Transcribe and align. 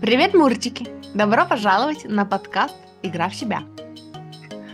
Привет, 0.00 0.32
Мурчики! 0.32 0.88
Добро 1.14 1.44
пожаловать 1.44 2.04
на 2.04 2.24
подкаст 2.24 2.74
«Игра 3.02 3.28
в 3.28 3.34
себя». 3.34 3.62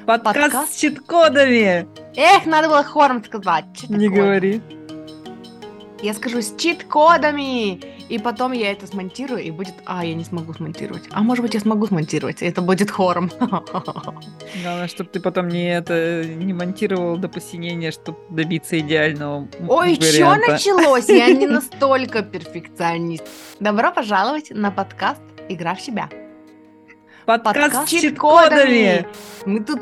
Подкаст, 0.06 0.40
Подкаст? 0.40 0.72
с 0.72 0.76
чит-кодами. 0.76 1.88
Эх, 2.14 2.46
надо 2.46 2.68
было 2.68 2.84
хором 2.84 3.24
сказать. 3.24 3.64
Не 3.88 4.08
говори. 4.08 4.62
Я 6.00 6.14
скажу 6.14 6.40
с 6.42 6.54
чит-кодами, 6.56 7.95
и 8.08 8.18
потом 8.18 8.52
я 8.52 8.72
это 8.72 8.86
смонтирую, 8.86 9.42
и 9.42 9.50
будет... 9.50 9.74
А, 9.84 10.04
я 10.04 10.14
не 10.14 10.24
смогу 10.24 10.54
смонтировать. 10.54 11.04
А 11.10 11.22
может 11.22 11.42
быть, 11.42 11.54
я 11.54 11.60
смогу 11.60 11.86
смонтировать, 11.86 12.42
и 12.42 12.46
это 12.46 12.62
будет 12.62 12.90
хором. 12.90 13.30
Главное, 13.40 14.88
чтобы 14.88 15.10
ты 15.10 15.20
потом 15.20 15.48
не 15.48 15.74
это 15.74 16.24
не 16.24 16.52
монтировал 16.52 17.16
до 17.16 17.28
посинения, 17.28 17.90
чтобы 17.90 18.18
добиться 18.30 18.78
идеального 18.78 19.48
Ой, 19.68 19.96
что 19.96 20.36
началось? 20.36 21.08
Я 21.08 21.32
не 21.32 21.46
настолько 21.48 22.22
перфекционист. 22.22 23.24
Добро 23.58 23.92
пожаловать 23.92 24.50
на 24.50 24.70
подкаст 24.70 25.22
«Игра 25.48 25.74
в 25.74 25.80
себя». 25.80 26.08
Подкаст, 27.26 27.88
с 27.88 27.90
чит-кодами. 27.90 29.04
Мы 29.46 29.64
тут 29.64 29.80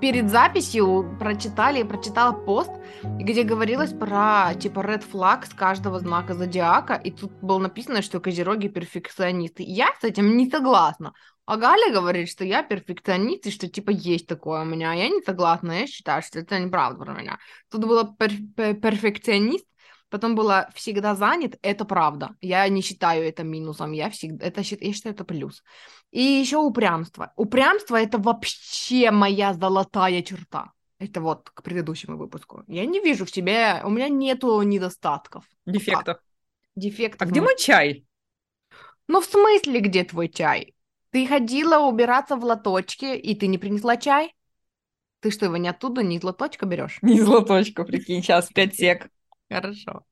перед 0.00 0.30
записью 0.30 1.16
прочитали, 1.18 1.82
прочитала 1.82 2.32
пост, 2.32 2.70
где 3.02 3.42
говорилось 3.42 3.92
про, 3.92 4.54
типа, 4.54 4.80
red 4.80 5.04
flag 5.10 5.46
с 5.46 5.54
каждого 5.54 5.98
знака 5.98 6.34
зодиака, 6.34 6.94
и 6.94 7.10
тут 7.10 7.32
было 7.40 7.58
написано, 7.58 8.02
что 8.02 8.20
козероги 8.20 8.68
перфекционисты. 8.68 9.64
Я 9.66 9.88
с 10.00 10.04
этим 10.04 10.36
не 10.36 10.50
согласна. 10.50 11.12
А 11.46 11.56
Галя 11.56 11.92
говорит, 11.92 12.28
что 12.28 12.44
я 12.44 12.62
перфекционист, 12.62 13.46
и 13.46 13.50
что, 13.50 13.68
типа, 13.68 13.90
есть 13.90 14.26
такое 14.26 14.62
у 14.62 14.64
меня. 14.64 14.92
А 14.92 14.94
Я 14.94 15.08
не 15.08 15.22
согласна, 15.22 15.72
я 15.80 15.86
считаю, 15.86 16.22
что 16.22 16.40
это 16.40 16.58
неправда 16.58 17.04
про 17.04 17.14
меня. 17.14 17.38
Тут 17.70 17.86
было 17.86 18.14
пер- 18.18 18.54
пер- 18.54 18.74
перфекционист, 18.74 19.64
потом 20.10 20.34
было 20.34 20.68
всегда 20.74 21.14
занят, 21.14 21.56
это 21.62 21.84
правда. 21.84 22.36
Я 22.40 22.68
не 22.68 22.82
считаю 22.82 23.26
это 23.26 23.44
минусом, 23.44 23.92
я 23.92 24.10
всегда, 24.10 24.46
это, 24.46 24.60
я 24.60 24.92
считаю 24.92 25.14
это 25.14 25.24
плюс. 25.24 25.62
И 26.10 26.22
еще 26.22 26.56
упрямство. 26.56 27.32
Упрямство 27.36 27.96
это 27.96 28.18
вообще 28.18 29.10
моя 29.10 29.52
золотая 29.52 30.22
черта. 30.22 30.72
Это 30.98 31.20
вот 31.20 31.50
к 31.50 31.62
предыдущему 31.62 32.16
выпуску. 32.16 32.64
Я 32.66 32.86
не 32.86 33.00
вижу 33.00 33.24
в 33.24 33.30
себе, 33.30 33.80
у 33.84 33.90
меня 33.90 34.08
нету 34.08 34.60
недостатков. 34.62 35.44
Дефектов. 35.66 36.18
Дефектов. 36.74 37.28
А 37.28 37.30
где 37.30 37.40
мой 37.40 37.56
чай? 37.56 38.04
Ну, 39.06 39.20
в 39.20 39.24
смысле, 39.24 39.80
где 39.80 40.04
твой 40.04 40.28
чай? 40.28 40.74
Ты 41.10 41.26
ходила 41.26 41.86
убираться 41.86 42.36
в 42.36 42.44
лоточке, 42.44 43.16
и 43.16 43.34
ты 43.34 43.46
не 43.46 43.58
принесла 43.58 43.96
чай? 43.96 44.34
Ты 45.20 45.30
что, 45.30 45.46
его 45.46 45.56
не 45.56 45.68
оттуда, 45.68 46.02
не 46.02 46.16
из 46.16 46.22
лоточка 46.22 46.66
берешь? 46.66 46.98
Не 47.02 47.20
золоточка, 47.20 47.84
прикинь, 47.84 48.22
сейчас 48.22 48.48
5 48.48 48.74
сек. 48.76 49.08
Хорошо. 49.50 50.04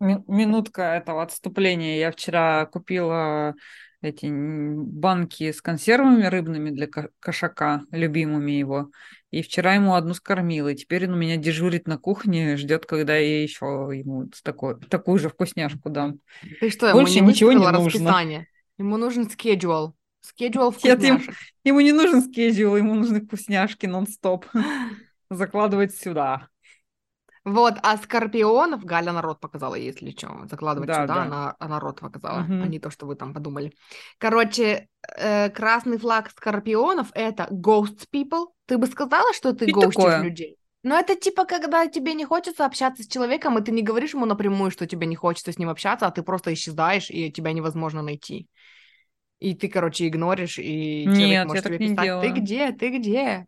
Ми- 0.00 0.24
Минутка 0.26 0.82
этого 0.82 1.22
отступления. 1.22 1.98
Я 1.98 2.10
вчера 2.10 2.66
купила 2.66 3.54
эти 4.02 4.26
банки 4.30 5.52
с 5.52 5.60
консервами 5.60 6.24
рыбными 6.24 6.70
для 6.70 6.86
ко- 6.86 7.10
кошака, 7.20 7.82
любимыми 7.90 8.52
его. 8.52 8.90
И 9.30 9.42
вчера 9.42 9.74
ему 9.74 9.94
одну 9.94 10.14
скормила. 10.14 10.68
И 10.68 10.74
теперь 10.76 11.06
он 11.06 11.14
у 11.14 11.16
меня 11.16 11.36
дежурит 11.36 11.86
на 11.86 11.98
кухне, 11.98 12.56
ждет, 12.56 12.86
когда 12.86 13.16
я 13.16 13.42
еще 13.42 13.66
ему 13.92 14.30
такой, 14.42 14.80
такую 14.80 15.18
же 15.18 15.28
вкусняшку 15.28 15.90
дам. 15.90 16.20
Ты 16.60 16.70
что, 16.70 16.86
ему 16.88 17.00
Больше 17.00 17.20
не 17.20 17.26
ничего 17.28 17.52
не 17.52 17.58
нужно. 17.58 17.84
расписание? 17.84 18.46
Ему 18.78 18.96
нужен 18.96 19.24
schedule. 19.28 19.92
Schedule 20.24 20.74
Нет, 20.82 21.02
им- 21.04 21.16
вкусняшек. 21.18 21.34
Ему 21.64 21.80
не 21.80 21.92
нужен 21.92 22.22
скеджул, 22.22 22.76
ему 22.76 22.94
нужны 22.94 23.20
вкусняшки 23.20 23.86
нон-стоп. 23.86 24.46
Закладывать 25.30 25.94
сюда. 25.94 26.48
Вот, 27.44 27.74
а 27.82 27.96
скорпионов 27.96 28.84
Галя 28.84 29.12
народ 29.12 29.40
показала, 29.40 29.74
если 29.74 30.10
что. 30.10 30.46
Закладывать 30.50 30.88
Да, 30.88 31.02
сюда, 31.02 31.14
да. 31.14 31.22
Она, 31.22 31.56
она 31.58 31.74
народ 31.76 32.00
показала, 32.00 32.40
Мгм. 32.40 32.62
а 32.62 32.66
не 32.68 32.78
то, 32.78 32.90
что 32.90 33.06
вы 33.06 33.16
там 33.16 33.32
подумали. 33.32 33.72
Короче, 34.18 34.88
э, 35.16 35.48
красный 35.50 35.98
флаг 35.98 36.30
скорпионов— 36.30 37.08
это 37.14 37.48
ghost 37.50 38.06
people. 38.12 38.48
Ты 38.66 38.76
бы 38.76 38.86
сказала, 38.86 39.32
что 39.32 39.52
ты 39.52 39.66
Что 39.66 39.80
гостишь 39.80 39.94
такое? 39.94 40.22
людей? 40.24 40.56
Но 40.82 40.98
это 40.98 41.14
типа, 41.14 41.44
когда 41.44 41.86
тебе 41.86 42.14
не 42.14 42.24
хочется 42.24 42.64
общаться 42.64 43.02
с 43.02 43.06
человеком, 43.06 43.58
и 43.58 43.62
ты 43.62 43.70
не 43.70 43.82
говоришь 43.82 44.14
ему 44.14 44.26
напрямую, 44.26 44.70
что 44.70 44.86
тебе 44.86 45.06
не 45.06 45.16
хочется 45.16 45.52
с 45.52 45.58
ним 45.58 45.68
общаться, 45.68 46.06
а 46.06 46.10
ты 46.10 46.22
просто 46.22 46.52
исчезаешь, 46.54 47.10
и 47.10 47.30
тебя 47.30 47.52
невозможно 47.52 48.02
найти. 48.02 48.48
И 49.40 49.54
ты, 49.54 49.68
короче, 49.68 50.06
игноришь, 50.06 50.58
и 50.58 51.04
человек 51.04 51.16
Нет, 51.16 51.48
может 51.48 51.64
я 51.64 51.70
так 51.70 51.78
тебе 51.78 51.88
не 51.88 51.94
писать, 51.94 52.06
делаю. 52.06 52.34
ты 52.34 52.40
где, 52.40 52.72
ты 52.72 52.98
где? 52.98 53.46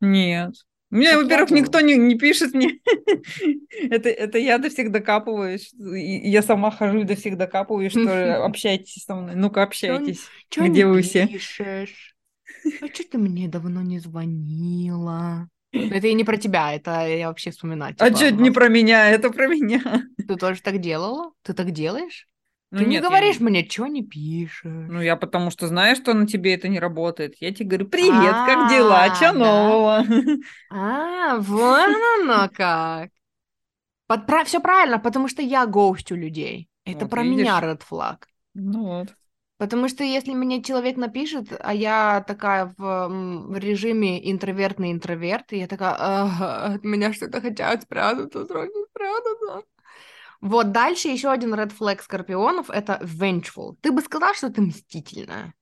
Нет. 0.00 0.54
У 0.92 0.96
меня, 0.96 1.12
я 1.12 1.18
во-первых, 1.18 1.50
никто 1.52 1.80
не, 1.80 1.96
не 1.96 2.16
пишет 2.16 2.52
мне. 2.52 2.78
это, 3.90 4.10
это 4.10 4.36
я 4.36 4.58
до 4.58 4.68
всех 4.68 4.92
докапываюсь. 4.92 5.72
Я 5.72 6.42
сама 6.42 6.70
хожу 6.70 7.00
и 7.00 7.04
до 7.04 7.16
всех 7.16 7.38
докапываюсь, 7.38 7.92
что 7.92 8.44
общайтесь 8.44 9.02
со 9.02 9.14
мной. 9.14 9.34
Ну-ка, 9.34 9.62
общайтесь. 9.62 10.20
Чё 10.50 10.64
Где 10.64 10.82
не 10.82 10.84
вы 10.84 11.00
все? 11.00 11.26
пишешь? 11.26 12.14
А 12.82 12.86
что 12.88 13.08
ты 13.10 13.16
мне 13.16 13.48
давно 13.48 13.80
не 13.80 14.00
звонила? 14.00 15.48
Ну, 15.72 15.80
Это 15.80 16.08
и 16.08 16.12
не 16.12 16.24
про 16.24 16.36
тебя, 16.36 16.74
это 16.74 17.08
я 17.08 17.28
вообще 17.28 17.52
вспоминать. 17.52 17.96
А 17.98 18.08
типа, 18.08 18.16
что 18.18 18.26
это 18.26 18.36
не 18.36 18.50
про 18.50 18.68
меня, 18.68 19.08
это 19.08 19.30
про 19.30 19.46
меня. 19.46 20.04
Ты 20.18 20.36
тоже 20.36 20.60
так 20.60 20.78
делала? 20.78 21.32
Ты 21.42 21.54
так 21.54 21.70
делаешь? 21.70 22.26
Ну, 22.72 22.78
ты 22.78 22.84
не 22.84 22.90
нет, 22.94 23.02
я 23.04 23.08
говоришь 23.08 23.38
мне, 23.40 23.68
что 23.68 23.86
не 23.86 24.02
пишешь? 24.02 24.62
Ну, 24.64 25.00
я 25.02 25.16
потому 25.16 25.50
что 25.50 25.66
знаю, 25.68 25.94
что 25.94 26.14
на 26.14 26.26
тебе 26.26 26.54
это 26.54 26.68
не 26.68 26.80
работает. 26.80 27.36
Я 27.40 27.52
тебе 27.52 27.68
говорю, 27.68 27.86
привет, 27.88 28.34
как 28.46 28.70
дела? 28.70 29.04
А, 29.04 29.10
Чё 29.18 29.32
да? 29.32 29.38
нового? 29.38 30.04
А, 30.70 31.36
вон 31.38 31.90
оно 32.20 32.48
как. 32.48 33.10
Все 34.44 34.60
правильно, 34.60 34.98
потому 34.98 35.28
что 35.28 35.42
я 35.42 35.66
гоущу 35.66 36.14
людей. 36.14 36.68
Это 36.84 37.00
Вот 37.04 37.10
про 37.10 37.22
видишь? 37.22 37.46
меня 37.48 37.60
red 37.60 37.82
flag. 37.88 38.16
Ну 38.54 38.84
вот. 38.84 39.14
Потому 39.58 39.88
что 39.88 40.02
если 40.02 40.34
мне 40.34 40.62
человек 40.62 40.96
напишет, 40.96 41.46
а 41.60 41.72
я 41.72 42.24
такая 42.26 42.74
в, 42.76 43.08
в 43.48 43.56
режиме 43.56 44.30
интровертный 44.30 44.90
интроверт, 44.90 45.52
и 45.52 45.58
я 45.58 45.68
такая, 45.68 45.94
«Ага, 45.98 46.74
от 46.74 46.84
меня 46.84 47.12
что-то 47.12 47.40
хотят 47.40 47.82
спрятаться, 47.82 48.44
срочно 48.44 48.80
спрятаться. 48.90 49.62
Вот 50.42 50.72
дальше 50.72 51.08
еще 51.08 51.30
один 51.30 51.54
red 51.54 51.72
flag 51.74 52.02
скорпионов— 52.02 52.68
это 52.70 52.98
vengeful. 53.02 53.76
Ты 53.80 53.92
бы 53.92 54.02
сказала, 54.02 54.34
что 54.34 54.50
ты 54.50 54.60
мстительная? 54.60 55.54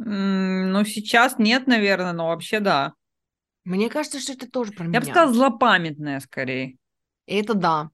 М, 0.00 0.72
Ну, 0.72 0.84
сейчас 0.84 1.38
нет, 1.38 1.66
наверное, 1.68 2.12
но 2.12 2.28
вообще 2.28 2.60
да. 2.60 2.94
Мне 3.64 3.88
кажется, 3.88 4.20
что 4.20 4.32
это 4.34 4.46
тоже 4.50 4.72
про 4.72 4.84
Я 4.92 5.00
меня. 5.00 5.00
бы 5.00 5.06
сказала, 5.06 5.32
злопамятная 5.32 6.20
скорее. 6.20 6.76
И 7.26 7.36
это 7.36 7.54
да, 7.54 7.90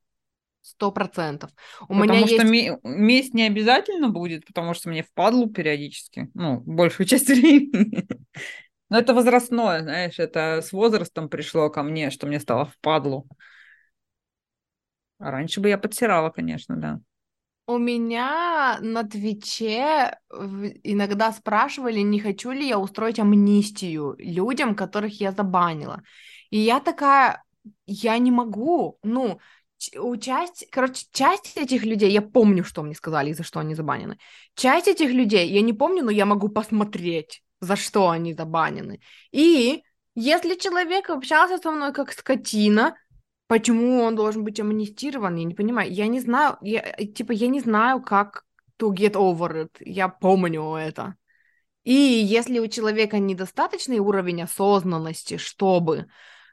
сто 0.62 0.92
процентов. 0.92 1.52
У 1.88 1.94
Потому 1.94 2.18
меня 2.18 2.18
что 2.26 2.44
есть... 2.44 2.44
ме- 2.44 2.78
месть 2.82 3.32
не 3.32 3.44
обязательно 3.46 4.08
будет, 4.10 4.44
потому 4.46 4.74
что 4.74 4.90
мне 4.90 5.02
впадлу 5.02 5.48
периодически, 5.48 6.30
ну, 6.34 6.60
большую 6.60 7.06
часть 7.06 7.26
времени. 7.28 8.06
Но 8.90 8.98
это 8.98 9.14
возрастное, 9.14 9.82
знаешь, 9.82 10.18
это 10.18 10.62
с 10.62 10.72
возрастом 10.72 11.28
пришло 11.28 11.70
ко 11.70 11.82
мне, 11.82 12.10
что 12.10 12.26
мне 12.26 12.40
стало 12.40 12.66
впадлу. 12.66 13.28
А 15.18 15.30
раньше 15.30 15.60
бы 15.60 15.68
я 15.68 15.78
подтирала, 15.78 16.30
конечно, 16.30 16.76
да. 16.76 17.00
У 17.68 17.78
меня 17.78 18.78
на 18.80 19.02
Твиче 19.02 20.18
иногда 20.30 21.32
спрашивали, 21.32 21.98
не 21.98 22.20
хочу 22.20 22.52
ли 22.52 22.68
я 22.68 22.78
устроить 22.78 23.18
амнистию 23.18 24.14
людям, 24.18 24.76
которых 24.76 25.20
я 25.20 25.32
забанила. 25.32 26.02
И 26.50 26.58
я 26.58 26.78
такая, 26.78 27.42
я 27.86 28.18
не 28.18 28.30
могу. 28.30 29.00
Ну, 29.02 29.40
часть, 30.20 30.68
короче, 30.70 31.06
часть 31.10 31.56
этих 31.56 31.84
людей, 31.84 32.12
я 32.12 32.22
помню, 32.22 32.62
что 32.62 32.84
мне 32.84 32.94
сказали 32.94 33.30
и 33.30 33.34
за 33.34 33.42
что 33.42 33.58
они 33.58 33.74
забанены. 33.74 34.16
Часть 34.54 34.86
этих 34.86 35.10
людей 35.10 35.48
я 35.48 35.60
не 35.60 35.72
помню, 35.72 36.04
но 36.04 36.12
я 36.12 36.24
могу 36.24 36.48
посмотреть, 36.48 37.42
за 37.60 37.74
что 37.74 38.10
они 38.10 38.32
забанены. 38.32 39.00
И 39.32 39.82
если 40.14 40.54
человек 40.54 41.10
общался 41.10 41.58
со 41.58 41.72
мной 41.72 41.92
как 41.92 42.12
скотина, 42.12 42.96
Почему 43.48 44.02
он 44.02 44.16
должен 44.16 44.42
быть 44.42 44.58
амнистирован? 44.58 45.36
Я 45.36 45.44
не 45.44 45.54
понимаю. 45.54 45.92
Я 45.92 46.08
не 46.08 46.20
знаю, 46.20 46.56
я, 46.62 46.80
э, 46.80 47.06
типа, 47.06 47.32
я 47.32 47.48
не 47.48 47.60
знаю, 47.60 48.02
как 48.02 48.44
to 48.78 48.92
get 48.92 49.12
over 49.12 49.64
it. 49.64 49.70
Я 49.80 50.08
помню 50.08 50.74
это. 50.74 51.16
И 51.84 51.92
если 51.92 52.58
у 52.58 52.66
человека 52.66 53.18
недостаточный 53.20 54.00
уровень 54.00 54.42
осознанности, 54.42 55.36
чтобы 55.36 56.06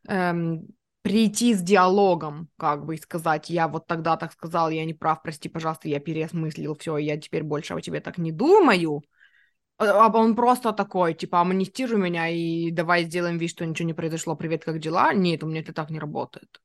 эм, 0.08 0.68
прийти 1.02 1.56
с 1.56 1.62
диалогом, 1.62 2.50
как 2.58 2.86
бы 2.86 2.98
сказать, 2.98 3.50
я 3.50 3.68
вот 3.68 3.88
тогда 3.88 4.16
так 4.16 4.32
сказал, 4.34 4.70
я 4.70 4.86
не 4.86 4.94
прав, 4.94 5.24
прости, 5.24 5.50
пожалуйста, 5.50 5.90
я 5.90 6.00
переосмыслил 6.00 6.78
все, 6.78 6.98
я 6.98 7.18
теперь 7.18 7.42
больше 7.44 7.74
о 7.74 7.82
тебе 7.82 8.00
так 8.00 8.20
не 8.20 8.32
думаю. 8.32 9.02
А 9.80 10.06
а 10.06 10.18
он 10.18 10.36
просто 10.36 10.72
такой, 10.72 11.16
типа, 11.16 11.42
амнистируй 11.42 12.00
меня 12.00 12.30
и 12.30 12.70
давай 12.70 13.06
сделаем 13.06 13.40
вид, 13.40 13.50
что 13.50 13.66
ничего 13.66 13.88
не 13.88 13.94
произошло, 13.94 14.36
привет, 14.36 14.64
как 14.64 14.80
дела? 14.80 15.14
Нет, 15.14 15.44
у 15.44 15.48
меня 15.48 15.62
это 15.62 15.74
так 15.74 15.90
не 15.90 16.00
работает. 16.00 16.62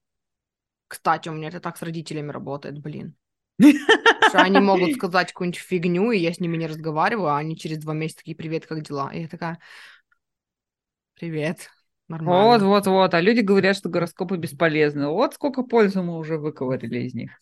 Кстати, 0.88 1.28
у 1.28 1.32
меня 1.32 1.48
это 1.48 1.60
так 1.60 1.76
с 1.76 1.82
родителями 1.82 2.32
работает, 2.32 2.80
блин. 2.80 3.14
Что 3.60 4.40
они 4.40 4.60
могут 4.60 4.94
сказать 4.94 5.32
какую-нибудь 5.32 5.60
фигню, 5.60 6.10
и 6.12 6.18
я 6.18 6.32
с 6.32 6.40
ними 6.40 6.56
не 6.56 6.66
разговариваю, 6.66 7.28
а 7.28 7.38
они 7.38 7.56
через 7.56 7.78
два 7.78 7.94
месяца 7.94 8.18
такие, 8.18 8.36
привет, 8.36 8.66
как 8.66 8.82
дела? 8.82 9.10
И 9.12 9.22
я 9.22 9.28
такая, 9.28 9.58
привет, 11.14 11.68
Вот, 12.08 12.20
нормально. 12.20 12.66
вот, 12.66 12.86
вот. 12.86 13.14
А 13.14 13.20
люди 13.20 13.40
говорят, 13.40 13.76
что 13.76 13.88
гороскопы 13.88 14.36
бесполезны. 14.36 15.08
Вот 15.08 15.34
сколько 15.34 15.62
пользы 15.62 16.02
мы 16.02 16.18
уже 16.18 16.38
выковырили 16.38 17.00
из 17.00 17.14
них. 17.14 17.32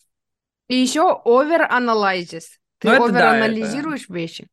И 0.67 0.75
еще 0.75 1.21
over-analysis. 1.25 2.43
Ты 2.79 2.89
Ну, 2.89 2.93
это 2.93 3.11
да, 3.13 3.31
овер-анализируешь 3.31 4.09
вещи? 4.09 4.47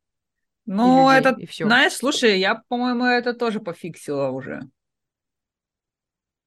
Ну, 0.67 1.11
людей, 1.11 1.47
это, 1.47 1.65
знаешь, 1.65 1.93
слушай, 1.93 2.39
я, 2.39 2.63
по-моему, 2.69 3.05
это 3.05 3.35
тоже 3.35 3.61
пофиксила 3.61 4.29
уже. 4.29 4.63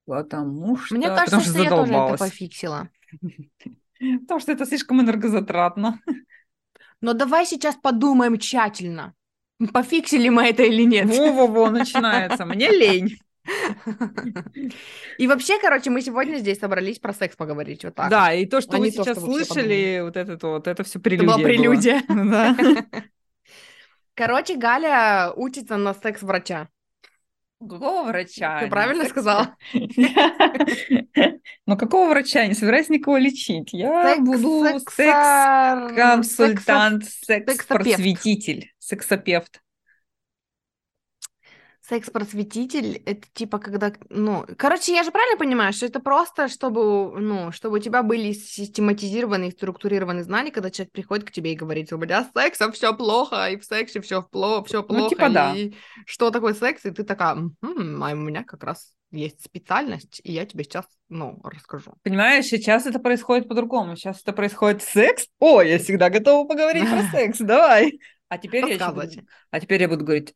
Потому 0.07 0.77
что... 0.77 0.95
Мне 0.95 1.09
потому 1.09 1.27
кажется, 1.27 1.41
что 1.41 1.49
что 1.51 1.63
я 1.63 1.69
тоже 1.69 1.93
это 1.93 2.17
пофиксила. 2.17 2.89
Потому 4.21 4.39
что 4.39 4.51
это 4.53 4.65
слишком 4.65 5.01
энергозатратно. 5.01 5.99
Но 7.01 7.13
давай 7.13 7.45
сейчас 7.45 7.75
подумаем 7.75 8.39
тщательно, 8.39 9.13
пофиксили 9.73 10.29
мы 10.29 10.45
это 10.45 10.63
или 10.63 10.83
нет. 10.83 11.05
Во-во-во, 11.05 11.69
начинается. 11.69 12.45
Мне 12.45 12.69
лень. 12.71 13.17
И 15.17 15.27
вообще, 15.27 15.59
короче, 15.59 15.89
мы 15.89 16.01
сегодня 16.01 16.37
здесь 16.37 16.59
собрались 16.59 16.99
про 16.99 17.13
секс 17.13 17.35
поговорить, 17.35 17.83
вот 17.83 17.95
так. 17.95 18.09
Да, 18.09 18.33
и 18.33 18.45
то, 18.45 18.61
что 18.61 18.75
А 18.75 18.79
вы 18.79 18.87
не 18.87 18.91
то, 18.91 19.03
сейчас 19.03 19.17
что 19.17 19.25
слышали, 19.25 20.01
вот 20.03 20.17
это 20.17 20.47
вот, 20.47 20.67
это 20.67 20.83
все 20.83 20.99
Это 20.99 21.03
прелюдия 21.09 21.27
была 21.27 21.37
была. 21.37 21.47
прелюдия. 21.47 22.03
Да. 22.09 22.55
Короче, 24.15 24.55
Галя 24.55 25.31
учится 25.35 25.77
на 25.77 25.93
секс-врача. 25.93 26.69
Какого 27.59 28.03
врача? 28.03 28.59
Ты 28.59 28.67
правильно 28.67 29.05
сказала? 29.05 29.55
Ну, 31.65 31.75
какого 31.75 32.09
врача? 32.09 32.43
Я 32.43 32.47
не 32.47 32.53
собираюсь 32.53 32.89
никого 32.89 33.17
лечить. 33.17 33.73
Я 33.73 34.17
буду 34.19 34.79
секс-консультант, 34.89 37.05
секс-просветитель, 37.05 38.71
сексопевт. 38.79 39.61
Секс-просветитель— 41.87 43.01
это 43.05 43.27
типа 43.33 43.59
когда, 43.59 43.93
ну... 44.09 44.45
Короче, 44.57 44.93
я 44.93 45.03
же 45.03 45.11
правильно 45.11 45.37
понимаю, 45.37 45.71
что 45.71 45.85
это 45.85 46.01
просто, 46.01 46.49
чтобы, 46.49 47.17
ну, 47.17 47.53
чтобы 47.53 47.77
у 47.77 47.79
тебя 47.79 48.03
были 48.03 48.33
систематизированные, 48.33 49.51
структурированные 49.51 50.25
знания, 50.25 50.51
когда 50.51 50.69
человек 50.69 50.91
приходит 50.91 51.25
к 51.25 51.31
тебе 51.31 51.53
и 51.53 51.55
говорит, 51.55 51.93
у 51.93 51.97
меня 51.97 52.25
с 52.25 52.31
сексом 52.37 52.73
все 52.73 52.93
плохо, 52.93 53.51
и 53.51 53.57
в 53.57 53.63
сексе 53.63 54.01
все 54.01 54.21
плохо, 54.21 54.65
все 54.65 54.83
плохо, 54.83 55.09
типа 55.09 55.29
да. 55.29 55.55
и 55.55 55.75
что 56.05 56.29
такое 56.29 56.53
секс, 56.53 56.83
и 56.85 56.91
ты 56.91 57.03
такая, 57.03 57.35
«Мгм, 57.35 58.03
а 58.03 58.11
у 58.11 58.15
меня 58.15 58.43
как 58.43 58.65
раз 58.65 58.93
есть 59.11 59.45
специальность, 59.45 60.19
и 60.25 60.33
я 60.33 60.45
тебе 60.45 60.65
сейчас, 60.65 60.85
ну, 61.07 61.39
расскажу. 61.43 61.93
Понимаешь, 62.03 62.45
сейчас 62.45 62.85
это 62.85 62.99
происходит 62.99 63.47
по-другому. 63.47 63.95
Сейчас 63.95 64.21
это 64.21 64.33
происходит 64.33 64.83
секс. 64.83 65.27
О, 65.39 65.61
я 65.61 65.79
всегда 65.79 66.09
готова 66.09 66.45
поговорить 66.45 66.89
про 66.89 67.03
секс. 67.11 67.37
Давай. 67.39 67.99
А 68.27 68.37
теперь 68.37 68.69
я 68.73 68.91
буду-. 68.91 69.25
А 69.51 69.59
теперь 69.61 69.81
я 69.81 69.87
буду 69.87 70.03
говорить, 70.03 70.33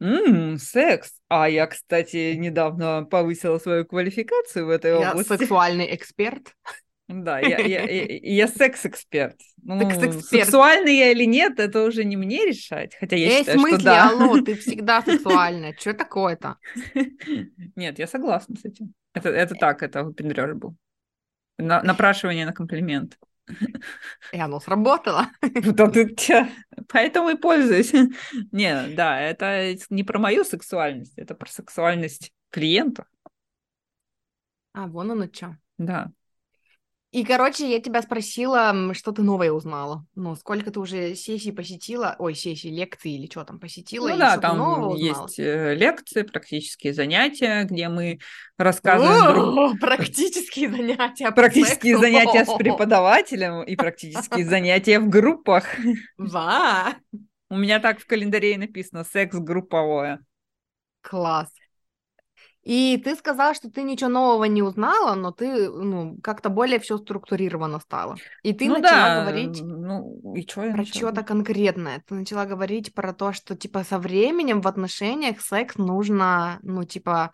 «М, 0.00 0.58
секс. 0.58 1.12
А 1.28 1.48
я, 1.48 1.66
кстати, 1.66 2.34
недавно 2.34 3.04
повысила 3.04 3.58
свою 3.58 3.84
квалификацию 3.84 4.66
в 4.66 4.70
этой 4.70 4.98
Я 4.98 5.10
области. 5.12 5.28
сексуальный 5.36 5.94
эксперт. 5.94 6.54
Да, 7.08 7.38
я, 7.40 7.58
я, 7.58 7.82
я- 7.90 8.18
я 8.22 8.48
секс-эксперт. 8.48 9.36
Ну, 9.62 9.80
Секс-эксперт. 9.80 10.44
сексуальный 10.44 10.96
я 10.96 11.10
или 11.10 11.24
нет, 11.26 11.58
это 11.58 11.84
уже 11.84 12.04
не 12.04 12.16
мне 12.16 12.46
решать. 12.46 12.94
Хотя 12.98 13.16
я 13.16 13.28
в 13.28 13.32
считаю, 13.38 13.58
что 13.58 13.68
смысле, 13.68 13.84
да. 13.84 14.08
алло, 14.10 14.40
ты 14.40 14.54
всегда 14.56 15.02
сексуальная, 15.02 15.74
что 15.78 15.92
такое-то? 15.92 16.56
Нет, 17.76 17.98
я 17.98 18.06
согласна 18.06 18.56
с 18.56 18.64
этим. 18.64 18.94
Это, 19.12 19.28
это 19.28 19.54
так, 19.54 19.82
это 19.82 20.04
выпендрёж 20.04 20.54
был. 20.54 20.76
На- 21.58 21.82
напрашивание 21.82 22.46
на 22.46 22.52
комплимент. 22.52 23.18
И 24.32 24.38
оно 24.38 24.60
сработало. 24.60 25.28
Поэтому 26.88 27.30
и 27.30 27.36
пользуюсь. 27.36 27.92
Не, 28.52 28.94
да, 28.94 29.20
это 29.20 29.76
не 29.90 30.04
про 30.04 30.18
мою 30.18 30.44
сексуальность, 30.44 31.18
это 31.18 31.34
про 31.34 31.50
сексуальность 31.50 32.32
клиента. 32.50 33.06
А, 34.72 34.86
вон 34.86 35.10
оно 35.10 35.26
что. 35.32 35.56
Да. 35.78 36.12
И, 37.12 37.24
короче, 37.24 37.68
я 37.68 37.80
тебя 37.80 38.02
спросила, 38.02 38.94
что 38.94 39.10
ты 39.10 39.22
новое 39.22 39.50
узнала. 39.50 40.04
Ну, 40.14 40.36
сколько 40.36 40.70
ты 40.70 40.78
уже 40.78 41.16
сессий 41.16 41.50
посетила, 41.50 42.14
ой, 42.20 42.36
сессий, 42.36 42.70
лекций 42.70 43.10
или 43.12 43.26
что 43.28 43.44
там 43.44 43.58
посетила, 43.58 44.08
Ну 44.10 44.16
да, 44.16 44.36
там 44.36 44.94
есть 44.94 45.38
э, 45.40 45.74
лекции, 45.74 46.22
практические 46.22 46.94
занятия, 46.94 47.64
где 47.64 47.88
мы 47.88 48.20
рассказываем 48.56 49.34
друг 49.34 49.58
О, 49.58 49.74
Практические 49.80 50.70
занятия 50.70 51.32
практические 51.32 51.96
сексу. 51.96 52.00
занятия 52.00 52.44
с 52.44 52.54
преподавателем 52.56 53.62
и 53.64 53.74
практические 53.74 54.44
занятия 54.44 55.00
в 55.00 55.08
группах. 55.08 55.64
Ва, 56.18 56.94
У 57.48 57.56
меня 57.56 57.80
так 57.80 57.98
в 57.98 58.06
календаре 58.06 58.54
и 58.54 58.58
написано 58.58 59.02
секс 59.02 59.36
групповое. 59.36 60.20
класс. 61.02 61.50
И 62.62 63.00
ты 63.02 63.16
сказала, 63.16 63.54
что 63.54 63.70
ты 63.70 63.82
ничего 63.82 64.10
нового 64.10 64.44
не 64.44 64.62
узнала, 64.62 65.14
но 65.14 65.32
ты, 65.32 65.70
ну, 65.70 66.18
как-то 66.22 66.50
более 66.50 66.78
все 66.78 66.98
структурировано 66.98 67.80
стало. 67.80 68.16
И 68.42 68.52
ты 68.52 68.68
ну 68.68 68.78
начала 68.78 69.06
да, 69.06 69.20
говорить 69.22 69.60
ну 69.62 70.34
и 70.34 70.40
я 70.40 70.72
про 70.72 70.84
что-то 70.84 71.22
конкретное. 71.22 72.02
Ты 72.06 72.14
начала 72.14 72.44
говорить 72.44 72.94
про 72.94 73.12
то, 73.14 73.32
что, 73.32 73.56
типа, 73.56 73.82
со 73.82 73.98
временем 73.98 74.60
в 74.60 74.68
отношениях 74.68 75.40
секс 75.40 75.76
нужно, 75.76 76.58
ну, 76.62 76.84
типа... 76.84 77.32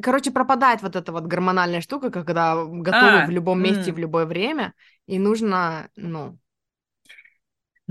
Короче, 0.00 0.30
пропадает 0.30 0.82
вот 0.82 0.94
эта 0.94 1.10
вот 1.10 1.24
гормональная 1.24 1.80
штука, 1.80 2.10
когда 2.10 2.54
готовы 2.54 3.22
А, 3.22 3.26
в 3.26 3.30
любом 3.30 3.60
месте, 3.60 3.90
м. 3.90 3.96
в 3.96 3.98
любое 3.98 4.24
время, 4.24 4.72
и 5.06 5.18
нужно, 5.18 5.88
ну, 5.96 6.38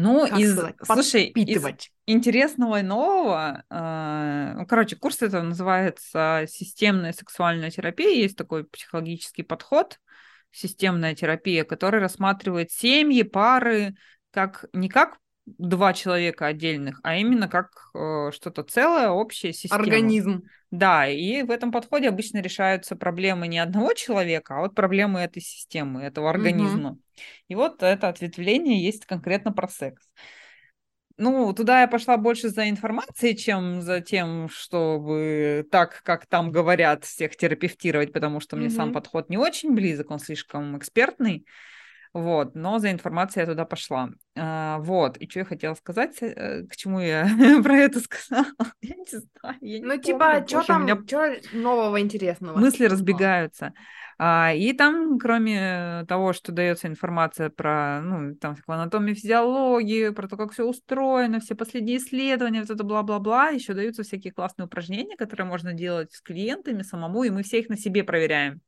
Ну, 0.01 0.25
как 0.30 0.40
из, 0.40 0.54
сказать, 0.54 0.75
слушай, 0.86 1.24
из 1.25 1.34
подпитывать. 1.34 1.92
интересного 2.06 2.80
и 2.80 2.84
нового, 2.84 3.66
э, 3.69 4.54
ну, 4.56 4.66
короче, 4.66 4.96
курс 4.96 5.22
это 5.22 5.44
называется 5.44 6.46
системная 6.48 7.12
сексуальная 7.12 7.69
терапия, 7.69 8.12
есть 8.12 8.38
такой 8.38 8.63
психологический 8.63 9.44
подход, 9.44 10.00
системная 10.51 11.16
терапия, 11.16 11.66
который 11.66 12.00
рассматривает 12.00 12.72
семьи, 12.72 13.24
пары, 13.24 13.96
как 14.31 14.68
не 14.72 14.88
как 14.88 15.18
два 15.57 15.94
человека 15.94 16.46
отдельных, 16.48 17.00
а 17.04 17.18
именно 17.18 17.48
как 17.48 17.72
э, 17.94 18.31
что-то 18.34 18.63
целое, 18.63 19.10
общее, 19.10 19.54
система. 19.54 19.81
Организм. 19.81 20.44
Да, 20.72 21.07
и 21.07 21.42
в 21.42 21.50
этом 21.50 21.72
подходе 21.72 22.10
обычно 22.10 22.42
решаются 22.42 22.96
проблемы 22.96 23.48
не 23.48 23.60
одного 23.60 23.94
человека, 23.94 24.57
а 24.57 24.60
вот 24.62 24.75
проблемы 24.75 25.19
этой 25.19 25.42
системы, 25.42 26.01
этого 26.04 26.30
организма. 26.30 26.98
И 27.48 27.56
вот 27.56 27.81
это 27.81 28.07
ответвление 28.07 28.84
есть 28.84 29.06
конкретно 29.06 29.51
про 29.51 29.68
секс. 29.68 30.04
Ну, 31.18 31.52
туда 31.54 31.81
я 31.81 31.88
пошла 31.88 32.16
больше 32.16 32.48
за 32.48 32.69
информацией, 32.69 33.36
чем 33.36 33.81
за 33.81 34.00
тем, 34.00 34.48
чтобы 34.48 35.68
так, 35.69 36.02
как 36.04 36.25
там 36.28 36.50
говорят, 36.50 37.04
всех 37.04 37.36
терапевтировать, 37.36 38.13
потому 38.13 38.40
что 38.40 38.56
мне 38.56 38.69
сам 38.69 38.94
подход 38.94 39.30
не 39.30 39.38
очень 39.38 39.75
близок, 39.75 40.12
он 40.12 40.19
слишком 40.19 40.78
экспертный. 40.78 41.45
Вот, 42.13 42.56
но 42.56 42.79
за 42.79 42.91
информацией 42.91 43.44
я 43.44 43.47
туда 43.47 43.65
пошла. 43.65 44.09
А, 44.35 44.79
вот, 44.79 45.17
и 45.17 45.29
что 45.29 45.39
я 45.39 45.45
хотела 45.45 45.75
сказать, 45.75 46.17
э, 46.21 46.63
к 46.67 46.75
чему 46.75 46.99
я 46.99 47.28
про 47.63 47.78
это 47.78 47.99
сказала? 47.99 48.45
Я 48.81 48.95
не 48.95 49.06
знаю, 49.06 49.57
я 49.61 49.80
не 49.80 49.85
Ну, 49.85 49.89
помню, 50.01 50.01
типа, 50.04 50.45
что 50.47 50.75
у 50.75 50.80
меня 50.80 50.95
там, 50.95 51.07
что 51.07 51.42
нового 51.51 51.99
интересного? 52.01 52.59
мысли 52.59 52.85
разбегаются. 52.85 53.73
А, 54.18 54.54
и 54.54 54.73
там, 54.73 55.18
кроме 55.19 56.04
того, 56.07 56.33
что 56.33 56.51
дается 56.51 56.87
информация 56.87 57.49
про, 57.49 58.01
ну, 58.01 58.35
там, 58.35 58.56
всякую 58.56 58.75
анатомию, 58.80 59.16
физиологию, 59.16 60.13
про 60.13 60.28
то, 60.28 60.35
как 60.35 60.51
все 60.51 60.66
устроено, 60.66 61.39
все 61.39 61.56
последние 61.56 61.97
исследования, 61.97 62.61
вот 62.61 62.69
это 62.69 62.83
бла-бла-бла, 62.83 63.49
еще 63.49 63.73
даются 63.73 64.04
всякие 64.04 64.33
классные 64.33 64.66
упражнения, 64.66 65.16
которые 65.16 65.47
можно 65.47 65.73
делать 65.73 66.11
с 66.11 66.21
клиентами 66.21 66.81
самому, 66.81 67.23
и 67.23 67.30
мы 67.30 67.44
все 67.44 67.59
их 67.59 67.69
на 67.69 67.78
себе 67.78 68.04
проверяем. 68.04 68.61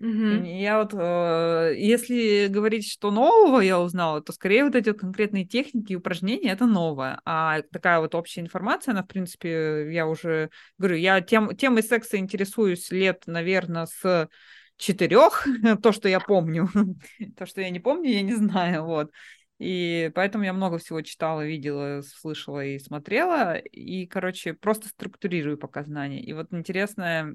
И 0.00 0.60
Я 0.60 0.78
вот, 0.78 0.94
э, 0.94 1.74
если 1.76 2.46
говорить, 2.48 2.88
что 2.90 3.10
нового 3.10 3.60
я 3.60 3.80
узнала, 3.80 4.20
то 4.22 4.32
скорее 4.32 4.64
вот 4.64 4.74
эти 4.76 4.92
конкретные 4.92 5.44
техники 5.44 5.92
и 5.92 5.96
упражнения 5.96 6.50
это 6.50 6.66
новое. 6.66 7.20
А 7.24 7.62
такая 7.72 8.00
вот 8.00 8.14
общая 8.14 8.42
информация, 8.42 8.92
она, 8.92 9.02
в 9.02 9.08
принципе, 9.08 9.92
я 9.92 10.06
уже 10.06 10.50
говорю, 10.78 10.96
я 10.96 11.20
тем, 11.20 11.56
темой 11.56 11.82
секса 11.82 12.16
интересуюсь 12.18 12.90
лет, 12.90 13.24
наверное, 13.26 13.86
с 13.86 14.28
четырех, 14.76 15.46
то, 15.82 15.92
что 15.92 16.08
я 16.08 16.20
помню. 16.20 16.68
То, 17.36 17.46
что 17.46 17.60
я 17.60 17.70
не 17.70 17.80
помню, 17.80 18.10
я 18.10 18.22
не 18.22 18.34
знаю, 18.34 18.84
вот. 18.84 19.10
И 19.58 20.12
поэтому 20.14 20.44
я 20.44 20.52
много 20.52 20.78
всего 20.78 21.02
читала, 21.02 21.44
видела, 21.44 22.02
слышала 22.02 22.64
и 22.64 22.78
смотрела. 22.78 23.56
И, 23.56 24.06
короче, 24.06 24.54
просто 24.54 24.88
структурирую 24.88 25.58
пока 25.58 25.82
знания. 25.82 26.22
И 26.22 26.32
вот 26.32 26.52
интересное, 26.52 27.34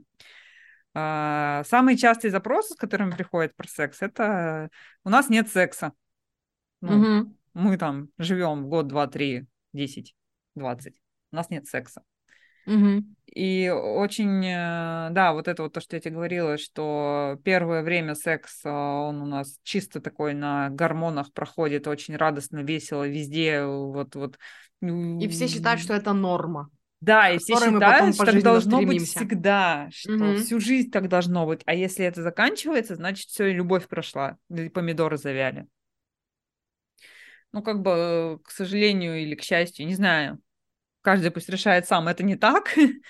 самые 0.94 1.98
частые 1.98 2.32
запросы, 2.32 2.74
с 2.74 2.78
которыми 2.78 3.12
приходят 3.12 3.56
про 3.56 3.68
секс, 3.68 4.02
это 4.02 4.70
у 5.04 5.10
нас 5.10 5.30
нет 5.30 5.50
секса. 5.50 5.94
Ну, 6.82 6.98
Мгм. 6.98 7.38
мы 7.54 7.78
там 7.78 8.10
живем 8.18 8.70
год, 8.70 8.88
два, 8.88 9.08
три, 9.08 9.48
десять, 9.72 10.16
двадцать. 10.56 11.02
У 11.32 11.36
нас 11.36 11.50
нет 11.50 11.68
секса. 11.68 12.04
Мгм. 12.66 13.16
И 13.26 13.70
очень, 13.70 14.46
э, 14.46 15.10
да, 15.12 15.34
вот 15.34 15.48
это 15.48 15.64
вот 15.64 15.74
то, 15.74 15.82
что 15.82 15.96
я 15.96 16.00
тебе 16.00 16.16
говорила, 16.16 16.58
что 16.58 17.40
первое 17.44 17.82
время 17.82 18.14
секс, 18.14 18.64
э, 18.64 18.70
он 18.70 19.22
у 19.22 19.26
нас 19.26 19.58
чисто 19.64 20.00
такой 20.00 20.34
на 20.34 20.70
гормонах 20.70 21.34
проходит, 21.34 21.88
очень 21.88 22.16
радостно, 22.16 22.60
весело, 22.60 23.08
везде 23.08 23.66
вот 23.66 24.16
вот. 24.16 24.38
И 24.82 25.28
все 25.30 25.48
считают, 25.48 25.82
что 25.82 25.94
это 25.94 26.14
норма. 26.14 26.70
Да, 27.06 27.30
и 27.30 27.38
все 27.38 27.56
считают, 27.56 28.16
что 28.16 28.26
так 28.26 28.42
должно 28.44 28.82
быть 28.82 29.02
стремимся. 29.02 29.20
всегда, 29.20 29.90
что 29.92 30.12
Мгм. 30.12 30.36
всю 30.36 30.60
жизнь 30.60 30.90
так 30.92 31.10
должно 31.10 31.46
быть. 31.46 31.62
А 31.66 31.74
если 31.74 32.06
это 32.06 32.22
заканчивается, 32.24 32.96
значит, 32.96 33.28
все, 33.30 33.52
любовь 33.52 33.88
прошла, 33.88 34.38
и 34.50 34.70
помидоры 34.70 35.18
завяли. 35.18 35.68
Ну, 37.52 37.62
как 37.62 37.82
бы, 37.82 38.40
к 38.44 38.50
сожалению 38.52 39.22
или 39.22 39.36
к 39.36 39.42
счастью, 39.44 39.86
не 39.86 39.96
знаю. 39.96 40.40
каждый 41.02 41.32
пусть 41.32 41.50
решает 41.50 41.88
сам, 41.88 42.08
это 42.08 42.24
не 42.24 42.36
так. 42.36 42.76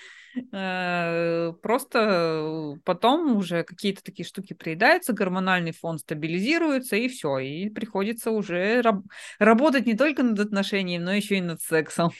Э, 0.52 1.52
просто 1.62 2.74
потом 2.84 3.36
уже 3.36 3.62
какие-то 3.62 4.02
такие 4.02 4.26
штуки 4.26 4.52
приедаются, 4.52 5.12
гормональный 5.12 5.72
фон 5.72 5.98
стабилизируется, 5.98 6.96
и 6.96 7.08
все. 7.08 7.38
И 7.38 7.70
приходится 7.70 8.32
уже 8.32 8.82
раб- 8.82 9.04
работать 9.38 9.86
не 9.86 9.94
только 9.94 10.24
над 10.24 10.40
отношениями, 10.40 11.04
но 11.04 11.12
еще 11.14 11.36
и 11.38 11.40
над 11.40 11.62
сексом. 11.62 12.10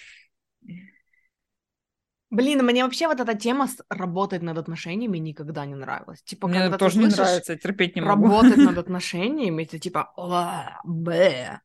Блин, 2.34 2.64
мне 2.64 2.82
вообще 2.84 3.06
вот 3.06 3.20
эта 3.20 3.34
тема 3.34 3.68
с 3.68 3.76
работать 3.88 4.42
над 4.42 4.58
отношениями 4.58 5.18
никогда 5.18 5.64
не 5.66 5.74
нравилась. 5.76 6.22
Типа, 6.22 6.48
Мне 6.48 6.60
когда 6.62 6.78
тоже 6.78 6.94
ты 6.96 6.98
не 7.04 7.10
слышишь 7.10 7.18
нравится, 7.26 7.56
терпеть 7.56 7.94
не 7.96 8.02
могу. 8.02 8.24
работать 8.24 8.56
над 8.56 8.78
отношениями, 8.84 9.62
это 9.62 9.78
типа, 9.78 10.12
«О, 10.16 10.80
б. 10.84 11.60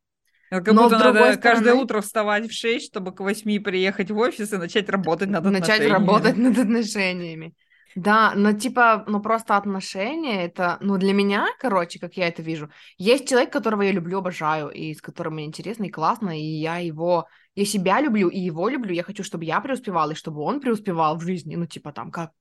Как 0.51 0.67
Но 0.67 0.83
будто 0.83 0.97
надо 0.99 1.37
каждое 1.37 1.63
стороны- 1.73 1.81
утро 1.83 2.01
вставать 2.01 2.47
в 2.49 2.53
6, 2.53 2.85
чтобы 2.87 3.13
к 3.13 3.19
8 3.19 3.59
приехать 3.59 4.09
в 4.11 4.17
офис 4.17 4.51
и 4.53 4.57
начать 4.57 4.89
работать 4.89 5.29
над 5.29 5.43
начать 5.43 5.61
отношениями. 5.81 5.91
работать 5.93 6.37
над 6.37 6.57
отношениями. 6.57 7.53
Да, 7.95 8.33
но 8.35 8.53
типа, 8.53 9.03
ну 9.07 9.21
просто 9.21 9.57
отношения 9.57 10.45
это, 10.45 10.77
ну 10.81 10.97
для 10.97 11.13
меня, 11.13 11.47
короче, 11.59 11.99
как 11.99 12.17
я 12.17 12.27
это 12.27 12.41
вижу, 12.41 12.69
есть 12.97 13.27
человек, 13.27 13.51
которого 13.51 13.81
я 13.81 13.91
люблю, 13.91 14.19
обожаю, 14.19 14.69
и 14.69 14.93
с 14.93 15.01
которым 15.01 15.35
мне 15.35 15.45
интересно 15.45 15.85
и 15.85 15.89
классно, 15.89 16.37
и 16.37 16.43
я 16.43 16.77
его, 16.77 17.27
я 17.55 17.65
себя 17.65 18.01
люблю 18.01 18.29
и 18.29 18.39
его 18.39 18.69
люблю, 18.69 18.93
я 18.93 19.03
хочу, 19.03 19.23
чтобы 19.23 19.45
я 19.45 19.59
преуспевала, 19.59 20.11
и 20.11 20.15
чтобы 20.15 20.41
он 20.41 20.59
преуспевал 20.59 21.17
в 21.17 21.21
жизни, 21.21 21.55
ну 21.55 21.65
типа 21.65 21.91
там, 21.91 22.11
как, 22.11 22.31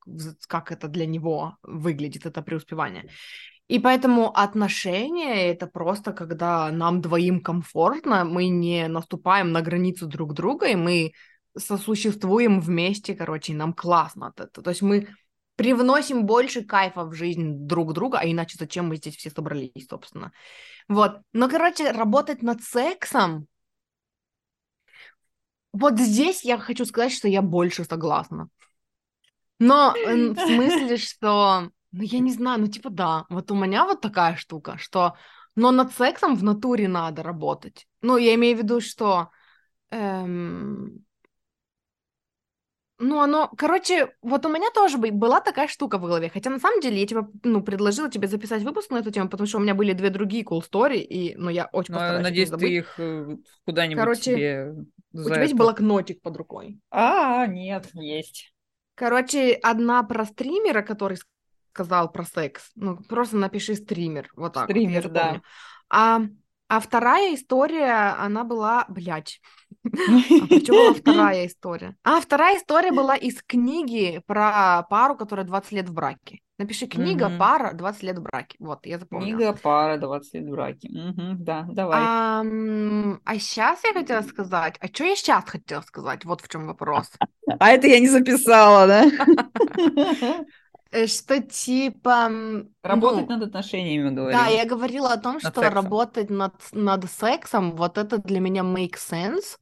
как 0.47 0.71
это 0.73 0.89
для 0.89 1.07
него 1.07 1.57
выглядит, 1.63 2.27
это 2.27 2.43
преуспевание. 2.43 3.09
И 3.69 3.79
поэтому 3.79 4.31
отношения 4.35 5.51
это 5.51 5.67
просто 5.67 6.13
когда 6.13 6.71
нам 6.71 7.03
двоим 7.03 7.43
комфортно, 7.43 8.25
мы 8.25 8.49
не 8.49 8.89
наступаем 8.89 9.53
на 9.53 9.61
границу 9.61 10.07
друг 10.07 10.33
друга, 10.33 10.69
и 10.69 10.75
мы 10.75 11.13
сосуществуем 11.57 12.61
вместе, 12.61 13.15
короче, 13.15 13.53
и 13.53 13.57
нам 13.57 13.75
классно 13.75 14.29
от. 14.29 14.53
То 14.53 14.71
есть 14.71 14.83
мы 14.83 15.09
привносим 15.59 16.25
больше 16.25 16.63
кайфа 16.63 17.05
в 17.05 17.13
жизнь 17.15 17.67
друг 17.67 17.93
друга, 17.93 18.21
а 18.21 18.31
иначе 18.31 18.57
зачем 18.59 18.87
мы 18.87 18.97
здесь 18.97 19.17
все 19.17 19.29
собрались, 19.29 19.89
собственно. 19.91 20.31
Вот. 20.87 21.19
Но, 21.33 21.49
короче, 21.49 21.91
работать 21.91 22.43
над 22.43 22.63
сексом, 22.63 23.49
вот 25.73 25.99
здесь 25.99 26.45
я 26.45 26.59
хочу 26.59 26.85
сказать, 26.85 27.13
что 27.13 27.27
я 27.27 27.43
больше 27.43 27.85
согласна. 27.85 28.49
Но 29.59 29.93
в 29.95 30.37
смысле, 30.37 30.97
что, 30.97 31.71
ну, 31.91 32.03
я 32.03 32.21
не 32.21 32.33
знаю, 32.33 32.61
ну, 32.61 32.69
типа, 32.69 32.91
да, 32.91 33.27
вот 33.29 33.51
у 33.51 33.57
меня 33.57 33.85
вот 33.85 34.01
такая 34.01 34.37
штука, 34.37 34.79
что, 34.79 35.17
но 35.57 35.73
над 35.73 35.93
сексом 35.93 36.37
в 36.37 36.45
натуре 36.45 36.87
надо 36.87 37.25
работать. 37.25 37.89
Ну, 38.01 38.17
я 38.17 38.37
имею 38.37 38.57
в 38.57 38.61
виду, 38.61 38.81
что, 38.81 39.31
эм, 39.91 41.05
ну, 42.99 43.21
оно, 43.21 43.51
короче, 43.57 44.15
вот 44.23 44.45
у 44.47 44.49
меня 44.49 44.71
тоже 44.71 44.99
бы- 44.99 45.11
была 45.13 45.41
такая 45.41 45.69
штука 45.69 45.99
в 45.99 46.03
голове, 46.03 46.31
хотя 46.33 46.51
на 46.51 46.59
самом 46.59 46.81
деле 46.81 47.01
я 47.01 47.07
тебе, 47.07 47.23
ну, 47.45 47.63
предложила 47.63 48.11
тебе 48.11 48.29
записать 48.29 48.63
выпуск 48.63 48.91
на 48.91 48.99
эту 48.99 49.11
тему, 49.11 49.29
потому 49.29 49.47
что 49.47 49.59
у 49.59 49.61
меня 49.61 49.75
были 49.75 49.93
две 49.93 50.11
другие 50.11 50.45
cool 50.45 50.61
story, 50.61 50.99
и, 50.99 51.35
ну, 51.37 51.49
я 51.51 51.67
очень 51.73 51.95
Но, 51.95 52.01
постараюсь 52.01 52.25
надеюсь, 52.25 52.51
ты 52.51 52.69
их 52.77 52.95
э, 52.99 53.37
куда-нибудь 53.65 54.01
Короче, 54.03 54.23
себе 54.23 54.75
У 55.13 55.25
тебя 55.25 55.41
есть 55.43 55.55
это- 55.55 55.63
блокнотик 55.63 56.21
под 56.23 56.37
рукой? 56.37 56.79
А, 56.91 57.47
нет, 57.47 57.89
есть. 57.95 58.53
Короче, 58.95 59.53
одна 59.63 60.03
про 60.03 60.25
стримера, 60.25 60.83
который 60.83 61.19
сказал 61.73 62.11
про 62.11 62.25
секс. 62.25 62.71
Ну, 62.75 62.97
просто 63.09 63.37
напиши 63.37 63.77
стример, 63.77 64.29
вот 64.35 64.55
так 64.55 64.65
вот, 64.67 64.71
Стример, 64.73 65.09
да. 65.09 65.21
запомню. 65.21 65.43
А, 65.89 66.21
а 66.69 66.81
вторая 66.81 67.35
история, 67.37 68.17
она 68.19 68.43
была, 68.43 68.85
блядь, 68.89 69.41
а 70.07 70.61
чё 70.65 70.75
была 70.75 70.93
вторая 70.95 71.47
история? 71.47 71.97
А, 72.05 72.21
вторая 72.21 72.57
история 72.59 72.93
была 72.93 73.17
из 73.17 73.43
книги 73.43 74.23
про 74.27 74.83
пару, 74.91 75.17
которая 75.17 75.47
20 75.47 75.73
лет 75.73 75.89
в 75.89 75.95
браке. 75.95 76.41
Напиши 76.59 76.87
книга, 76.87 77.29
Мгм. 77.29 77.39
пара, 77.39 77.73
20 77.73 78.03
лет 78.03 78.19
в 78.19 78.23
браке. 78.23 78.57
Вот, 78.59 78.87
я 78.87 78.99
запомнила. 78.99 79.39
Книга, 79.39 79.53
пара, 79.53 79.97
20 79.99 80.35
лет 80.35 80.51
браки. 80.51 80.89
Мгм, 80.89 81.45
да, 81.45 81.67
давай. 81.71 82.01
Ам, 82.01 83.21
а 83.25 83.39
сейчас 83.39 83.83
я 83.85 83.93
хотела 83.93 84.23
сказать, 84.23 84.77
а 84.81 84.87
что 84.89 85.05
я 85.05 85.17
сейчас 85.17 85.45
хотела 85.45 85.81
сказать? 85.83 86.25
Вот 86.25 86.41
в 86.41 86.49
чем 86.49 86.67
вопрос. 86.67 87.11
А 87.61 87.71
это 87.71 87.87
я 87.87 87.99
не 88.01 88.09
записала, 88.09 88.87
да? 88.87 89.05
Э, 90.91 91.07
Что 91.07 91.41
типа, 91.43 92.31
Работать 92.83 93.29
ну, 93.29 93.37
над 93.37 93.49
отношениями, 93.49 94.11
говорю. 94.11 94.37
Да, 94.37 94.47
я 94.47 94.65
говорила 94.65 95.13
о 95.13 95.19
том, 95.19 95.35
Над 95.35 95.43
что 95.43 95.61
сексом. 95.61 95.75
работать 95.75 96.31
над, 96.31 96.55
над 96.73 97.11
сексом, 97.11 97.77
вот 97.77 97.99
это 97.99 98.19
для 98.19 98.41
меня 98.41 98.63
make 98.63 98.95
sense. 98.97 99.59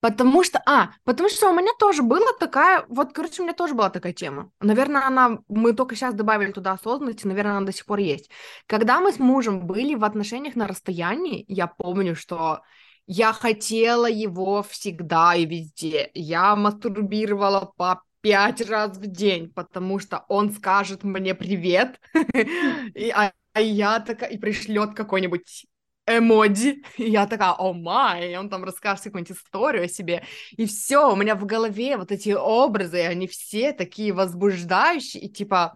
Потому 0.00 0.42
что, 0.42 0.60
а, 0.66 0.90
потому 1.04 1.28
что 1.28 1.48
у 1.48 1.54
меня 1.54 1.70
тоже 1.78 2.02
была 2.02 2.32
такая, 2.40 2.84
вот, 2.88 3.12
короче, 3.12 3.40
у 3.40 3.44
меня 3.44 3.54
тоже 3.54 3.74
была 3.74 3.88
такая 3.88 4.12
тема. 4.12 4.50
Наверное, 4.58 5.06
она, 5.06 5.38
мы 5.46 5.74
только 5.74 5.94
сейчас 5.94 6.12
добавили 6.12 6.50
туда 6.50 6.72
осознанности, 6.72 7.24
наверное, 7.24 7.58
она 7.58 7.66
до 7.66 7.72
сих 7.72 7.86
пор 7.86 8.00
есть. 8.00 8.28
Когда 8.66 8.98
мы 9.00 9.12
с 9.12 9.20
мужем 9.20 9.64
были 9.64 9.94
в 9.94 10.02
отношениях 10.02 10.56
на 10.56 10.66
расстоянии, 10.66 11.44
я 11.46 11.68
помню, 11.68 12.16
что 12.16 12.62
я 13.06 13.32
хотела 13.32 14.06
его 14.10 14.64
всегда 14.64 15.36
и 15.36 15.46
везде. 15.46 16.10
Я 16.14 16.56
мастурбировала 16.56 17.72
по 17.76 18.02
пять 18.22 18.62
раз 18.68 18.96
в 18.96 19.06
день, 19.06 19.52
потому 19.52 19.98
что 19.98 20.24
он 20.28 20.52
скажет 20.52 21.02
мне 21.02 21.34
привет, 21.34 22.00
и, 22.94 23.10
а, 23.14 23.32
а 23.52 23.60
я 23.60 24.00
такая, 24.00 24.30
и 24.30 24.38
пришлет 24.38 24.94
какой-нибудь 24.94 25.66
эмодзи, 26.06 26.82
и 26.96 27.10
я 27.10 27.26
такая, 27.26 27.52
о 27.52 27.72
май, 27.72 28.32
и 28.32 28.36
он 28.36 28.48
там 28.48 28.64
расскажет 28.64 29.04
какую-нибудь 29.04 29.36
историю 29.36 29.84
о 29.84 29.88
себе, 29.88 30.24
и 30.52 30.66
все, 30.66 31.12
у 31.12 31.16
меня 31.16 31.34
в 31.34 31.44
голове 31.44 31.96
вот 31.96 32.12
эти 32.12 32.30
образы, 32.30 33.00
они 33.02 33.26
все 33.26 33.72
такие 33.72 34.12
возбуждающие, 34.12 35.24
и 35.24 35.28
типа, 35.28 35.74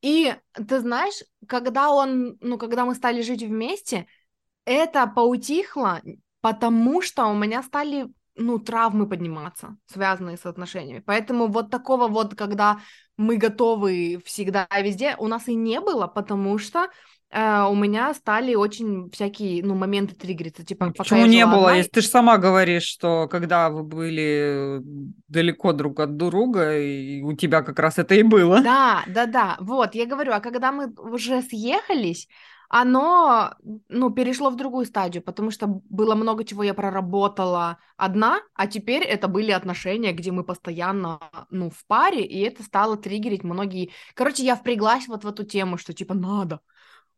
и 0.00 0.34
ты 0.54 0.80
знаешь, 0.80 1.22
когда 1.46 1.90
он, 1.90 2.36
ну, 2.40 2.58
когда 2.58 2.84
мы 2.84 2.94
стали 2.94 3.22
жить 3.22 3.42
вместе, 3.42 4.06
это 4.64 5.06
поутихло, 5.06 6.00
потому 6.40 7.02
что 7.02 7.26
у 7.26 7.34
меня 7.34 7.62
стали, 7.62 8.06
ну, 8.36 8.58
травмы 8.58 9.06
подниматься, 9.08 9.76
связанные 9.86 10.36
с 10.36 10.46
отношениями. 10.46 11.02
Поэтому 11.04 11.48
вот 11.48 11.70
такого 11.70 12.08
вот, 12.08 12.34
когда 12.34 12.78
мы 13.16 13.36
готовы 13.36 14.20
всегда 14.24 14.64
и 14.78 14.82
везде, 14.82 15.16
у 15.18 15.26
нас 15.28 15.48
и 15.48 15.54
не 15.54 15.80
было, 15.80 16.06
потому 16.06 16.58
что 16.58 16.88
э, 17.30 17.62
у 17.64 17.74
меня 17.74 18.14
стали 18.14 18.54
очень 18.54 19.10
всякие, 19.10 19.62
ну, 19.62 19.74
моменты 19.74 20.14
триггериться, 20.14 20.64
типа, 20.64 20.92
Почему 20.96 21.26
не 21.26 21.44
было? 21.44 21.68
одна, 21.68 21.76
Если 21.76 21.90
ты 21.90 22.00
же 22.00 22.08
сама 22.08 22.38
говоришь, 22.38 22.84
что 22.84 23.28
когда 23.28 23.68
вы 23.68 23.82
были 23.82 24.80
далеко 25.28 25.72
друг 25.72 26.00
от 26.00 26.16
друга, 26.16 26.78
и 26.78 27.22
у 27.22 27.34
тебя 27.34 27.62
как 27.62 27.78
раз 27.78 27.98
это 27.98 28.14
и 28.14 28.22
было. 28.22 28.60
Да, 28.62 29.02
да, 29.06 29.26
да, 29.26 29.56
вот, 29.60 29.94
я 29.94 30.06
говорю, 30.06 30.32
а 30.32 30.40
когда 30.40 30.72
мы 30.72 30.92
уже 30.96 31.42
съехались, 31.42 32.28
оно, 32.74 33.54
ну, 33.88 34.08
перешло 34.10 34.48
в 34.48 34.56
другую 34.56 34.86
стадию, 34.86 35.22
потому 35.22 35.50
что 35.50 35.66
было 35.66 36.14
много 36.14 36.42
чего 36.42 36.62
я 36.62 36.72
проработала 36.72 37.76
одна, 37.98 38.40
а 38.54 38.66
теперь 38.66 39.02
это 39.02 39.28
были 39.28 39.50
отношения, 39.50 40.12
где 40.12 40.32
мы 40.32 40.42
постоянно, 40.42 41.20
ну, 41.50 41.68
в 41.68 41.86
паре, 41.86 42.24
и 42.24 42.40
это 42.40 42.62
стало 42.62 42.96
триггерить 42.96 43.44
многие... 43.44 43.90
Короче, 44.14 44.42
я 44.42 44.56
впряглась 44.56 45.06
вот 45.06 45.22
в 45.22 45.28
эту 45.28 45.44
тему, 45.44 45.76
что, 45.76 45.92
типа, 45.92 46.14
надо. 46.14 46.60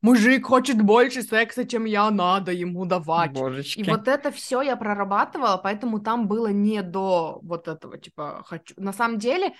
Мужик 0.02 0.44
хочет 0.44 0.82
больше 0.82 1.22
секса, 1.22 1.64
чем 1.64 1.84
я, 1.84 2.10
надо 2.10 2.50
ему 2.50 2.84
давать. 2.84 3.30
Божечки. 3.30 3.78
И 3.78 3.84
вот 3.84 4.08
это 4.08 4.32
все 4.32 4.60
я 4.60 4.74
прорабатывала, 4.74 5.56
поэтому 5.56 6.00
там 6.00 6.26
было 6.26 6.48
не 6.48 6.82
до 6.82 7.38
вот 7.42 7.68
этого, 7.68 7.96
типа, 7.96 8.42
хочу. 8.44 8.74
На 8.76 8.92
самом 8.92 9.18
деле, 9.18 9.54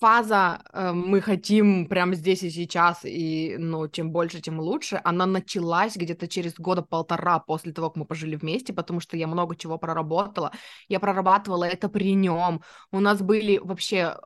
фаза 0.00 0.62
э, 0.72 0.92
мы 0.92 1.20
хотим 1.20 1.86
прямо 1.86 2.14
здесь 2.14 2.42
и 2.42 2.50
сейчас, 2.50 3.04
и, 3.04 3.56
ну, 3.58 3.88
чем 3.88 4.10
больше, 4.10 4.40
тем 4.40 4.60
лучше, 4.60 5.00
она 5.04 5.26
началась 5.26 5.96
где-то 5.96 6.28
через 6.28 6.54
года 6.54 6.82
полтора 6.82 7.38
после 7.38 7.72
того, 7.72 7.90
как 7.90 7.96
мы 7.96 8.04
пожили 8.04 8.36
вместе, 8.36 8.72
потому 8.72 9.00
что 9.00 9.16
я 9.16 9.26
много 9.26 9.56
чего 9.56 9.78
проработала. 9.78 10.52
Я 10.88 11.00
прорабатывала 11.00 11.64
это 11.64 11.88
при 11.88 12.14
нем. 12.14 12.62
У 12.90 13.00
нас 13.00 13.22
были 13.22 13.58
вообще 13.58 14.16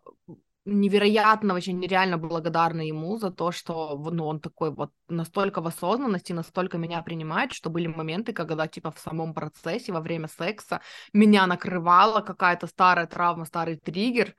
невероятно, 0.69 1.55
вообще 1.55 1.73
нереально 1.73 2.19
благодарна 2.19 2.83
ему 2.83 3.17
за 3.19 3.31
то, 3.31 3.53
что 3.53 3.97
ну, 4.13 4.27
он 4.27 4.41
такой 4.41 4.71
вот 4.71 4.91
настолько 5.09 5.61
в 5.63 5.67
осознанности, 5.67 6.33
настолько 6.33 6.79
меня 6.79 7.03
принимает, 7.03 7.53
что 7.53 7.71
были 7.71 7.87
моменты, 7.87 8.33
когда 8.33 8.67
типа 8.67 8.91
в 8.91 8.99
самом 8.99 9.35
процессе, 9.35 9.93
во 9.93 10.01
время 10.01 10.29
секса 10.29 10.81
меня 11.13 11.47
накрывала 11.47 12.21
какая-то 12.21 12.67
старая 12.67 13.07
травма, 13.07 13.47
старый 13.47 13.77
триггер, 13.77 14.35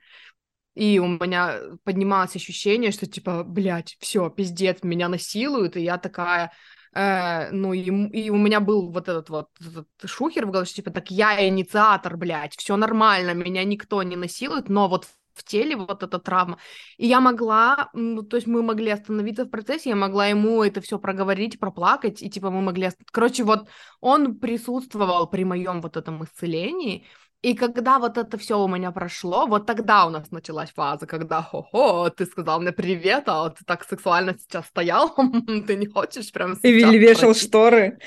и 0.79 0.98
у 1.00 1.07
меня 1.07 1.59
поднималось 1.83 2.38
ощущение, 2.38 2.91
что 2.91 3.05
типа, 3.05 3.43
блядь, 3.43 3.98
все, 4.00 4.29
пиздец, 4.29 4.81
меня 4.81 5.09
насилуют, 5.09 5.75
и 5.75 5.81
я 5.81 5.98
такая, 5.98 6.53
э, 6.93 7.51
ну, 7.51 7.74
и, 7.74 7.81
и 7.81 8.29
у 8.29 8.38
меня 8.38 8.62
был 8.62 8.89
вот 8.89 9.09
этот 9.09 9.29
вот 9.29 9.50
этот 9.59 9.88
шухер 10.05 10.45
в 10.45 10.51
голове, 10.51 10.65
что 10.65 10.77
типа, 10.77 10.91
так 10.91 11.12
я 11.12 11.45
инициатор, 11.45 12.15
блядь, 12.15 12.55
все 12.55 12.77
нормально, 12.77 13.33
меня 13.33 13.65
никто 13.65 14.01
не 14.03 14.15
насилует, 14.15 14.69
но 14.69 14.88
вот 14.88 15.07
в 15.33 15.43
теле 15.43 15.75
вот 15.75 16.01
эта 16.01 16.17
травма. 16.17 16.57
И 16.98 17.07
я 17.07 17.19
могла, 17.19 17.89
ну, 17.93 18.21
то 18.21 18.38
есть 18.38 18.48
мы 18.48 18.62
могли 18.62 18.91
остановиться 18.91 19.43
в 19.43 19.50
процессе, 19.50 19.89
я 19.89 19.98
могла 19.98 20.27
ему 20.27 20.63
это 20.63 20.79
все 20.79 20.98
проговорить, 20.98 21.59
проплакать, 21.59 22.21
и 22.21 22.29
типа 22.29 22.51
мы 22.51 22.62
могли... 22.62 22.89
Короче, 23.12 23.43
вот 23.43 23.67
он 24.00 24.39
присутствовал 24.39 25.27
при 25.27 25.43
моем 25.43 25.81
вот 25.81 25.98
этом 25.98 26.24
исцелении, 26.24 27.05
и 27.41 27.53
когда 27.53 28.00
вот 28.00 28.17
это 28.17 28.38
все 28.38 28.60
у 28.60 28.67
меня 28.67 28.91
прошло, 28.91 29.48
вот 29.48 29.65
тогда 29.65 30.05
у 30.05 30.10
нас 30.10 30.29
началась 30.31 30.72
фаза, 30.72 31.08
когда 31.08 31.41
хо-хо, 31.41 32.10
ты 32.10 32.25
сказал 32.25 32.60
мне 32.60 32.74
привет, 32.74 33.24
а 33.27 33.50
ты 33.50 33.63
так 33.65 33.86
сексуально 33.86 34.38
сейчас 34.38 34.65
стоял, 34.65 35.15
ты 35.67 35.75
не 35.75 35.88
хочешь 35.88 36.31
прям 36.34 36.55
сейчас... 36.55 36.65
Или 36.65 36.98
вешал 36.98 37.34
шторы. 37.34 38.00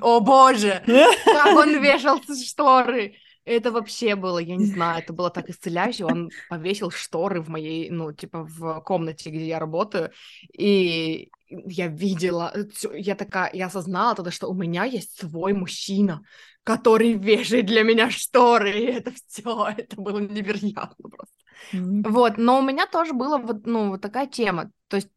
О 0.00 0.20
боже, 0.20 0.82
как 1.24 1.56
он 1.56 1.82
вешал 1.82 2.20
шторы. 2.22 3.14
Это 3.46 3.70
вообще 3.70 4.16
было, 4.16 4.38
я 4.38 4.56
не 4.56 4.66
знаю, 4.74 5.02
это 5.02 5.12
было 5.12 5.30
так 5.30 5.48
исцеляюще. 5.48 6.04
Он 6.04 6.30
повесил 6.50 6.90
шторы 6.90 7.40
в 7.40 7.48
моей, 7.48 7.88
ну, 7.90 8.12
типа, 8.12 8.42
в 8.44 8.80
комнате, 8.80 9.30
где 9.30 9.46
я 9.46 9.58
работаю, 9.58 10.10
и 10.52 11.30
я 11.48 11.86
видела, 11.86 12.52
я 12.92 13.14
такая, 13.14 13.50
я 13.52 13.66
осознала 13.66 14.16
тогда, 14.16 14.30
что 14.30 14.48
у 14.48 14.54
меня 14.54 14.84
есть 14.84 15.18
свой 15.18 15.52
мужчина, 15.52 16.22
который 16.64 17.12
вешает 17.12 17.66
для 17.66 17.84
меня 17.84 18.10
шторы, 18.10 18.72
и 18.72 18.84
это 18.84 19.12
все, 19.12 19.68
это 19.76 20.00
было 20.00 20.18
невероятно 20.18 21.08
просто. 21.08 21.34
Mm-hmm. 21.72 22.10
Вот, 22.10 22.38
но 22.38 22.58
у 22.58 22.62
меня 22.62 22.86
тоже 22.86 23.12
была 23.12 23.38
вот, 23.38 23.64
ну, 23.66 23.90
вот 23.90 24.00
такая 24.00 24.26
тема, 24.26 24.70
то 24.88 24.96
есть, 24.96 25.08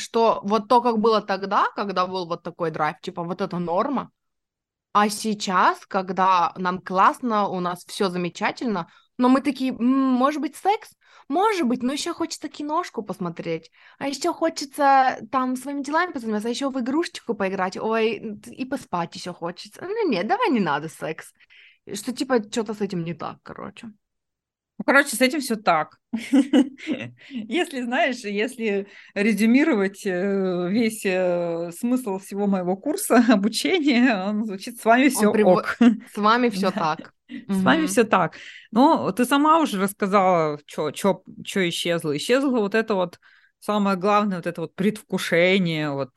что 0.00 0.40
вот 0.42 0.68
то, 0.68 0.80
как 0.80 0.98
было 0.98 1.20
тогда, 1.20 1.66
когда 1.74 2.06
был 2.06 2.26
вот 2.26 2.42
такой 2.42 2.70
драйв, 2.70 2.96
типа, 3.00 3.22
вот 3.22 3.40
это 3.40 3.58
норма, 3.58 4.10
а 4.98 5.10
сейчас, 5.10 5.84
когда 5.84 6.54
нам 6.56 6.80
классно, 6.80 7.48
у 7.48 7.60
нас 7.60 7.84
все 7.84 8.08
замечательно, 8.08 8.90
но 9.18 9.28
мы 9.28 9.42
такие, 9.42 9.70
может 9.74 10.40
быть, 10.40 10.56
секс? 10.56 10.90
Может 11.28 11.66
быть, 11.66 11.82
но 11.82 11.92
еще 11.92 12.14
хочется 12.14 12.48
киношку 12.48 13.02
посмотреть, 13.02 13.70
а 13.98 14.08
еще 14.08 14.32
хочется 14.32 15.18
там 15.30 15.56
своими 15.56 15.82
делами 15.82 16.12
позаниматься, 16.12 16.48
а 16.48 16.50
еще 16.50 16.70
в 16.70 16.80
игрушечку 16.80 17.34
поиграть, 17.34 17.76
ой, 17.76 18.40
и 18.46 18.64
поспать 18.64 19.14
еще 19.14 19.34
хочется. 19.34 19.82
Ну 19.82 20.08
нет, 20.08 20.26
давай 20.26 20.48
не 20.48 20.60
надо 20.60 20.88
секс. 20.88 21.30
Что 21.92 22.14
типа 22.14 22.42
что-то 22.50 22.72
с 22.72 22.80
этим 22.80 23.04
не 23.04 23.12
так, 23.12 23.42
короче. 23.42 23.90
Ну, 24.78 24.84
короче, 24.84 25.16
с 25.16 25.20
этим 25.20 25.40
все 25.40 25.56
так. 25.56 25.98
Если, 27.30 27.82
знаешь, 27.82 28.18
если 28.18 28.86
резюмировать 29.14 30.04
э, 30.04 30.68
весь 30.70 31.04
э, 31.04 31.70
смысл 31.76 32.18
всего 32.18 32.46
моего 32.46 32.76
курса 32.76 33.24
обучения, 33.28 34.14
он 34.28 34.44
звучит 34.44 34.78
«С 34.80 34.84
вами 34.84 35.08
все 35.08 35.28
ок». 35.28 35.78
С 36.12 36.16
вами 36.16 36.50
все 36.50 36.70
так. 36.72 37.12
С 37.28 37.62
вами 37.62 37.86
все 37.86 38.04
так. 38.04 38.36
Ну, 38.70 39.10
ты 39.12 39.24
сама 39.24 39.60
уже 39.60 39.80
рассказала, 39.80 40.60
что 40.66 40.90
исчезло. 41.68 42.16
Исчезло 42.16 42.50
вот 42.50 42.74
это 42.74 42.94
вот 42.94 43.18
самое 43.60 43.96
главное, 43.96 44.36
вот 44.36 44.46
это 44.46 44.60
вот 44.60 44.74
предвкушение, 44.74 45.90
вот 45.90 46.10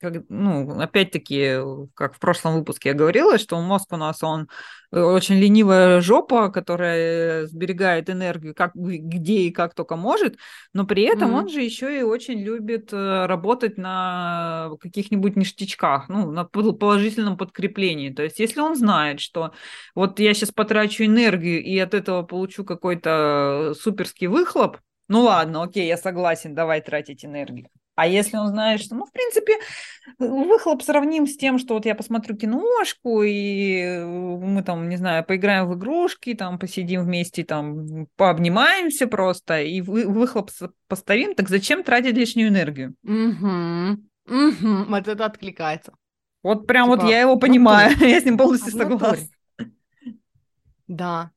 как, 0.00 0.14
ну, 0.28 0.80
опять-таки, 0.80 1.56
как 1.94 2.14
в 2.14 2.18
прошлом 2.18 2.54
выпуске 2.54 2.90
я 2.90 2.94
говорила, 2.94 3.38
что 3.38 3.60
мозг 3.60 3.92
у 3.92 3.96
нас, 3.96 4.22
он 4.22 4.48
э, 4.92 5.00
очень 5.00 5.36
ленивая 5.36 6.00
жопа, 6.00 6.50
которая 6.50 7.46
сберегает 7.46 8.08
энергию 8.08 8.54
как, 8.54 8.72
где 8.74 9.40
и 9.40 9.50
как 9.50 9.74
только 9.74 9.96
может, 9.96 10.36
но 10.72 10.86
при 10.86 11.02
этом 11.02 11.30
mm-hmm. 11.30 11.38
он 11.38 11.48
же 11.48 11.62
еще 11.62 11.98
и 11.98 12.02
очень 12.02 12.40
любит 12.40 12.92
э, 12.92 13.26
работать 13.26 13.76
на 13.76 14.70
каких-нибудь 14.80 15.36
ништячках, 15.36 16.08
ну, 16.08 16.30
на 16.30 16.44
положительном 16.44 17.36
подкреплении. 17.36 18.10
То 18.10 18.22
есть, 18.22 18.38
если 18.38 18.60
он 18.60 18.76
знает, 18.76 19.20
что 19.20 19.52
вот 19.94 20.20
я 20.20 20.32
сейчас 20.34 20.52
потрачу 20.52 21.04
энергию 21.04 21.62
и 21.62 21.76
от 21.78 21.94
этого 21.94 22.22
получу 22.22 22.64
какой-то 22.64 23.74
суперский 23.78 24.28
выхлоп, 24.28 24.78
ну 25.08 25.22
ладно, 25.22 25.62
окей, 25.62 25.86
я 25.86 25.96
согласен, 25.96 26.54
давай 26.54 26.82
тратить 26.82 27.24
энергию. 27.24 27.68
А 27.98 28.06
если 28.06 28.36
он 28.36 28.46
знает, 28.46 28.80
что, 28.80 28.94
ну, 28.94 29.06
в 29.06 29.10
принципе, 29.10 29.54
выхлоп 30.20 30.82
сравним 30.82 31.26
с 31.26 31.36
тем, 31.36 31.58
что 31.58 31.74
вот 31.74 31.84
я 31.84 31.96
посмотрю 31.96 32.36
киношку, 32.36 33.24
и 33.24 33.80
э, 33.80 34.06
мы 34.06 34.62
там, 34.62 34.88
не 34.88 34.96
знаю, 34.96 35.24
поиграем 35.24 35.66
в 35.66 35.74
игрушки, 35.74 36.34
там 36.34 36.60
посидим 36.60 37.02
вместе, 37.02 37.42
там 37.42 38.06
пообнимаемся 38.14 39.08
просто, 39.08 39.62
и 39.62 39.80
выхлоп 39.80 40.52
поставим, 40.86 41.34
так 41.34 41.48
зачем 41.48 41.82
тратить 41.82 42.14
лишнюю 42.14 42.50
энергию? 42.50 42.94
Угу, 43.02 43.98
угу, 44.28 44.84
вот 44.86 45.08
это 45.08 45.24
откликается. 45.24 45.92
Вот 46.44 46.68
прям 46.68 46.88
типа, 46.92 47.02
вот 47.02 47.10
я 47.10 47.22
его 47.22 47.34
понимаю, 47.34 47.96
я 48.00 48.20
с 48.20 48.24
ним 48.24 48.38
полностью 48.38 48.76
а 48.76 48.78
согласна. 48.78 49.26
Да. 50.86 51.32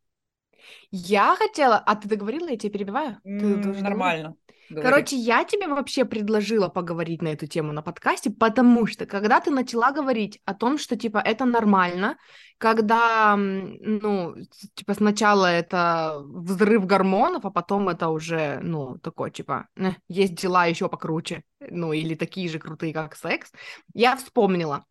Я 0.92 1.36
хотела... 1.38 1.78
А 1.78 1.96
ты 1.96 2.08
договорила, 2.08 2.50
я 2.50 2.58
тебя 2.58 2.72
перебиваю? 2.72 3.18
Ты, 3.24 3.64
ты 3.64 3.82
нормально. 3.82 4.36
Говори. 4.72 4.90
Короче, 4.90 5.16
я 5.18 5.44
тебе 5.44 5.68
вообще 5.68 6.06
предложила 6.06 6.70
поговорить 6.70 7.22
на 7.22 7.28
эту 7.30 7.46
тему 7.46 7.74
на 7.74 7.82
подкасте, 7.82 8.30
потому 8.30 8.88
что 8.88 9.06
когда 9.06 9.42
ты 9.42 9.52
начала 9.52 9.92
говорить 9.92 10.40
о 10.46 10.54
том, 10.54 10.78
что 10.78 10.96
типа 10.96 11.18
это 11.18 11.44
нормально, 11.44 12.18
когда, 12.58 13.36
ну, 13.36 14.36
типа 14.76 14.94
сначала 14.94 15.48
это 15.48 16.22
взрыв 16.24 16.86
гормонов, 16.86 17.46
а 17.46 17.52
потом 17.52 17.90
это 17.90 18.08
уже, 18.08 18.60
ну, 18.62 18.98
такой, 19.00 19.32
типа, 19.32 19.68
э, 19.76 19.92
есть 20.08 20.36
дела 20.36 20.66
еще 20.66 20.88
покруче, 20.88 21.44
ну, 21.60 21.92
или 21.92 22.16
такие 22.16 22.48
же 22.48 22.58
крутые, 22.60 22.94
как 22.94 23.16
секс, 23.18 23.52
я 23.94 24.16
вспомнила. 24.16 24.86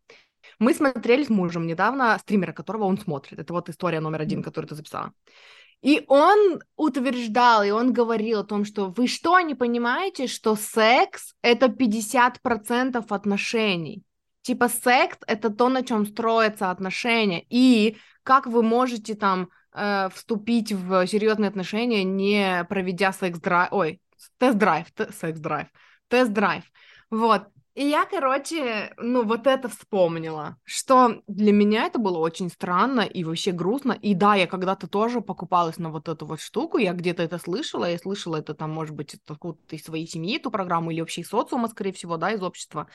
Мы 0.59 0.75
смотрели 0.75 1.23
с 1.23 1.29
мужем 1.29 1.65
недавно 1.65 2.17
стримера, 2.19 2.53
которого 2.53 2.83
он 2.83 2.97
смотрит. 2.99 3.39
Это 3.39 3.53
вот 3.53 3.69
история 3.69 3.99
номер 3.99 4.21
один, 4.21 4.43
которую 4.43 4.69
ты 4.69 4.75
записала. 4.75 5.13
И 5.81 6.03
он 6.07 6.61
утверждал, 6.75 7.63
и 7.63 7.71
он 7.71 7.91
говорил 7.91 8.41
о 8.41 8.43
том, 8.43 8.65
что 8.65 8.89
вы 8.89 9.07
что, 9.07 9.39
не 9.39 9.55
понимаете, 9.55 10.27
что 10.27 10.55
секс— 10.55 11.33
это 11.41 11.67
50% 11.67 13.03
отношений? 13.09 14.03
Типа 14.43 14.69
секс— 14.69 15.17
это 15.27 15.49
то, 15.49 15.69
на 15.69 15.83
чем 15.83 16.05
строятся 16.05 16.69
отношения. 16.69 17.45
И 17.49 17.97
как 18.23 18.45
вы 18.45 18.61
можете 18.61 19.15
там 19.15 19.49
э, 19.73 20.09
вступить 20.13 20.71
в 20.71 21.07
серьезные 21.07 21.49
отношения, 21.49 22.03
не 22.03 22.63
проведя 22.69 23.11
секс-драйв... 23.11 23.69
Ой, 23.71 24.01
тест-драйв, 24.37 24.87
секс-драйв, 25.19 25.67
тест-драйв. 26.09 26.63
Вот. 27.09 27.47
И 27.73 27.85
я, 27.85 28.05
короче, 28.05 28.93
ну 28.97 29.23
вот 29.23 29.47
это 29.47 29.69
вспомнила, 29.69 30.57
что 30.65 31.21
для 31.27 31.53
меня 31.53 31.85
это 31.85 31.99
было 31.99 32.17
очень 32.17 32.49
странно 32.49 33.01
и 33.01 33.23
вообще 33.23 33.51
грустно. 33.51 33.93
И 33.93 34.13
да, 34.13 34.35
я 34.35 34.45
когда-то 34.45 34.87
тоже 34.87 35.21
покупалась 35.21 35.77
на 35.77 35.89
вот 35.89 36.09
эту 36.09 36.25
вот 36.25 36.41
штуку, 36.41 36.77
я 36.77 36.93
где-то 36.93 37.23
это 37.23 37.37
слышала, 37.37 37.89
я 37.89 37.97
слышала 37.97 38.37
это 38.37 38.53
там, 38.53 38.71
может 38.71 38.93
быть, 38.93 39.15
откуда-то 39.25 39.75
из 39.75 39.83
своей 39.83 40.05
семьи, 40.05 40.37
эту 40.37 40.51
программу, 40.51 40.91
или 40.91 40.99
вообще 40.99 41.21
из 41.21 41.29
социума, 41.29 41.69
скорее 41.69 41.93
всего, 41.93 42.17
да, 42.17 42.31
из 42.31 42.43
общества, 42.43 42.87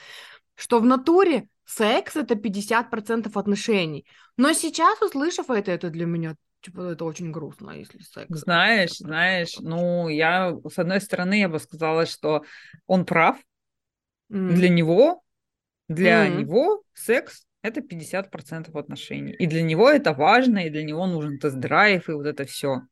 что 0.55 0.79
в 0.79 0.85
натуре 0.85 1.49
секс— 1.65 2.15
это 2.17 2.35
50% 2.35 3.35
отношений. 3.35 4.07
Но 4.37 4.53
сейчас, 4.53 5.01
услышав 5.01 5.49
это, 5.49 5.71
это 5.71 5.89
для 5.89 6.05
меня 6.05 6.37
типа, 6.61 6.81
это 6.81 7.05
очень 7.05 7.31
грустно, 7.31 7.71
если 7.71 8.01
секс. 8.03 8.27
Знаешь, 8.29 8.99
знаешь, 8.99 9.57
ну, 9.61 10.09
я, 10.09 10.55
с 10.69 10.79
одной 10.79 11.01
стороны, 11.01 11.41
я 11.41 11.49
бы 11.49 11.61
сказала, 11.61 12.07
что 12.07 12.43
он 12.87 13.05
прав, 13.05 13.37
Mm. 14.31 14.55
Для 14.55 14.69
него, 14.69 15.23
для 15.89 16.27
mm. 16.27 16.37
него 16.37 16.83
секс 16.95 17.47
это 17.63 17.81
50% 17.81 18.79
отношений. 18.79 19.33
И 19.33 19.47
для 19.47 19.63
него 19.63 19.91
это 19.91 20.13
важно, 20.13 20.67
и 20.67 20.71
для 20.71 20.85
него 20.85 21.07
нужен 21.07 21.39
тест-драйв, 21.39 22.09
и 22.09 22.13
вот 22.13 22.27
это 22.27 22.45
все. 22.45 22.83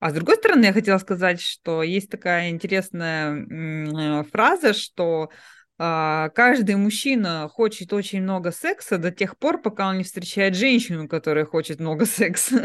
А 0.00 0.10
с 0.10 0.14
другой 0.14 0.36
стороны, 0.36 0.64
я 0.64 0.72
хотела 0.72 0.98
сказать, 0.98 1.40
что 1.40 1.82
есть 1.82 2.10
такая 2.10 2.50
интересная 2.50 3.36
э, 3.36 4.24
фраза, 4.24 4.72
что 4.72 5.30
э, 5.78 6.28
каждый 6.34 6.74
мужчина 6.74 7.48
хочет 7.48 7.92
очень 7.92 8.22
много 8.22 8.50
секса 8.50 8.98
до 8.98 9.12
тех 9.12 9.38
пор, 9.38 9.62
пока 9.62 9.88
он 9.88 9.98
не 9.98 10.04
встречает 10.04 10.56
женщину, 10.56 11.06
которая 11.06 11.44
хочет 11.44 11.78
много 11.78 12.04
секса. 12.06 12.64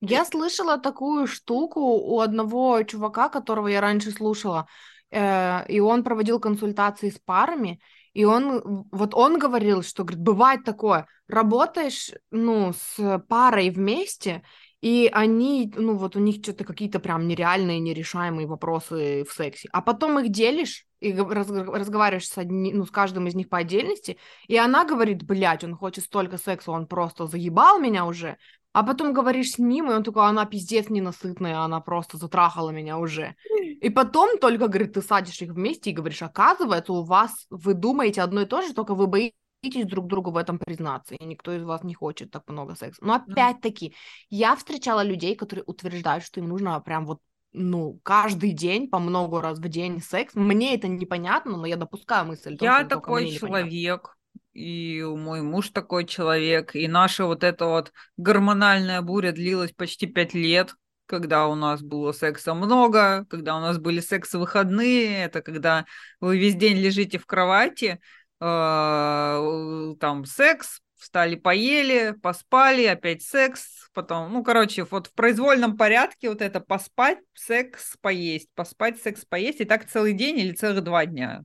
Я 0.00 0.24
слышала 0.24 0.78
такую 0.78 1.26
штуку 1.26 1.80
у 1.80 2.20
одного 2.20 2.82
чувака, 2.82 3.28
которого 3.28 3.66
я 3.66 3.80
раньше 3.80 4.12
слушала. 4.12 4.68
Э, 5.10 5.66
и 5.68 5.80
он 5.80 6.02
проводил 6.02 6.40
консультации 6.40 7.10
с 7.10 7.18
парами, 7.18 7.80
и 8.12 8.24
он, 8.24 8.86
вот 8.90 9.14
он 9.14 9.38
говорил, 9.38 9.82
что, 9.82 10.04
говорит, 10.04 10.22
бывает 10.22 10.64
такое, 10.64 11.06
работаешь, 11.28 12.12
ну, 12.30 12.72
с 12.72 13.18
парой 13.28 13.70
вместе, 13.70 14.42
и 14.80 15.10
они, 15.12 15.72
ну, 15.76 15.96
вот 15.96 16.16
у 16.16 16.20
них 16.20 16.36
что-то 16.42 16.64
какие-то 16.64 16.98
прям 16.98 17.26
нереальные, 17.28 17.80
нерешаемые 17.80 18.46
вопросы 18.46 19.24
в 19.28 19.32
сексе, 19.32 19.68
а 19.72 19.82
потом 19.82 20.18
их 20.18 20.30
делишь 20.30 20.86
и 21.00 21.12
раз, 21.12 21.50
разговариваешь 21.50 22.28
с, 22.28 22.38
одни, 22.38 22.72
ну, 22.72 22.86
с 22.86 22.90
каждым 22.90 23.26
из 23.26 23.34
них 23.34 23.48
по 23.48 23.58
отдельности, 23.58 24.16
и 24.48 24.56
она 24.56 24.84
говорит, 24.84 25.22
блядь, 25.22 25.64
он 25.64 25.74
хочет 25.74 26.04
столько 26.04 26.38
секса, 26.38 26.70
он 26.70 26.86
просто 26.86 27.26
заебал 27.26 27.78
меня 27.78 28.06
уже, 28.06 28.38
а 28.76 28.82
потом 28.82 29.14
говоришь 29.14 29.52
с 29.52 29.58
ним, 29.58 29.90
и 29.90 29.94
он 29.94 30.02
такой, 30.02 30.26
она 30.26 30.44
пиздец 30.44 30.90
ненасытная, 30.90 31.60
она 31.60 31.80
просто 31.80 32.18
затрахала 32.18 32.68
меня 32.68 32.98
уже. 32.98 33.34
И 33.80 33.88
потом 33.88 34.36
только, 34.38 34.68
говорит, 34.68 34.92
ты 34.92 35.00
садишь 35.00 35.40
их 35.40 35.52
вместе 35.52 35.88
и 35.88 35.94
говоришь, 35.94 36.20
оказывается, 36.20 36.92
у 36.92 37.02
вас, 37.02 37.46
вы 37.48 37.72
думаете 37.72 38.20
одно 38.20 38.42
и 38.42 38.44
то 38.44 38.60
же, 38.60 38.74
только 38.74 38.94
вы 38.94 39.06
боитесь 39.06 39.86
друг 39.86 40.08
другу 40.08 40.30
в 40.30 40.36
этом 40.36 40.58
признаться, 40.58 41.14
и 41.14 41.24
никто 41.24 41.54
из 41.54 41.64
вас 41.64 41.84
не 41.84 41.94
хочет 41.94 42.30
так 42.30 42.42
много 42.48 42.74
секса. 42.74 43.02
Но 43.02 43.14
опять-таки, 43.14 43.94
я 44.28 44.54
встречала 44.54 45.02
людей, 45.02 45.36
которые 45.36 45.64
утверждают, 45.66 46.22
что 46.22 46.40
им 46.40 46.48
нужно 46.50 46.78
прям 46.80 47.06
вот 47.06 47.20
ну, 47.54 47.98
каждый 48.02 48.52
день, 48.52 48.90
по 48.90 48.98
много 48.98 49.40
раз 49.40 49.58
в 49.58 49.66
день 49.70 50.02
секс. 50.02 50.34
Мне 50.34 50.74
это 50.74 50.86
непонятно, 50.86 51.56
но 51.56 51.64
я 51.64 51.76
допускаю 51.76 52.26
мысль. 52.26 52.58
Я 52.60 52.80
том, 52.80 52.88
такой 52.88 53.30
человек, 53.30 54.18
и 54.56 55.02
мой 55.02 55.42
муж 55.42 55.68
такой 55.68 56.06
человек, 56.06 56.74
и 56.74 56.88
наша 56.88 57.26
вот 57.26 57.44
эта 57.44 57.66
вот 57.66 57.92
гормональная 58.16 59.02
буря 59.02 59.32
длилась 59.32 59.72
почти 59.72 60.06
пять 60.06 60.32
лет, 60.32 60.74
когда 61.04 61.46
у 61.46 61.54
нас 61.54 61.82
было 61.82 62.12
секса 62.12 62.54
много, 62.54 63.26
когда 63.28 63.56
у 63.56 63.60
нас 63.60 63.78
были 63.78 64.00
секс-выходные, 64.00 65.24
это 65.24 65.42
когда 65.42 65.84
вы 66.20 66.38
весь 66.38 66.54
день 66.54 66.78
лежите 66.78 67.18
в 67.18 67.26
кровати, 67.26 68.00
э, 68.40 69.94
там 70.00 70.24
секс, 70.24 70.80
встали, 70.96 71.36
поели, 71.36 72.14
поспали, 72.22 72.86
опять 72.86 73.22
секс, 73.22 73.90
потом, 73.92 74.32
ну, 74.32 74.42
короче, 74.42 74.84
вот 74.90 75.08
в 75.08 75.12
произвольном 75.12 75.76
порядке 75.76 76.30
вот 76.30 76.40
это 76.40 76.60
поспать, 76.60 77.18
секс, 77.34 77.96
поесть, 78.00 78.48
поспать, 78.54 79.02
секс, 79.02 79.26
поесть, 79.26 79.60
и 79.60 79.66
так 79.66 79.86
целый 79.86 80.14
день 80.14 80.38
или 80.38 80.52
целых 80.52 80.82
два 80.82 81.04
дня 81.04 81.44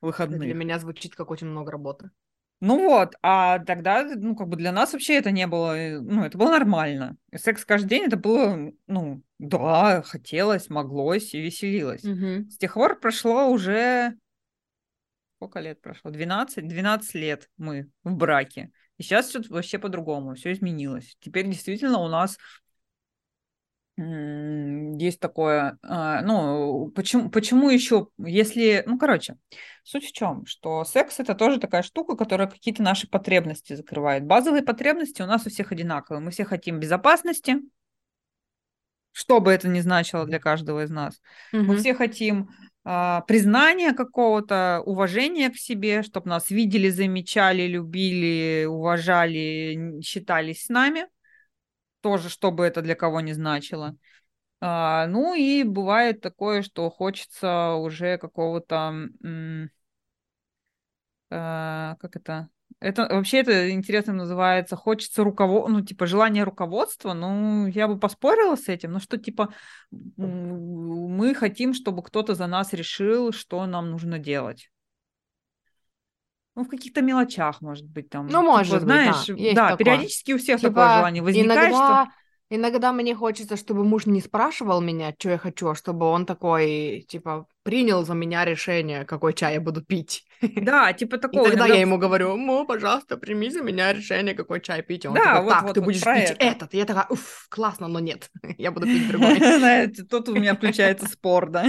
выходных. 0.00 0.40
Для 0.40 0.54
меня 0.54 0.78
звучит 0.78 1.14
как 1.14 1.30
очень 1.30 1.46
много 1.46 1.72
работы. 1.72 2.10
Ну 2.60 2.88
вот, 2.88 3.14
а 3.22 3.60
тогда, 3.60 4.02
ну, 4.02 4.34
как 4.34 4.48
бы 4.48 4.56
для 4.56 4.72
нас 4.72 4.92
вообще 4.92 5.14
это 5.14 5.30
не 5.30 5.46
было, 5.46 5.78
э, 5.78 6.00
ну, 6.00 6.24
это 6.24 6.36
было 6.36 6.50
нормально. 6.50 7.16
секс 7.36 7.64
каждый 7.64 7.88
день 7.88 8.06
это 8.06 8.16
было, 8.16 8.72
ну, 8.88 9.22
да, 9.38 10.02
хотелось, 10.02 10.68
моглось 10.68 11.34
и 11.34 11.40
веселилось. 11.40 12.04
Угу. 12.04 12.50
С 12.50 12.58
тех 12.58 12.74
пор 12.74 12.98
прошло 12.98 13.48
уже 13.48 14.16
сколько 15.38 15.60
лет 15.60 15.80
прошло? 15.80 16.10
12? 16.10 16.66
12 16.66 17.14
лет 17.14 17.48
мы 17.56 17.88
в 18.02 18.16
браке. 18.16 18.72
И 18.96 19.04
сейчас 19.04 19.30
что-то 19.30 19.52
вообще 19.52 19.78
по-другому, 19.78 20.34
все 20.34 20.52
изменилось. 20.52 21.16
Теперь 21.20 21.46
действительно 21.46 21.98
у 21.98 22.08
нас 22.08 22.38
есть 23.98 25.18
такое, 25.18 25.78
а, 25.82 26.22
ну, 26.22 26.88
почему, 26.94 27.30
почему 27.30 27.68
еще, 27.68 28.08
если, 28.18 28.84
ну, 28.86 28.96
короче, 28.96 29.36
суть 29.82 30.06
в 30.06 30.12
чем, 30.12 30.46
что 30.46 30.84
секс 30.84 31.18
это 31.18 31.34
тоже 31.34 31.58
такая 31.58 31.82
штука, 31.82 32.16
которая 32.16 32.46
какие-то 32.46 32.82
наши 32.82 33.08
потребности 33.08 33.74
закрывает. 33.74 34.24
Базовые 34.24 34.62
потребности 34.62 35.22
у 35.22 35.26
нас 35.26 35.46
у 35.46 35.50
всех 35.50 35.72
одинаковые. 35.72 36.20
Мы 36.20 36.30
все 36.30 36.44
хотим 36.44 36.78
безопасности, 36.78 37.56
что 39.10 39.40
бы 39.40 39.50
это 39.50 39.66
ни 39.66 39.80
значило 39.80 40.24
для 40.24 40.38
каждого 40.38 40.84
из 40.84 40.90
нас. 40.90 41.20
Угу. 41.52 41.62
Мы 41.62 41.76
все 41.78 41.92
хотим 41.92 42.50
а, 42.84 43.22
признания 43.22 43.92
какого-то, 43.94 44.80
уважения 44.86 45.50
к 45.50 45.56
себе, 45.56 46.04
чтобы 46.04 46.28
нас 46.28 46.50
видели, 46.50 46.88
замечали, 46.88 47.66
любили, 47.66 48.64
уважали, 48.66 50.00
считались 50.02 50.66
с 50.66 50.68
нами. 50.68 51.08
Тоже, 52.00 52.28
чтобы 52.28 52.64
это 52.64 52.82
для 52.82 52.94
кого 52.94 53.20
не 53.20 53.32
значило. 53.32 53.96
А, 54.60 55.06
ну 55.06 55.34
и 55.34 55.62
бывает 55.62 56.20
такое, 56.20 56.62
что 56.62 56.90
хочется 56.90 57.74
уже 57.74 58.18
какого-то, 58.18 59.08
а, 61.30 61.96
как 62.00 62.16
это, 62.16 62.48
это 62.80 63.02
вообще 63.10 63.38
это 63.38 63.70
интересно 63.70 64.12
называется, 64.12 64.76
хочется 64.76 65.22
руковод, 65.24 65.68
ну 65.68 65.80
типа 65.80 66.06
желание 66.06 66.44
руководства, 66.44 67.12
ну 67.12 67.66
я 67.66 67.88
бы 67.88 67.98
поспорила 67.98 68.56
с 68.56 68.68
этим, 68.68 68.92
ну 68.92 69.00
что 69.00 69.18
типа 69.18 69.52
мы 69.90 71.34
хотим, 71.34 71.74
чтобы 71.74 72.02
кто-то 72.02 72.34
за 72.34 72.46
нас 72.46 72.72
решил, 72.72 73.32
что 73.32 73.64
нам 73.66 73.90
нужно 73.90 74.18
делать. 74.18 74.70
Ну, 76.58 76.64
в 76.64 76.68
каких-то 76.68 77.02
мелочах, 77.02 77.60
может 77.60 77.86
быть, 77.88 78.10
там. 78.10 78.26
Ну, 78.26 78.42
может 78.42 78.80
типа, 78.80 78.84
быть, 78.84 78.92
знаешь, 78.92 79.26
да, 79.28 79.54
да 79.54 79.68
такое. 79.68 79.76
периодически 79.76 80.32
у 80.32 80.38
всех 80.38 80.60
типа, 80.60 80.72
такое 80.72 80.96
желание 80.96 81.22
возникает, 81.22 81.70
иногда, 81.70 82.04
что... 82.04 82.12
Иногда 82.50 82.92
мне 82.92 83.14
хочется, 83.14 83.56
чтобы 83.56 83.84
муж 83.84 84.06
не 84.06 84.20
спрашивал 84.20 84.80
меня, 84.80 85.14
что 85.16 85.30
я 85.30 85.38
хочу, 85.38 85.68
а 85.68 85.76
чтобы 85.76 86.06
он 86.06 86.26
такой, 86.26 87.06
типа, 87.08 87.46
принял 87.62 88.04
за 88.04 88.14
меня 88.14 88.44
решение, 88.44 89.04
какой 89.04 89.34
чай 89.34 89.54
я 89.54 89.60
буду 89.60 89.84
пить. 89.84 90.24
Да, 90.40 90.92
типа 90.92 91.18
такого. 91.18 91.42
И 91.42 91.50
тогда 91.50 91.66
иногда... 91.66 91.74
я 91.74 91.80
ему 91.80 91.96
говорю, 91.98 92.36
му, 92.36 92.66
пожалуйста, 92.66 93.18
прими 93.18 93.50
за 93.50 93.62
меня 93.62 93.92
решение, 93.92 94.34
какой 94.34 94.60
чай 94.60 94.82
пить. 94.82 95.04
И 95.04 95.08
он 95.08 95.14
да, 95.14 95.24
такой, 95.24 95.44
вот, 95.44 95.50
так, 95.52 95.62
вот, 95.62 95.74
ты 95.74 95.80
вот 95.80 95.84
будешь 95.84 96.02
пить 96.02 96.30
это. 96.30 96.44
этот. 96.44 96.74
И 96.74 96.78
я 96.78 96.86
такая, 96.86 97.06
уф, 97.08 97.46
классно, 97.48 97.86
но 97.86 98.00
нет, 98.00 98.30
я 98.58 98.72
буду 98.72 98.86
пить 98.86 99.06
другой. 99.12 99.36
Знаете, 99.36 100.02
тут 100.02 100.28
у 100.28 100.34
меня 100.34 100.56
включается 100.56 101.06
спор, 101.06 101.50
да. 101.50 101.66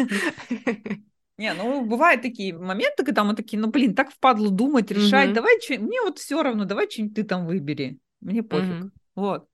Не, 1.39 1.54
ну 1.54 1.86
бывают 1.86 2.21
такие 2.21 2.54
моменты, 2.54 3.06
когда 3.06 3.23
мы 3.23 3.34
такие, 3.34 3.58
ну 3.58 3.69
блин, 3.69 3.95
так 3.95 4.12
впадло 4.12 4.52
думать, 4.52 4.91
решать, 4.91 5.34
давай 5.34 5.60
что, 5.62 5.80
мне 5.80 6.02
вот 6.02 6.19
все 6.19 6.43
равно, 6.43 6.65
давай 6.65 6.91
что-нибудь 6.91 7.15
ты 7.15 7.23
там 7.23 7.47
выбери, 7.47 7.97
мне 8.19 8.43
пофиг. 8.43 8.91
Вот. 9.15 9.47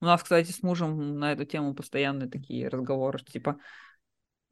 У 0.00 0.06
нас, 0.06 0.22
кстати, 0.22 0.50
с 0.50 0.62
мужем 0.62 1.18
на 1.18 1.32
эту 1.32 1.44
тему 1.44 1.74
постоянные 1.74 2.30
такие 2.30 2.68
разговоры, 2.68 3.18
что 3.18 3.30
типа, 3.32 3.58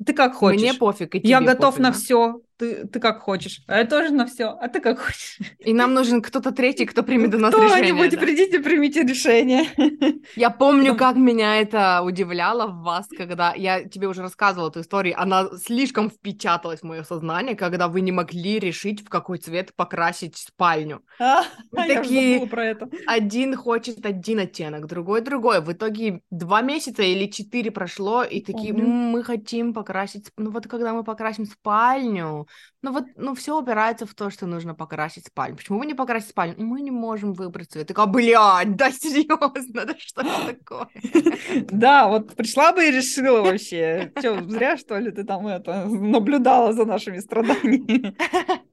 ты 0.05 0.13
как 0.13 0.35
хочешь. 0.35 0.61
Мне 0.61 0.75
пофиг, 0.75 1.15
и 1.15 1.21
тебе 1.21 1.31
Я 1.31 1.41
готов 1.41 1.77
пофиг, 1.77 1.79
на 1.81 1.91
да? 1.91 1.97
все. 1.97 2.41
Ты, 2.63 2.87
ты 2.87 3.01
как 3.01 3.23
хочешь. 3.23 3.61
А 3.67 3.79
я 3.79 3.85
тоже 3.85 4.11
на 4.11 4.25
все. 4.25 4.51
А 4.51 4.69
ты 4.69 4.81
как 4.81 5.01
хочешь. 5.01 5.39
И 5.59 5.73
нам 5.73 5.95
нужен 5.95 6.23
кто-то 6.23 6.53
третий, 6.53 6.87
кто 6.87 7.03
примет 7.03 7.35
у 7.35 7.39
нас 7.39 7.53
решение. 7.53 7.93
Кто-нибудь, 7.93 8.13
да. 8.13 8.19
придите, 8.21 8.61
примите 8.61 9.03
решение. 9.03 9.65
Я 10.37 10.51
помню, 10.51 10.95
как 10.95 11.17
меня 11.17 11.61
это 11.61 12.03
удивляло 12.03 12.69
в 12.69 12.85
вас, 12.85 13.09
когда 13.09 13.53
я 13.55 13.83
тебе 13.83 14.07
уже 14.07 14.23
рассказывала 14.23 14.69
эту 14.69 14.83
историю. 14.83 15.21
Она 15.21 15.49
слишком 15.57 16.09
впечаталась 16.09 16.81
в 16.81 16.85
мое 16.85 17.03
сознание, 17.03 17.57
когда 17.57 17.89
вы 17.89 18.01
не 18.01 18.13
могли 18.13 18.61
решить, 18.61 19.05
в 19.05 19.09
какой 19.09 19.39
цвет 19.39 19.75
покрасить 19.75 20.37
спальню. 20.37 21.03
А, 21.19 21.43
такие, 21.73 22.39
я 22.39 22.47
про 22.47 22.67
это. 22.67 22.89
Один 23.07 23.57
хочет 23.57 24.07
один 24.07 24.39
оттенок, 24.39 24.87
другой 24.87 25.21
другой. 25.23 25.61
В 25.61 25.73
итоге 25.73 26.21
два 26.31 26.63
месяца 26.63 27.03
или 27.03 27.27
четыре 27.27 27.73
прошло, 27.73 28.23
и 28.23 28.41
такие, 28.41 28.73
мы 28.73 29.25
хотим 29.25 29.75
покрасить... 29.75 30.31
Ну 30.37 30.53
вот 30.53 30.69
когда 30.69 30.93
мы 30.93 31.03
покрасим 31.03 31.45
спальню, 31.45 32.47
ну 32.83 32.93
вот, 32.93 33.05
ну 33.17 33.35
все 33.35 33.59
упирается 33.59 34.07
в 34.07 34.15
то, 34.15 34.29
что 34.29 34.47
нужно 34.47 34.75
покрасить 34.75 35.27
спальню. 35.27 35.57
Почему 35.57 35.79
вы 35.79 35.87
не 35.87 35.95
покрасите 35.95 36.33
спальню? 36.33 36.57
Мы 36.59 36.81
не 36.81 36.91
можем 36.91 37.33
выбрать 37.33 37.71
цвет. 37.71 37.87
Такая, 37.87 38.07
блядь, 38.07 38.75
да 38.75 38.91
серьезно, 38.91 39.85
да 39.87 39.95
что 39.99 40.23
это 40.23 40.55
такое? 40.55 40.89
Да, 41.71 42.09
вот 42.09 42.35
пришла 42.35 42.73
бы 42.73 42.87
и 42.87 42.91
решила 42.91 43.43
вообще. 43.43 44.13
Че, 44.21 44.43
зря 44.49 44.77
что 44.77 44.99
ли 44.99 45.13
ты 45.13 45.23
там 45.25 45.47
это 45.47 45.87
наблюдала 45.87 46.73
за 46.73 46.85
нашими 46.85 47.21
страданиями? 47.21 48.17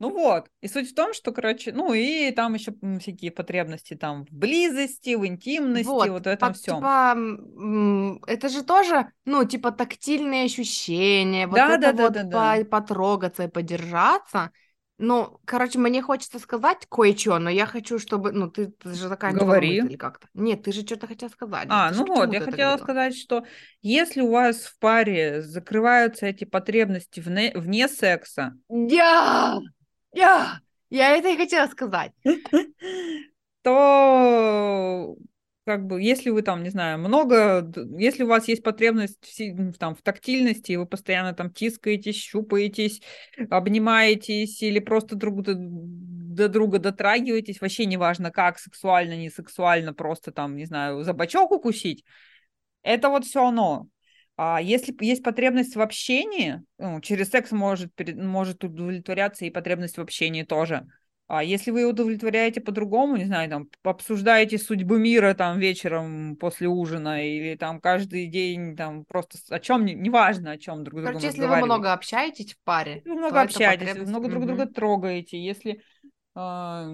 Ну 0.00 0.10
вот, 0.10 0.48
и 0.62 0.66
суть 0.66 0.90
в 0.90 0.94
том, 0.94 1.12
что, 1.12 1.30
короче, 1.30 1.72
ну 1.72 1.92
и 1.92 2.30
там 2.30 2.54
еще 2.54 2.72
всякие 3.00 3.30
потребности 3.30 3.94
там 3.94 4.24
в 4.24 4.32
близости, 4.32 5.14
в 5.14 5.26
интимности, 5.26 5.86
вот, 5.86 6.08
вот 6.08 6.24
в 6.24 6.26
этом 6.26 6.54
всем. 6.54 6.76
Типа, 6.76 8.22
это 8.26 8.48
же 8.48 8.64
тоже, 8.64 9.12
ну, 9.26 9.44
типа 9.44 9.72
тактильные 9.72 10.46
ощущения, 10.46 11.46
вот 11.46 11.56
да, 11.56 11.74
это 11.74 11.92
да, 11.92 12.02
вот 12.04 12.12
да, 12.14 12.22
да, 12.22 12.56
да. 12.56 12.64
потрогаться 12.64 13.44
и 13.44 13.48
подержаться. 13.48 14.52
Ну, 14.96 15.38
короче, 15.46 15.78
мне 15.78 16.00
хочется 16.00 16.38
сказать 16.38 16.86
кое-что, 16.90 17.38
но 17.38 17.50
я 17.50 17.66
хочу, 17.66 17.98
чтобы, 17.98 18.32
ну, 18.32 18.50
ты, 18.50 18.68
ты 18.68 18.94
же 18.94 19.08
такая 19.08 19.32
Говори. 19.32 19.76
или 19.76 19.96
как-то. 19.96 20.28
Нет, 20.32 20.62
ты 20.62 20.72
же 20.72 20.82
что-то 20.82 21.06
хотела 21.06 21.30
сказать. 21.30 21.66
А, 21.70 21.90
ты 21.90 21.96
ну 21.96 22.06
вот, 22.06 22.32
я 22.32 22.40
хотела 22.40 22.76
сказать, 22.78 23.16
что 23.16 23.44
если 23.82 24.22
у 24.22 24.30
вас 24.30 24.56
в 24.64 24.78
паре 24.78 25.42
закрываются 25.42 26.26
эти 26.26 26.44
потребности 26.44 27.20
вне, 27.20 27.52
вне 27.54 27.88
секса... 27.88 28.54
Я! 28.68 29.58
Я, 30.12 30.60
я 30.90 31.16
это 31.16 31.28
и 31.28 31.36
хотела 31.36 31.66
сказать. 31.68 32.12
То 33.62 35.16
как 35.64 35.86
бы, 35.86 36.02
если 36.02 36.30
вы 36.30 36.42
там, 36.42 36.62
не 36.62 36.70
знаю, 36.70 36.98
много, 36.98 37.70
если 37.98 38.24
у 38.24 38.26
вас 38.26 38.48
есть 38.48 38.62
потребность 38.62 39.18
в, 39.38 39.78
там, 39.78 39.94
в 39.94 40.02
тактильности, 40.02 40.72
и 40.72 40.76
вы 40.76 40.86
постоянно 40.86 41.32
там 41.32 41.52
тискаетесь, 41.52 42.16
щупаетесь, 42.16 43.02
обнимаетесь 43.50 44.62
или 44.62 44.80
просто 44.80 45.14
друг 45.14 45.42
до 45.42 46.48
друга 46.48 46.78
дотрагиваетесь, 46.78 47.60
вообще 47.60 47.86
неважно 47.86 48.30
как, 48.30 48.58
сексуально, 48.58 49.16
не 49.16 49.30
сексуально, 49.30 49.92
просто 49.92 50.32
там, 50.32 50.56
не 50.56 50.64
знаю, 50.64 51.04
за 51.04 51.12
бочок 51.12 51.52
укусить, 51.52 52.04
это 52.82 53.08
вот 53.10 53.24
все 53.24 53.46
оно. 53.46 53.86
А 54.42 54.58
если 54.58 54.96
есть 55.04 55.22
потребность 55.22 55.76
в 55.76 55.82
общении, 55.82 56.62
ну, 56.78 57.02
через 57.02 57.28
секс 57.28 57.52
может, 57.52 57.92
может 58.16 58.64
удовлетворяться 58.64 59.44
и 59.44 59.50
потребность 59.50 59.98
в 59.98 60.00
общении 60.00 60.44
тоже. 60.44 60.86
А 61.26 61.44
если 61.44 61.70
вы 61.70 61.84
удовлетворяете 61.84 62.62
по-другому, 62.62 63.18
не 63.18 63.26
знаю, 63.26 63.50
там, 63.50 63.68
обсуждаете 63.84 64.56
судьбы 64.56 64.98
мира 64.98 65.34
там 65.34 65.58
вечером 65.58 66.36
после 66.36 66.68
ужина 66.68 67.22
или 67.22 67.54
там 67.54 67.82
каждый 67.82 68.28
день 68.28 68.76
там 68.76 69.04
просто 69.04 69.36
о 69.50 69.60
чем, 69.60 69.84
неважно, 69.84 70.52
о 70.52 70.56
чем 70.56 70.84
друг 70.84 71.02
другом 71.02 71.20
Короче, 71.20 71.26
если 71.26 71.44
вы 71.44 71.56
много 71.56 71.92
общаетесь 71.92 72.54
в 72.54 72.64
паре, 72.64 73.02
вы 73.04 73.16
много 73.16 73.42
общаетесь, 73.42 73.88
потребность... 73.88 74.06
вы 74.06 74.08
много 74.08 74.28
друг 74.30 74.46
друга 74.46 74.66
трогаете, 74.66 75.38
если... 75.38 75.82
Э... 76.34 76.86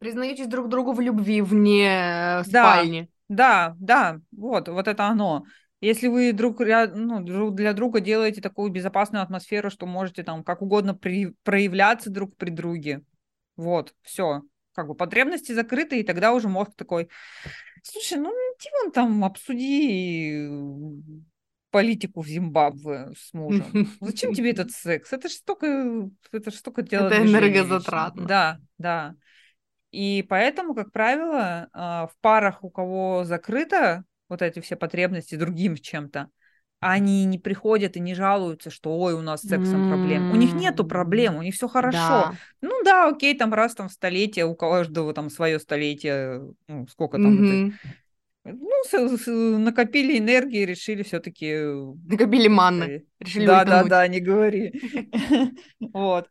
Признаетесь 0.00 0.48
друг 0.48 0.68
другу 0.68 0.90
в 0.90 1.00
любви 1.00 1.40
вне 1.40 2.40
э, 2.40 2.42
спальни. 2.42 3.08
Да, 3.28 3.76
да, 3.78 4.18
вот, 4.32 4.68
вот 4.68 4.88
это 4.88 5.06
оно. 5.06 5.44
Если 5.82 6.06
вы 6.06 6.32
друг, 6.32 6.60
ну, 6.60 7.20
друг 7.24 7.56
для 7.56 7.72
друга 7.72 7.98
делаете 7.98 8.40
такую 8.40 8.70
безопасную 8.70 9.20
атмосферу, 9.20 9.68
что 9.68 9.84
можете 9.84 10.22
там 10.22 10.44
как 10.44 10.62
угодно 10.62 10.94
при, 10.94 11.34
проявляться 11.42 12.08
друг 12.08 12.36
при 12.36 12.50
друге, 12.50 13.02
Вот, 13.56 13.92
все. 14.02 14.42
Как 14.74 14.86
бы 14.86 14.94
потребности 14.94 15.50
закрыты, 15.50 15.98
и 15.98 16.04
тогда 16.04 16.32
уже 16.32 16.48
мозг 16.48 16.70
такой, 16.76 17.08
слушай, 17.82 18.16
ну 18.16 18.30
иди 18.30 18.68
вон 18.80 18.92
там 18.92 19.24
обсуди 19.24 20.48
политику 21.72 22.22
в 22.22 22.28
Зимбабве 22.28 23.10
с 23.18 23.34
мужем. 23.34 23.64
Зачем 24.00 24.34
тебе 24.34 24.52
этот 24.52 24.70
секс? 24.70 25.12
Это 25.12 25.28
же 25.28 25.34
столько, 25.34 26.08
это 26.30 26.52
же 26.52 26.56
столько 26.58 26.82
Это 26.82 27.20
энергозатратно. 27.20 28.24
Да, 28.24 28.58
да. 28.78 29.16
И 29.90 30.24
поэтому, 30.28 30.74
как 30.74 30.92
правило, 30.92 31.68
а, 31.72 32.06
в 32.06 32.16
парах, 32.20 32.62
у 32.62 32.70
кого 32.70 33.24
закрыто 33.24 34.04
вот 34.32 34.40
эти 34.40 34.60
все 34.60 34.76
потребности 34.76 35.34
другим 35.34 35.76
в 35.76 35.82
чем-то, 35.82 36.30
они 36.80 37.26
не 37.26 37.38
приходят 37.38 37.96
и 37.96 38.00
не 38.00 38.14
жалуются, 38.14 38.70
что 38.70 38.98
ой, 38.98 39.12
у 39.12 39.20
нас 39.20 39.42
с 39.42 39.48
сексом 39.48 39.90
проблем. 39.90 40.32
У 40.32 40.36
них 40.36 40.54
нету 40.54 40.84
проблем, 40.84 41.36
у 41.36 41.42
них 41.42 41.54
все 41.54 41.68
хорошо. 41.68 41.98
Да. 41.98 42.34
Ну 42.62 42.82
да, 42.82 43.08
окей, 43.08 43.36
там 43.36 43.52
раз 43.52 43.74
там 43.74 43.88
в 43.88 43.92
столетие, 43.92 44.46
у 44.46 44.54
каждого 44.54 45.12
там 45.12 45.28
свое 45.28 45.60
столетие, 45.60 46.42
ну, 46.66 46.86
сколько 46.88 47.18
там 47.18 47.38
mm-hmm. 47.38 47.72
это, 48.44 48.56
ну, 48.58 48.70
с, 48.84 49.22
с, 49.22 49.26
накопили 49.28 50.18
энергии, 50.18 50.64
решили 50.64 51.02
все-таки... 51.02 51.54
Накопили 52.08 52.48
манны, 52.48 53.04
решили 53.20 53.46
Да, 53.46 53.64
да, 53.64 53.84
да, 53.84 54.08
не 54.08 54.20
говори. 54.20 54.72
Вот. 55.92 56.28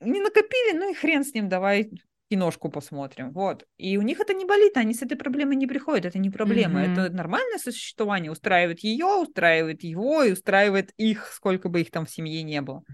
Не 0.00 0.20
накопили, 0.20 0.78
ну 0.78 0.92
и 0.92 0.94
хрен 0.94 1.24
с 1.24 1.34
ним, 1.34 1.48
давай 1.48 1.90
киношку 2.32 2.70
посмотрим, 2.70 3.30
вот. 3.32 3.66
И 3.76 3.98
у 3.98 4.02
них 4.02 4.18
это 4.18 4.32
не 4.32 4.46
болит, 4.46 4.78
они 4.78 4.94
с 4.94 5.02
этой 5.02 5.16
проблемой 5.16 5.56
не 5.56 5.66
приходят, 5.66 6.06
это 6.06 6.18
не 6.18 6.30
проблема, 6.30 6.82
mm-hmm. 6.82 6.92
это 6.92 7.12
нормальное 7.14 7.58
существование, 7.58 8.32
устраивает 8.32 8.80
ее, 8.80 9.04
устраивает 9.04 9.82
его 9.82 10.22
и 10.22 10.32
устраивает 10.32 10.92
их, 10.96 11.26
сколько 11.26 11.68
бы 11.68 11.82
их 11.82 11.90
там 11.90 12.06
в 12.06 12.10
семье 12.10 12.42
не 12.42 12.62
было. 12.62 12.84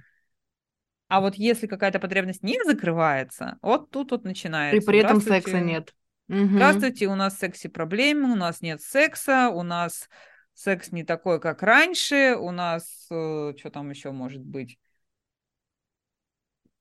А 1.07 1.20
вот 1.20 1.37
если 1.37 1.68
какая-то 1.68 2.01
потребность 2.01 2.42
не 2.42 2.61
закрывается, 2.64 3.59
вот 3.62 3.90
тут 3.90 4.11
вот 4.11 4.24
начинается. 4.24 4.83
И 4.83 4.85
при 4.85 4.98
этом 4.98 5.20
секса 5.20 5.61
нет. 5.61 5.94
Угу. 6.29 6.48
Здравствуйте, 6.55 7.07
у 7.07 7.14
нас 7.14 7.37
в 7.37 7.38
сексе 7.38 7.68
проблемы, 7.68 8.33
у 8.33 8.37
нас 8.37 8.61
нет 8.61 8.83
секса, 8.83 9.51
у 9.51 9.62
нас 9.62 10.09
секс 10.53 10.90
не 10.90 11.05
такой, 11.05 11.40
как 11.40 11.62
раньше, 11.62 12.35
у 12.37 12.51
нас 12.51 13.07
э, 13.09 13.55
что 13.57 13.70
там 13.70 13.88
еще 13.90 14.11
может 14.11 14.42
быть? 14.42 14.79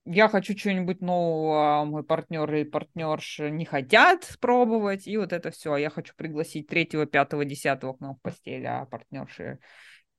Я 0.07 0.29
хочу 0.29 0.53
чего-нибудь 0.53 1.01
нового, 1.01 1.81
а 1.81 1.85
мой 1.85 2.03
партнер 2.03 2.51
или 2.53 2.63
партнерша 2.63 3.49
не 3.49 3.65
хотят 3.65 4.37
пробовать, 4.39 5.07
и 5.07 5.17
вот 5.17 5.33
это 5.33 5.51
все. 5.51 5.75
Я 5.75 5.89
хочу 5.89 6.13
пригласить 6.15 6.67
третьего, 6.67 7.05
пятого, 7.05 7.45
десятого 7.45 7.93
к 7.93 7.99
нам 7.99 8.15
в 8.15 8.21
постель, 8.21 8.65
а 8.65 8.85
партнерша 8.85 9.59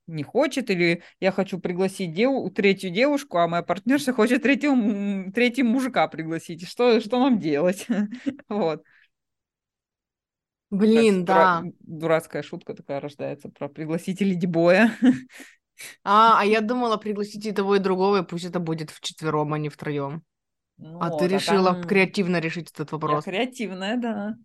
не 0.07 0.23
хочет, 0.23 0.69
или 0.69 1.03
я 1.19 1.31
хочу 1.31 1.59
пригласить 1.59 2.13
дев... 2.13 2.53
третью 2.53 2.91
девушку, 2.91 3.37
а 3.37 3.47
моя 3.47 3.63
партнерша 3.63 4.13
хочет 4.13 4.43
третьего, 4.43 5.31
третьего 5.31 5.67
мужика 5.67 6.07
пригласить. 6.07 6.67
Что, 6.67 6.99
что 6.99 7.19
нам 7.19 7.39
делать? 7.39 7.87
вот. 8.49 8.83
Блин, 10.69 11.25
да. 11.25 11.61
Дура... 11.61 11.73
Дурацкая 11.79 12.43
шутка 12.43 12.75
такая 12.75 12.99
рождается 12.99 13.49
про 13.49 13.69
пригласителей 13.69 14.35
дебоя. 14.35 14.91
А, 16.03 16.39
а 16.39 16.45
я 16.45 16.61
думала 16.61 16.97
пригласить 16.97 17.45
и 17.45 17.51
того, 17.51 17.75
и 17.75 17.79
другого, 17.79 18.21
и 18.21 18.25
пусть 18.25 18.45
это 18.45 18.59
будет 18.59 18.89
вчетвером, 18.91 19.53
а 19.53 19.57
не 19.57 19.69
втроем. 19.69 20.23
Ну, 20.77 20.99
а 21.01 21.09
ты 21.09 21.27
решила 21.27 21.73
там... 21.73 21.83
креативно 21.83 22.39
решить 22.39 22.71
этот 22.71 22.91
вопрос. 22.91 23.25
Я 23.25 23.31
креативная, 23.31 23.97
да. 23.97 24.35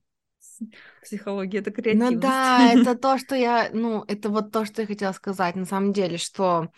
Психология 1.03 1.59
это 1.59 1.70
креативность. 1.70 2.16
Ну 2.16 2.20
да, 2.20 2.73
это 2.73 2.94
то, 2.99 3.18
что 3.18 3.35
я, 3.35 3.70
ну, 3.73 4.05
это 4.09 4.29
вот 4.29 4.53
то, 4.53 4.64
что 4.64 4.83
я 4.83 4.87
хотела 4.87 5.12
сказать, 5.12 5.57
на 5.57 5.64
самом 5.64 5.92
деле, 5.92 6.18
что, 6.18 6.70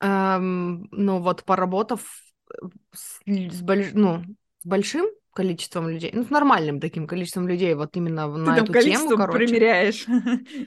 эм, 0.00 0.88
ну, 0.90 1.20
вот 1.20 1.44
поработав 1.44 2.02
с, 2.92 3.20
с, 3.24 3.62
больш... 3.62 3.88
ну, 3.92 4.22
с 4.62 4.66
большим 4.66 5.06
количеством 5.32 5.88
людей, 5.88 6.10
ну, 6.12 6.24
с 6.24 6.30
нормальным 6.30 6.80
таким 6.80 7.06
количеством 7.06 7.48
людей, 7.48 7.74
вот 7.74 7.96
именно 7.96 8.32
Ты 8.32 8.38
на 8.38 8.58
эту 8.58 8.72
тему, 8.72 9.16
короче. 9.16 9.38
примеряешь. 9.38 10.04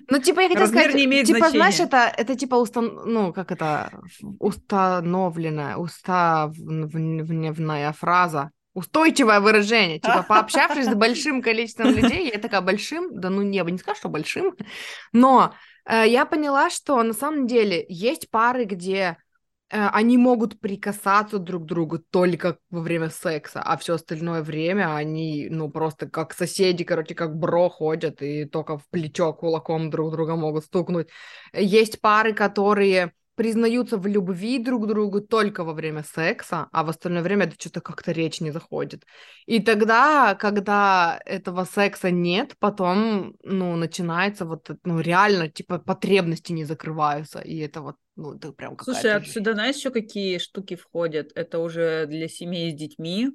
Ну, 0.09 0.19
типа, 0.19 0.41
я 0.41 0.49
хотела 0.49 0.67
сказать, 0.67 0.95
не 0.95 1.05
имеет 1.05 1.27
типа, 1.27 1.39
значения. 1.39 1.59
знаешь, 1.59 1.79
это, 1.79 2.13
это 2.15 2.35
типа, 2.35 2.55
устан... 2.55 3.01
ну, 3.05 3.33
как 3.33 3.51
это, 3.51 3.91
установленная, 4.39 5.77
уставная 5.77 7.93
фраза, 7.93 8.51
устойчивое 8.73 9.39
выражение. 9.39 9.99
Типа, 9.99 10.25
пообщавшись 10.27 10.85
с 10.85 10.95
большим 10.95 11.41
количеством 11.41 11.95
людей, 11.95 12.31
я 12.31 12.39
такая, 12.39 12.61
большим? 12.61 13.19
Да 13.19 13.29
ну, 13.29 13.41
не, 13.41 13.61
не 13.61 13.77
скажу, 13.77 13.97
что 13.97 14.09
большим. 14.09 14.55
Но 15.13 15.53
э, 15.85 16.03
я 16.07 16.25
поняла, 16.25 16.69
что 16.69 17.01
на 17.01 17.13
самом 17.13 17.47
деле 17.47 17.85
есть 17.87 18.29
пары, 18.29 18.65
где 18.65 19.17
они 19.69 20.17
могут 20.17 20.59
прикасаться 20.59 21.39
друг 21.39 21.63
к 21.63 21.65
другу 21.65 21.99
только 21.99 22.57
во 22.69 22.81
время 22.81 23.09
секса, 23.09 23.61
а 23.61 23.77
все 23.77 23.95
остальное 23.95 24.41
время 24.43 24.95
они, 24.95 25.47
ну, 25.49 25.69
просто 25.69 26.07
как 26.09 26.33
соседи, 26.33 26.83
короче, 26.83 27.15
как 27.15 27.35
бро 27.37 27.69
ходят 27.69 28.21
и 28.21 28.45
только 28.45 28.77
в 28.77 28.87
плечо 28.89 29.33
кулаком 29.33 29.89
друг 29.89 30.11
друга 30.11 30.35
могут 30.35 30.65
стукнуть. 30.65 31.09
Есть 31.53 31.99
пары, 31.99 32.33
которые 32.33 33.13
признаются 33.35 33.97
в 33.97 34.07
любви 34.07 34.59
друг 34.59 34.85
к 34.85 34.87
другу 34.87 35.21
только 35.21 35.63
во 35.63 35.73
время 35.73 36.03
секса, 36.03 36.67
а 36.71 36.83
в 36.83 36.89
остальное 36.89 37.21
время 37.21 37.45
это 37.45 37.55
что-то 37.59 37.81
как-то 37.81 38.11
речь 38.11 38.41
не 38.41 38.51
заходит. 38.51 39.05
И 39.45 39.59
тогда, 39.59 40.35
когда 40.35 41.19
этого 41.25 41.65
секса 41.65 42.11
нет, 42.11 42.55
потом, 42.59 43.35
ну, 43.43 43.75
начинается 43.75 44.45
вот, 44.45 44.69
ну, 44.83 44.99
реально, 44.99 45.49
типа, 45.49 45.79
потребности 45.79 46.53
не 46.53 46.65
закрываются, 46.65 47.39
и 47.39 47.57
это 47.57 47.81
вот, 47.81 47.95
ну, 48.15 48.35
это 48.35 48.51
прям 48.53 48.75
какая-то 48.75 49.01
Слушай, 49.01 49.15
отсюда 49.15 49.53
знаешь 49.53 49.75
еще 49.75 49.91
какие 49.91 50.37
штуки 50.37 50.75
входят? 50.75 51.31
Это 51.35 51.59
уже 51.59 52.05
для 52.07 52.27
семей 52.27 52.71
с 52.71 52.75
детьми, 52.75 53.31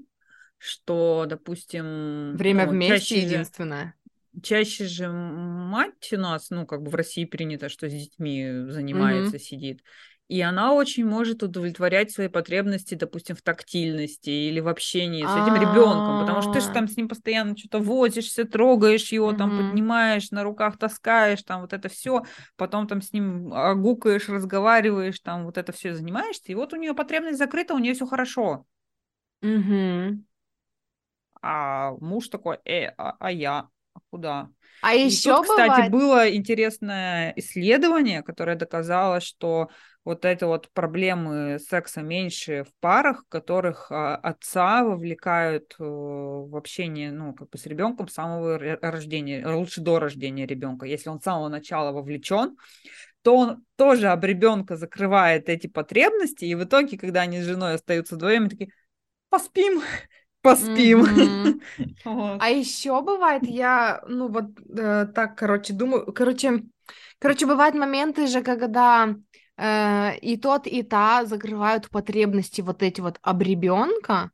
что, 0.58 1.26
допустим... 1.28 2.36
Время 2.36 2.66
ну, 2.66 2.72
вместе 2.72 3.20
единственное 3.20 3.94
чаще 4.42 4.86
же 4.86 5.08
мать 5.08 6.12
у 6.12 6.16
нас, 6.16 6.50
ну, 6.50 6.66
как 6.66 6.82
бы 6.82 6.90
в 6.90 6.94
России 6.94 7.24
принято, 7.24 7.68
что 7.68 7.88
с 7.88 7.92
детьми 7.92 8.48
занимается, 8.68 9.36
mm-hmm. 9.36 9.40
сидит. 9.40 9.82
И 10.30 10.40
она 10.42 10.74
очень 10.74 11.04
может 11.04 11.42
удовлетворять 11.42 12.12
свои 12.12 12.28
потребности, 12.28 12.94
допустим, 12.94 13.34
в 13.34 13.42
тактильности 13.42 14.30
или 14.30 14.60
в 14.60 14.68
общении 14.68 15.24
с 15.24 15.42
этим 15.42 15.56
ребенком, 15.56 16.20
потому 16.20 16.40
что 16.40 16.52
ты 16.52 16.60
же 16.60 16.72
там 16.72 16.86
с 16.86 16.96
ним 16.96 17.08
постоянно 17.08 17.56
что-то 17.56 17.80
возишься, 17.80 18.44
трогаешь 18.44 19.10
его, 19.10 19.32
там 19.32 19.50
поднимаешь, 19.50 20.30
на 20.30 20.44
руках 20.44 20.78
таскаешь, 20.78 21.42
там 21.42 21.62
вот 21.62 21.72
это 21.72 21.88
все, 21.88 22.22
потом 22.54 22.86
там 22.86 23.02
с 23.02 23.12
ним 23.12 23.48
гукаешь, 23.82 24.28
разговариваешь, 24.28 25.18
там 25.18 25.46
вот 25.46 25.58
это 25.58 25.72
все 25.72 25.94
занимаешься, 25.94 26.52
и 26.52 26.54
вот 26.54 26.72
у 26.72 26.76
нее 26.76 26.94
потребность 26.94 27.38
закрыта, 27.38 27.74
у 27.74 27.78
нее 27.78 27.94
все 27.94 28.06
хорошо. 28.06 28.66
А 31.42 31.92
муж 32.00 32.28
такой, 32.28 32.58
э, 32.64 32.92
а, 32.98 33.16
а 33.18 33.32
я, 33.32 33.68
куда. 34.10 34.48
А 34.82 34.94
и 34.94 35.04
еще 35.04 35.36
тут, 35.36 35.48
кстати, 35.48 35.68
бывает... 35.68 35.90
было 35.90 36.34
интересное 36.34 37.32
исследование, 37.36 38.22
которое 38.22 38.56
доказало, 38.56 39.20
что 39.20 39.68
вот 40.04 40.24
это 40.24 40.46
вот 40.46 40.70
проблемы 40.72 41.58
секса 41.58 42.00
меньше 42.00 42.64
в 42.64 42.72
парах, 42.80 43.24
которых 43.28 43.92
а, 43.92 44.16
отца 44.16 44.82
вовлекают 44.82 45.74
э, 45.78 45.84
в 45.84 46.56
общение, 46.56 47.12
ну, 47.12 47.34
как 47.34 47.50
бы 47.50 47.58
с 47.58 47.66
ребенком 47.66 48.08
с 48.08 48.14
самого 48.14 48.58
рождения, 48.58 49.46
лучше 49.46 49.82
до 49.82 49.98
рождения 49.98 50.46
ребенка. 50.46 50.86
Если 50.86 51.10
он 51.10 51.20
с 51.20 51.24
самого 51.24 51.48
начала 51.48 51.92
вовлечен, 51.92 52.56
то 53.22 53.36
он 53.36 53.64
тоже 53.76 54.08
об 54.08 54.24
ребенка 54.24 54.76
закрывает 54.76 55.50
эти 55.50 55.66
потребности, 55.66 56.46
и 56.46 56.54
в 56.54 56.64
итоге, 56.64 56.96
когда 56.96 57.20
они 57.20 57.40
с 57.40 57.44
женой 57.44 57.74
остаются 57.74 58.14
вдвоем, 58.14 58.48
такие, 58.48 58.70
поспим, 59.28 59.82
поспим. 60.42 61.04
Mm-hmm. 61.04 61.60
вот. 62.04 62.42
А 62.42 62.48
еще 62.48 63.00
бывает, 63.02 63.42
я, 63.44 64.02
ну 64.08 64.28
вот 64.28 64.46
э, 64.68 65.06
так, 65.14 65.36
короче, 65.36 65.72
думаю, 65.72 66.12
короче, 66.12 66.64
короче, 67.18 67.46
бывают 67.46 67.74
моменты 67.74 68.26
же, 68.26 68.42
когда 68.42 69.14
э, 69.56 70.18
и 70.18 70.36
тот, 70.36 70.66
и 70.66 70.82
та 70.82 71.24
закрывают 71.24 71.90
потребности 71.90 72.60
вот 72.60 72.82
эти 72.82 73.00
вот 73.00 73.18
об 73.22 73.42
ребенка, 73.42 74.30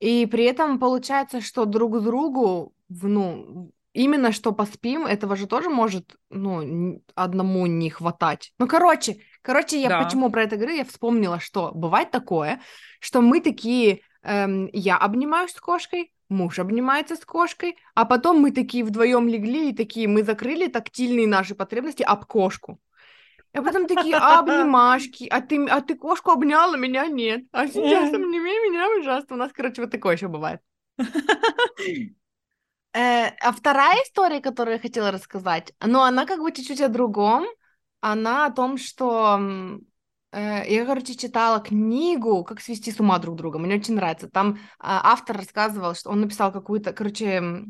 и 0.00 0.26
при 0.26 0.44
этом 0.44 0.78
получается, 0.78 1.40
что 1.40 1.64
друг 1.64 2.02
другу, 2.02 2.74
ну, 2.88 3.70
именно 3.92 4.32
что 4.32 4.52
поспим, 4.52 5.06
этого 5.06 5.36
же 5.36 5.46
тоже 5.46 5.68
может, 5.68 6.16
ну, 6.30 7.02
одному 7.14 7.66
не 7.66 7.90
хватать. 7.90 8.52
Ну, 8.58 8.66
короче, 8.66 9.18
короче, 9.42 9.80
я 9.80 9.88
да. 9.88 10.02
почему 10.02 10.30
про 10.30 10.42
это 10.42 10.56
говорю, 10.56 10.74
я 10.74 10.84
вспомнила, 10.84 11.38
что 11.38 11.70
бывает 11.72 12.10
такое, 12.10 12.60
что 12.98 13.20
мы 13.20 13.40
такие 13.40 14.00
эм, 14.22 14.68
я 14.72 14.96
обнимаюсь 14.96 15.52
с 15.52 15.60
кошкой, 15.60 16.12
муж 16.28 16.58
обнимается 16.58 17.16
с 17.16 17.24
кошкой, 17.24 17.76
а 17.94 18.04
потом 18.04 18.40
мы 18.40 18.50
такие 18.50 18.84
вдвоем 18.84 19.28
легли 19.28 19.70
и 19.70 19.76
такие, 19.76 20.08
мы 20.08 20.22
закрыли 20.22 20.68
тактильные 20.68 21.26
наши 21.26 21.54
потребности 21.54 22.02
об 22.02 22.24
кошку. 22.24 22.80
А 23.54 23.62
потом 23.62 23.86
такие 23.86 24.16
обнимашки, 24.16 25.26
а 25.28 25.40
ты, 25.42 25.66
а 25.66 25.80
ты 25.82 25.94
кошку 25.94 26.30
обняла, 26.30 26.76
меня 26.76 27.06
нет. 27.06 27.44
А 27.52 27.66
сейчас 27.68 28.12
обними 28.12 28.50
меня, 28.70 28.88
ужасно. 28.98 29.36
У 29.36 29.38
нас, 29.38 29.52
короче, 29.52 29.82
вот 29.82 29.90
такое 29.90 30.16
еще 30.16 30.28
бывает. 30.28 30.60
Э, 32.94 33.28
а 33.40 33.52
вторая 33.52 34.02
история, 34.04 34.42
которую 34.42 34.74
я 34.74 34.78
хотела 34.78 35.10
рассказать, 35.10 35.72
но 35.80 36.02
она 36.02 36.26
как 36.26 36.40
бы 36.40 36.52
чуть-чуть 36.52 36.82
о 36.82 36.88
другом. 36.88 37.46
Она 38.02 38.44
о 38.44 38.50
том, 38.50 38.76
что 38.76 39.40
я, 40.32 40.86
короче, 40.86 41.14
читала 41.14 41.60
книгу 41.60 42.44
«Как 42.44 42.60
свести 42.60 42.90
с 42.90 43.00
ума 43.00 43.18
друг 43.18 43.36
друга». 43.36 43.58
Мне 43.58 43.76
очень 43.76 43.94
нравится. 43.94 44.28
Там 44.28 44.58
а, 44.78 45.12
автор 45.12 45.36
рассказывал, 45.36 45.94
что 45.94 46.10
он 46.10 46.20
написал 46.22 46.52
какую-то, 46.52 46.92
короче, 46.92 47.64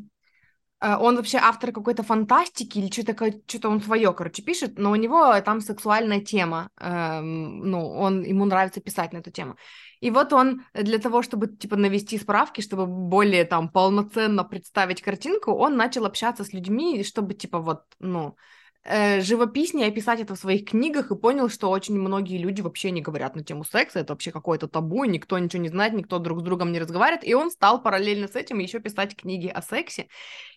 а, 0.79 0.99
он 0.99 1.15
вообще 1.15 1.37
автор 1.37 1.71
какой-то 1.71 2.03
фантастики 2.03 2.77
или 2.77 2.91
что-то 2.91 3.15
что-то 3.47 3.69
он 3.69 3.81
свое, 3.81 4.13
короче, 4.13 4.43
пишет, 4.43 4.77
но 4.77 4.91
у 4.91 4.95
него 4.95 5.39
там 5.39 5.61
сексуальная 5.61 6.19
тема, 6.19 6.69
эм, 6.77 7.59
ну, 7.59 7.87
он, 7.87 8.23
ему 8.23 8.43
нравится 8.43 8.81
писать 8.81 9.13
на 9.13 9.19
эту 9.19 9.31
тему. 9.31 9.55
И 10.01 10.11
вот 10.11 10.33
он 10.33 10.65
для 10.73 10.99
того, 10.99 11.21
чтобы, 11.21 11.47
типа, 11.47 11.77
навести 11.77 12.17
справки, 12.17 12.59
чтобы 12.59 12.85
более 12.85 13.45
там 13.45 13.69
полноценно 13.69 14.43
представить 14.43 15.01
картинку, 15.01 15.53
он 15.53 15.77
начал 15.77 16.05
общаться 16.05 16.43
с 16.43 16.51
людьми, 16.51 17.01
чтобы, 17.05 17.33
типа, 17.33 17.59
вот, 17.59 17.83
ну, 17.99 18.35
э, 18.83 19.21
живописнее 19.21 19.87
описать 19.87 20.19
это 20.19 20.35
в 20.35 20.39
своих 20.39 20.69
книгах 20.69 21.11
и 21.11 21.15
понял, 21.15 21.49
что 21.49 21.69
очень 21.69 21.99
многие 21.99 22.37
люди 22.37 22.61
вообще 22.61 22.91
не 22.91 23.01
говорят 23.01 23.35
на 23.35 23.43
тему 23.43 23.63
секса, 23.63 23.99
это 23.99 24.13
вообще 24.13 24.31
какое-то 24.31 24.67
табу, 24.67 25.03
никто 25.05 25.37
ничего 25.39 25.61
не 25.61 25.69
знает, 25.69 25.93
никто 25.93 26.19
друг 26.19 26.39
с 26.39 26.43
другом 26.43 26.71
не 26.71 26.79
разговаривает, 26.79 27.27
и 27.27 27.33
он 27.33 27.51
стал 27.51 27.81
параллельно 27.81 28.27
с 28.27 28.35
этим 28.35 28.59
еще 28.59 28.79
писать 28.79 29.15
книги 29.15 29.47
о 29.47 29.61
сексе, 29.61 30.07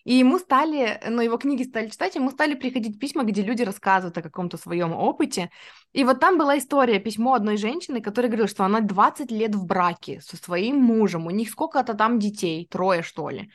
и 0.05 0.15
ему 0.15 0.39
стали, 0.39 1.01
ну, 1.09 1.23
его 1.23 1.37
книги 1.37 1.63
стали 1.63 1.89
читать, 1.89 2.15
ему 2.15 2.31
стали 2.31 2.55
приходить 2.55 2.99
письма, 2.99 3.25
где 3.25 3.43
люди 3.43 3.63
рассказывают 3.63 4.17
о 4.19 4.23
каком-то 4.23 4.57
своем 4.57 4.93
опыте, 4.93 5.51
и 5.93 6.05
вот 6.05 6.21
там 6.21 6.39
была 6.39 6.59
история, 6.59 6.99
письмо 6.99 7.35
одной 7.35 7.57
женщины, 7.57 8.01
которая 8.01 8.31
говорила, 8.31 8.49
что 8.49 8.65
она 8.65 8.81
20 8.81 9.31
лет 9.31 9.55
в 9.55 9.65
браке 9.65 10.21
со 10.21 10.37
своим 10.37 10.77
мужем, 10.77 11.27
у 11.27 11.31
них 11.31 11.51
сколько-то 11.51 11.95
там 11.95 12.19
детей, 12.19 12.67
трое, 12.71 13.03
что 13.03 13.31
ли, 13.31 13.51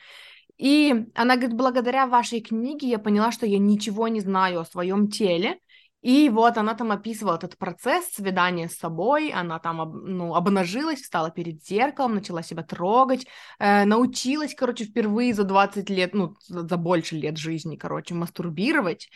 и 0.58 1.06
она 1.14 1.36
говорит, 1.36 1.56
благодаря 1.56 2.06
вашей 2.06 2.40
книге 2.40 2.88
я 2.88 2.98
поняла, 2.98 3.32
что 3.32 3.46
я 3.46 3.58
ничего 3.58 4.08
не 4.08 4.20
знаю 4.20 4.60
о 4.60 4.64
своем 4.64 5.08
теле. 5.08 5.58
И 6.02 6.28
вот 6.30 6.58
она 6.58 6.74
там 6.74 6.90
описывала 6.90 7.36
этот 7.36 7.56
процесс 7.56 8.06
свидания 8.12 8.68
с 8.68 8.76
собой, 8.76 9.30
она 9.30 9.60
там 9.60 9.78
ну, 10.04 10.34
обнажилась, 10.34 11.00
встала 11.00 11.30
перед 11.30 11.64
зеркалом, 11.64 12.16
начала 12.16 12.42
себя 12.42 12.64
трогать, 12.64 13.26
э, 13.60 13.84
научилась, 13.84 14.52
короче, 14.54 14.84
впервые 14.84 15.32
за 15.32 15.44
20 15.44 15.88
лет, 15.90 16.12
ну, 16.12 16.34
за, 16.48 16.76
больше 16.76 17.14
лет 17.14 17.38
жизни, 17.38 17.76
короче, 17.76 18.14
мастурбировать. 18.14 19.10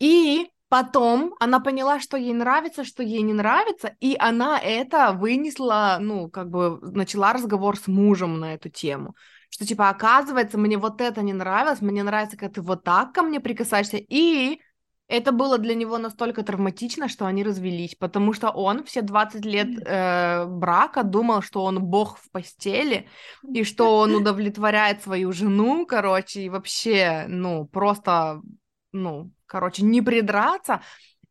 И 0.00 0.48
потом 0.68 1.36
она 1.38 1.60
поняла, 1.60 2.00
что 2.00 2.16
ей 2.16 2.34
нравится, 2.34 2.82
что 2.82 3.04
ей 3.04 3.22
не 3.22 3.32
нравится, 3.32 3.94
и 4.00 4.16
она 4.18 4.58
это 4.58 5.12
вынесла, 5.12 5.98
ну, 6.00 6.28
как 6.28 6.50
бы 6.50 6.80
начала 6.80 7.34
разговор 7.34 7.76
с 7.76 7.86
мужем 7.86 8.40
на 8.40 8.54
эту 8.54 8.68
тему 8.68 9.14
что 9.50 9.66
типа 9.66 9.88
оказывается 9.88 10.58
мне 10.58 10.78
вот 10.78 11.00
это 11.00 11.22
не 11.22 11.32
нравилось, 11.32 11.80
мне 11.80 12.02
нравится, 12.02 12.36
когда 12.36 12.54
ты 12.54 12.62
вот 12.62 12.84
так 12.84 13.12
ко 13.12 13.22
мне 13.22 13.40
прикасаешься, 13.40 13.96
и 13.96 14.60
это 15.08 15.30
было 15.30 15.58
для 15.58 15.74
него 15.74 15.98
настолько 15.98 16.42
травматично, 16.42 17.08
что 17.08 17.26
они 17.26 17.44
развелись, 17.44 17.94
потому 17.94 18.32
что 18.32 18.50
он 18.50 18.82
все 18.84 19.02
20 19.02 19.44
лет 19.44 19.68
э, 19.86 20.46
брака 20.46 21.04
думал, 21.04 21.42
что 21.42 21.62
он 21.62 21.80
бог 21.80 22.18
в 22.18 22.30
постели, 22.32 23.08
и 23.54 23.62
что 23.62 23.98
он 23.98 24.14
удовлетворяет 24.16 25.02
свою 25.02 25.32
жену, 25.32 25.86
короче, 25.86 26.42
и 26.42 26.48
вообще, 26.48 27.26
ну, 27.28 27.66
просто, 27.66 28.42
ну, 28.90 29.30
короче, 29.46 29.84
не 29.84 30.02
придраться, 30.02 30.82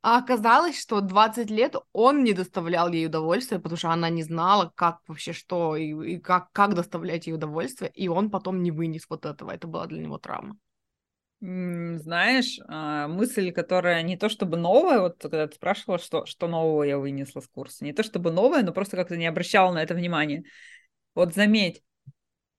а 0.08 0.20
оказалось, 0.20 0.80
что 0.80 1.02
20 1.02 1.50
лет 1.50 1.76
он 1.92 2.24
не 2.24 2.34
доставлял 2.34 2.92
ей 2.92 3.08
удовольствия, 3.08 3.58
потому 3.58 3.76
что 3.76 3.90
она 3.90 4.08
не 4.12 4.22
знала, 4.22 4.72
как 4.76 5.00
вообще 5.08 5.34
что 5.34 5.76
и, 5.76 6.14
и 6.14 6.20
как, 6.20 6.52
как 6.52 6.76
доставлять 6.76 7.26
ей 7.26 7.34
удовольствие, 7.34 7.90
и 7.96 8.08
он 8.08 8.30
потом 8.30 8.62
не 8.62 8.70
вынес 8.70 9.08
вот 9.10 9.26
этого. 9.26 9.50
Это 9.50 9.66
была 9.66 9.88
для 9.88 10.00
него 10.00 10.20
травма. 10.20 10.58
Знаешь, 11.42 12.60
а, 12.68 13.08
мысль, 13.08 13.52
которая 13.52 14.04
не 14.04 14.16
то 14.16 14.30
чтобы 14.30 14.58
новая, 14.58 15.00
вот 15.00 15.18
когда 15.20 15.48
ты 15.48 15.56
спрашивала, 15.56 15.98
что, 15.98 16.28
что 16.28 16.48
нового 16.48 16.84
я 16.84 17.00
вынесла 17.00 17.40
с 17.40 17.48
курса, 17.48 17.84
не 17.84 17.92
то 17.92 18.04
чтобы 18.04 18.30
новая, 18.30 18.62
но 18.62 18.74
просто 18.74 18.98
как-то 18.98 19.18
не 19.18 19.26
обращала 19.26 19.74
на 19.74 19.82
это 19.82 19.96
внимания. 19.96 20.44
Вот 21.16 21.34
заметь, 21.34 21.82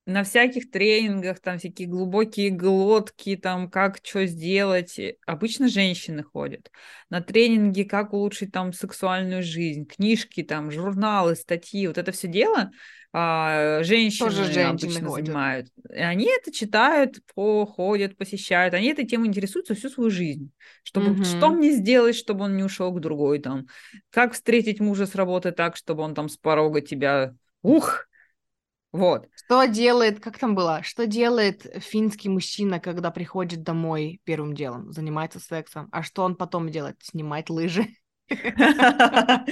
на 0.07 0.23
всяких 0.23 0.71
тренингах, 0.71 1.41
там 1.41 1.59
всякие 1.59 1.89
глубокие 1.89 2.51
глотки, 2.51 3.37
там 3.37 3.69
как 3.69 3.99
что 4.03 4.25
сделать. 4.27 4.99
Обычно 5.27 5.69
женщины 5.69 6.23
ходят. 6.23 6.71
На 7.11 7.21
тренинги, 7.21 7.83
как 7.83 8.13
улучшить 8.13 8.53
там 8.53 8.73
сексуальную 8.73 9.43
жизнь, 9.43 9.85
книжки, 9.85 10.45
там, 10.45 10.71
журналы, 10.71 11.35
статьи, 11.35 11.89
вот 11.89 11.99
это 11.99 12.13
все 12.13 12.29
дело 12.29 12.71
а, 13.13 13.83
женщины, 13.83 14.29
Тоже 14.29 14.45
женщины 14.45 14.89
обычно 14.89 15.09
ходят. 15.09 15.27
занимают. 15.27 15.69
И 15.91 15.99
они 15.99 16.27
это 16.27 16.53
читают, 16.53 17.17
походят, 17.35 18.17
посещают. 18.17 18.75
Они 18.75 18.89
этой 18.89 19.07
темой 19.07 19.29
интересуются 19.29 19.75
всю 19.75 19.89
свою 19.89 20.11
жизнь. 20.11 20.53
Чтобы, 20.83 21.13
угу. 21.13 21.25
Что 21.25 21.49
мне 21.51 21.73
сделать, 21.73 22.15
чтобы 22.15 22.45
он 22.45 22.57
не 22.57 22.63
ушел 22.63 22.93
к 22.93 23.01
другой 23.01 23.41
там? 23.41 23.67
Как 24.11 24.35
встретить 24.35 24.81
мужа 24.81 25.07
с 25.07 25.15
работы 25.15 25.51
так, 25.51 25.77
чтобы 25.77 26.03
он 26.03 26.15
там 26.15 26.29
с 26.29 26.37
порога 26.37 26.81
тебя... 26.81 27.35
Ух! 27.63 28.07
Вот. 28.97 29.29
Что 29.45 29.67
делает, 29.67 30.21
как 30.21 30.39
там 30.39 30.55
было, 30.55 30.83
что 30.83 31.07
делает 31.07 31.67
финский 31.85 32.29
мужчина, 32.29 32.81
когда 32.81 33.11
приходит 33.11 33.63
домой 33.63 34.21
первым 34.25 34.55
делом? 34.55 34.91
Занимается 34.91 35.39
сексом. 35.39 35.89
А 35.93 36.03
что 36.03 36.23
он 36.23 36.35
потом 36.35 36.71
делает? 36.71 36.97
Снимает 37.03 37.51
лыжи. 37.51 37.87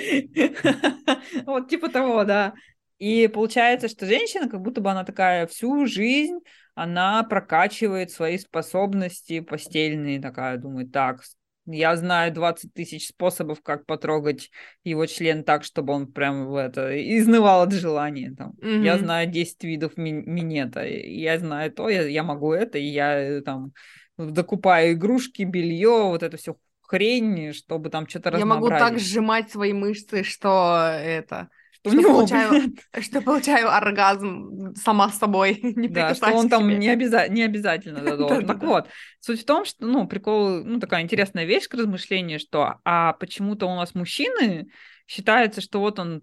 Вот 1.46 1.68
типа 1.68 1.88
того, 1.88 2.24
да. 2.24 2.54
И 2.98 3.28
получается, 3.28 3.88
что 3.88 4.06
женщина, 4.06 4.48
как 4.48 4.62
будто 4.62 4.80
бы 4.80 4.90
она 4.90 5.04
такая 5.04 5.46
всю 5.46 5.86
жизнь, 5.86 6.38
она 6.74 7.22
прокачивает 7.22 8.10
свои 8.10 8.38
способности 8.38 9.40
постельные, 9.40 10.20
такая 10.20 10.58
думает, 10.58 10.92
так, 10.92 11.22
я 11.66 11.96
знаю 11.96 12.32
20 12.32 12.74
тысяч 12.74 13.08
способов, 13.08 13.62
как 13.62 13.86
потрогать 13.86 14.50
его 14.82 15.06
член 15.06 15.44
так, 15.44 15.64
чтобы 15.64 15.92
он 15.92 16.12
прям 16.12 16.46
в 16.46 16.56
это 16.56 16.94
изнывал 17.18 17.62
от 17.62 17.72
желания. 17.72 18.34
Там. 18.36 18.52
Mm-hmm. 18.62 18.82
Я 18.82 18.98
знаю 18.98 19.30
10 19.30 19.64
видов 19.64 19.96
ми- 19.96 20.12
минета. 20.12 20.84
Я 20.86 21.38
знаю 21.38 21.72
то, 21.72 21.88
я, 21.88 22.02
я 22.02 22.22
могу 22.22 22.52
это, 22.52 22.78
и 22.78 22.84
я 22.84 23.18
э, 23.18 23.40
там 23.40 23.72
докупаю 24.18 24.92
игрушки, 24.92 25.42
белье, 25.42 26.04
вот 26.04 26.22
это 26.22 26.36
все 26.36 26.56
хрень, 26.82 27.52
чтобы 27.52 27.90
там 27.90 28.06
что-то. 28.08 28.36
Я 28.36 28.44
могу 28.44 28.68
так 28.68 28.98
сжимать 28.98 29.50
свои 29.50 29.72
мышцы, 29.72 30.22
что 30.22 30.78
это 30.92 31.48
что, 31.84 32.00
что, 32.00 32.08
получаю, 32.08 32.74
что 33.00 33.20
получаю 33.20 33.74
оргазм 33.74 34.74
сама 34.74 35.10
с 35.10 35.18
собой, 35.18 35.60
не 35.62 35.88
Да, 35.88 36.14
что 36.14 36.32
он 36.32 36.48
там 36.48 36.68
не, 36.68 36.88
обяза- 36.88 37.28
не 37.28 37.42
обязательно 37.42 38.00
да, 38.04 38.16
должен. 38.16 38.46
Так 38.46 38.62
вот, 38.62 38.88
суть 39.20 39.42
в 39.42 39.44
том, 39.44 39.64
что, 39.64 39.86
ну, 39.86 40.06
прикол, 40.06 40.64
ну, 40.64 40.80
такая 40.80 41.02
интересная 41.02 41.44
вещь 41.44 41.68
к 41.68 41.74
размышлению, 41.74 42.38
что, 42.40 42.76
а 42.84 43.12
почему-то 43.14 43.66
у 43.66 43.74
нас 43.74 43.94
мужчины 43.94 44.68
считается, 45.06 45.60
что 45.60 45.80
вот 45.80 45.98
он 45.98 46.22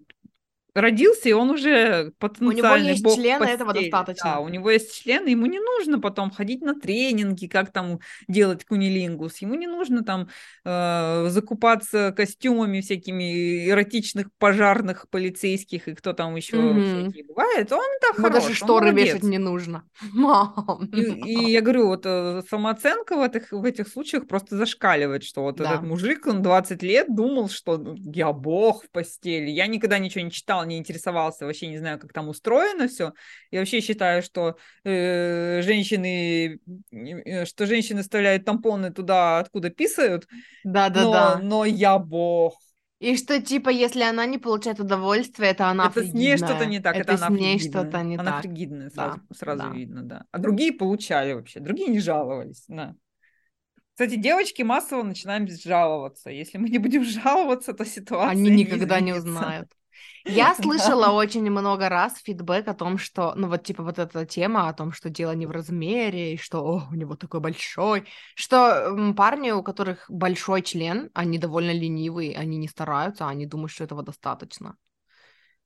родился, 0.74 1.28
и 1.28 1.32
он 1.32 1.50
уже 1.50 2.12
потенциальный 2.18 2.54
У 2.54 2.56
него 2.56 2.76
есть 2.76 3.02
бог 3.02 3.16
члены, 3.16 3.44
этого 3.44 3.72
достаточно. 3.72 4.30
Да, 4.30 4.40
у 4.40 4.48
него 4.48 4.70
есть 4.70 5.02
члены, 5.02 5.28
ему 5.28 5.46
не 5.46 5.60
нужно 5.60 6.00
потом 6.00 6.30
ходить 6.30 6.62
на 6.62 6.74
тренинги, 6.74 7.46
как 7.46 7.72
там 7.72 8.00
делать 8.28 8.64
кунилингус, 8.64 9.38
ему 9.38 9.54
не 9.54 9.66
нужно 9.66 10.02
там 10.02 10.28
э, 10.64 11.26
закупаться 11.28 12.12
костюмами 12.16 12.80
всякими 12.80 13.68
эротичных 13.68 14.28
пожарных 14.38 15.08
полицейских 15.10 15.88
и 15.88 15.94
кто 15.94 16.12
там 16.12 16.36
еще 16.36 16.56
mm-hmm. 16.56 17.04
всякие 17.04 17.24
бывает, 17.24 17.72
он 17.72 17.80
да 18.00 18.08
Ему 18.16 18.28
хорош, 18.28 18.44
даже 18.44 18.54
шторы 18.54 18.90
вешать 18.90 19.22
не 19.22 19.38
нужно. 19.38 19.84
Мам. 20.12 20.88
И, 20.92 21.00
и 21.00 21.50
я 21.50 21.60
говорю, 21.60 21.88
вот 21.88 22.02
э, 22.04 22.42
самооценка 22.48 23.16
в 23.16 23.22
этих, 23.22 23.52
в 23.52 23.64
этих 23.64 23.88
случаях 23.88 24.26
просто 24.26 24.56
зашкаливает, 24.56 25.22
что 25.24 25.42
вот 25.42 25.56
да. 25.56 25.72
этот 25.72 25.82
мужик, 25.82 26.26
он 26.26 26.42
20 26.42 26.82
лет 26.82 27.14
думал, 27.14 27.48
что 27.48 27.78
ну, 27.78 27.94
я 27.96 28.32
бог 28.32 28.84
в 28.84 28.90
постели, 28.90 29.50
я 29.50 29.66
никогда 29.66 29.98
ничего 29.98 30.24
не 30.24 30.30
читал 30.30 30.61
читал, 30.62 30.64
не 30.64 30.78
интересовался, 30.78 31.46
вообще 31.46 31.68
не 31.68 31.78
знаю, 31.78 31.98
как 31.98 32.12
там 32.12 32.28
устроено 32.28 32.88
все. 32.88 33.12
Я 33.50 33.60
вообще 33.60 33.80
считаю, 33.80 34.22
что 34.22 34.56
э, 34.84 35.62
женщины, 35.62 36.60
э, 36.90 37.44
что 37.44 37.66
женщины 37.66 38.02
вставляют 38.02 38.44
тампоны 38.44 38.92
туда, 38.92 39.38
откуда 39.38 39.70
писают. 39.70 40.26
Да, 40.64 40.88
да, 40.88 41.02
но, 41.02 41.12
да. 41.12 41.38
Но 41.42 41.64
я 41.64 41.98
бог. 41.98 42.58
И 43.00 43.16
что, 43.16 43.40
типа, 43.42 43.68
если 43.68 44.02
она 44.02 44.26
не 44.26 44.38
получает 44.38 44.78
удовольствие, 44.78 45.50
это 45.50 45.66
она 45.66 45.86
Это 45.86 45.94
фригидная. 45.94 46.12
с 46.12 46.14
ней 46.14 46.36
что-то 46.36 46.66
не 46.66 46.80
так, 46.80 46.96
это, 46.96 47.12
это 47.14 47.26
она 47.26 47.36
с 47.36 47.40
ней 47.40 47.58
что-то 47.58 48.02
не 48.02 48.14
она 48.14 48.24
так. 48.24 48.32
Она 48.32 48.42
фригидная, 48.42 48.90
сразу, 48.90 49.20
да, 49.28 49.34
сразу 49.36 49.62
да. 49.62 49.70
видно, 49.70 50.02
да. 50.02 50.24
А 50.30 50.38
другие 50.38 50.72
получали 50.72 51.32
вообще, 51.32 51.58
другие 51.58 51.88
не 51.88 51.98
жаловались, 51.98 52.64
да. 52.68 52.94
Кстати, 53.94 54.14
девочки 54.16 54.62
массово 54.62 55.02
начинаем 55.02 55.46
жаловаться. 55.48 56.30
Если 56.30 56.58
мы 56.58 56.70
не 56.70 56.78
будем 56.78 57.04
жаловаться, 57.04 57.72
то 57.74 57.84
ситуация 57.84 58.30
Они 58.30 58.50
никогда 58.50 59.00
не, 59.00 59.06
не 59.06 59.18
узнают. 59.18 59.68
Я 60.24 60.54
слышала 60.60 61.10
очень 61.12 61.50
много 61.50 61.88
раз 61.88 62.18
фидбэк 62.22 62.68
о 62.68 62.74
том, 62.74 62.98
что, 62.98 63.34
ну 63.36 63.48
вот 63.48 63.64
типа 63.64 63.82
вот 63.82 63.98
эта 63.98 64.24
тема 64.26 64.68
о 64.68 64.72
том, 64.72 64.92
что 64.92 65.10
дело 65.10 65.32
не 65.32 65.46
в 65.46 65.50
размере, 65.50 66.34
и 66.34 66.36
что 66.36 66.60
о, 66.60 66.88
у 66.90 66.94
него 66.94 67.16
такой 67.16 67.40
большой, 67.40 68.06
что 68.34 68.96
парни, 69.16 69.50
у 69.50 69.62
которых 69.62 70.06
большой 70.08 70.62
член, 70.62 71.10
они 71.14 71.38
довольно 71.38 71.72
ленивые, 71.72 72.36
они 72.36 72.56
не 72.56 72.68
стараются, 72.68 73.28
они 73.28 73.46
думают, 73.46 73.72
что 73.72 73.84
этого 73.84 74.02
достаточно. 74.02 74.76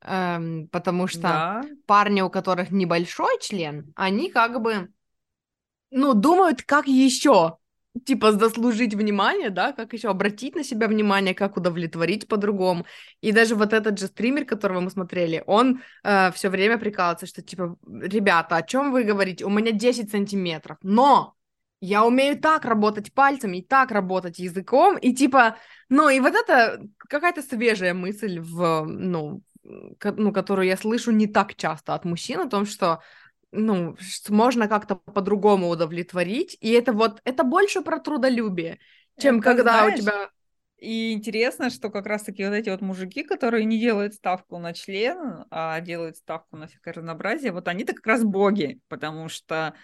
Эм, 0.03 0.69
потому 0.69 1.07
что 1.07 1.21
да. 1.23 1.65
парни, 1.87 2.21
у 2.21 2.31
которых 2.31 2.71
небольшой 2.71 3.39
член, 3.41 3.93
они 3.97 4.31
как 4.31 4.61
бы, 4.61 4.93
ну, 5.91 6.15
думают, 6.15 6.63
как 6.63 6.87
еще 6.87 7.59
типа 8.05 8.33
заслужить 8.33 8.95
внимание, 8.95 9.51
да, 9.51 9.73
как 9.73 9.93
еще 9.93 10.09
обратить 10.09 10.55
на 10.55 10.65
себя 10.65 10.89
внимание, 10.89 11.35
как 11.35 11.57
удовлетворить 11.57 12.29
по-другому. 12.29 12.87
И 13.21 13.33
даже 13.33 13.55
вот 13.55 13.73
этот 13.73 13.99
же 13.99 14.07
стример, 14.07 14.45
которого 14.45 14.81
мы 14.81 14.91
смотрели, 14.91 15.43
он 15.47 15.83
э, 16.05 16.33
все 16.33 16.49
время 16.49 16.79
прикалывается, 16.79 17.27
что 17.27 17.43
типа, 17.43 17.77
ребята, 17.87 18.57
о 18.57 18.63
чем 18.63 18.93
вы 18.93 19.05
говорите? 19.05 19.45
У 19.45 19.51
меня 19.51 19.73
10 19.73 20.11
сантиметров, 20.11 20.79
но 20.83 21.35
я 21.81 22.05
умею 22.05 22.39
так 22.41 22.65
работать 22.65 23.13
пальцами, 23.13 23.59
и 23.59 23.63
так 23.63 23.91
работать 23.91 24.39
языком, 24.39 24.97
и 24.97 25.15
типа, 25.15 25.57
ну 25.89 26.09
и 26.09 26.21
вот 26.21 26.35
это 26.35 26.81
какая-то 26.97 27.43
свежая 27.43 27.95
мысль 27.95 28.41
в, 28.41 28.85
ну, 28.87 29.43
ну, 29.63 30.33
которую 30.33 30.67
я 30.67 30.77
слышу 30.77 31.11
не 31.11 31.27
так 31.27 31.55
часто 31.55 31.95
от 31.95 32.05
мужчин, 32.05 32.41
о 32.41 32.49
том, 32.49 32.67
что 32.67 33.03
ну, 33.53 33.97
можно 34.29 34.69
как-то 34.69 34.97
по-другому 34.97 35.69
удовлетворить, 35.69 36.57
и 36.61 36.71
это 36.73 36.93
вот, 36.93 37.21
это 37.25 37.45
больше 37.45 37.83
про 37.83 37.99
трудолюбие, 37.99 38.79
чем 39.19 39.37
это, 39.37 39.45
когда 39.45 39.73
знаешь, 39.85 39.99
у 39.99 40.03
тебя... 40.03 40.31
И 40.79 41.13
интересно, 41.13 41.71
что 41.71 41.89
как 41.89 42.07
раз-таки 42.07 42.45
вот 42.45 42.53
эти 42.53 42.69
вот 42.69 42.83
мужики, 42.83 43.23
которые 43.23 43.65
не 43.65 43.81
делают 43.81 44.15
ставку 44.15 44.59
на 44.59 44.75
член, 44.75 45.47
а 45.51 45.81
делают 45.81 46.17
ставку 46.17 46.57
на 46.57 46.67
всякое 46.67 46.95
разнообразие, 46.95 47.53
вот 47.53 47.67
они-то 47.69 47.95
как 47.95 48.07
раз 48.07 48.25
боги, 48.25 48.79
потому 48.89 49.31
что 49.31 49.75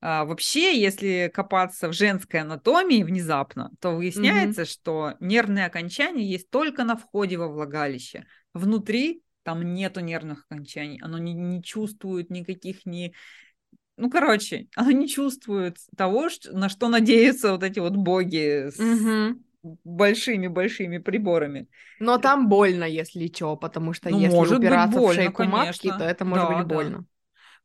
а, 0.00 0.24
вообще, 0.24 0.80
если 0.80 1.30
копаться 1.32 1.88
в 1.88 1.92
женской 1.92 2.40
анатомии 2.40 3.02
внезапно, 3.02 3.70
то 3.80 3.90
выясняется, 3.90 4.62
mm-hmm. 4.62 4.72
что 4.72 5.14
нервные 5.20 5.66
окончания 5.66 6.24
есть 6.24 6.48
только 6.48 6.84
на 6.84 6.96
входе 6.96 7.36
во 7.36 7.48
влагалище. 7.48 8.24
Внутри 8.54 9.22
там 9.42 9.74
нету 9.74 10.00
нервных 10.00 10.46
окончаний, 10.48 10.98
оно 11.02 11.18
не, 11.18 11.32
не 11.34 11.62
чувствует 11.62 12.30
никаких 12.30 12.86
ни... 12.86 13.14
Ну, 13.96 14.10
короче, 14.10 14.68
оно 14.76 14.90
не 14.90 15.08
чувствует 15.08 15.78
того, 15.96 16.28
на 16.52 16.68
что 16.68 16.88
надеются 16.88 17.52
вот 17.52 17.62
эти 17.62 17.78
вот 17.78 17.96
боги 17.96 18.70
с 18.70 19.36
большими-большими 19.62 20.98
приборами. 20.98 21.68
Но 21.98 22.18
там 22.18 22.48
больно, 22.48 22.84
если 22.84 23.26
что, 23.26 23.56
потому 23.56 23.92
что 23.92 24.08
ну, 24.08 24.18
если 24.18 24.34
может 24.34 24.58
упираться 24.58 24.98
быть 24.98 24.98
больно, 24.98 25.12
в 25.12 25.24
шейку 25.24 25.36
конечно. 25.36 25.58
матки, 25.58 25.88
то 25.88 26.04
это 26.04 26.24
может 26.24 26.48
да, 26.48 26.56
быть 26.56 26.66
больно. 26.66 26.98
Да. 26.98 27.04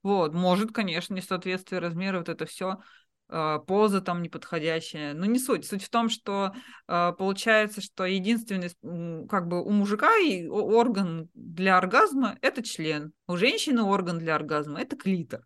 Вот, 0.04 0.34
может, 0.34 0.72
конечно, 0.72 1.16
несоответствие 1.16 1.80
размера, 1.80 2.20
вот 2.20 2.30
это 2.30 2.46
все 2.46 2.80
поза 3.28 4.02
там 4.02 4.22
неподходящая. 4.22 5.14
Но 5.14 5.26
не 5.26 5.40
суть. 5.40 5.66
Суть 5.66 5.84
в 5.84 5.90
том, 5.90 6.10
что 6.10 6.54
э, 6.88 7.14
получается, 7.18 7.82
что 7.82 8.06
единственный, 8.06 8.70
как 9.28 9.48
бы 9.48 9.64
у 9.64 9.72
мужика 9.72 10.18
и 10.18 10.48
орган 10.48 11.30
для 11.34 11.78
оргазма– 11.78 12.38
это 12.42 12.62
член. 12.62 13.14
У 13.28 13.36
женщины 13.36 13.82
орган 13.82 14.20
для 14.20 14.36
оргазма– 14.36 14.80
это 14.82 14.96
клитор. 14.96 15.42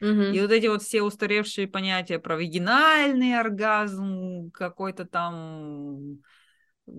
Угу. 0.00 0.08
И 0.08 0.40
вот 0.40 0.50
эти 0.50 0.66
вот 0.66 0.82
все 0.82 1.02
устаревшие 1.02 1.66
понятия 1.66 2.18
про 2.18 2.36
вагинальный 2.36 3.38
оргазм, 3.38 4.50
какой-то 4.50 5.04
там 5.04 6.18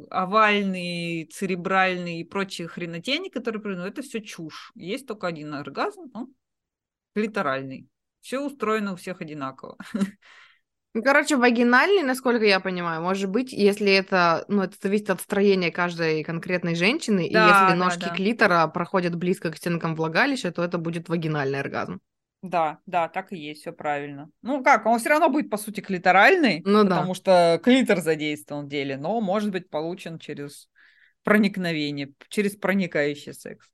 овальный, 0.09 1.29
церебральный 1.31 2.21
и 2.21 2.23
прочие 2.23 2.67
хренотени, 2.67 3.29
которые 3.29 3.77
ну, 3.77 3.85
это 3.85 4.01
все 4.01 4.21
чушь. 4.21 4.71
Есть 4.75 5.07
только 5.07 5.27
один 5.27 5.53
оргазм, 5.53 6.09
он 6.13 6.33
клиторальный. 7.13 7.87
Все 8.25 8.39
устроено 8.39 8.93
у 8.93 8.95
всех 8.95 9.21
одинаково. 9.21 9.77
Ну, 10.97 11.03
короче, 11.03 11.35
вагинальный, 11.35 12.03
насколько 12.03 12.45
я 12.45 12.61
понимаю, 12.61 13.01
может 13.01 13.29
быть, 13.29 13.51
если 13.51 13.91
это, 13.91 14.45
ну, 14.47 14.61
это 14.61 14.77
зависит 14.81 15.09
от 15.09 15.19
строения 15.19 15.69
каждой 15.69 16.23
конкретной 16.23 16.73
женщины, 16.75 17.29
да, 17.29 17.45
и 17.45 17.49
если 17.49 17.69
да, 17.71 17.75
ножки 17.75 18.05
да. 18.05 18.15
клитора 18.15 18.65
проходят 18.67 19.13
близко 19.13 19.51
к 19.51 19.57
стенкам 19.57 19.93
влагалища, 19.93 20.53
то 20.53 20.63
это 20.63 20.77
будет 20.77 21.09
вагинальный 21.09 21.59
оргазм. 21.59 21.99
Да, 22.41 22.79
да, 22.85 23.09
так 23.09 23.33
и 23.33 23.37
есть, 23.37 23.59
все 23.59 23.73
правильно. 23.73 24.29
Ну 24.41 24.63
как, 24.63 24.85
он 24.85 24.99
все 24.99 25.09
равно 25.09 25.27
будет, 25.27 25.49
по 25.49 25.57
сути, 25.57 25.81
клиторальный, 25.81 26.61
ну, 26.63 26.83
потому 26.83 27.09
да. 27.09 27.13
что 27.13 27.59
клитор 27.61 27.99
задействован 27.99 28.67
в 28.67 28.69
деле, 28.69 28.95
но 28.95 29.19
может 29.19 29.51
быть 29.51 29.69
получен 29.69 30.17
через 30.17 30.69
проникновение, 31.23 32.13
через 32.29 32.55
проникающий 32.55 33.33
секс. 33.33 33.67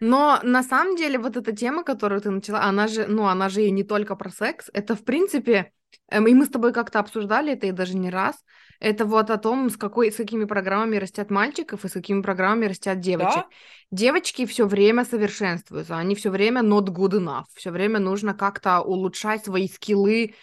Но 0.00 0.40
на 0.42 0.62
самом 0.62 0.96
деле 0.96 1.18
вот 1.18 1.36
эта 1.36 1.52
тема, 1.52 1.82
которую 1.82 2.20
ты 2.20 2.30
начала, 2.30 2.62
она 2.62 2.88
же, 2.88 3.06
ну, 3.06 3.26
она 3.26 3.48
же 3.48 3.62
и 3.62 3.70
не 3.70 3.84
только 3.84 4.16
про 4.16 4.30
секс. 4.30 4.70
Это, 4.72 4.94
в 4.94 5.04
принципе, 5.04 5.72
эм, 6.10 6.26
и 6.26 6.34
мы 6.34 6.44
с 6.44 6.48
тобой 6.48 6.72
как-то 6.72 6.98
обсуждали 6.98 7.52
это, 7.52 7.66
и 7.66 7.72
даже 7.72 7.96
не 7.96 8.10
раз. 8.10 8.36
Это 8.78 9.06
вот 9.06 9.30
о 9.30 9.38
том, 9.38 9.70
с, 9.70 9.76
какой, 9.76 10.12
с 10.12 10.16
какими 10.16 10.44
программами 10.44 10.96
растят 10.96 11.30
мальчиков 11.30 11.84
и 11.84 11.88
с 11.88 11.92
какими 11.92 12.20
программами 12.20 12.66
растят 12.66 13.00
девочек. 13.00 13.34
Да? 13.34 13.46
Девочки 13.90 14.44
все 14.44 14.66
время 14.66 15.04
совершенствуются, 15.04 15.96
они 15.96 16.14
все 16.14 16.30
время 16.30 16.60
not 16.60 16.86
good 16.88 17.12
enough, 17.12 17.44
все 17.54 17.70
время 17.70 18.00
нужно 18.00 18.34
как-то 18.34 18.80
улучшать 18.80 19.44
свои 19.44 19.68
скиллы, 19.68 20.34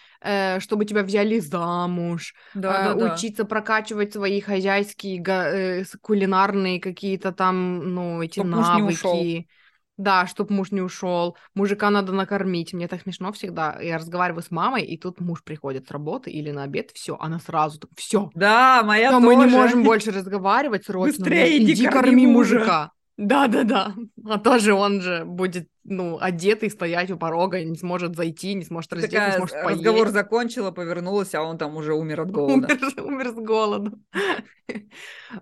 чтобы 0.60 0.86
тебя 0.86 1.04
взяли 1.04 1.40
замуж, 1.40 2.34
да, 2.54 2.94
э, 2.94 2.96
да, 2.96 3.14
учиться 3.14 3.44
да. 3.44 3.50
прокачивать 3.50 4.14
свои 4.14 4.40
хозяйские, 4.40 5.24
э, 5.26 5.84
кулинарные 6.02 6.80
какие-то 6.80 7.32
там, 7.32 7.94
ну, 7.94 8.22
эти 8.22 8.40
Чтоб 8.40 8.48
навыки. 8.48 9.48
Да, 9.96 10.26
чтобы 10.26 10.56
муж 10.56 10.72
не 10.72 10.82
ушел. 10.82 11.38
Мужика 11.54 11.92
надо 11.92 12.14
накормить. 12.14 12.74
Мне 12.74 12.88
так 12.88 13.02
смешно 13.02 13.32
всегда. 13.32 13.78
Я 13.80 14.00
разговариваю 14.00 14.42
с 14.42 14.50
мамой, 14.50 14.84
и 14.84 14.98
тут 14.98 15.20
муж 15.20 15.44
приходит 15.44 15.88
с 15.88 15.92
работы 15.92 16.32
или 16.32 16.50
на 16.50 16.64
обед. 16.64 16.90
Все, 16.96 17.16
она 17.20 17.40
сразу 17.40 17.80
так, 17.80 17.92
все. 17.96 18.32
Да, 18.34 18.82
моя 18.84 19.10
Все, 19.10 19.20
мы 19.20 19.36
не 19.36 19.46
можем 19.46 19.84
больше 19.86 20.12
разговаривать 20.12 20.86
срочно. 20.86 21.20
Быстрее 21.20 21.58
иди, 21.58 21.74
иди 21.74 21.86
корми, 21.86 22.02
корми 22.02 22.28
мужа. 22.28 22.56
мужика. 22.56 22.92
Да, 23.18 23.48
да, 23.48 23.64
да. 23.64 23.96
А 24.28 24.40
тоже 24.40 24.74
он 24.74 25.02
же 25.02 25.24
будет, 25.24 25.68
ну, 25.84 26.18
одетый 26.20 26.70
стоять 26.70 27.12
у 27.12 27.18
порога, 27.18 27.64
не 27.64 27.78
сможет 27.78 28.16
зайти, 28.16 28.54
не 28.56 28.64
сможет 28.64 28.94
раздеться, 28.94 29.18
Такая, 29.18 29.32
не 29.32 29.38
сможет 29.38 29.64
поесть. 29.64 29.80
Разговор 29.80 30.10
закончила, 30.10 30.72
повернулась, 30.72 31.36
а 31.36 31.44
он 31.44 31.58
там 31.58 31.76
уже 31.76 31.94
умер 31.94 32.22
от 32.22 32.32
голода. 32.32 32.54
Умер, 32.54 33.04
умер 33.04 33.28
с 33.30 33.36
голоду. 33.36 34.00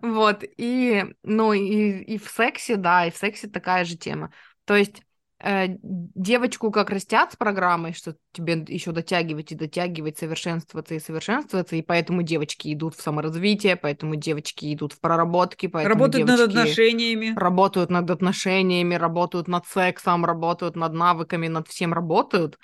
Вот, 0.02 0.44
и, 0.58 1.06
ну, 1.24 1.54
и, 1.54 2.02
и 2.04 2.18
в 2.18 2.28
сексе, 2.30 2.76
да, 2.76 3.06
и 3.06 3.12
в 3.12 3.18
сексе 3.18 3.48
такая 3.48 3.86
же 3.86 3.96
тема. 3.96 4.32
То 4.66 4.76
есть 4.76 5.04
девочку 5.44 6.72
как 6.72 6.90
растят 6.90 7.34
с 7.34 7.36
программой, 7.36 7.94
что 7.94 8.16
тебе 8.32 8.64
еще 8.68 8.92
дотягивать 8.92 9.52
и 9.52 9.56
дотягивать, 9.56 10.18
совершенствоваться 10.18 10.96
и 10.96 11.00
совершенствоваться, 11.00 11.76
и 11.76 11.82
поэтому 11.82 12.22
девочки 12.22 12.72
идут 12.74 12.96
в 12.96 13.02
саморазвитие, 13.02 13.76
поэтому 13.76 14.16
девочки 14.16 14.74
идут 14.74 14.94
в 14.94 15.00
проработки, 15.00 15.68
поэтому 15.68 15.96
работают 15.96 16.28
над 16.28 16.40
отношениями, 16.42 17.34
работают 17.36 17.90
над 17.90 18.10
отношениями, 18.10 18.96
работают 18.96 19.48
над 19.48 19.66
сексом, 19.66 20.26
работают 20.26 20.76
над 20.76 20.94
навыками, 20.94 21.48
над 21.48 21.68
всем 21.68 21.94
работают. 21.94 22.60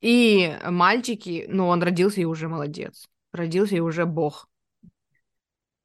И 0.00 0.56
мальчики, 0.64 1.46
ну, 1.48 1.66
он 1.68 1.82
родился 1.82 2.20
и 2.20 2.24
уже 2.24 2.48
молодец, 2.48 3.08
родился 3.32 3.76
и 3.76 3.80
уже 3.80 4.06
бог. 4.06 4.48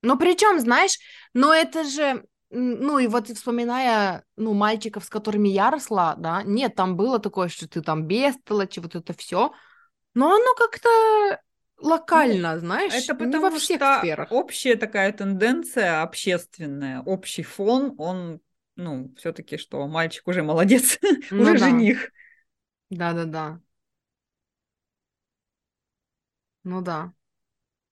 Но 0.01 0.17
причем, 0.17 0.59
знаешь, 0.59 0.99
но 1.33 1.53
это 1.53 1.85
же 1.85 2.25
ну 2.53 2.99
и 2.99 3.07
вот 3.07 3.27
вспоминая, 3.29 4.23
ну, 4.35 4.53
мальчиков, 4.53 5.03
с 5.03 5.09
которыми 5.09 5.49
я 5.49 5.71
росла, 5.71 6.15
да, 6.15 6.43
нет, 6.43 6.75
там 6.75 6.95
было 6.95 7.19
такое, 7.19 7.47
что 7.47 7.67
ты 7.67 7.81
там 7.81 8.05
бестолочь, 8.05 8.77
вот 8.77 8.95
это 8.95 9.13
все, 9.13 9.53
но 10.13 10.33
оно 10.35 10.53
как-то 10.55 11.41
локально, 11.77 12.53
ну, 12.53 12.59
знаешь, 12.59 12.93
это 12.93 13.15
потому 13.15 13.31
не 13.31 13.39
во 13.39 13.59
всех 13.59 13.77
что 13.77 13.99
сферах. 13.99 14.31
общая 14.31 14.75
такая 14.75 15.11
тенденция 15.11 16.01
общественная, 16.01 17.01
общий 17.01 17.43
фон, 17.43 17.95
он, 17.97 18.39
ну, 18.75 19.13
все-таки 19.17 19.57
что, 19.57 19.85
мальчик 19.87 20.27
уже 20.27 20.43
молодец, 20.43 20.99
ну, 21.31 21.41
уже 21.41 21.53
да. 21.53 21.57
жених. 21.57 22.11
Да-да-да. 22.89 23.59
Ну 26.63 26.81
да. 26.81 27.13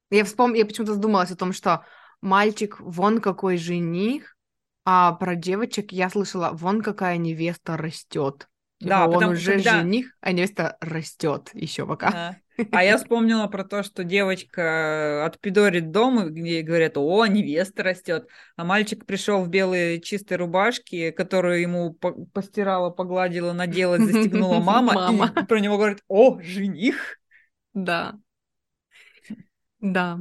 Я 0.09 0.23
вспом... 0.25 0.53
я 0.53 0.65
почему-то 0.65 0.93
задумалась 0.93 1.31
о 1.31 1.35
том, 1.35 1.51
что 1.53 1.85
мальчик 2.21 2.79
вон 2.79 3.19
какой 3.19 3.57
жених, 3.57 4.37
а 4.85 5.13
про 5.13 5.35
девочек 5.35 5.91
я 5.91 6.09
слышала, 6.09 6.51
вон 6.53 6.81
какая 6.81 7.17
невеста 7.17 7.77
растет. 7.77 8.47
Типа 8.79 8.89
да, 8.89 9.07
он 9.07 9.23
уже 9.25 9.53
когда... 9.55 9.79
жених, 9.79 10.15
а 10.21 10.31
невеста 10.31 10.75
растет 10.81 11.51
еще 11.53 11.85
пока. 11.85 12.35
А. 12.57 12.65
а 12.71 12.83
я 12.83 12.97
вспомнила 12.97 13.45
про 13.45 13.63
то, 13.63 13.83
что 13.83 14.03
девочка 14.03 15.23
отпидорит 15.23 15.91
дом, 15.91 16.33
где 16.33 16.63
говорят, 16.63 16.97
о, 16.97 17.27
невеста 17.27 17.83
растет, 17.83 18.27
а 18.55 18.63
мальчик 18.65 19.05
пришел 19.05 19.43
в 19.43 19.49
белой 19.49 20.01
чистой 20.01 20.37
рубашке, 20.37 21.11
которую 21.11 21.61
ему 21.61 21.93
постирала, 22.33 22.89
погладила, 22.89 23.53
надела, 23.53 23.99
застегнула 23.99 24.59
мама, 24.59 24.93
мама. 25.11 25.33
и 25.39 25.45
про 25.45 25.59
него 25.59 25.77
говорят, 25.77 25.99
о, 26.07 26.39
жених. 26.41 27.19
Да. 27.75 28.15
Да. 29.79 30.19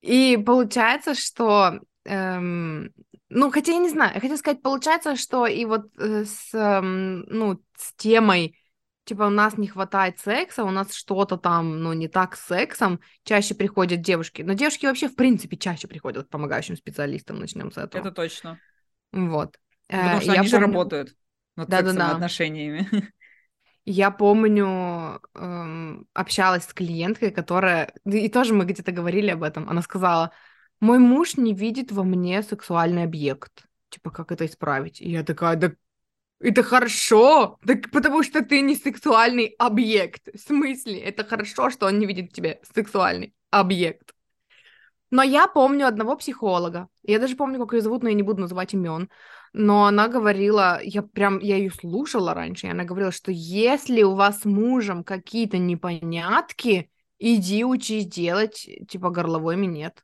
И 0.00 0.38
получается, 0.44 1.14
что 1.14 1.80
эм, 2.04 2.92
ну, 3.34 3.50
хотя 3.50 3.72
я 3.72 3.78
не 3.78 3.88
знаю, 3.88 4.12
я 4.14 4.20
хотела 4.20 4.36
сказать, 4.36 4.62
получается, 4.62 5.16
что 5.16 5.46
и 5.46 5.64
вот 5.64 5.86
э, 5.98 6.24
с, 6.24 6.50
э, 6.52 6.80
ну, 6.80 7.62
с 7.76 7.94
темой, 7.94 8.58
типа, 9.04 9.22
у 9.24 9.30
нас 9.30 9.56
не 9.56 9.68
хватает 9.68 10.18
секса, 10.20 10.64
у 10.64 10.70
нас 10.70 10.92
что-то 10.92 11.38
там, 11.38 11.82
ну, 11.82 11.92
не 11.94 12.08
так 12.08 12.36
с 12.36 12.46
сексом, 12.46 13.00
чаще 13.24 13.54
приходят 13.54 14.02
девушки. 14.02 14.42
Но 14.42 14.52
девушки 14.52 14.86
вообще, 14.86 15.08
в 15.08 15.16
принципе, 15.16 15.56
чаще 15.56 15.88
приходят 15.88 16.26
к 16.26 16.30
помогающим 16.30 16.76
специалистам, 16.76 17.38
начнем 17.38 17.72
с 17.72 17.78
этого. 17.78 18.02
Это 18.02 18.12
точно. 18.12 18.60
Вот. 19.12 19.58
Потому 19.88 20.20
что 20.20 20.32
я 20.32 20.40
они 20.40 20.50
помню... 20.50 20.50
же 20.50 20.58
работают 20.58 21.16
над 21.56 21.68
да, 21.68 21.78
сексом 21.78 21.96
да, 21.96 22.08
да. 22.08 22.14
отношениями. 22.14 22.88
Я 23.84 24.12
помню, 24.12 25.20
эм, 25.34 26.06
общалась 26.12 26.64
с 26.64 26.72
клиенткой, 26.72 27.32
которая... 27.32 27.92
И 28.04 28.28
тоже 28.28 28.54
мы 28.54 28.64
где-то 28.64 28.92
говорили 28.92 29.30
об 29.30 29.42
этом. 29.42 29.68
Она 29.68 29.82
сказала, 29.82 30.30
мой 30.82 30.98
муж 30.98 31.36
не 31.36 31.54
видит 31.54 31.92
во 31.92 32.02
мне 32.02 32.42
сексуальный 32.42 33.04
объект. 33.04 33.66
Типа, 33.88 34.10
как 34.10 34.32
это 34.32 34.46
исправить? 34.46 35.00
И 35.00 35.08
я 35.08 35.22
такая, 35.22 35.54
да 35.54 35.72
это 36.40 36.64
хорошо, 36.64 37.60
так 37.64 37.88
потому 37.92 38.24
что 38.24 38.44
ты 38.44 38.60
не 38.62 38.74
сексуальный 38.74 39.54
объект. 39.58 40.28
В 40.34 40.38
смысле? 40.38 40.98
Это 40.98 41.22
хорошо, 41.22 41.70
что 41.70 41.86
он 41.86 42.00
не 42.00 42.06
видит 42.06 42.32
в 42.32 42.34
тебе 42.34 42.60
сексуальный 42.74 43.32
объект. 43.50 44.12
Но 45.12 45.22
я 45.22 45.46
помню 45.46 45.86
одного 45.86 46.16
психолога. 46.16 46.88
Я 47.04 47.20
даже 47.20 47.36
помню, 47.36 47.60
как 47.60 47.74
ее 47.74 47.80
зовут, 47.80 48.02
но 48.02 48.08
я 48.08 48.16
не 48.16 48.24
буду 48.24 48.40
называть 48.40 48.74
имен. 48.74 49.08
Но 49.52 49.84
она 49.84 50.08
говорила, 50.08 50.80
я 50.82 51.02
прям, 51.02 51.38
я 51.38 51.58
ее 51.58 51.70
слушала 51.70 52.34
раньше, 52.34 52.66
и 52.66 52.70
она 52.70 52.82
говорила, 52.82 53.12
что 53.12 53.30
если 53.30 54.02
у 54.02 54.16
вас 54.16 54.40
с 54.40 54.44
мужем 54.46 55.04
какие-то 55.04 55.58
непонятки, 55.58 56.90
иди 57.20 57.64
учись 57.64 58.06
делать, 58.06 58.68
типа, 58.88 59.10
горловой 59.10 59.56
минет. 59.56 60.02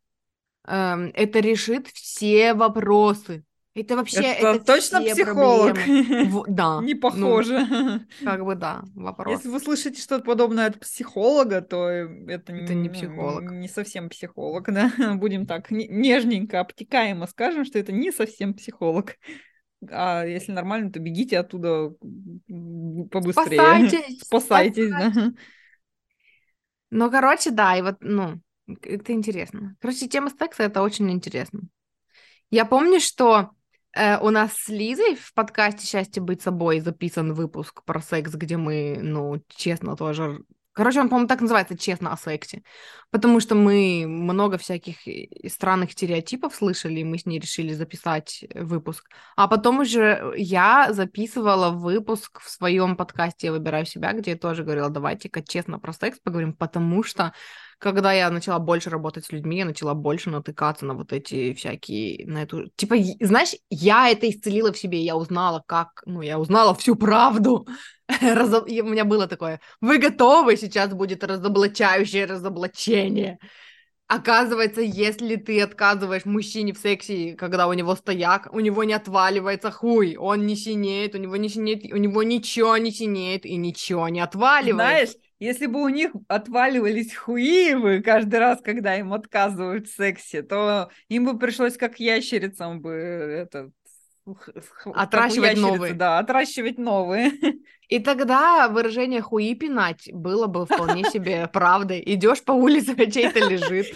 Эм, 0.68 1.10
это 1.14 1.40
решит 1.40 1.88
все 1.88 2.52
вопросы. 2.52 3.42
Это 3.74 3.96
вообще 3.96 4.20
Это, 4.20 4.48
это 4.48 4.64
точно 4.64 5.00
психолог. 5.00 5.78
В- 5.78 6.44
да. 6.48 6.80
Не 6.82 6.94
ну, 6.94 7.00
похоже. 7.00 8.06
как 8.22 8.44
бы 8.44 8.54
да, 8.54 8.82
вопрос. 8.94 9.36
Если 9.36 9.48
вы 9.48 9.60
слышите 9.60 10.02
что-то 10.02 10.24
подобное 10.24 10.66
от 10.66 10.78
психолога, 10.80 11.62
то 11.62 11.88
это, 11.88 12.52
Это 12.52 12.74
не 12.74 12.88
ну, 12.88 12.94
психолог. 12.94 13.50
Не 13.50 13.68
совсем 13.68 14.10
психолог, 14.10 14.70
да. 14.72 14.90
Будем 15.14 15.46
так 15.46 15.70
не- 15.70 15.88
нежненько, 15.88 16.60
обтекаемо 16.60 17.26
скажем, 17.28 17.64
что 17.64 17.78
это 17.78 17.92
не 17.92 18.10
совсем 18.10 18.52
психолог. 18.52 19.14
А 19.90 20.24
если 20.24 20.52
нормально, 20.52 20.90
то 20.90 20.98
бегите 20.98 21.38
оттуда 21.38 21.92
побыстрее. 22.48 23.88
Спасайтесь, 23.88 24.20
Спасайтесь, 24.22 24.90
да. 24.90 25.32
Ну, 26.90 27.10
короче, 27.10 27.52
да, 27.52 27.76
и 27.76 27.82
вот, 27.82 27.96
ну, 28.00 28.40
это 28.82 29.12
интересно. 29.12 29.76
Короче, 29.80 30.08
тема 30.08 30.30
секса 30.30 30.64
это 30.64 30.82
очень 30.82 31.10
интересно. 31.10 31.62
Я 32.50 32.64
помню, 32.64 33.00
что 33.00 33.50
э, 33.94 34.18
у 34.18 34.30
нас 34.30 34.54
с 34.54 34.68
Лизой 34.68 35.16
в 35.16 35.34
подкасте 35.34 35.86
«Счастье 35.86 36.22
быть 36.22 36.42
собой» 36.42 36.80
записан 36.80 37.34
выпуск 37.34 37.84
про 37.84 38.00
секс, 38.00 38.32
где 38.32 38.56
мы, 38.56 38.98
ну, 39.02 39.42
честно 39.48 39.96
тоже... 39.96 40.42
Короче, 40.72 41.00
он, 41.00 41.08
по-моему, 41.08 41.28
так 41.28 41.40
называется 41.40 41.76
«Честно 41.76 42.12
о 42.12 42.16
сексе», 42.16 42.62
потому 43.10 43.40
что 43.40 43.56
мы 43.56 44.04
много 44.06 44.58
всяких 44.58 45.08
и- 45.08 45.48
странных 45.48 45.92
стереотипов 45.92 46.54
слышали, 46.54 47.00
и 47.00 47.04
мы 47.04 47.18
с 47.18 47.26
ней 47.26 47.40
решили 47.40 47.72
записать 47.72 48.44
выпуск. 48.54 49.10
А 49.36 49.48
потом 49.48 49.80
уже 49.80 50.32
я 50.36 50.92
записывала 50.92 51.70
выпуск 51.70 52.40
в 52.40 52.48
своем 52.48 52.96
подкасте 52.96 53.48
«Я 53.48 53.52
выбираю 53.52 53.86
себя», 53.86 54.12
где 54.12 54.30
я 54.30 54.36
тоже 54.38 54.62
говорила, 54.62 54.88
давайте-ка 54.88 55.42
честно 55.42 55.80
про 55.80 55.92
секс 55.92 56.20
поговорим, 56.20 56.54
потому 56.54 57.02
что 57.02 57.34
когда 57.78 58.12
я 58.12 58.30
начала 58.30 58.58
больше 58.58 58.90
работать 58.90 59.24
с 59.24 59.32
людьми, 59.32 59.58
я 59.58 59.64
начала 59.64 59.94
больше 59.94 60.30
натыкаться 60.30 60.84
на 60.84 60.94
вот 60.94 61.12
эти 61.12 61.54
всякие, 61.54 62.26
на 62.26 62.42
эту... 62.42 62.68
Типа, 62.76 62.96
знаешь, 63.20 63.54
я 63.70 64.10
это 64.10 64.28
исцелила 64.28 64.72
в 64.72 64.78
себе, 64.78 65.00
я 65.00 65.16
узнала, 65.16 65.62
как... 65.66 66.02
Ну, 66.04 66.20
я 66.20 66.38
узнала 66.38 66.74
всю 66.74 66.96
правду. 66.96 67.68
И 68.08 68.80
у 68.80 68.88
меня 68.88 69.04
было 69.04 69.28
такое, 69.28 69.60
вы 69.80 69.98
готовы? 69.98 70.56
Сейчас 70.56 70.92
будет 70.92 71.22
разоблачающее 71.22 72.24
разоблачение. 72.24 73.38
Оказывается, 74.08 74.80
если 74.80 75.36
ты 75.36 75.60
отказываешь 75.60 76.24
мужчине 76.24 76.72
в 76.72 76.78
сексе, 76.78 77.34
когда 77.34 77.68
у 77.68 77.74
него 77.74 77.94
стояк, 77.94 78.48
у 78.52 78.58
него 78.58 78.82
не 78.82 78.94
отваливается 78.94 79.70
хуй, 79.70 80.16
он 80.16 80.46
не 80.46 80.56
синеет, 80.56 81.14
у 81.14 81.18
него 81.18 81.36
не 81.36 81.50
синеет, 81.50 81.92
у 81.92 81.96
него 81.98 82.22
ничего 82.22 82.78
не 82.78 82.90
синеет 82.90 83.44
и 83.44 83.56
ничего 83.56 84.08
не 84.08 84.20
отваливается. 84.20 85.12
Знаешь, 85.12 85.27
если 85.38 85.66
бы 85.66 85.82
у 85.82 85.88
них 85.88 86.12
отваливались 86.26 87.14
хуивы 87.14 88.02
каждый 88.02 88.40
раз, 88.40 88.60
когда 88.62 88.96
им 88.96 89.12
отказывают 89.12 89.88
в 89.88 89.94
сексе, 89.94 90.42
то 90.42 90.90
им 91.08 91.24
бы 91.24 91.38
пришлось 91.38 91.76
как 91.76 92.00
ящерицам 92.00 92.80
бы 92.80 92.90
это 92.90 93.70
как 94.34 94.86
у 94.86 94.90
Отращивать 94.90 95.52
ящерицы, 95.52 95.72
новые. 95.72 95.94
Да, 95.94 96.18
отращивать 96.18 96.78
новые. 96.78 97.32
И 97.88 98.00
тогда 98.00 98.68
выражение 98.68 99.22
хуи 99.22 99.54
пинать 99.54 100.10
было 100.12 100.46
бы 100.46 100.66
вполне 100.66 101.04
себе 101.04 101.48
правдой. 101.48 102.02
Идешь 102.04 102.42
по 102.42 102.52
улице, 102.52 102.94
а 102.98 103.10
чей-то 103.10 103.38
лежит. 103.48 103.94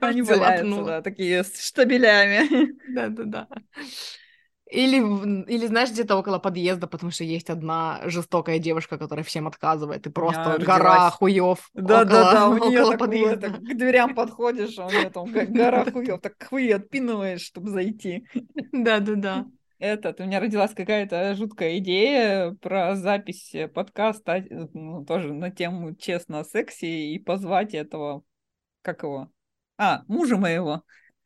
Они 0.00 0.22
валяются, 0.22 0.84
да, 0.84 1.02
такие 1.02 1.44
с 1.44 1.66
штабелями. 1.66 2.74
Да-да-да. 2.92 3.48
Или, 4.72 4.96
или 5.52 5.66
знаешь, 5.66 5.90
где-то 5.90 6.16
около 6.16 6.38
подъезда, 6.38 6.86
потому 6.86 7.12
что 7.12 7.24
есть 7.24 7.50
одна 7.50 8.00
жестокая 8.04 8.58
девушка, 8.58 8.96
которая 8.96 9.22
всем 9.22 9.46
отказывает, 9.46 10.06
и 10.06 10.10
просто 10.10 10.56
родилась. 10.56 10.66
гора 10.66 11.10
хуев 11.10 11.68
Да-да-да, 11.74 12.48
у 12.48 12.54
около, 12.54 12.68
нее 12.70 12.80
около 12.80 12.92
такое, 12.92 12.96
подъезда. 12.96 13.46
это, 13.48 13.58
к 13.58 13.76
дверям 13.76 14.14
подходишь, 14.14 14.78
а 14.78 14.86
у 14.86 14.90
нее 14.90 15.10
там 15.10 15.30
гора 15.30 15.84
хуев, 15.84 16.22
так 16.22 16.42
хуи 16.42 16.70
отпинываешь, 16.70 17.42
чтобы 17.42 17.68
зайти. 17.68 18.26
Да-да-да. 18.72 19.46
Этот, 19.78 20.20
у 20.20 20.24
меня 20.24 20.40
родилась 20.40 20.72
какая-то 20.72 21.34
жуткая 21.34 21.76
идея 21.78 22.52
про 22.62 22.96
запись 22.96 23.54
э, 23.54 23.68
подкаста, 23.68 24.36
э, 24.36 24.68
ну, 24.72 25.04
тоже 25.04 25.34
на 25.34 25.50
тему 25.50 25.94
честно 25.96 26.40
о 26.40 26.44
сексе 26.44 26.86
и 26.86 27.18
позвать 27.18 27.74
этого, 27.74 28.22
как 28.80 29.02
его? 29.02 29.28
А, 29.76 30.02
мужа 30.06 30.38
моего. 30.38 30.82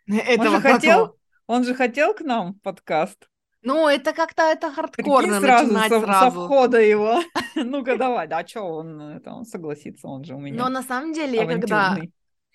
Он 0.08 0.18
Этого 0.18 0.56
же 0.56 0.62
как 0.62 0.72
хотел, 0.72 1.16
он 1.46 1.64
же 1.64 1.74
хотел 1.74 2.12
к 2.12 2.22
нам 2.22 2.54
подкаст. 2.54 3.28
Ну, 3.66 3.88
это 3.88 4.12
как-то 4.12 4.42
это 4.42 4.68
Прикинь, 4.68 5.12
хардкорно 5.12 5.40
сразу 5.40 5.72
начинать 5.72 5.90
со, 5.90 6.00
со 6.00 6.06
сразу. 6.06 6.44
входа 6.44 6.80
его. 6.80 7.20
Ну-ка 7.56 7.96
давай, 7.96 8.28
да, 8.28 8.46
что 8.46 8.62
он, 8.62 9.00
это, 9.00 9.32
он 9.32 9.44
согласится, 9.44 10.06
он 10.06 10.24
же 10.24 10.34
у 10.34 10.38
Но 10.38 10.44
меня 10.44 10.68
на 10.68 10.82
самом 10.82 11.12
деле, 11.12 11.36
я 11.38 11.46
когда. 11.46 11.98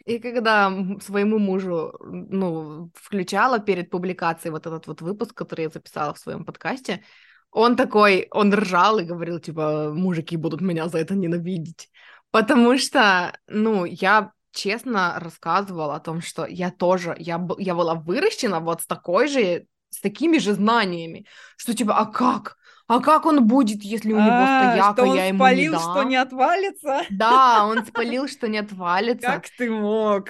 И 0.06 0.20
когда 0.20 0.72
своему 1.02 1.38
мужу, 1.38 1.94
ну, 2.00 2.92
включала 2.96 3.60
перед 3.60 3.90
публикацией 3.90 4.52
вот 4.52 4.66
этот 4.66 4.88
вот 4.88 5.02
выпуск, 5.02 5.34
который 5.36 5.64
я 5.64 5.70
записала 5.70 6.14
в 6.14 6.18
своем 6.18 6.46
подкасте, 6.46 7.04
он 7.52 7.76
такой, 7.76 8.28
он 8.32 8.54
ржал 8.54 8.98
и 9.00 9.04
говорил, 9.04 9.40
типа, 9.40 9.92
мужики 9.94 10.38
будут 10.38 10.62
меня 10.62 10.88
за 10.88 11.00
это 11.00 11.14
ненавидеть. 11.14 11.90
Потому 12.32 12.78
что, 12.78 13.38
ну, 13.48 13.84
я 13.84 14.32
честно 14.54 15.18
рассказывала 15.20 15.96
о 15.96 16.00
том, 16.00 16.22
что 16.22 16.46
я 16.46 16.72
тоже, 16.72 17.16
я, 17.20 17.46
я 17.58 17.76
была 17.76 17.96
выращена 17.96 18.60
вот 18.62 18.82
с 18.82 18.88
такой 18.88 19.28
же, 19.28 19.66
с 19.92 20.02
такими 20.02 20.40
же 20.40 20.54
знаниями, 20.54 21.28
что 21.58 21.74
типа, 21.76 21.98
а 21.98 22.06
как? 22.06 22.58
А 22.88 23.00
как 23.00 23.26
он 23.26 23.48
будет, 23.48 23.84
если 23.84 24.14
у 24.14 24.20
него 24.20 24.48
А, 24.48 24.48
стояк, 24.48 24.94
что 24.94 25.04
а 25.04 25.08
он 25.08 25.16
я 25.18 25.26
ему 25.28 25.38
не 25.48 25.64
спалил, 25.64 25.74
что 25.80 25.94
дам? 25.94 26.10
не 26.10 26.16
отвалится? 26.16 27.06
Да, 27.10 27.66
он 27.68 27.86
спалил, 27.88 28.28
что 28.28 28.48
не 28.48 28.58
отвалится. 28.60 29.28
Как 29.28 29.50
ты 29.50 29.70
мог? 29.72 30.30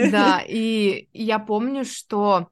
Да, 0.00 0.42
и 0.46 1.08
я 1.12 1.38
помню, 1.38 1.84
что 1.84 2.48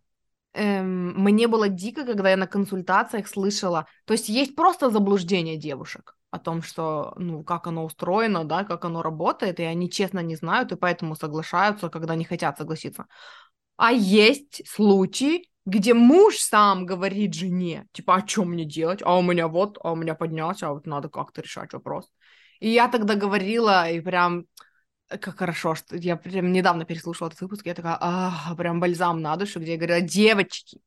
эм, 0.54 1.14
мне 1.22 1.48
было 1.48 1.68
дико, 1.68 2.04
когда 2.04 2.30
я 2.30 2.36
на 2.36 2.46
консультациях 2.46 3.28
слышала, 3.28 3.86
то 4.06 4.14
есть 4.14 4.28
есть 4.28 4.56
просто 4.56 4.90
заблуждение 4.90 5.56
девушек 5.56 6.16
о 6.30 6.38
том, 6.38 6.62
что, 6.62 7.14
ну, 7.16 7.44
как 7.44 7.66
оно 7.66 7.84
устроено, 7.84 8.44
да, 8.44 8.64
как 8.64 8.84
оно 8.84 9.02
работает, 9.02 9.60
и 9.60 9.64
они 9.64 9.90
честно 9.90 10.20
не 10.20 10.36
знают, 10.36 10.72
и 10.72 10.76
поэтому 10.76 11.16
соглашаются, 11.16 11.88
когда 11.88 12.14
не 12.16 12.24
хотят 12.24 12.58
согласиться. 12.58 13.06
А 13.76 13.92
есть 13.92 14.62
случаи, 14.68 15.48
где 15.66 15.94
муж 15.94 16.38
сам 16.38 16.86
говорит 16.86 17.34
жене, 17.34 17.86
типа, 17.92 18.16
а 18.16 18.26
что 18.26 18.44
мне 18.44 18.64
делать? 18.64 19.00
А 19.04 19.18
у 19.18 19.22
меня 19.22 19.48
вот, 19.48 19.78
а 19.82 19.92
у 19.92 19.96
меня 19.96 20.14
поднялся, 20.14 20.68
а 20.68 20.72
вот 20.72 20.86
надо 20.86 21.08
как-то 21.08 21.42
решать 21.42 21.72
вопрос. 21.72 22.08
И 22.60 22.70
я 22.70 22.88
тогда 22.88 23.16
говорила, 23.16 23.90
и 23.90 24.00
прям 24.00 24.46
как 25.08 25.38
хорошо, 25.38 25.74
что 25.74 25.96
я 25.96 26.16
прям 26.16 26.52
недавно 26.52 26.84
переслушала 26.84 27.28
этот 27.28 27.40
выпуск, 27.40 27.66
я 27.66 27.74
такая, 27.74 27.96
а, 28.00 28.54
прям 28.56 28.80
бальзам 28.80 29.20
на 29.20 29.36
душу, 29.36 29.60
где 29.60 29.72
я 29.72 29.78
говорила, 29.78 30.00
девочки, 30.00 30.80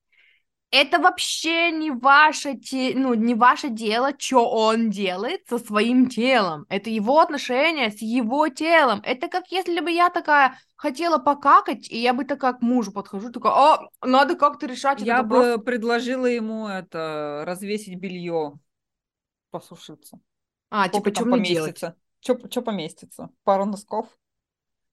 это 0.71 0.99
вообще 0.99 1.71
не 1.71 1.91
ваше, 1.91 2.55
те... 2.55 2.93
ну, 2.95 3.13
не 3.15 3.33
ваше 3.33 3.69
дело, 3.69 4.11
что 4.17 4.49
он 4.49 4.89
делает 4.89 5.41
со 5.47 5.57
своим 5.57 6.07
телом. 6.07 6.65
Это 6.69 6.89
его 6.89 7.19
отношения 7.19 7.89
с 7.89 8.01
его 8.01 8.47
телом. 8.49 9.01
Это 9.03 9.27
как 9.27 9.47
если 9.51 9.79
бы 9.79 9.89
я 9.91 10.09
такая 10.09 10.59
хотела 10.75 11.17
покакать, 11.17 11.89
и 11.89 11.97
я 11.97 12.13
бы 12.13 12.23
такая 12.23 12.53
к 12.53 12.61
мужу 12.61 12.91
подхожу, 12.91 13.31
такая, 13.31 13.53
а, 13.53 13.89
надо 14.03 14.35
как-то 14.35 14.67
решать 14.67 15.01
Я 15.01 15.19
этот 15.19 15.31
вопрос. 15.31 15.57
бы 15.57 15.63
предложила 15.63 16.25
ему 16.27 16.67
это 16.67 17.43
развесить 17.47 17.99
белье, 17.99 18.53
посушиться. 19.49 20.19
А, 20.69 20.87
Сколько 20.87 21.09
типа, 21.09 21.21
что 21.21 21.35
мне 21.35 21.49
делать? 21.49 21.83
Что 22.21 22.61
поместится? 22.61 23.29
Пару 23.43 23.65
носков? 23.65 24.07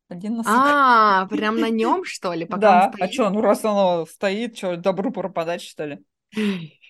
Один 0.08 0.36
носок? 0.36 0.52
А, 0.54 1.26
прям 1.26 1.58
на 1.58 1.70
нем, 1.70 2.04
что 2.04 2.32
ли, 2.32 2.44
пока 2.44 2.60
Да, 2.60 2.82
он 2.84 2.88
а 2.88 2.92
стоит? 2.92 3.12
что, 3.12 3.30
ну 3.30 3.40
раз 3.40 3.64
оно 3.64 4.06
стоит, 4.06 4.56
что, 4.56 4.76
добру 4.76 5.10
пропадать, 5.10 5.62
что 5.62 5.84
ли? 5.84 5.98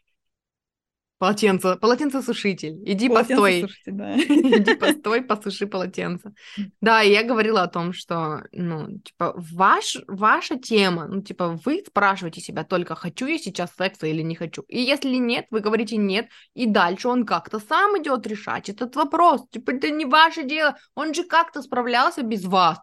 Полотенце, 1.18 1.76
полотенцесушитель. 1.76 2.78
Иди 2.84 3.08
постой. 3.08 3.62
Иди 3.86 4.74
постой, 4.74 5.22
посуши 5.22 5.66
полотенце. 5.66 6.34
Да, 6.82 7.00
я 7.00 7.22
говорила 7.22 7.62
о 7.62 7.68
том, 7.68 7.94
что, 7.94 8.42
ну, 8.52 8.98
типа, 8.98 9.32
ваш, 9.34 9.96
ваша 10.08 10.58
тема, 10.58 11.06
ну, 11.06 11.22
типа, 11.22 11.58
вы 11.64 11.82
спрашиваете 11.86 12.42
себя 12.42 12.64
только, 12.64 12.94
хочу 12.94 13.24
я 13.26 13.38
сейчас 13.38 13.74
секса 13.74 14.06
или 14.06 14.20
не 14.20 14.34
хочу. 14.34 14.62
И 14.68 14.78
если 14.78 15.16
нет, 15.16 15.46
вы 15.50 15.60
говорите 15.60 15.96
нет, 15.96 16.28
и 16.52 16.66
дальше 16.66 17.08
он 17.08 17.24
как-то 17.24 17.60
сам 17.60 17.98
идет 17.98 18.26
решать 18.26 18.68
этот 18.68 18.94
вопрос. 18.94 19.48
Типа, 19.48 19.70
это 19.70 19.88
не 19.88 20.04
ваше 20.04 20.42
дело, 20.42 20.76
он 20.94 21.14
же 21.14 21.24
как-то 21.24 21.62
справлялся 21.62 22.22
без 22.24 22.44
вас. 22.44 22.78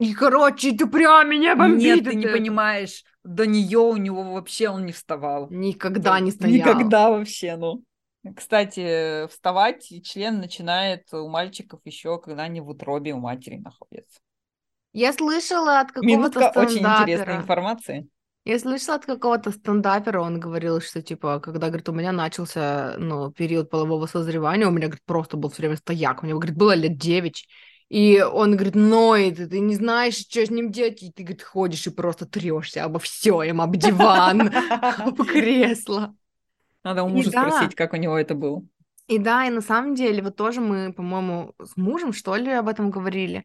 И, 0.00 0.14
короче, 0.14 0.72
ты 0.72 0.86
прям 0.86 1.28
меня 1.28 1.54
бомбит. 1.54 1.96
Нет, 1.96 2.04
ты 2.04 2.14
не 2.14 2.26
понимаешь, 2.26 3.04
до 3.22 3.46
нее 3.46 3.78
у 3.78 3.96
него 3.96 4.22
вообще 4.32 4.70
он 4.70 4.86
не 4.86 4.92
вставал. 4.92 5.48
Никогда 5.50 6.18
не 6.20 6.30
стоял. 6.30 6.54
Никогда 6.54 7.10
вообще, 7.10 7.56
ну. 7.56 7.82
Кстати, 8.34 9.28
вставать 9.28 9.86
член 10.02 10.40
начинает 10.40 11.12
у 11.12 11.28
мальчиков 11.28 11.80
еще, 11.84 12.18
когда 12.18 12.44
они 12.44 12.62
в 12.62 12.70
утробе 12.70 13.12
у 13.12 13.18
матери 13.18 13.56
находятся. 13.56 14.20
Я 14.94 15.12
слышала 15.12 15.80
от 15.80 15.92
какого-то 15.92 16.06
Минутка 16.06 16.52
очень 16.56 16.78
интересной 16.78 17.36
информации. 17.36 18.08
Я 18.46 18.58
слышала 18.58 18.96
от 18.96 19.04
какого-то 19.04 19.52
стендапера, 19.52 20.22
он 20.22 20.40
говорил, 20.40 20.80
что, 20.80 21.02
типа, 21.02 21.40
когда, 21.40 21.68
говорит, 21.68 21.90
у 21.90 21.92
меня 21.92 22.10
начался, 22.10 22.94
ну, 22.96 23.30
период 23.30 23.68
полового 23.68 24.06
созревания, 24.06 24.66
у 24.66 24.70
меня, 24.70 24.86
говорит, 24.86 25.04
просто 25.04 25.36
был 25.36 25.50
все 25.50 25.62
время 25.62 25.76
стояк, 25.76 26.22
у 26.22 26.26
него, 26.26 26.38
говорит, 26.38 26.56
было 26.56 26.74
лет 26.74 26.96
девять, 26.96 27.46
и 27.90 28.22
он 28.22 28.54
говорит, 28.54 28.76
ноет, 28.76 29.36
ты 29.50 29.58
не 29.58 29.74
знаешь, 29.74 30.14
что 30.14 30.46
с 30.46 30.48
ним 30.48 30.70
делать, 30.70 31.02
и 31.02 31.10
ты, 31.10 31.24
говорит, 31.24 31.42
ходишь 31.42 31.88
и 31.88 31.90
просто 31.90 32.24
трешься 32.24 32.84
обо 32.84 33.00
все, 33.00 33.42
им 33.42 33.60
об 33.60 33.76
диван, 33.76 34.52
об 34.80 35.20
кресло. 35.26 36.14
Надо 36.84 37.02
у 37.02 37.08
мужа 37.08 37.30
спросить, 37.30 37.74
как 37.74 37.92
у 37.92 37.96
него 37.96 38.16
это 38.16 38.34
было. 38.34 38.62
И 39.08 39.18
да, 39.18 39.44
и 39.44 39.50
на 39.50 39.60
самом 39.60 39.96
деле, 39.96 40.22
вот 40.22 40.36
тоже 40.36 40.60
мы, 40.60 40.92
по-моему, 40.92 41.52
с 41.60 41.76
мужем, 41.76 42.12
что 42.12 42.36
ли, 42.36 42.52
об 42.52 42.68
этом 42.68 42.92
говорили, 42.92 43.44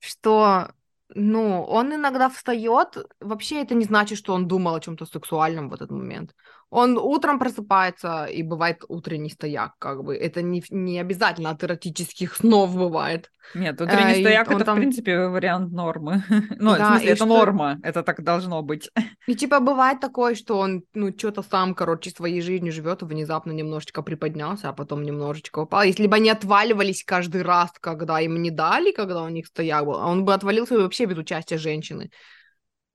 что, 0.00 0.72
ну, 1.08 1.62
он 1.62 1.94
иногда 1.94 2.28
встает, 2.28 2.96
вообще 3.20 3.62
это 3.62 3.76
не 3.76 3.84
значит, 3.84 4.18
что 4.18 4.34
он 4.34 4.48
думал 4.48 4.74
о 4.74 4.80
чем-то 4.80 5.06
сексуальном 5.06 5.68
в 5.68 5.74
этот 5.74 5.92
момент. 5.92 6.34
Он 6.76 6.98
утром 6.98 7.38
просыпается, 7.38 8.24
и 8.24 8.42
бывает 8.42 8.82
утренний 8.88 9.30
стояк, 9.30 9.74
как 9.78 10.02
бы. 10.02 10.16
Это 10.16 10.42
не, 10.42 10.60
не 10.70 10.98
обязательно 10.98 11.50
от 11.50 11.62
эротических 11.62 12.34
снов 12.34 12.74
бывает. 12.74 13.30
Нет, 13.54 13.80
утренний 13.80 14.14
Э, 14.14 14.20
стояк 14.22 14.50
это, 14.50 14.64
там- 14.64 14.76
в 14.76 14.80
принципе, 14.80 15.28
вариант 15.28 15.72
нормы. 15.72 16.24
Ну, 16.58 16.74
в 16.74 16.78
Да, 16.78 16.88
смысле, 16.88 17.06
и 17.06 17.10
это 17.10 17.16
что- 17.16 17.26
норма, 17.26 17.78
это 17.84 18.02
так 18.02 18.24
должно 18.24 18.62
быть. 18.62 18.90
И 19.28 19.34
типа 19.36 19.60
бывает 19.60 20.00
такое, 20.00 20.34
что 20.34 20.58
он, 20.58 20.82
ну, 20.94 21.12
что-то 21.16 21.42
сам, 21.42 21.74
короче, 21.74 22.10
своей 22.10 22.40
жизнью 22.40 22.72
живет 22.72 23.02
внезапно 23.02 23.52
немножечко 23.52 24.02
приподнялся, 24.02 24.68
а 24.68 24.72
потом 24.72 25.04
немножечко 25.04 25.60
упал. 25.60 25.84
Если 25.84 26.08
бы 26.08 26.16
они 26.16 26.30
отваливались 26.30 27.04
каждый 27.04 27.42
раз, 27.42 27.70
когда 27.80 28.20
им 28.20 28.42
не 28.42 28.50
дали, 28.50 28.90
когда 28.92 29.22
у 29.22 29.28
них 29.28 29.46
стояк 29.46 29.84
был, 29.84 29.92
он 29.94 30.24
бы 30.24 30.34
отвалился 30.34 30.76
вообще 30.76 31.04
без 31.04 31.18
участия 31.18 31.58
женщины. 31.58 32.10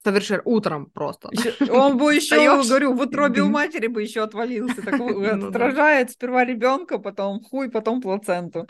Совершенно 0.04 0.42
утром 0.46 0.86
просто. 0.86 1.30
Он 1.70 1.98
бы 1.98 2.16
еще, 2.16 2.38
говорю, 2.38 2.94
в 2.94 3.02
утробе 3.02 3.42
у 3.42 3.50
матери 3.50 3.88
бы 3.88 4.02
еще 4.02 4.22
отвалился. 4.22 4.82
Так 4.82 4.98
Ну 5.00 5.48
отражает 5.50 6.12
сперва 6.12 6.46
ребенка, 6.46 7.00
потом 7.00 7.42
хуй, 7.42 7.70
потом 7.70 8.02
плаценту. 8.02 8.66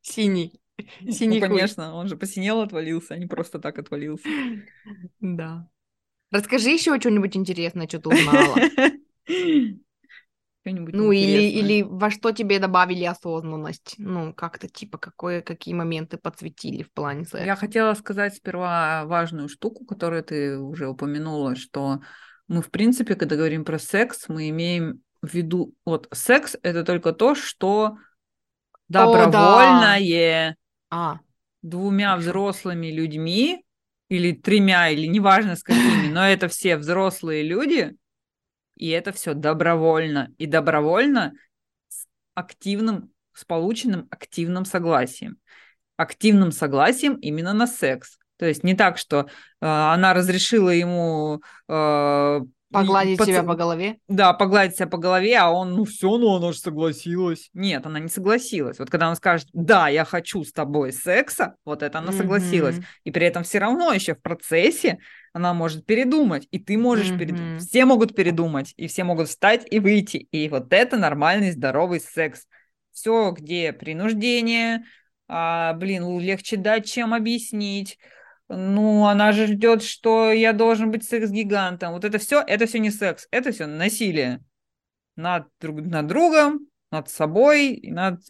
Синий. 0.00 0.60
Ну, 1.00 1.12
Синий 1.12 1.40
хуй. 1.40 1.48
конечно, 1.48 1.94
он 1.94 2.08
же 2.08 2.16
посинел, 2.16 2.62
отвалился, 2.62 3.14
а 3.14 3.18
не 3.18 3.26
просто 3.26 3.58
так 3.58 3.78
отвалился. 3.78 4.28
Да. 5.20 5.68
Расскажи 6.30 6.70
еще 6.70 6.98
что-нибудь 6.98 7.36
интересное, 7.36 7.88
что 7.88 7.98
ты 7.98 8.08
узнала. 8.08 8.56
Что-нибудь 10.62 10.94
Ну, 10.94 11.10
или, 11.10 11.46
интересное. 11.46 11.62
или 11.62 11.82
во 11.82 12.10
что 12.10 12.32
тебе 12.32 12.58
добавили 12.58 13.04
осознанность? 13.04 13.94
Ну, 13.98 14.34
как-то 14.34 14.68
типа, 14.68 14.98
какое, 14.98 15.40
какие 15.40 15.74
моменты 15.74 16.18
подсветили 16.18 16.82
в 16.82 16.92
плане 16.92 17.24
секса? 17.24 17.44
Я 17.44 17.56
хотела 17.56 17.94
сказать 17.94 18.34
сперва 18.34 19.04
важную 19.06 19.48
штуку, 19.48 19.84
которую 19.86 20.22
ты 20.22 20.58
уже 20.58 20.88
упомянула, 20.88 21.56
что 21.56 22.00
мы, 22.48 22.62
в 22.62 22.70
принципе, 22.70 23.14
когда 23.14 23.36
говорим 23.36 23.64
про 23.64 23.78
секс, 23.78 24.28
мы 24.28 24.50
имеем 24.50 25.00
в 25.22 25.32
виду, 25.32 25.74
вот, 25.84 26.08
секс— 26.12 26.56
это 26.62 26.84
только 26.84 27.12
то, 27.12 27.34
что 27.34 27.96
да. 28.88 29.06
добровольное 29.06 30.56
А, 30.90 31.20
двумя 31.62 32.10
Хорошо. 32.10 32.22
взрослыми 32.22 32.88
людьми, 32.88 33.64
или 34.10 34.32
тремя, 34.32 34.88
или 34.90 35.06
неважно 35.06 35.56
с 35.56 35.62
какими, 35.62 36.08
но 36.12 36.28
это 36.28 36.48
все 36.48 36.76
взрослые 36.76 37.44
люди, 37.44 37.94
и 38.80 38.88
это 38.88 39.12
все 39.12 39.34
добровольно. 39.34 40.32
И 40.38 40.46
добровольно 40.46 41.34
с 41.88 42.06
активным, 42.34 43.12
с 43.34 43.44
полученным 43.44 44.08
активным 44.10 44.64
согласием. 44.64 45.36
Активным 45.98 46.50
согласием 46.50 47.16
именно 47.16 47.52
на 47.52 47.66
секс. 47.66 48.18
То 48.38 48.46
есть 48.46 48.64
не 48.64 48.74
так, 48.74 48.96
что 48.96 49.20
э, 49.20 49.26
она 49.60 50.14
разрешила 50.14 50.70
ему 50.70 51.42
э, 51.68 52.40
погладить 52.72 53.18
поц- 53.18 53.26
себя 53.26 53.42
по 53.42 53.54
голове? 53.54 53.98
да, 54.08 54.32
погладить 54.32 54.76
себя 54.76 54.86
по 54.86 54.98
голове, 54.98 55.36
а 55.36 55.50
он, 55.50 55.74
ну 55.74 55.84
все, 55.84 56.16
ну 56.18 56.36
она 56.36 56.52
же 56.52 56.58
согласилась. 56.58 57.50
Нет, 57.52 57.84
она 57.86 57.98
не 57.98 58.08
согласилась. 58.08 58.78
Вот 58.78 58.90
когда 58.90 59.08
он 59.08 59.16
скажет, 59.16 59.48
да, 59.52 59.88
я 59.88 60.04
хочу 60.04 60.44
с 60.44 60.52
тобой 60.52 60.92
секса, 60.92 61.56
вот 61.64 61.82
это 61.82 61.98
она 61.98 62.12
согласилась. 62.12 62.76
Мгм. 62.76 62.84
И 63.04 63.10
при 63.10 63.26
этом 63.26 63.42
все 63.42 63.58
равно 63.58 63.92
еще 63.92 64.14
в 64.14 64.22
процессе 64.22 64.98
она 65.32 65.54
может 65.54 65.86
передумать, 65.86 66.46
и 66.50 66.58
ты 66.58 66.76
можешь 66.78 67.10
передумать. 67.10 67.52
Мгм. 67.52 67.58
Все 67.58 67.84
могут 67.84 68.14
передумать, 68.14 68.74
и 68.76 68.86
все 68.88 69.04
могут 69.04 69.28
встать 69.28 69.66
и 69.70 69.78
выйти. 69.78 70.28
И 70.30 70.48
вот 70.48 70.72
это 70.72 70.96
нормальный, 70.96 71.52
здоровый 71.52 72.00
секс. 72.00 72.46
Все, 72.92 73.30
где 73.30 73.72
принуждение, 73.72 74.84
а, 75.28 75.74
блин, 75.74 76.18
легче 76.18 76.56
дать, 76.56 76.86
чем 76.86 77.14
объяснить. 77.14 77.98
Ну, 78.52 79.06
она 79.06 79.30
же 79.30 79.46
ждет, 79.46 79.80
что 79.80 80.32
я 80.32 80.52
должен 80.52 80.90
быть 80.90 81.08
секс-гигантом. 81.08 81.92
Вот 81.92 82.04
это 82.04 82.18
все, 82.18 82.40
это 82.40 82.66
все 82.66 82.80
не 82.80 82.90
секс, 82.90 83.28
это 83.30 83.52
все 83.52 83.66
насилие 83.66 84.40
над, 85.14 85.46
друг, 85.60 85.80
над 85.82 86.08
другом, 86.08 86.66
над 86.90 87.08
собой 87.08 87.74
и 87.74 87.92
над 87.92 88.20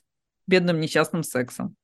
бедным 0.46 0.78
несчастным 0.78 1.22
сексом. 1.22 1.74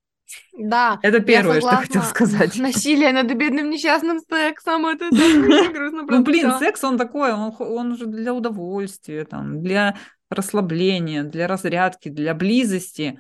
Да. 0.53 0.99
Это 1.03 1.21
первое, 1.21 1.61
что 1.61 1.77
хотела 1.77 2.03
сказать. 2.03 2.57
Насилие 2.59 3.13
над 3.13 3.33
бедным 3.35 3.71
несчастным 3.71 4.21
сексом, 4.21 4.85
это 4.85 5.09
грустно, 5.11 6.03
Ну, 6.03 6.23
блин, 6.23 6.59
секс, 6.59 6.85
он 6.85 6.99
такой, 6.99 7.33
он, 7.33 7.55
он 7.59 7.97
же 7.97 8.05
для 8.05 8.35
удовольствия, 8.35 9.25
там, 9.25 9.63
для 9.63 9.97
расслабления, 10.29 11.25
для 11.25 11.47
разрядки, 11.47 12.11
для 12.11 12.35
близости. 12.35 13.19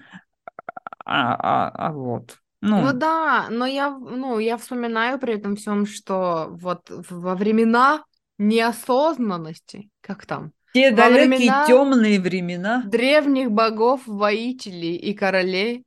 А, 1.06 1.34
а, 1.34 1.70
а 1.70 1.92
вот. 1.92 2.36
Ну, 2.60 2.78
Ну 2.78 2.92
да, 2.92 3.48
но 3.50 3.66
я, 3.66 3.90
ну, 3.90 4.38
я 4.38 4.56
вспоминаю 4.58 5.18
при 5.18 5.34
этом 5.34 5.56
всем, 5.56 5.86
что 5.86 6.48
вот 6.50 6.90
во 6.90 7.34
времена 7.34 8.04
неосознанности, 8.38 9.90
как 10.02 10.26
там, 10.26 10.52
те 10.72 10.90
во 10.90 11.08
далекие 11.08 11.10
времена 11.10 11.62
темные 11.62 12.20
времена. 12.20 12.76
древних 12.82 13.50
богов, 13.50 14.02
воителей 14.06 14.96
и 14.96 15.14
королей. 15.14 15.84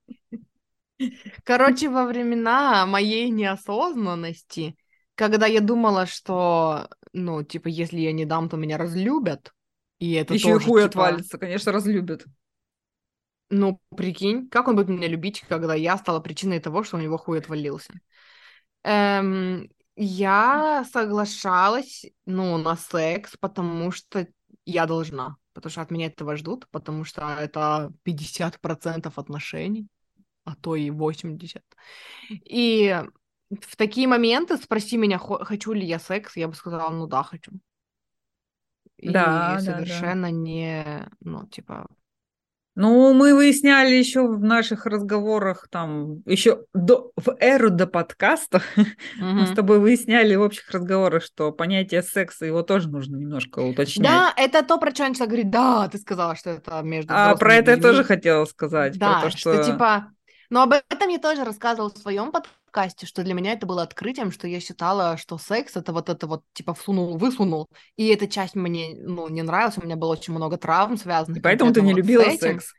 Короче, 1.43 1.89
во 1.89 2.05
времена 2.05 2.86
моей 2.86 3.30
неосознанности, 3.30 4.76
когда 5.15 5.47
я 5.47 5.61
думала, 5.61 6.05
что, 6.05 6.89
ну, 7.13 7.43
типа, 7.43 7.67
если 7.67 7.99
я 7.99 8.11
не 8.13 8.26
дам, 8.26 8.49
то 8.49 8.57
меня 8.57 8.78
разлюбят, 8.78 9.53
и 9.99 10.13
это 10.13 10.36
Еще 10.36 10.51
и 10.51 10.53
тоже, 10.53 10.59
хуй 10.59 10.84
типа, 10.84 10.86
отвалится, 10.86 11.38
конечно, 11.38 11.72
разлюбят. 11.74 12.26
Ну, 13.50 13.82
прикинь, 13.95 14.47
как 14.50 14.68
он 14.68 14.76
будет 14.76 14.89
меня 14.89 15.08
любить, 15.08 15.41
когда 15.47 15.74
я 15.74 15.97
стала 15.97 16.20
причиной 16.20 16.60
того, 16.60 16.84
что 16.84 16.97
у 16.97 17.00
него 17.00 17.18
хуй 17.18 17.39
отвалился. 17.39 17.93
Эм, 18.84 19.70
я 19.95 20.86
соглашалась, 20.91 22.06
ну, 22.26 22.58
на 22.58 22.78
секс, 22.78 23.36
потому 23.39 23.91
что 23.91 24.28
я 24.66 24.86
должна. 24.86 25.38
Потому 25.54 25.72
что 25.72 25.82
от 25.82 25.91
меня 25.91 26.08
этого 26.08 26.38
ждут, 26.38 26.68
потому 26.72 27.04
что 27.06 27.24
это 27.39 27.91
50% 28.04 29.18
отношений, 29.20 29.88
а 30.45 30.56
то 30.56 30.76
и 30.76 30.91
80%. 30.91 31.80
И 32.45 33.04
в 33.52 33.76
такие 33.78 34.08
моменты 34.08 34.58
спроси 34.58 34.97
меня, 34.97 35.18
хо- 35.20 35.43
хочу 35.45 35.74
ли 35.74 35.86
я 35.86 36.00
секс, 36.00 36.38
я 36.38 36.47
бы 36.47 36.56
сказала, 36.56 36.91
ну 36.91 37.08
да, 37.08 37.24
хочу. 37.24 37.52
И 38.97 39.14
Да, 39.16 39.62
да, 39.62 39.84
да. 39.86 40.00
совершенно 40.06 40.30
не, 40.32 41.08
ну, 41.22 41.47
типа, 41.47 41.88
Ну, 42.82 43.13
мы 43.13 43.36
выясняли 43.36 43.93
еще 43.93 44.25
в 44.25 44.41
наших 44.41 44.86
разговорах, 44.86 45.67
там, 45.69 46.21
еще 46.25 46.63
до, 46.73 47.11
в 47.17 47.36
эру 47.41 47.71
до 47.71 47.88
подкаста, 47.88 48.61
мы 49.19 49.47
с 49.47 49.51
тобой 49.51 49.80
выясняли 49.80 50.34
в 50.36 50.41
общих 50.41 50.71
разговорах, 50.71 51.21
что 51.21 51.51
понятие 51.51 52.01
секса, 52.01 52.45
его 52.45 52.61
тоже 52.61 52.88
нужно 52.88 53.17
немножко 53.17 53.59
уточнять. 53.59 54.07
Да, 54.07 54.34
это 54.38 54.63
то, 54.63 54.77
про 54.77 54.91
что 54.91 55.03
он 55.03 55.13
всегда 55.13 55.27
говорит, 55.27 55.49
да, 55.49 55.89
ты 55.89 55.97
сказала, 55.97 56.38
что 56.38 56.51
это 56.51 56.82
между 56.82 57.13
а 57.13 57.36
про 57.36 57.55
это 57.55 57.71
я 57.71 57.77
тоже 57.77 58.05
хотела 58.05 58.45
сказать, 58.45 58.97
Да, 58.97 59.19
про 59.19 59.21
то, 59.23 59.38
что... 59.38 59.53
что... 59.55 59.73
типа... 59.73 60.13
Но 60.49 60.63
об 60.63 60.71
этом 60.71 61.09
я 61.09 61.19
тоже 61.19 61.43
рассказывала 61.43 61.89
в 61.89 61.97
своем 61.97 62.32
подкасте, 62.32 62.59
подкасте, 62.70 63.05
что 63.05 63.24
для 63.24 63.34
меня 63.34 63.53
это 63.53 63.65
было 63.65 63.82
открытием, 63.82 64.32
что 64.32 64.47
я 64.47 64.59
считала, 64.59 65.17
что 65.17 65.38
секс 65.38 65.76
это 65.76 65.91
вот 65.91 66.09
это 66.09 66.28
вот 66.28 66.43
типа 66.53 66.74
всунул-высунул, 66.74 67.67
и 67.97 68.07
эта 68.07 68.28
часть 68.28 68.55
мне 68.55 68.95
ну, 68.95 69.28
не 69.28 69.41
нравилась, 69.41 69.78
у 69.78 69.84
меня 69.84 69.95
было 69.95 70.11
очень 70.11 70.34
много 70.34 70.57
травм 70.57 70.97
связанных. 70.97 71.39
И 71.39 71.41
поэтому 71.41 71.74
ты 71.74 71.82
не 71.82 71.93
вот 71.93 71.97
любила 71.97 72.30
секс. 72.30 72.74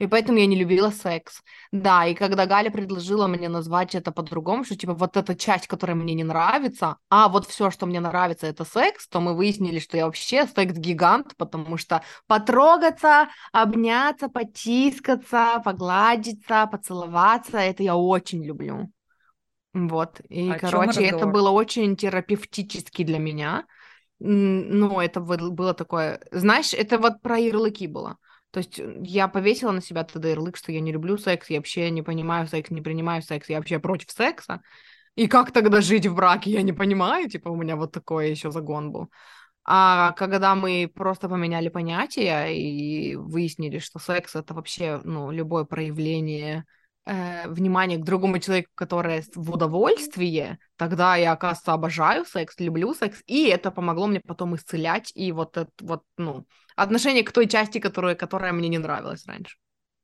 И 0.00 0.08
поэтому 0.08 0.38
я 0.38 0.46
не 0.46 0.56
любила 0.56 0.90
секс. 0.90 1.40
Да, 1.70 2.04
и 2.04 2.14
когда 2.14 2.46
Галя 2.46 2.70
предложила 2.70 3.28
мне 3.28 3.48
назвать 3.48 3.94
это 3.94 4.10
по-другому, 4.10 4.64
что 4.64 4.76
типа 4.76 4.92
вот 4.92 5.16
эта 5.16 5.36
часть, 5.36 5.68
которая 5.68 5.94
мне 5.94 6.14
не 6.14 6.24
нравится, 6.24 6.96
а 7.10 7.28
вот 7.28 7.46
все, 7.46 7.70
что 7.70 7.86
мне 7.86 8.00
нравится, 8.00 8.48
это 8.48 8.64
секс, 8.64 9.06
то 9.06 9.20
мы 9.20 9.36
выяснили, 9.36 9.78
что 9.78 9.96
я 9.96 10.06
вообще 10.06 10.46
секс-гигант, 10.46 11.36
потому 11.36 11.76
что 11.76 12.02
потрогаться, 12.26 13.28
обняться, 13.52 14.28
потискаться, 14.28 15.62
погладиться, 15.64 16.66
поцеловаться, 16.66 17.58
это 17.58 17.84
я 17.84 17.94
очень 17.94 18.44
люблю. 18.44 18.90
Вот, 19.74 20.20
и, 20.28 20.50
О 20.50 20.58
короче, 20.58 21.02
это 21.02 21.26
было 21.26 21.50
очень 21.50 21.96
терапевтически 21.96 23.02
для 23.02 23.18
меня. 23.18 23.66
Ну, 24.20 25.00
это 25.00 25.20
было 25.20 25.74
такое... 25.74 26.20
Знаешь, 26.30 26.72
это 26.72 26.98
вот 26.98 27.20
про 27.20 27.38
ярлыки 27.38 27.88
было. 27.88 28.16
То 28.52 28.58
есть 28.58 28.80
я 29.02 29.26
повесила 29.26 29.72
на 29.72 29.82
себя 29.82 30.04
тогда 30.04 30.28
ярлык, 30.28 30.56
что 30.56 30.70
я 30.70 30.78
не 30.78 30.92
люблю 30.92 31.18
секс, 31.18 31.50
я 31.50 31.58
вообще 31.58 31.90
не 31.90 32.02
понимаю 32.02 32.46
секс, 32.46 32.70
не 32.70 32.80
принимаю 32.80 33.20
секс, 33.20 33.48
я 33.48 33.56
вообще 33.58 33.80
против 33.80 34.12
секса. 34.12 34.62
И 35.16 35.26
как 35.26 35.50
тогда 35.50 35.80
жить 35.80 36.06
в 36.06 36.14
браке, 36.14 36.52
я 36.52 36.62
не 36.62 36.72
понимаю, 36.72 37.28
типа 37.28 37.48
у 37.48 37.56
меня 37.56 37.74
вот 37.74 37.90
такой 37.90 38.30
еще 38.30 38.52
загон 38.52 38.92
был. 38.92 39.10
А 39.64 40.12
когда 40.12 40.54
мы 40.54 40.88
просто 40.94 41.28
поменяли 41.28 41.68
понятия 41.68 42.46
и 42.46 43.16
выяснили, 43.16 43.80
что 43.80 43.98
секс 43.98 44.36
это 44.36 44.54
вообще 44.54 45.00
ну, 45.02 45.32
любое 45.32 45.64
проявление 45.64 46.64
э, 47.06 47.48
внимание 47.48 47.98
к 47.98 48.04
другому 48.04 48.38
человеку, 48.38 48.70
которое 48.74 49.24
в 49.34 49.50
удовольствие, 49.52 50.58
тогда 50.76 51.16
я, 51.16 51.32
оказывается, 51.32 51.72
обожаю 51.72 52.24
секс, 52.24 52.58
люблю 52.58 52.94
секс, 52.94 53.22
и 53.26 53.46
это 53.48 53.70
помогло 53.70 54.06
мне 54.06 54.20
потом 54.20 54.56
исцелять 54.56 55.12
и 55.14 55.32
вот 55.32 55.56
это 55.56 55.70
вот, 55.80 56.02
ну, 56.16 56.46
отношение 56.76 57.22
к 57.22 57.32
той 57.32 57.48
части, 57.48 57.78
которая, 57.78 58.14
которая 58.14 58.52
мне 58.52 58.68
не 58.68 58.78
нравилась 58.78 59.26
раньше. 59.26 59.56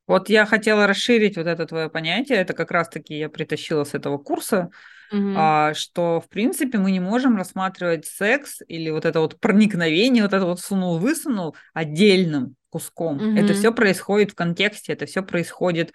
Вот 0.07 0.29
я 0.29 0.45
хотела 0.45 0.87
расширить 0.87 1.37
вот 1.37 1.47
это 1.47 1.65
твое 1.65 1.89
понятие, 1.89 2.39
это 2.39 2.53
как 2.53 2.71
раз-таки 2.71 3.17
я 3.17 3.29
притащила 3.29 3.83
с 3.83 3.93
этого 3.93 4.17
курса, 4.17 4.69
mm-hmm. 5.13 5.33
а, 5.37 5.73
что, 5.73 6.19
в 6.19 6.27
принципе, 6.27 6.77
мы 6.79 6.91
не 6.91 6.99
можем 6.99 7.37
рассматривать 7.37 8.05
секс 8.05 8.59
или 8.67 8.89
вот 8.89 9.05
это 9.05 9.19
вот 9.19 9.39
проникновение, 9.39 10.23
вот 10.23 10.33
это 10.33 10.45
вот 10.45 10.59
сунул-высунул 10.59 11.55
отдельным 11.73 12.55
куском. 12.69 13.19
Mm-hmm. 13.19 13.39
Это 13.39 13.53
все 13.53 13.73
происходит 13.73 14.31
в 14.31 14.35
контексте, 14.35 14.93
это 14.93 15.05
все 15.05 15.21
происходит 15.21 15.93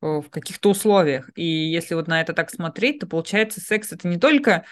в 0.00 0.24
каких-то 0.30 0.70
условиях. 0.70 1.30
И 1.34 1.44
если 1.44 1.94
вот 1.94 2.08
на 2.08 2.20
это 2.20 2.32
так 2.32 2.50
смотреть, 2.50 3.00
то 3.00 3.06
получается 3.06 3.60
секс 3.60 3.92
это 3.92 4.08
не 4.08 4.18
только 4.18 4.64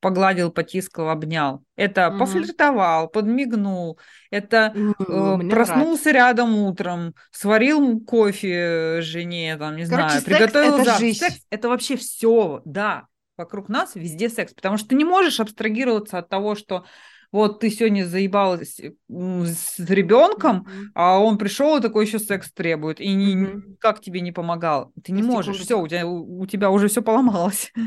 погладил, 0.00 0.52
потискал, 0.52 1.08
обнял. 1.08 1.64
Это 1.74 2.08
угу. 2.08 2.18
пофлиртовал, 2.18 3.08
подмигнул. 3.08 3.98
Это 4.30 4.72
э, 4.74 4.92
проснулся 4.98 5.48
нравится. 5.48 6.10
рядом 6.10 6.58
утром, 6.58 7.14
сварил 7.32 8.00
кофе 8.00 9.00
жене, 9.00 9.56
там, 9.56 9.76
не 9.76 9.84
Короче, 9.84 10.08
знаю, 10.08 10.10
секс 10.10 10.24
приготовил 10.24 10.74
это 10.74 10.84
завтрак. 10.84 11.00
Жизнь. 11.00 11.18
Секс 11.18 11.40
это 11.50 11.68
вообще 11.68 11.96
все, 11.96 12.62
да. 12.64 13.06
Вокруг 13.36 13.68
нас 13.68 13.94
везде 13.94 14.28
секс, 14.28 14.54
потому 14.54 14.76
что 14.78 14.88
ты 14.88 14.94
не 14.94 15.04
можешь 15.04 15.40
абстрагироваться 15.40 16.18
от 16.18 16.28
того, 16.28 16.54
что 16.54 16.84
вот 17.32 17.60
ты 17.60 17.70
сегодня 17.70 18.04
заебалась 18.04 18.80
с 19.08 19.78
ребенком, 19.78 20.66
mm-hmm. 20.66 20.84
а 20.94 21.18
он 21.18 21.38
пришел 21.38 21.76
и 21.76 21.82
такой 21.82 22.06
еще 22.06 22.18
секс 22.18 22.52
требует, 22.52 23.00
и 23.00 23.14
mm-hmm. 23.14 23.76
как 23.80 24.00
тебе 24.00 24.20
не 24.20 24.32
помогал? 24.32 24.92
Ты 25.02 25.12
не 25.12 25.22
можешь, 25.22 25.58
все, 25.58 25.80
у 25.80 25.86
тебя, 25.88 26.06
у 26.06 26.46
тебя 26.46 26.70
уже 26.70 26.88
все 26.88 27.02
поломалось. 27.02 27.72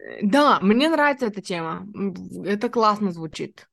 Э, 0.00 0.18
да, 0.22 0.58
мне 0.60 0.88
нравится 0.88 1.26
эта 1.26 1.42
тема. 1.42 1.86
Это 2.44 2.68
классно 2.70 3.12
звучит. 3.12 3.68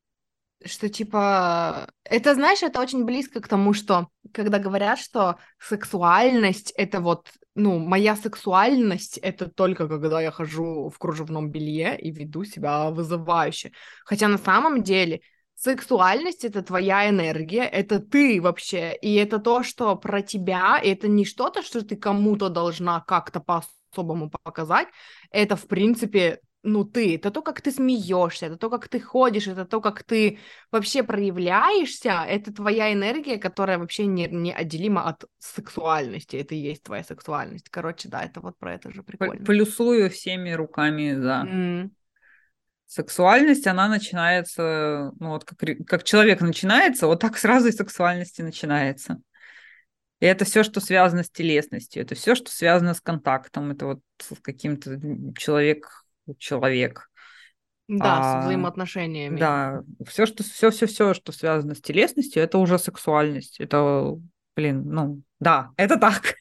Что 0.65 0.89
типа, 0.89 1.89
это 2.03 2.33
знаешь, 2.33 2.63
это 2.63 2.81
очень 2.81 3.05
близко 3.05 3.39
к 3.39 3.47
тому, 3.47 3.73
что 3.73 4.09
когда 4.33 4.59
говорят, 4.59 4.99
что 4.99 5.37
сексуальность 5.59 6.71
это 6.71 6.99
вот 6.99 7.29
ну, 7.57 7.79
моя 7.79 8.15
сексуальность 8.15 9.17
это 9.17 9.49
только 9.49 9.87
когда 9.87 10.21
я 10.21 10.31
хожу 10.31 10.89
в 10.89 10.97
кружевном 10.99 11.49
белье 11.49 11.99
и 11.99 12.11
веду 12.11 12.45
себя 12.45 12.91
вызывающе. 12.91 13.71
Хотя 14.05 14.27
на 14.27 14.37
самом 14.37 14.83
деле 14.83 15.21
сексуальность 15.55 16.45
это 16.45 16.61
твоя 16.61 17.09
энергия, 17.09 17.63
это 17.63 17.99
ты 17.99 18.39
вообще, 18.39 18.95
и 18.95 19.15
это 19.15 19.39
то, 19.39 19.63
что 19.63 19.95
про 19.95 20.21
тебя, 20.21 20.79
и 20.79 20.89
это 20.89 21.07
не 21.07 21.25
что-то, 21.25 21.63
что 21.63 21.83
ты 21.83 21.95
кому-то 21.95 22.49
должна 22.49 23.01
как-то 23.01 23.39
по-особому 23.39 24.29
показать, 24.29 24.87
это 25.31 25.55
в 25.55 25.67
принципе 25.67 26.39
ну, 26.67 26.83
ты, 26.83 27.15
это 27.15 27.31
то, 27.31 27.41
как 27.41 27.61
ты 27.61 27.71
смеешься, 27.71 28.47
это 28.47 28.57
то, 28.57 28.69
как 28.69 28.89
ты 28.89 28.99
ходишь, 28.99 29.47
это 29.47 29.63
то, 29.63 29.79
как 29.79 30.03
ты 30.03 30.39
вообще 30.69 31.01
проявляешься, 31.01 32.25
это 32.27 32.53
твоя 32.53 32.91
энергия, 32.91 33.37
которая 33.37 33.77
вообще 33.77 34.05
не, 34.05 34.27
не 34.27 34.53
отделима 34.53 35.07
от 35.07 35.23
сексуальности, 35.39 36.35
это 36.35 36.55
и 36.55 36.57
есть 36.57 36.83
твоя 36.83 37.05
сексуальность. 37.05 37.69
Короче, 37.69 38.09
да, 38.09 38.23
это 38.23 38.41
вот 38.41 38.57
про 38.57 38.73
это 38.73 38.91
же 38.91 39.01
прикольно. 39.01 39.45
Плюсую 39.45 40.09
всеми 40.09 40.51
руками 40.51 41.13
за. 41.13 41.45
Mm. 41.47 41.89
Сексуальность, 42.85 43.67
она 43.67 43.87
начинается, 43.87 45.11
ну 45.19 45.29
вот 45.29 45.45
как, 45.45 45.57
как 45.87 46.03
человек 46.03 46.41
начинается, 46.41 47.07
вот 47.07 47.21
так 47.21 47.37
сразу 47.37 47.69
и 47.69 47.71
сексуальности 47.71 48.41
начинается. 48.41 49.21
И 50.19 50.25
это 50.25 50.45
все, 50.45 50.63
что 50.63 50.81
связано 50.81 51.23
с 51.23 51.29
телесностью, 51.29 52.01
это 52.01 52.15
все, 52.15 52.35
что 52.35 52.51
связано 52.51 52.93
с 52.93 53.01
контактом, 53.01 53.71
это 53.71 53.85
вот 53.85 53.99
с 54.19 54.35
каким-то 54.41 54.99
человек 55.37 56.06
человек. 56.37 57.09
Да, 57.87 58.39
а, 58.39 58.41
с 58.41 58.45
взаимоотношениями. 58.45 59.39
Да, 59.39 59.83
все, 60.05 60.25
что 60.25 60.43
все, 60.43 60.71
все, 60.71 60.87
все, 60.87 61.13
что 61.13 61.31
связано 61.31 61.73
с 61.73 61.81
телесностью, 61.81 62.43
это 62.43 62.57
уже 62.57 62.77
сексуальность. 62.77 63.59
Это, 63.59 64.15
блин, 64.55 64.83
ну, 64.89 65.21
да, 65.39 65.71
это 65.77 65.97
так. 65.97 66.35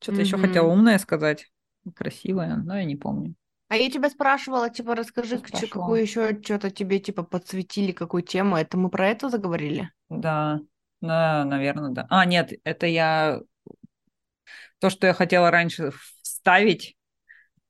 Что-то 0.00 0.18
mm-hmm. 0.18 0.20
еще 0.20 0.38
хотела 0.38 0.68
умное 0.68 0.98
сказать, 0.98 1.46
красивое, 1.94 2.56
но 2.56 2.78
я 2.78 2.84
не 2.84 2.96
помню. 2.96 3.34
А 3.68 3.76
я 3.76 3.90
тебя 3.90 4.10
спрашивала, 4.10 4.68
типа, 4.68 4.94
расскажи, 4.94 5.40
че, 5.40 5.66
какую 5.66 6.02
еще 6.02 6.38
что-то 6.42 6.70
тебе, 6.70 6.98
типа, 6.98 7.22
подсветили, 7.22 7.92
какую 7.92 8.22
тему. 8.22 8.56
Это 8.56 8.76
мы 8.76 8.90
про 8.90 9.08
это 9.08 9.30
заговорили? 9.30 9.90
Да, 10.10 10.60
да, 11.00 11.44
наверное, 11.44 11.90
да. 11.90 12.06
А, 12.10 12.26
нет, 12.26 12.52
это 12.64 12.86
я... 12.86 13.40
То, 14.78 14.90
что 14.90 15.06
я 15.06 15.14
хотела 15.14 15.50
раньше 15.50 15.92
вставить, 16.22 16.96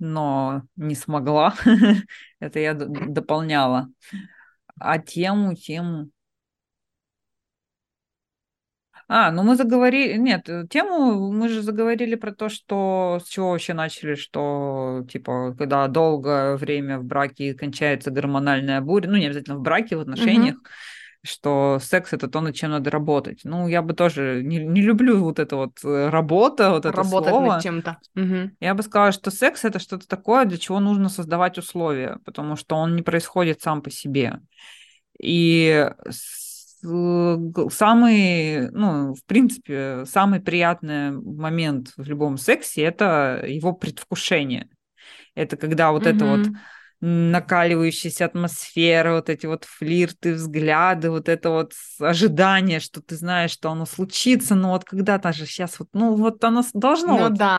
но 0.03 0.63
не 0.77 0.95
смогла. 0.95 1.55
Это 2.41 2.59
я 2.59 2.75
дополняла. 2.75 3.89
А 4.79 4.99
тему, 4.99 5.55
тему... 5.55 6.11
А, 9.09 9.31
ну 9.31 9.43
мы 9.43 9.57
заговорили... 9.57 10.17
Нет, 10.17 10.49
э, 10.49 10.67
тему 10.69 11.31
мы 11.31 11.49
же 11.49 11.63
заговорили 11.63 12.15
про 12.15 12.33
то, 12.33 12.49
что... 12.49 13.21
С 13.25 13.29
чего 13.29 13.51
вообще 13.51 13.75
начали, 13.75 14.15
что, 14.15 15.05
типа, 15.09 15.55
когда 15.57 15.87
долгое 15.87 16.57
время 16.57 16.99
в 16.99 17.05
браке 17.05 17.55
кончается 17.55 18.11
гормональная 18.11 18.81
буря, 18.81 19.09
ну, 19.09 19.17
не 19.19 19.27
обязательно 19.27 19.59
в 19.59 19.63
браке, 19.63 19.97
в 19.97 20.01
отношениях, 20.01 20.57
угу 20.57 20.67
что 21.25 21.79
секс 21.81 22.13
это 22.13 22.29
то, 22.29 22.41
над 22.41 22.55
чем 22.57 22.73
надо 22.73 22.91
работать. 22.91 23.41
Ну, 23.45 23.69
я 23.69 23.81
бы 23.81 23.95
тоже 23.95 24.43
не, 24.43 24.59
не 24.59 24.83
люблю 24.83 25.23
вот 25.23 25.39
это 25.39 25.57
вот 25.57 25.79
э, 25.85 26.09
работа, 26.09 26.71
вот 26.71 26.85
это 26.85 26.97
Работать 26.97 27.31
слово. 27.31 27.47
над 27.47 27.63
чем-то. 27.63 27.99
Угу. 28.17 28.51
Я 28.61 28.75
бы 28.75 28.83
сказала, 28.83 29.13
что 29.13 29.31
секс 29.31 29.65
это 29.65 29.79
что-то 29.79 30.09
такое, 30.09 30.45
для 30.45 30.59
чего 30.59 30.81
нужно 30.81 31.09
создавать 31.09 31.59
условия, 31.59 32.19
потому 32.25 32.57
что 32.57 32.75
он 32.77 32.97
не 32.97 33.03
происходит 33.03 33.63
сам 33.63 33.83
по 33.83 33.91
себе. 33.91 34.41
И 35.21 35.89
самый, 36.83 38.71
ну, 38.73 39.15
в 39.15 39.25
принципе, 39.25 40.05
самый 40.07 40.41
приятный 40.41 41.13
момент 41.13 41.93
в 41.97 42.05
любом 42.05 42.37
сексе 42.37 42.83
это 42.83 43.45
его 43.47 43.73
предвкушение. 43.73 44.69
Это 45.37 45.57
когда 45.57 45.93
вот 45.93 46.03
угу. 46.03 46.11
это 46.11 46.25
вот 46.27 46.47
накаливающаяся 47.05 48.27
атмосфера, 48.27 49.17
вот 49.17 49.29
эти 49.29 49.47
вот 49.47 49.65
флирты, 49.65 50.35
взгляды, 50.35 51.11
вот 51.11 51.29
это 51.29 51.51
вот 51.51 51.73
ожидание, 51.99 52.79
что 52.79 53.03
ты 53.03 53.17
знаешь, 53.17 53.51
что 53.51 53.73
оно 53.73 53.87
случится, 53.87 54.55
но 54.55 54.71
вот 54.71 54.85
когда-то 54.85 55.33
же 55.33 55.45
сейчас 55.45 55.81
вот, 55.81 55.89
ну 55.93 56.15
вот 56.15 56.43
оно 56.45 56.63
должно. 56.75 57.19
Ну 57.19 57.25
вот, 57.25 57.35
да. 57.35 57.59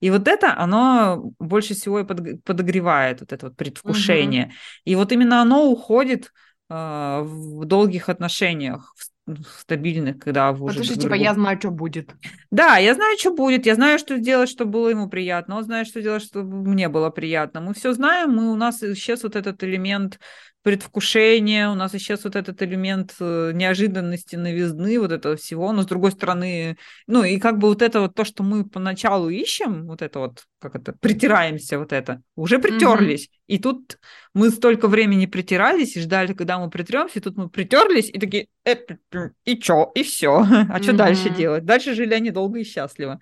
И 0.00 0.10
вот 0.10 0.26
это, 0.26 0.56
оно 0.58 1.32
больше 1.38 1.74
всего 1.74 2.00
и 2.00 2.04
подогревает 2.04 3.20
вот 3.20 3.34
это 3.34 3.46
вот 3.46 3.56
предвкушение. 3.56 4.46
Угу. 4.46 4.52
И 4.86 4.94
вот 4.96 5.12
именно 5.12 5.42
оно 5.42 5.70
уходит 5.70 6.32
э, 6.70 7.20
в 7.22 7.66
долгих 7.66 8.08
отношениях, 8.08 8.94
в 8.96 9.11
стабильных, 9.58 10.18
когда 10.18 10.52
вы 10.52 10.66
уже... 10.66 10.78
Потому 10.78 10.84
что, 10.84 11.00
типа, 11.00 11.14
я 11.14 11.34
знаю, 11.34 11.58
что 11.58 11.70
будет. 11.70 12.14
Да, 12.50 12.76
я 12.78 12.94
знаю, 12.94 13.16
что 13.18 13.32
будет, 13.32 13.66
я 13.66 13.74
знаю, 13.74 13.98
что 13.98 14.16
сделать, 14.16 14.48
чтобы 14.48 14.72
было 14.72 14.88
ему 14.88 15.08
приятно, 15.08 15.56
он 15.56 15.64
знает, 15.64 15.86
что 15.86 16.02
делать, 16.02 16.22
чтобы 16.22 16.68
мне 16.68 16.88
было 16.88 17.10
приятно. 17.10 17.60
Мы 17.60 17.74
все 17.74 17.92
знаем, 17.92 18.32
мы, 18.32 18.50
у 18.50 18.56
нас 18.56 18.82
исчез 18.82 19.22
вот 19.22 19.36
этот 19.36 19.62
элемент 19.62 20.18
предвкушение, 20.62 21.68
у 21.68 21.74
нас 21.74 21.94
исчез 21.94 22.22
вот 22.24 22.36
этот 22.36 22.62
элемент 22.62 23.14
э, 23.20 23.50
неожиданности, 23.52 24.36
новизны, 24.36 24.98
вот 24.98 25.10
этого 25.10 25.36
всего, 25.36 25.72
но 25.72 25.82
с 25.82 25.86
другой 25.86 26.12
стороны, 26.12 26.76
ну 27.06 27.24
и 27.24 27.38
как 27.38 27.58
бы 27.58 27.68
вот 27.68 27.82
это 27.82 28.00
вот 28.00 28.14
то, 28.14 28.24
что 28.24 28.42
мы 28.42 28.64
поначалу 28.64 29.28
ищем, 29.28 29.86
вот 29.86 30.02
это 30.02 30.20
вот, 30.20 30.44
как 30.60 30.76
это, 30.76 30.92
притираемся 30.92 31.78
вот 31.78 31.92
это, 31.92 32.22
уже 32.36 32.60
притерлись, 32.60 33.26
mm-hmm. 33.26 33.54
и 33.54 33.58
тут 33.58 33.98
мы 34.34 34.50
столько 34.50 34.86
времени 34.86 35.26
притирались 35.26 35.96
и 35.96 36.00
ждали, 36.00 36.32
когда 36.32 36.58
мы 36.58 36.70
притремся, 36.70 37.18
и 37.18 37.22
тут 37.22 37.36
мы 37.36 37.48
притерлись 37.48 38.08
и 38.08 38.18
такие, 38.18 38.46
э, 38.64 38.76
и 39.44 39.58
чё, 39.58 39.90
и 39.94 40.04
все, 40.04 40.46
а 40.70 40.80
что 40.82 40.92
mm-hmm. 40.92 40.96
дальше 40.96 41.30
делать? 41.30 41.64
Дальше 41.64 41.94
жили 41.94 42.14
они 42.14 42.30
долго 42.30 42.60
и 42.60 42.64
счастливо. 42.64 43.20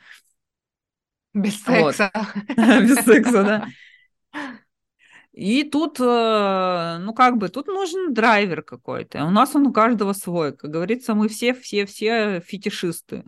Без 1.33 1.63
секса. 1.63 2.11
Без 2.57 2.97
секса, 3.05 3.43
да. 3.43 3.67
И 5.33 5.63
тут, 5.63 6.01
э, 6.01 6.99
ну 7.01 7.15
как 7.15 7.37
бы, 7.37 7.49
тут 7.49 7.69
нужен 7.69 8.13
драйвер 8.13 8.63
какой-то. 8.63 9.25
У 9.25 9.31
нас 9.31 9.55
он 9.55 9.67
у 9.67 9.73
каждого 9.73 10.13
свой. 10.13 10.57
Как 10.57 10.71
говорится, 10.71 11.15
мы 11.15 11.29
все-все-все 11.29 12.41
фетишисты. 12.41 13.25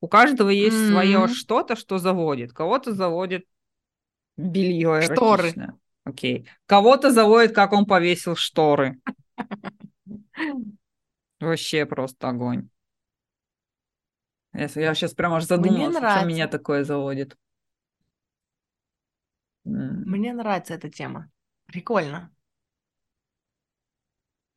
У 0.00 0.08
каждого 0.08 0.50
есть 0.50 0.76
mm-hmm. 0.76 0.90
свое 0.90 1.28
что-то, 1.28 1.76
что 1.76 1.98
заводит. 1.98 2.52
Кого-то 2.52 2.92
заводит 2.92 3.46
белье 4.36 5.02
Шторы. 5.02 5.52
Окей. 6.04 6.48
Кого-то 6.66 7.10
заводит, 7.10 7.54
как 7.54 7.72
он 7.72 7.86
повесил 7.86 8.36
шторы. 8.36 8.98
Вообще 11.40 11.86
просто 11.86 12.28
огонь. 12.28 12.68
Я, 14.52 14.68
я 14.74 14.94
сейчас 14.94 15.14
прямо 15.14 15.36
аж 15.36 15.44
задумалась, 15.44 15.96
что 15.96 16.24
меня 16.24 16.48
такое 16.48 16.84
заводит. 16.84 17.36
Мне 19.64 20.32
нравится 20.32 20.74
эта 20.74 20.88
тема. 20.90 21.30
Прикольно. 21.66 22.32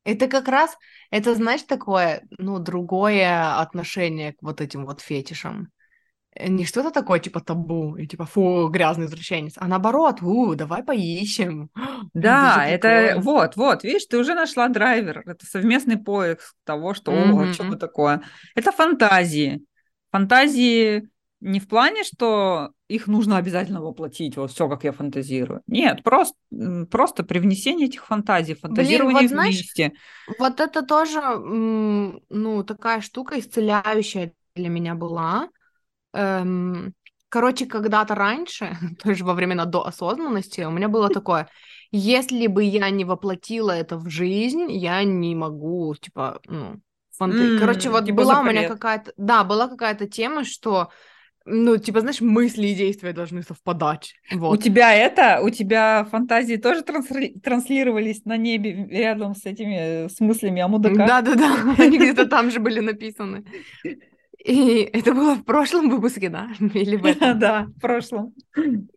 Это 0.04 0.28
как 0.28 0.48
раз, 0.48 0.76
это, 1.10 1.34
знаешь, 1.34 1.62
такое, 1.62 2.22
ну, 2.36 2.58
другое 2.58 3.58
отношение 3.58 4.34
к 4.34 4.42
вот 4.42 4.60
этим 4.60 4.84
вот 4.84 5.00
фетишам. 5.00 5.68
Э, 6.34 6.48
не 6.48 6.66
что-то 6.66 6.90
такое, 6.90 7.20
типа, 7.20 7.40
табу, 7.40 7.96
и 7.96 8.06
типа, 8.06 8.26
фу, 8.26 8.68
грязный 8.68 9.06
извращенец, 9.06 9.54
а 9.56 9.66
наоборот, 9.66 10.20
у, 10.22 10.54
давай 10.54 10.82
поищем. 10.82 11.70
Да, 12.12 12.66
это, 12.66 12.86
это 12.88 13.20
вот, 13.20 13.56
вот, 13.56 13.82
видишь, 13.82 14.04
ты 14.04 14.18
уже 14.18 14.34
нашла 14.34 14.68
драйвер, 14.68 15.22
это 15.26 15.46
совместный 15.46 15.96
поиск 15.96 16.54
того, 16.64 16.92
что, 16.92 17.12
mm-hmm. 17.12 17.50
о, 17.50 17.52
что 17.54 17.76
такое. 17.76 18.22
Это 18.54 18.72
фантазии. 18.72 19.64
Фантазии 20.10 21.08
не 21.44 21.60
в 21.60 21.68
плане, 21.68 22.04
что 22.04 22.70
их 22.88 23.06
нужно 23.06 23.36
обязательно 23.36 23.82
воплотить, 23.82 24.38
вот 24.38 24.50
все, 24.50 24.66
как 24.66 24.82
я 24.82 24.92
фантазирую. 24.92 25.60
Нет, 25.66 26.02
просто, 26.02 26.34
просто 26.90 27.22
привнесение 27.22 27.86
этих 27.86 28.06
фантазий, 28.06 28.54
фантазирование 28.54 29.28
Блин, 29.28 29.36
вот, 29.36 29.44
вместе. 29.44 29.92
Знаешь, 30.26 30.38
вот 30.38 30.60
это 30.60 30.82
тоже, 30.82 31.20
ну, 31.20 32.64
такая 32.64 33.02
штука 33.02 33.38
исцеляющая 33.38 34.32
для 34.54 34.70
меня 34.70 34.94
была. 34.94 35.50
Эм, 36.14 36.94
короче, 37.28 37.66
когда-то 37.66 38.14
раньше, 38.14 38.78
тоже 39.02 39.22
во 39.22 39.34
времена 39.34 39.66
до 39.66 39.86
осознанности, 39.86 40.62
у 40.62 40.70
меня 40.70 40.88
было 40.88 41.10
такое, 41.10 41.50
если 41.92 42.46
бы 42.46 42.64
я 42.64 42.88
не 42.88 43.04
воплотила 43.04 43.70
это 43.70 43.98
в 43.98 44.08
жизнь, 44.08 44.72
я 44.72 45.04
не 45.04 45.34
могу, 45.34 45.94
типа, 45.94 46.40
ну, 46.46 46.80
фанты... 47.18 47.56
Mm, 47.56 47.58
Короче, 47.58 47.90
вот 47.90 48.06
типа 48.06 48.16
была 48.16 48.36
запрет. 48.36 48.50
у 48.50 48.56
меня 48.56 48.68
какая-то, 48.68 49.12
да, 49.18 49.44
была 49.44 49.68
какая-то 49.68 50.08
тема, 50.08 50.44
что 50.44 50.88
ну, 51.46 51.76
типа, 51.76 52.00
знаешь, 52.00 52.20
мысли 52.20 52.68
и 52.68 52.74
действия 52.74 53.12
должны 53.12 53.42
совпадать. 53.42 54.14
Вот. 54.32 54.58
У 54.58 54.60
тебя 54.60 54.94
это, 54.94 55.40
у 55.42 55.50
тебя 55.50 56.06
фантазии 56.10 56.56
тоже 56.56 56.80
трансли- 56.82 57.38
транслировались 57.40 58.24
на 58.24 58.36
небе 58.36 58.86
рядом 58.90 59.34
с 59.34 59.44
этими 59.44 60.08
с 60.08 60.20
мыслями 60.20 60.62
о 60.62 60.68
мудаках? 60.68 61.06
Да-да-да, 61.06 61.74
они 61.78 61.98
где-то 61.98 62.26
там 62.26 62.50
же 62.50 62.60
были 62.60 62.80
написаны. 62.80 63.44
И 64.38 64.88
это 64.92 65.14
было 65.14 65.34
в 65.34 65.44
прошлом 65.44 65.90
выпуске, 65.90 66.28
да? 66.28 66.48
Или 66.74 66.96
в 66.96 67.06
этом? 67.06 67.38
Да, 67.38 67.66
в 67.76 67.80
прошлом. 67.80 68.34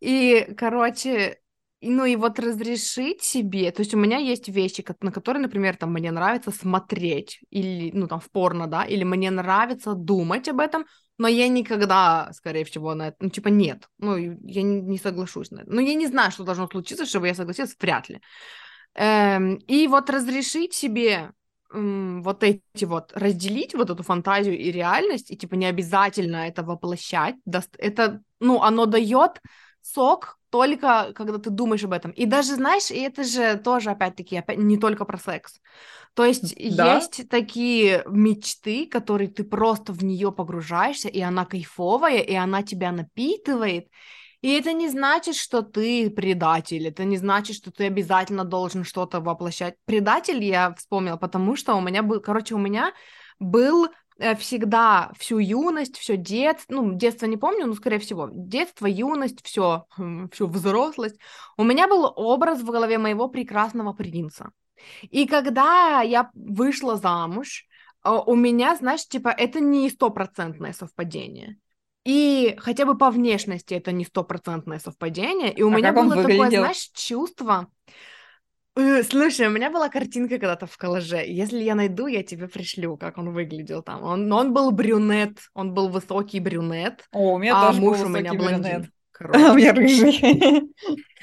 И, 0.01 0.47
короче, 0.57 1.37
ну 1.81 2.05
и 2.05 2.15
вот 2.15 2.39
разрешить 2.39 3.21
себе, 3.23 3.71
то 3.71 3.81
есть 3.81 3.93
у 3.93 3.97
меня 3.97 4.17
есть 4.17 4.49
вещи, 4.49 4.83
на 5.01 5.11
которые, 5.11 5.41
например, 5.41 5.77
там 5.77 5.93
мне 5.93 6.11
нравится 6.11 6.51
смотреть, 6.51 7.39
или, 7.49 7.91
ну 7.93 8.07
там 8.07 8.19
в 8.19 8.31
порно, 8.31 8.67
да, 8.67 8.83
или 8.83 9.03
мне 9.03 9.31
нравится 9.31 9.93
думать 9.93 10.49
об 10.49 10.59
этом, 10.59 10.85
но 11.18 11.28
я 11.28 11.47
никогда, 11.47 12.32
скорее 12.34 12.63
всего, 12.65 12.93
на 12.93 13.09
это, 13.09 13.18
ну, 13.20 13.30
типа, 13.30 13.47
нет, 13.47 13.89
ну, 13.97 14.15
я 14.18 14.61
не, 14.61 14.97
соглашусь 14.97 15.51
на 15.51 15.61
это. 15.61 15.72
Ну, 15.72 15.82
я 15.82 15.93
не 15.95 16.07
знаю, 16.07 16.32
что 16.32 16.43
должно 16.43 16.68
случиться, 16.68 17.05
чтобы 17.05 17.28
я 17.28 17.36
согласилась, 17.36 17.76
вряд 17.80 18.09
ли. 18.09 18.22
Эм, 18.95 19.55
и 19.68 19.88
вот 19.88 20.09
разрешить 20.09 20.74
себе 20.74 21.32
эм, 21.74 22.22
вот 22.24 22.43
эти 22.43 22.86
вот, 22.86 23.11
разделить 23.13 23.74
вот 23.76 23.89
эту 23.89 24.03
фантазию 24.03 24.57
и 24.57 24.72
реальность, 24.72 25.32
и, 25.32 25.38
типа, 25.38 25.55
не 25.55 25.65
обязательно 25.65 26.47
это 26.47 26.63
воплощать, 26.63 27.36
это, 27.78 28.22
ну, 28.39 28.61
оно 28.61 28.86
дает 28.86 29.41
сок 29.82 30.36
только 30.49 31.11
когда 31.15 31.37
ты 31.37 31.49
думаешь 31.49 31.83
об 31.83 31.93
этом. 31.93 32.11
И 32.11 32.25
даже, 32.25 32.55
знаешь, 32.55 32.91
и 32.91 32.99
это 32.99 33.23
же 33.23 33.57
тоже, 33.57 33.91
опять-таки, 33.91 34.37
опять, 34.37 34.57
не 34.57 34.77
только 34.77 35.05
про 35.05 35.17
секс. 35.17 35.59
То 36.13 36.25
есть 36.25 36.55
да? 36.75 36.95
есть 36.95 37.29
такие 37.29 38.03
мечты, 38.07 38.87
которые 38.87 39.29
ты 39.29 39.43
просто 39.43 39.93
в 39.93 40.03
нее 40.03 40.31
погружаешься, 40.31 41.09
и 41.09 41.21
она 41.21 41.45
кайфовая, 41.45 42.19
и 42.19 42.33
она 42.33 42.63
тебя 42.63 42.91
напитывает. 42.91 43.87
И 44.41 44.51
это 44.51 44.73
не 44.73 44.87
значит, 44.87 45.35
что 45.35 45.61
ты 45.61 46.09
предатель, 46.09 46.87
это 46.87 47.03
не 47.03 47.17
значит, 47.17 47.55
что 47.55 47.71
ты 47.71 47.85
обязательно 47.85 48.45
должен 48.45 48.83
что-то 48.83 49.19
воплощать. 49.19 49.75
Предатель 49.85 50.43
я 50.43 50.73
вспомнила, 50.75 51.17
потому 51.17 51.55
что 51.55 51.75
у 51.75 51.81
меня 51.81 52.03
был, 52.03 52.21
короче, 52.21 52.55
у 52.55 52.59
меня 52.59 52.93
был 53.39 53.87
всегда 54.39 55.11
всю 55.18 55.38
юность, 55.39 55.97
все 55.97 56.18
детство, 56.18 56.74
ну, 56.74 56.93
детство 56.93 57.26
не 57.26 57.38
помню, 57.38 57.68
но, 57.68 57.74
скорее 57.74 57.99
всего, 57.99 58.30
детство, 58.32 58.86
юность, 58.86 59.43
все, 59.43 59.86
всю 60.32 60.47
взрослость. 60.47 61.18
У 61.57 61.63
меня 61.63 61.88
был 61.88 62.11
образ 62.15 62.61
в 62.61 62.70
голове 62.70 62.97
моего 62.97 63.28
прекрасного 63.28 63.93
принца. 63.93 64.51
И 65.03 65.28
когда 65.28 66.01
я 66.01 66.30
вышла 66.34 66.97
замуж, 66.97 67.65
а, 68.01 68.22
у 68.22 68.36
меня, 68.36 68.76
знаешь, 68.76 69.07
типа, 69.07 69.30
это 69.30 69.59
не 69.59 69.89
стопроцентное 69.89 70.74
совпадение. 70.74 71.57
И 72.05 72.55
хотя 72.59 72.86
бы 72.86 72.97
по 72.97 73.11
внешности 73.11 73.74
это 73.74 73.91
не 73.91 74.05
стопроцентное 74.05 74.80
совпадение. 74.80 75.53
И 75.53 75.61
у 75.61 75.70
а 75.70 75.76
меня 75.76 75.91
было 75.91 76.15
такое, 76.15 76.49
знаешь, 76.49 76.89
чувство. 76.93 77.68
Э, 78.78 79.01
слушай, 79.01 79.47
у 79.47 79.49
меня 79.49 79.71
была 79.71 79.89
картинка 79.89 80.38
когда-то 80.38 80.67
в 80.67 80.78
коллаже. 80.78 81.23
Если 81.25 81.63
я 81.63 81.73
найду, 81.73 82.05
я 82.05 82.21
тебе 82.21 82.47
пришлю, 82.47 82.95
как 82.95 83.17
он 83.17 83.34
выглядел 83.34 83.82
там. 83.82 84.03
Он, 84.03 84.32
он 84.32 84.53
был 84.53 84.71
брюнет, 84.71 85.39
он 85.55 85.73
был 85.73 85.89
высокий 85.89 86.39
брюнет. 86.39 87.07
О, 87.11 87.34
у 87.34 87.38
меня 87.39 87.57
а 87.57 87.67
тоже 87.67 87.82
муж 87.82 87.97
был 87.97 88.05
у 88.05 88.09
меня 88.09 88.34
блондин. 88.36 88.61
Брюнет. 88.61 88.91
Короче. 89.11 89.45
А 89.45 89.51
у 89.51 89.55
меня 89.55 89.73
рыжий. 89.73 90.71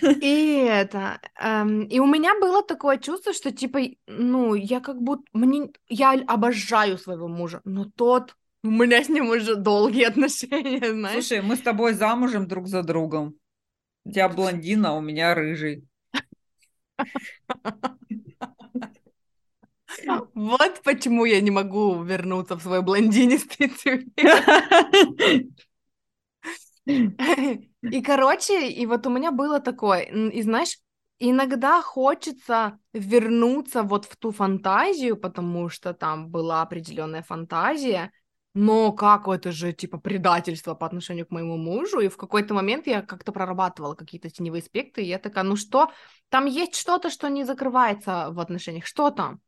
И 0.20 0.66
это, 0.68 1.20
эм, 1.40 1.82
и 1.82 2.00
у 2.00 2.06
меня 2.06 2.38
было 2.40 2.64
такое 2.64 2.98
чувство, 2.98 3.32
что 3.32 3.52
типа, 3.52 3.78
ну, 4.08 4.54
я 4.54 4.80
как 4.80 5.00
будто, 5.00 5.22
мне, 5.32 5.70
я 5.88 6.12
обожаю 6.26 6.98
своего 6.98 7.28
мужа, 7.28 7.60
но 7.64 7.84
тот, 7.84 8.34
у 8.64 8.70
меня 8.70 9.02
с 9.04 9.08
ним 9.08 9.28
уже 9.28 9.54
долгие 9.54 10.04
отношения, 10.04 10.92
знаешь. 10.92 11.24
Слушай, 11.24 11.42
мы 11.42 11.54
с 11.54 11.60
тобой 11.60 11.94
замужем 11.94 12.48
друг 12.48 12.66
за 12.66 12.82
другом. 12.82 13.36
У 14.04 14.10
тебя 14.10 14.28
блондин, 14.28 14.84
а 14.84 14.94
у 14.94 15.00
меня 15.00 15.32
рыжий. 15.32 15.86
Вот 20.34 20.82
почему 20.82 21.24
я 21.24 21.40
не 21.40 21.50
могу 21.50 22.02
вернуться 22.02 22.56
в 22.56 22.62
свой 22.62 22.82
блондинистый 22.82 23.68
цвет. 23.68 24.04
И, 26.86 28.02
короче, 28.02 28.68
и 28.68 28.86
вот 28.86 29.06
у 29.06 29.10
меня 29.10 29.30
было 29.30 29.60
такое, 29.60 30.02
и 30.02 30.42
знаешь, 30.42 30.78
иногда 31.18 31.80
хочется 31.82 32.78
вернуться 32.92 33.82
вот 33.82 34.04
в 34.04 34.16
ту 34.16 34.32
фантазию, 34.32 35.16
потому 35.16 35.68
что 35.68 35.94
там 35.94 36.28
была 36.28 36.62
определенная 36.62 37.22
фантазия, 37.22 38.10
но 38.54 38.92
как 38.92 39.28
это 39.28 39.52
же, 39.52 39.72
типа, 39.72 39.98
предательство 39.98 40.74
по 40.74 40.86
отношению 40.86 41.26
к 41.26 41.30
моему 41.30 41.56
мужу, 41.56 42.00
и 42.00 42.08
в 42.08 42.16
какой-то 42.16 42.54
момент 42.54 42.86
я 42.86 43.02
как-то 43.02 43.32
прорабатывала 43.32 43.94
какие-то 43.94 44.30
теневые 44.30 44.60
аспекты, 44.62 45.02
и 45.02 45.06
я 45.06 45.18
такая, 45.18 45.44
ну 45.44 45.56
что, 45.56 45.90
там 46.28 46.46
есть 46.46 46.76
что-то, 46.76 47.10
что 47.10 47.28
не 47.28 47.44
закрывается 47.44 48.28
в 48.30 48.40
отношениях, 48.40 48.86
что 48.86 49.10
там? 49.10 49.40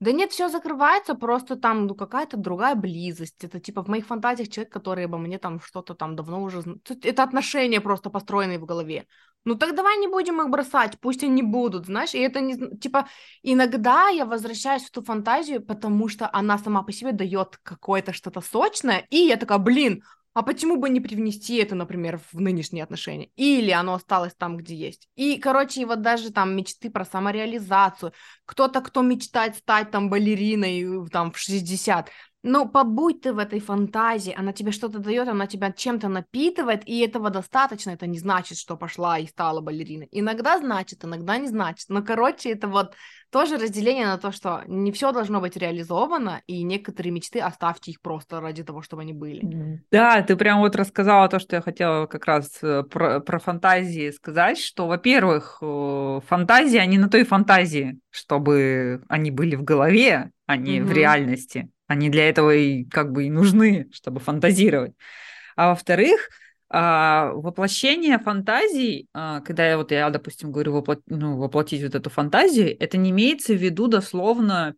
Да 0.00 0.12
нет, 0.12 0.30
все 0.30 0.48
закрывается, 0.48 1.14
просто 1.14 1.56
там 1.56 1.86
ну, 1.86 1.94
какая-то 1.94 2.36
другая 2.36 2.76
близость. 2.76 3.42
Это 3.42 3.58
типа 3.58 3.82
в 3.82 3.88
моих 3.88 4.06
фантазиях 4.06 4.48
человек, 4.48 4.72
который 4.72 5.06
обо 5.06 5.18
мне 5.18 5.38
там 5.38 5.60
что-то 5.60 5.94
там 5.94 6.14
давно 6.14 6.42
уже... 6.42 6.62
Это 7.02 7.24
отношения 7.24 7.80
просто 7.80 8.08
построенные 8.08 8.60
в 8.60 8.64
голове. 8.64 9.06
Ну 9.44 9.56
так 9.56 9.74
давай 9.74 9.96
не 9.96 10.06
будем 10.06 10.40
их 10.40 10.50
бросать, 10.50 11.00
пусть 11.00 11.24
они 11.24 11.42
будут, 11.42 11.86
знаешь, 11.86 12.14
и 12.14 12.18
это 12.18 12.40
не... 12.40 12.78
Типа 12.78 13.08
иногда 13.42 14.08
я 14.08 14.24
возвращаюсь 14.24 14.84
в 14.84 14.90
ту 14.90 15.02
фантазию, 15.02 15.64
потому 15.64 16.08
что 16.08 16.28
она 16.32 16.58
сама 16.58 16.82
по 16.82 16.92
себе 16.92 17.12
дает 17.12 17.58
какое-то 17.62 18.12
что-то 18.12 18.40
сочное, 18.40 19.06
и 19.10 19.16
я 19.16 19.36
такая, 19.36 19.58
блин, 19.58 20.02
а 20.34 20.42
почему 20.42 20.76
бы 20.76 20.88
не 20.88 21.00
привнести 21.00 21.56
это, 21.56 21.74
например, 21.74 22.20
в 22.32 22.40
нынешние 22.40 22.84
отношения? 22.84 23.30
Или 23.36 23.70
оно 23.70 23.94
осталось 23.94 24.34
там, 24.34 24.56
где 24.56 24.74
есть. 24.74 25.08
И, 25.16 25.38
короче, 25.38 25.84
вот 25.86 26.02
даже 26.02 26.30
там 26.30 26.54
мечты 26.56 26.90
про 26.90 27.04
самореализацию. 27.04 28.12
Кто-то, 28.44 28.80
кто 28.80 29.02
мечтает 29.02 29.56
стать 29.56 29.90
там 29.90 30.10
балериной 30.10 31.08
там 31.10 31.32
в 31.32 31.38
60, 31.38 32.10
ну, 32.44 32.68
побудь 32.68 33.22
ты 33.22 33.32
в 33.32 33.38
этой 33.38 33.58
фантазии, 33.58 34.32
она 34.36 34.52
тебе 34.52 34.70
что-то 34.70 35.00
дает, 35.00 35.26
она 35.28 35.46
тебя 35.48 35.72
чем-то 35.72 36.08
напитывает, 36.08 36.82
и 36.86 37.00
этого 37.00 37.30
достаточно, 37.30 37.90
это 37.90 38.06
не 38.06 38.18
значит, 38.18 38.58
что 38.58 38.76
пошла 38.76 39.18
и 39.18 39.26
стала 39.26 39.60
балериной. 39.60 40.08
Иногда 40.12 40.58
значит, 40.58 41.04
иногда 41.04 41.36
не 41.36 41.48
значит. 41.48 41.88
Но, 41.88 42.02
короче, 42.02 42.50
это 42.50 42.68
вот 42.68 42.94
тоже 43.30 43.56
разделение 43.56 44.06
на 44.06 44.18
то, 44.18 44.32
что 44.32 44.62
не 44.66 44.92
все 44.92 45.12
должно 45.12 45.40
быть 45.40 45.56
реализовано, 45.56 46.42
и 46.46 46.62
некоторые 46.62 47.12
мечты 47.12 47.40
оставьте 47.40 47.90
их 47.90 48.00
просто 48.00 48.40
ради 48.40 48.62
того, 48.64 48.82
чтобы 48.82 49.02
они 49.02 49.12
были. 49.12 49.80
Да, 49.90 50.22
ты 50.22 50.36
прям 50.36 50.60
вот 50.60 50.76
рассказала 50.76 51.28
то, 51.28 51.38
что 51.38 51.56
я 51.56 51.62
хотела 51.62 52.06
как 52.06 52.26
раз 52.26 52.58
э, 52.62 52.82
про, 52.84 53.20
про 53.20 53.38
фантазии 53.38 54.10
сказать, 54.10 54.58
что, 54.58 54.86
во-первых, 54.86 55.58
э, 55.60 56.20
фантазии, 56.26 56.78
они 56.78 56.98
на 56.98 57.08
той 57.08 57.24
фантазии, 57.24 57.98
чтобы 58.10 59.02
они 59.08 59.30
были 59.30 59.56
в 59.56 59.64
голове, 59.64 60.30
а 60.46 60.56
не 60.56 60.78
mm-hmm. 60.78 60.84
в 60.84 60.92
реальности. 60.92 61.70
Они 61.86 62.10
для 62.10 62.28
этого 62.28 62.54
и 62.54 62.84
как 62.84 63.12
бы 63.12 63.24
и 63.24 63.30
нужны, 63.30 63.88
чтобы 63.92 64.20
фантазировать. 64.20 64.92
А 65.56 65.70
во-вторых, 65.70 66.28
а, 66.70 67.32
воплощение 67.32 68.18
фантазий, 68.18 69.08
а, 69.14 69.40
когда 69.40 69.66
я 69.66 69.78
вот 69.78 69.90
я, 69.90 70.10
допустим, 70.10 70.52
говорю 70.52 70.72
воплот, 70.74 71.00
ну, 71.06 71.38
воплотить 71.38 71.82
вот 71.82 71.94
эту 71.94 72.10
фантазию, 72.10 72.76
это 72.78 72.98
не 72.98 73.10
имеется 73.10 73.54
в 73.54 73.56
виду 73.56 73.88
дословно 73.88 74.74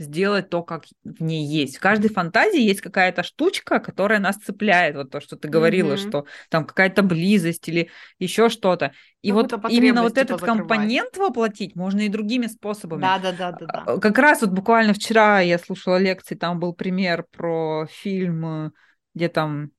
сделать 0.00 0.48
то, 0.48 0.62
как 0.62 0.84
в 1.04 1.22
ней 1.22 1.46
есть. 1.46 1.76
В 1.76 1.80
каждой 1.80 2.10
фантазии 2.10 2.60
есть 2.60 2.80
какая-то 2.80 3.22
штучка, 3.22 3.80
которая 3.80 4.18
нас 4.18 4.36
цепляет. 4.36 4.96
Вот 4.96 5.10
то, 5.10 5.20
что 5.20 5.36
ты 5.36 5.48
говорила, 5.48 5.92
mm-hmm. 5.92 6.08
что 6.08 6.24
там 6.48 6.64
какая-то 6.64 7.02
близость 7.02 7.68
или 7.68 7.90
еще 8.18 8.48
что-то. 8.48 8.92
И 9.20 9.32
вот 9.32 9.52
именно 9.68 10.02
вот 10.02 10.16
этот 10.16 10.40
закрывать. 10.40 10.60
компонент 10.60 11.16
воплотить 11.18 11.76
можно 11.76 12.00
и 12.00 12.08
другими 12.08 12.46
способами. 12.46 13.02
Да, 13.02 13.18
да, 13.18 13.32
да, 13.32 13.52
да, 13.52 13.84
да. 13.86 13.98
Как 13.98 14.18
раз 14.18 14.40
вот 14.40 14.50
буквально 14.50 14.94
вчера 14.94 15.40
я 15.40 15.58
слушала 15.58 15.98
лекции, 15.98 16.34
там 16.34 16.58
был 16.58 16.72
пример 16.72 17.26
про 17.30 17.86
фильм, 17.90 18.72
где 19.14 19.28
там 19.28 19.70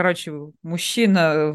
короче, 0.00 0.32
мужчина 0.62 1.32
э, 1.34 1.54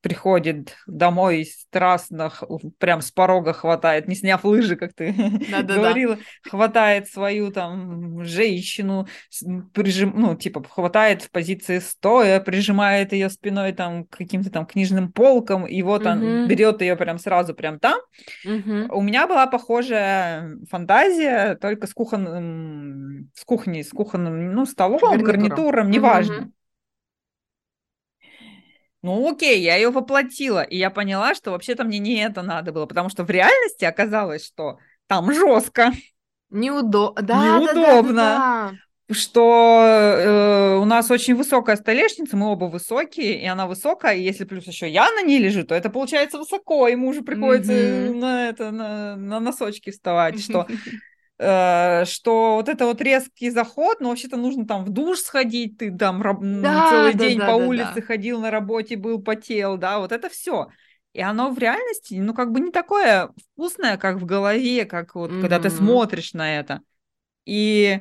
приходит 0.00 0.74
домой 0.86 1.44
страстно, 1.44 2.32
прям 2.78 3.02
с 3.02 3.10
порога 3.10 3.52
хватает, 3.52 4.08
не 4.08 4.14
сняв 4.14 4.42
лыжи, 4.42 4.76
как 4.76 4.94
ты 4.94 5.12
говорила, 5.62 6.16
хватает 6.42 7.08
свою 7.08 7.50
там 7.50 8.24
женщину, 8.24 9.06
прижим, 9.74 10.14
ну, 10.16 10.34
типа, 10.34 10.64
хватает 10.66 11.20
в 11.20 11.30
позиции 11.30 11.78
стоя, 11.78 12.40
прижимает 12.40 13.12
ее 13.12 13.28
спиной 13.28 13.72
там 13.72 14.06
к 14.06 14.16
каким-то 14.16 14.50
там 14.50 14.64
книжным 14.64 15.12
полкам, 15.12 15.66
и 15.66 15.82
вот 15.82 16.06
он 16.06 16.48
берет 16.48 16.80
ее 16.80 16.96
прям 16.96 17.18
сразу 17.18 17.52
прям 17.54 17.78
там. 17.78 18.00
У 18.44 19.02
меня 19.02 19.26
была 19.26 19.46
похожая 19.46 20.56
фантазия, 20.70 21.56
только 21.56 21.86
с 21.86 21.92
кухонным, 21.92 23.30
с 23.34 23.44
кухней, 23.44 23.84
с 23.84 23.90
кухонным, 23.90 24.54
ну, 24.54 24.64
столом, 24.64 25.00
гарнитуром, 25.00 25.26
гарнитуром 25.26 25.90
неважно. 25.90 26.50
Ну 29.04 29.30
окей, 29.30 29.60
я 29.60 29.76
ее 29.76 29.90
воплотила, 29.90 30.62
и 30.62 30.78
я 30.78 30.88
поняла, 30.88 31.34
что 31.34 31.50
вообще-то 31.50 31.84
мне 31.84 31.98
не 31.98 32.24
это 32.24 32.40
надо 32.40 32.72
было, 32.72 32.86
потому 32.86 33.10
что 33.10 33.22
в 33.22 33.28
реальности 33.28 33.84
оказалось, 33.84 34.46
что 34.46 34.78
там 35.08 35.30
жестко. 35.30 35.92
Неудо... 36.48 37.12
да, 37.20 37.58
Неудобно. 37.58 38.14
Да, 38.14 38.70
да, 38.70 38.70
да. 38.70 39.14
Что 39.14 39.82
э, 39.84 40.76
у 40.78 40.86
нас 40.86 41.10
очень 41.10 41.34
высокая 41.34 41.76
столешница, 41.76 42.38
мы 42.38 42.46
оба 42.46 42.64
высокие, 42.64 43.42
и 43.42 43.44
она 43.44 43.66
высокая, 43.66 44.14
и 44.14 44.22
если 44.22 44.44
плюс 44.44 44.66
еще 44.66 44.88
я 44.88 45.10
на 45.10 45.20
ней 45.20 45.38
лежу, 45.38 45.64
то 45.64 45.74
это 45.74 45.90
получается 45.90 46.38
высоко, 46.38 46.88
и 46.88 46.96
мужу 46.96 47.22
приходится 47.22 47.74
mm-hmm. 47.74 48.14
на 48.14 48.48
это 48.48 48.70
на, 48.70 49.16
на 49.16 49.38
носочки 49.38 49.90
вставать, 49.90 50.42
что 50.42 50.66
что 52.06 52.54
вот 52.56 52.68
это 52.68 52.86
вот 52.86 53.00
резкий 53.00 53.50
заход, 53.50 54.00
но 54.00 54.08
вообще-то 54.08 54.36
нужно 54.36 54.66
там 54.66 54.84
в 54.84 54.90
душ 54.90 55.18
сходить, 55.18 55.78
ты 55.78 55.96
там 55.96 56.22
да, 56.62 56.90
целый 56.90 57.12
да, 57.14 57.18
день 57.18 57.38
да, 57.38 57.46
по 57.46 57.58
да, 57.58 57.66
улице 57.66 57.94
да. 57.96 58.02
ходил 58.02 58.40
на 58.40 58.50
работе, 58.50 58.96
был, 58.96 59.20
потел, 59.20 59.76
да, 59.76 59.98
вот 59.98 60.12
это 60.12 60.28
все. 60.28 60.68
И 61.12 61.20
оно 61.20 61.50
в 61.50 61.58
реальности, 61.58 62.14
ну, 62.14 62.34
как 62.34 62.50
бы 62.50 62.60
не 62.60 62.72
такое 62.72 63.30
вкусное, 63.52 63.96
как 63.96 64.16
в 64.16 64.24
голове, 64.24 64.84
как 64.84 65.14
вот 65.14 65.30
mm-hmm. 65.30 65.40
когда 65.40 65.60
ты 65.60 65.70
смотришь 65.70 66.32
на 66.32 66.58
это. 66.58 66.80
И 67.44 68.00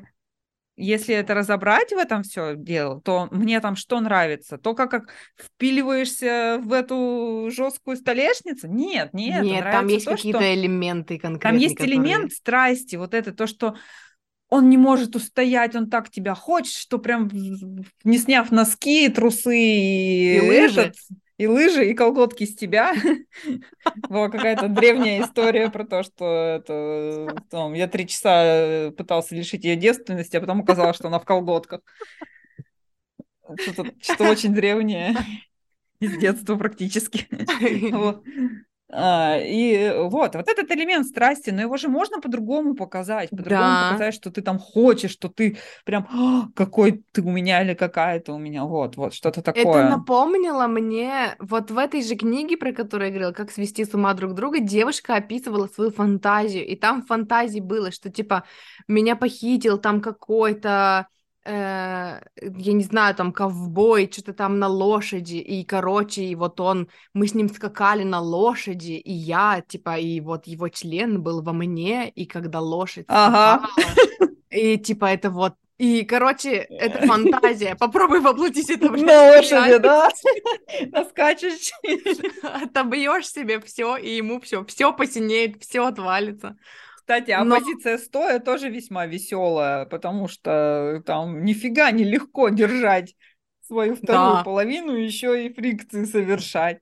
если 0.75 1.13
это 1.13 1.33
разобрать 1.33 1.91
в 1.91 1.97
этом 1.97 2.23
все 2.23 2.55
дело, 2.55 2.99
то 3.01 3.27
мне 3.31 3.59
там 3.59 3.75
что 3.75 3.99
нравится? 3.99 4.57
То, 4.57 4.73
как, 4.73 4.91
как 4.91 5.13
впиливаешься 5.37 6.59
в 6.63 6.73
эту 6.73 7.49
жесткую 7.51 7.97
столешницу? 7.97 8.67
Нет, 8.67 9.13
нет. 9.13 9.43
Нет, 9.43 9.63
там 9.63 9.87
есть 9.87 10.05
какие-то 10.05 10.39
что... 10.39 10.53
элементы 10.53 11.19
конкретные. 11.19 11.51
Там 11.51 11.57
есть 11.57 11.75
которые... 11.75 11.97
элемент 11.97 12.31
страсти, 12.33 12.95
вот 12.95 13.13
это 13.13 13.31
то, 13.33 13.45
что 13.45 13.75
он 14.49 14.69
не 14.69 14.77
может 14.77 15.15
устоять, 15.15 15.75
он 15.75 15.89
так 15.89 16.11
тебя 16.11 16.35
хочет, 16.35 16.75
что 16.75 16.99
прям 16.99 17.29
не 18.03 18.17
сняв 18.17 18.51
носки, 18.51 19.09
трусы 19.09 19.57
и, 19.57 20.37
и 20.37 20.41
лыжи, 20.41 20.81
этот, 20.81 20.95
и 21.37 21.47
лыжи, 21.47 21.89
и 21.89 21.93
колготки 21.93 22.45
с 22.45 22.55
тебя. 22.55 22.93
Была 24.09 24.29
какая-то 24.29 24.67
древняя 24.67 25.23
история 25.23 25.69
про 25.69 25.85
то, 25.85 26.03
что 26.03 26.25
это, 26.25 27.35
там, 27.49 27.73
я 27.73 27.87
три 27.87 28.07
часа 28.07 28.91
пытался 28.97 29.35
лишить 29.35 29.63
ее 29.63 29.75
девственности, 29.75 30.37
а 30.37 30.41
потом 30.41 30.61
оказалось, 30.61 30.95
что 30.95 31.07
она 31.07 31.19
в 31.19 31.25
колготках. 31.25 31.81
Что-то, 33.59 33.91
что 34.01 34.23
очень 34.25 34.53
древнее 34.53 35.15
из 35.99 36.17
детства 36.17 36.55
практически. 36.55 37.27
Вот. 37.91 38.23
А, 38.95 39.37
и 39.37 39.91
вот, 39.97 40.35
вот 40.35 40.47
этот 40.47 40.69
элемент 40.71 41.07
страсти, 41.07 41.49
но 41.49 41.61
его 41.61 41.77
же 41.77 41.89
можно 41.89 42.21
по-другому 42.21 42.75
показать, 42.75 43.29
по-другому 43.31 43.61
да. 43.61 43.89
показать, 43.91 44.13
что 44.13 44.31
ты 44.31 44.41
там 44.41 44.59
хочешь, 44.59 45.11
что 45.11 45.29
ты 45.29 45.57
прям 45.83 46.07
«А, 46.11 46.47
какой 46.55 47.03
ты 47.11 47.21
у 47.21 47.29
меня 47.31 47.63
или 47.63 47.73
какая-то 47.73 48.33
у 48.33 48.37
меня, 48.37 48.65
вот, 48.65 48.95
вот, 48.95 49.13
что-то 49.13 49.41
такое. 49.41 49.63
Это 49.63 49.89
напомнило 49.89 50.67
мне, 50.67 51.35
вот 51.39 51.71
в 51.71 51.77
этой 51.77 52.03
же 52.03 52.15
книге, 52.15 52.57
про 52.57 52.71
которую 52.71 53.07
я 53.07 53.11
говорила, 53.11 53.31
«Как 53.31 53.51
свести 53.51 53.83
с 53.83 53.93
ума 53.93 54.13
друг 54.13 54.33
друга», 54.33 54.59
девушка 54.59 55.15
описывала 55.15 55.67
свою 55.67 55.91
фантазию, 55.91 56.65
и 56.65 56.75
там 56.75 57.01
в 57.01 57.07
фантазии 57.07 57.59
было, 57.59 57.91
что, 57.91 58.11
типа, 58.11 58.43
меня 58.87 59.15
похитил 59.15 59.77
там 59.77 60.01
какой-то 60.01 61.07
я 61.45 62.21
не 62.41 62.83
знаю, 62.83 63.15
там, 63.15 63.33
ковбой, 63.33 64.09
что-то 64.11 64.33
там 64.33 64.59
на 64.59 64.67
лошади, 64.67 65.35
и, 65.35 65.63
короче, 65.65 66.23
и 66.23 66.35
вот 66.35 66.59
он, 66.59 66.87
мы 67.13 67.27
с 67.27 67.33
ним 67.33 67.49
скакали 67.49 68.03
на 68.03 68.21
лошади, 68.21 68.93
и 68.93 69.11
я, 69.11 69.61
типа, 69.67 69.97
и 69.97 70.19
вот 70.21 70.47
его 70.47 70.69
член 70.69 71.21
был 71.21 71.41
во 71.41 71.53
мне, 71.53 72.09
и 72.09 72.25
когда 72.25 72.61
лошадь 72.61 73.05
ага. 73.09 73.67
и, 74.49 74.77
типа, 74.77 75.05
это 75.05 75.29
вот 75.29 75.55
и, 75.79 76.05
короче, 76.05 76.51
это 76.51 77.05
фантазия. 77.05 77.75
Попробуй 77.75 78.21
воплотить 78.21 78.69
это 78.69 78.89
в 78.89 78.95
На 78.95 79.35
лошади, 79.35 79.79
да? 79.79 80.09
Наскачешь. 80.91 81.71
Отобьешь 82.43 83.27
себе 83.27 83.59
все, 83.59 83.97
и 83.97 84.15
ему 84.15 84.39
все, 84.39 84.63
все 84.65 84.93
посинеет, 84.93 85.61
все 85.61 85.85
отвалится. 85.85 86.55
Кстати, 87.03 87.31
а 87.31 87.43
Но... 87.43 87.59
позиция 87.59 87.97
стоя 87.97 88.39
тоже 88.39 88.69
весьма 88.69 89.05
веселая, 89.05 89.83
потому 89.83 90.29
что 90.29 91.03
там 91.05 91.43
нифига 91.43 91.91
не 91.91 92.05
легко 92.05 92.47
держать 92.47 93.13
свою 93.67 93.95
вторую 93.95 94.35
да. 94.35 94.43
половину, 94.45 94.95
еще 94.95 95.45
и 95.45 95.53
фрикции 95.53 96.05
совершать. 96.05 96.79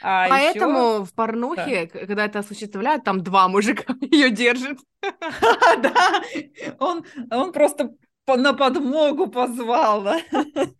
А 0.00 0.28
Поэтому 0.28 0.78
еще... 0.78 1.04
в 1.06 1.14
порнухе, 1.14 1.90
да. 1.92 1.98
когда 2.06 2.26
это 2.26 2.38
осуществляют, 2.38 3.02
там 3.02 3.20
два 3.24 3.48
мужика 3.48 3.96
ее 4.00 4.30
держат. 4.30 4.78
Да, 5.82 6.22
он, 6.78 7.04
он 7.32 7.52
просто 7.52 7.90
на 8.28 8.52
подмогу 8.52 9.26
позвал. 9.26 10.06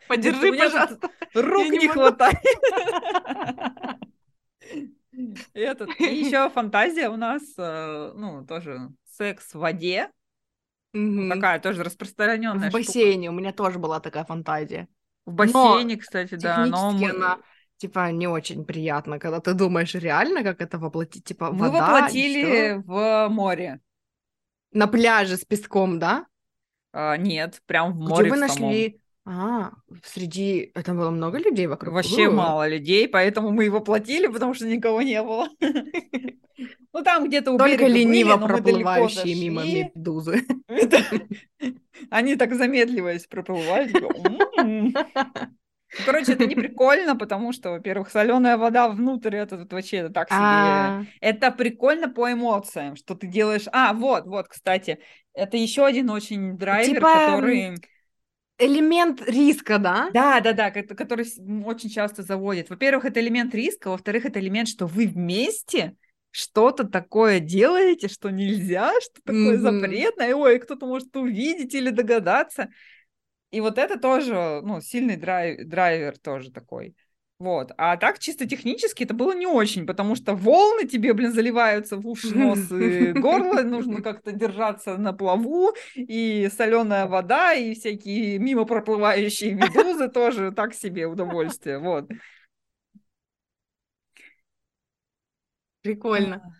Подержи, 0.06 0.52
пожалуйста. 0.52 1.10
Рук 1.34 1.68
не 1.70 1.88
хватает. 1.88 2.38
Этот. 5.52 5.90
И 6.00 6.04
еще 6.24 6.50
фантазия 6.50 7.08
у 7.08 7.16
нас, 7.16 7.42
э, 7.58 8.12
ну, 8.14 8.44
тоже 8.46 8.90
секс 9.10 9.54
в 9.54 9.58
воде. 9.58 10.10
Mm-hmm. 10.94 11.28
Такая 11.34 11.60
тоже 11.60 11.82
распространенная. 11.82 12.70
В 12.70 12.72
бассейне 12.72 13.28
штука. 13.28 13.34
у 13.34 13.38
меня 13.38 13.52
тоже 13.52 13.78
была 13.78 14.00
такая 14.00 14.24
фантазия. 14.24 14.88
В 15.26 15.32
бассейне, 15.32 15.96
но 15.96 16.00
кстати, 16.00 16.34
да. 16.36 16.66
Но 16.66 16.92
мы... 16.92 17.10
она 17.10 17.38
типа 17.78 18.10
не 18.12 18.28
очень 18.28 18.64
приятно, 18.64 19.18
когда 19.18 19.40
ты 19.40 19.54
думаешь 19.54 19.94
реально, 19.94 20.42
как 20.42 20.60
это 20.60 20.78
воплотить, 20.78 21.24
типа 21.24 21.50
Мы 21.50 21.70
вода, 21.70 21.92
воплотили 21.92 22.82
в 22.84 23.28
море. 23.28 23.80
На 24.72 24.86
пляже 24.86 25.36
с 25.36 25.44
песком, 25.44 25.98
да? 25.98 26.26
А, 26.92 27.16
нет, 27.16 27.60
прям 27.66 27.92
в 27.92 27.96
море. 27.96 28.24
Где 28.24 28.30
вы 28.30 28.36
нашли 28.36 29.00
а, 29.26 29.72
среди... 30.04 30.70
Это 30.74 30.92
было 30.92 31.10
много 31.10 31.38
людей 31.38 31.66
вокруг? 31.66 31.94
Вообще 31.94 32.28
мало 32.28 32.68
людей, 32.68 33.08
поэтому 33.08 33.50
мы 33.50 33.64
его 33.64 33.80
платили, 33.80 34.26
потому 34.26 34.54
что 34.54 34.66
никого 34.66 35.02
не 35.02 35.22
было. 35.22 35.48
Ну, 36.92 37.02
там 37.02 37.26
где-то 37.26 37.50
у 37.50 37.58
Только 37.58 37.88
лениво 37.88 38.36
проплывающие 38.36 39.34
мимо 39.34 39.64
медузы. 39.64 40.44
Они 42.10 42.36
так 42.36 42.54
замедливаясь 42.54 43.26
проплывали. 43.26 43.92
Ну, 44.62 44.92
короче, 46.06 46.34
это 46.34 46.46
не 46.46 46.54
прикольно, 46.54 47.16
потому 47.16 47.52
что, 47.52 47.70
во-первых, 47.70 48.10
соленая 48.10 48.56
вода 48.56 48.88
внутрь, 48.88 49.34
это 49.34 49.66
вообще 49.68 49.98
это 49.98 50.10
так 50.10 50.28
себе. 50.28 50.38
А, 50.40 51.02
Это 51.20 51.50
прикольно 51.50 52.08
по 52.08 52.32
эмоциям, 52.32 52.94
что 52.94 53.16
ты 53.16 53.26
делаешь. 53.26 53.64
А, 53.72 53.92
вот, 53.92 54.26
вот, 54.26 54.46
кстати, 54.46 55.00
это 55.32 55.56
еще 55.56 55.84
один 55.84 56.10
очень 56.10 56.56
драйвер, 56.56 56.94
Типа, 56.94 57.12
который... 57.12 57.74
элемент 58.58 59.20
риска, 59.26 59.78
да? 59.78 60.10
Да, 60.12 60.40
да, 60.40 60.52
да, 60.52 60.70
ко- 60.70 60.82
который 60.94 61.26
очень 61.64 61.90
часто 61.90 62.22
заводит. 62.22 62.70
Во-первых, 62.70 63.04
это 63.04 63.20
элемент 63.20 63.54
риска, 63.54 63.88
во-вторых, 63.88 64.24
это 64.24 64.40
элемент, 64.40 64.68
что 64.68 64.86
вы 64.86 65.06
вместе 65.06 65.96
что-то 66.30 66.84
такое 66.84 67.38
делаете, 67.40 68.08
что 68.08 68.30
нельзя, 68.30 68.92
что 69.00 69.22
такое 69.22 69.56
Мгм. 69.56 69.60
запретное, 69.60 70.34
ой, 70.34 70.58
кто-то 70.58 70.86
может 70.86 71.14
увидеть 71.16 71.74
или 71.74 71.90
догадаться. 71.90 72.70
И 73.50 73.60
вот 73.60 73.78
это 73.78 73.98
тоже, 73.98 74.60
ну, 74.64 74.80
сильный 74.80 75.16
драйв- 75.16 75.64
драйвер 75.64 76.18
тоже 76.18 76.50
такой. 76.50 76.96
Вот. 77.40 77.72
А 77.76 77.96
так, 77.96 78.20
чисто 78.20 78.46
технически, 78.46 79.02
это 79.02 79.12
было 79.12 79.34
не 79.34 79.46
очень, 79.46 79.86
потому 79.86 80.14
что 80.14 80.34
волны 80.34 80.86
тебе, 80.86 81.12
блин, 81.14 81.32
заливаются 81.32 81.96
в 81.96 82.06
уши, 82.06 82.34
нос 82.34 82.70
и 82.70 83.12
горло, 83.20 83.62
нужно 83.62 84.02
как-то 84.02 84.30
держаться 84.30 84.96
на 84.96 85.12
плаву, 85.12 85.74
и 85.96 86.48
соленая 86.56 87.06
вода, 87.06 87.52
и 87.52 87.74
всякие 87.74 88.38
мимо 88.38 88.64
проплывающие 88.64 89.52
медузы 89.52 90.08
тоже 90.08 90.52
так 90.52 90.74
себе 90.74 91.06
удовольствие, 91.06 91.78
вот. 91.78 92.08
Прикольно. 95.82 96.56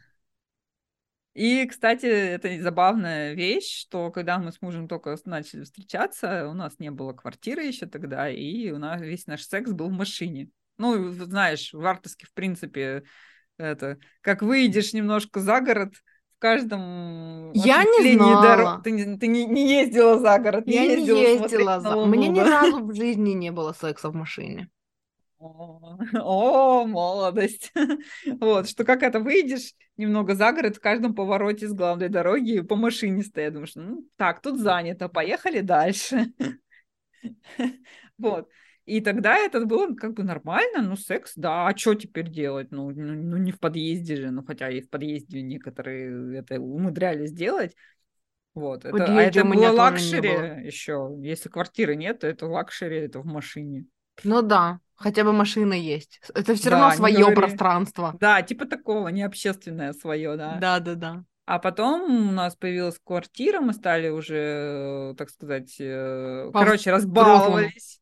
И, 1.35 1.67
кстати, 1.67 2.07
это 2.07 2.63
забавная 2.63 3.35
вещь, 3.35 3.81
что 3.81 4.11
когда 4.11 4.39
мы 4.39 4.53
с 4.53 4.61
мужем 4.61 4.87
только 4.87 5.17
начали 5.25 5.65
встречаться, 5.65 6.49
у 6.49 6.53
нас 6.53 6.79
не 6.79 6.91
было 6.91 7.13
квартиры 7.13 7.65
еще 7.65 7.87
тогда, 7.87 8.29
и 8.29 8.71
у 8.71 8.79
нас 8.79 9.01
весь 9.01 9.27
наш 9.27 9.43
секс 9.45 9.73
был 9.73 9.89
в 9.89 9.93
машине. 9.93 10.51
Ну, 10.79 11.13
знаешь, 11.13 11.73
в 11.73 11.85
Артаске, 11.85 12.27
в 12.27 12.33
принципе, 12.33 13.05
это, 13.59 13.99
как 14.21 14.43
выйдешь 14.43 14.93
немножко 14.93 15.41
за 15.41 15.61
город, 15.61 15.95
в 16.37 16.39
каждом 16.41 17.53
Я 17.53 17.85
не 17.85 18.17
знала. 18.17 18.81
Ты, 18.83 18.91
не, 18.91 19.17
ты 19.17 19.29
не, 19.29 19.47
не 19.47 19.69
ездила 19.69 20.19
за 20.19 20.39
город, 20.39 20.67
не 20.67 20.75
Я 20.75 20.83
не 20.83 20.95
ездила 20.97 21.17
смотреть 21.17 21.53
ездила 21.53 21.81
за... 21.81 21.97
Луну, 21.97 22.17
Мне 22.17 22.29
ни 22.29 22.41
разу 22.41 22.85
в 22.85 22.95
жизни 22.95 23.31
не 23.31 23.51
было 23.51 23.73
секса 23.73 24.11
в 24.11 24.15
машине. 24.15 24.69
О, 25.39 25.99
о, 26.21 26.87
молодость. 26.87 27.73
Вот, 28.41 28.69
что 28.69 28.85
как 28.85 29.03
это, 29.03 29.21
выйдешь 29.21 29.75
немного 29.97 30.35
за 30.35 30.53
город, 30.53 30.77
в 30.77 30.81
каждом 30.81 31.15
повороте 31.15 31.69
с 31.69 31.73
главной 31.73 32.09
дороги 32.09 32.61
по 32.61 32.77
машине 32.77 33.23
стоят, 33.23 33.53
думаешь, 33.53 33.75
ну, 33.75 34.05
так, 34.17 34.41
тут 34.41 34.59
занято, 34.59 35.09
поехали 35.09 35.61
дальше. 35.61 36.33
Вот. 38.19 38.49
И 38.87 39.01
тогда 39.01 39.37
это 39.37 39.65
было 39.65 39.95
как 39.95 40.13
бы 40.15 40.25
нормально, 40.25 40.83
ну, 40.83 40.97
секс, 40.97 41.33
да, 41.37 41.69
а 41.69 41.77
что 41.77 41.95
теперь 41.95 42.31
делать? 42.31 42.71
Ну, 42.71 42.91
ну, 42.91 43.15
ну, 43.15 43.37
не 43.39 43.51
в 43.51 43.59
подъезде 43.59 44.17
же, 44.17 44.31
ну, 44.31 44.45
хотя 44.45 44.69
и 44.69 44.81
в 44.83 44.91
подъезде 44.91 45.41
некоторые 45.43 46.39
это 46.39 46.61
умудрялись 46.61 47.33
делать. 47.33 47.75
Вот, 48.55 48.85
это, 48.85 49.07
а 49.07 49.23
это 49.23 49.43
было 49.43 49.49
не 49.51 49.69
было. 49.69 49.73
luxury 49.73 50.67
еще. 50.67 51.17
Если 51.21 51.49
квартиры 51.49 51.97
нет, 51.97 52.21
то 52.21 52.27
это 52.27 52.47
luxury, 52.47 52.99
это 52.99 53.21
в 53.21 53.27
машине. 53.27 53.87
Ну 54.23 54.43
да, 54.43 54.81
хотя 54.95 55.25
бы 55.25 55.33
машина 55.33 55.75
есть. 55.75 56.21
Это 56.35 56.55
все 56.55 56.71
равно 56.71 56.91
Да, 56.91 56.93
не 56.93 56.97
свое 56.97 57.19
говори. 57.19 57.35
пространство. 57.37 58.17
Да, 58.21 58.43
типа 58.43 58.67
такого, 58.67 59.09
не 59.09 59.23
общественное 59.23 59.93
свое, 59.93 60.37
да. 60.37 60.59
Да, 60.61 60.79
да, 60.81 60.95
да. 60.95 61.25
А 61.47 61.59
потом 61.59 62.29
у 62.29 62.33
нас 62.33 62.57
появилась 62.57 62.99
квартира, 63.05 63.61
мы 63.61 63.75
стали 63.75 64.09
уже, 64.09 65.11
э, 65.13 65.15
так 65.19 65.29
сказать, 65.31 65.77
э, 65.79 66.51
По- 66.53 66.61
короче, 66.61 66.91
разбаловались. 66.91 68.01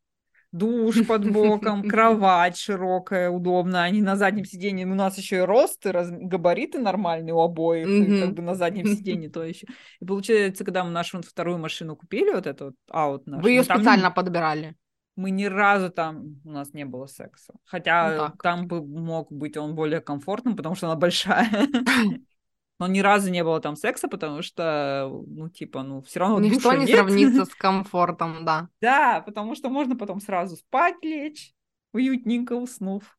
Душ 0.52 1.06
под 1.06 1.30
боком, 1.32 1.82
кровать 1.88 2.56
широкая, 2.58 3.30
удобная. 3.30 3.82
Они 3.84 4.02
на 4.02 4.16
заднем 4.16 4.44
сиденье, 4.44 4.86
у 4.86 4.94
нас 4.94 5.16
еще 5.16 5.36
и 5.38 5.40
рост, 5.40 5.84
и 5.86 5.90
раз- 5.90 6.10
габариты 6.10 6.78
нормальные 6.78 7.32
у 7.34 7.40
обоих, 7.40 7.86
и 7.88 8.20
как 8.20 8.34
бы 8.34 8.42
на 8.42 8.54
заднем 8.54 8.86
сиденье 8.96 9.30
то 9.30 9.42
еще. 9.42 9.66
И 10.00 10.04
получается, 10.04 10.64
когда 10.64 10.84
мы 10.84 10.90
нашу 10.90 11.16
вот 11.16 11.26
вторую 11.26 11.58
машину 11.58 11.96
купили, 11.96 12.32
вот 12.32 12.46
эту 12.46 12.66
вот 12.66 12.74
аут 12.90 13.26
наш, 13.26 13.42
Вы 13.42 13.50
ее 13.52 13.60
мы 13.62 13.66
там 13.66 13.78
специально 13.78 14.10
подбирали. 14.10 14.76
мы 15.16 15.30
ни 15.30 15.44
разу 15.44 15.90
там 15.90 16.40
у 16.44 16.50
нас 16.50 16.72
не 16.74 16.84
было 16.84 17.06
секса. 17.06 17.52
Ну 17.54 17.60
Хотя 17.64 18.16
так. 18.28 18.42
там 18.42 18.66
бы 18.68 18.84
мог 18.86 19.32
быть 19.32 19.56
он 19.56 19.74
более 19.74 20.00
комфортным, 20.00 20.54
потому 20.56 20.74
что 20.74 20.86
она 20.86 20.96
большая. 20.96 21.48
Но 22.78 22.86
ни 22.86 23.00
разу 23.00 23.30
не 23.30 23.44
было 23.44 23.60
там 23.60 23.76
секса, 23.76 24.08
потому 24.08 24.42
что, 24.42 25.08
ну, 25.26 25.48
типа, 25.48 25.82
ну, 25.82 26.02
все 26.02 26.20
равно 26.20 26.40
Ничто 26.40 26.70
душа 26.70 26.76
не 26.76 26.86
нет. 26.86 26.96
сравнится 26.96 27.44
с 27.50 27.54
комфортом, 27.54 28.44
да. 28.44 28.68
Да, 28.80 29.20
потому 29.20 29.54
что 29.54 29.68
можно 29.68 29.96
потом 29.96 30.20
сразу 30.20 30.56
спать 30.56 30.96
лечь, 31.02 31.52
уютненько 31.92 32.54
уснув. 32.54 33.16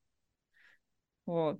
Вот. 1.25 1.59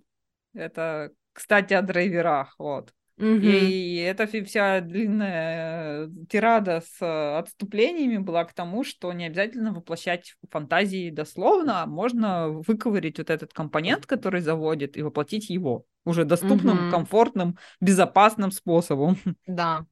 Это, 0.54 1.12
кстати, 1.32 1.74
о 1.74 1.82
драйверах, 1.82 2.56
вот. 2.58 2.94
Мгм. 3.18 3.42
И 3.44 3.96
эта 3.98 4.26
вся 4.26 4.82
длинная 4.82 6.08
э, 6.08 6.10
тирада 6.30 6.82
с 6.82 7.00
э, 7.00 7.38
отступлениями 7.38 8.18
была 8.18 8.44
к 8.44 8.54
тому, 8.54 8.84
что 8.84 9.14
не 9.14 9.26
обязательно 9.26 9.72
воплощать 9.72 10.36
фантазии 10.50 11.12
дословно, 11.12 11.84
а 11.84 11.86
можно 11.86 12.50
выковырить 12.50 13.20
вот 13.20 13.30
этот 13.30 13.54
компонент, 13.54 14.08
который 14.08 14.42
заводит, 14.42 14.98
и 14.98 15.04
воплотить 15.04 15.50
его 15.50 15.86
уже 16.06 16.26
доступным, 16.26 16.78
Мгм. 16.78 16.92
комфортным, 16.92 17.58
безопасным 17.82 18.52
способом. 18.52 19.18
Да. 19.48 19.86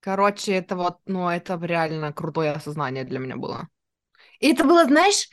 Короче, 0.00 0.52
это 0.52 0.76
вот, 0.76 0.98
ну, 1.06 1.28
это 1.28 1.58
реально 1.62 2.12
крутое 2.12 2.52
осознание 2.52 3.04
для 3.04 3.18
меня 3.18 3.36
было. 3.36 3.68
И 4.40 4.52
это 4.52 4.64
было, 4.64 4.84
знаешь, 4.84 5.28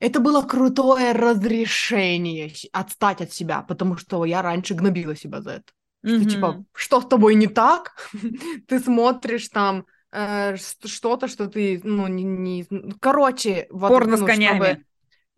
это 0.00 0.20
было 0.20 0.42
крутое 0.42 1.12
разрешение 1.12 2.52
отстать 2.72 3.20
от 3.20 3.32
себя, 3.32 3.62
потому 3.62 3.96
что 3.96 4.24
я 4.24 4.42
раньше 4.42 4.74
гнобила 4.74 5.16
себя 5.16 5.42
за 5.42 5.50
это. 5.50 5.64
Что, 6.04 6.24
типа, 6.24 6.48
Мгм. 6.52 6.66
что 6.72 7.00
с 7.00 7.06
тобой 7.06 7.34
не 7.34 7.48
так? 7.48 7.96
Ты 8.68 8.78
смотришь 8.80 9.48
там 9.48 9.84
э, 10.12 10.56
что-то, 10.56 11.28
что 11.28 11.48
ты, 11.48 11.80
ну, 11.84 12.06
не... 12.06 12.22
не- 12.22 12.66
ну, 12.70 12.92
Короче, 13.00 13.66
вот, 13.70 13.88
Порно 13.88 14.16
с 14.16 14.20
ну, 14.20 14.26
конями. 14.26 14.56
чтобы- 14.56 14.84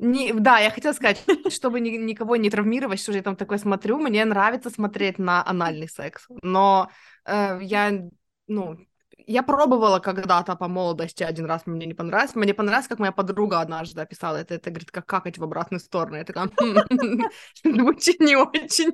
Не, 0.02 0.32
да, 0.32 0.58
я 0.60 0.70
хотела 0.70 0.94
сказать, 0.94 1.22
чтобы 1.52 1.78
ни- 1.80 1.90
никого 1.98 2.36
не 2.36 2.48
травмировать, 2.48 3.00
что 3.00 3.12
же 3.12 3.18
я 3.18 3.22
там 3.22 3.36
такое 3.36 3.58
смотрю, 3.58 3.98
мне 3.98 4.24
нравится 4.24 4.70
смотреть 4.70 5.18
на 5.18 5.46
анальный 5.46 5.88
секс, 5.90 6.24
но 6.42 6.90
э, 7.26 7.58
я, 7.60 8.08
ну, 8.46 8.78
я 9.26 9.42
пробовала 9.42 9.98
когда-то 9.98 10.56
по 10.56 10.68
молодости 10.68 11.22
один 11.22 11.44
раз, 11.44 11.66
мне 11.66 11.84
не 11.84 11.92
понравилось. 11.94 12.34
Мне 12.34 12.54
понравилось, 12.54 12.88
как 12.88 12.98
моя 12.98 13.12
подруга 13.12 13.60
однажды 13.60 14.00
описала 14.00 14.36
это. 14.38 14.54
Это, 14.54 14.70
говорит, 14.70 14.90
как 14.90 15.04
какать 15.06 15.36
в 15.38 15.44
обратную 15.44 15.80
сторону. 15.80 16.16
Я 16.16 16.24
такая, 16.24 16.48
«Хм, 16.56 17.22
звучит 17.64 18.20
не 18.20 18.36
очень. 18.36 18.92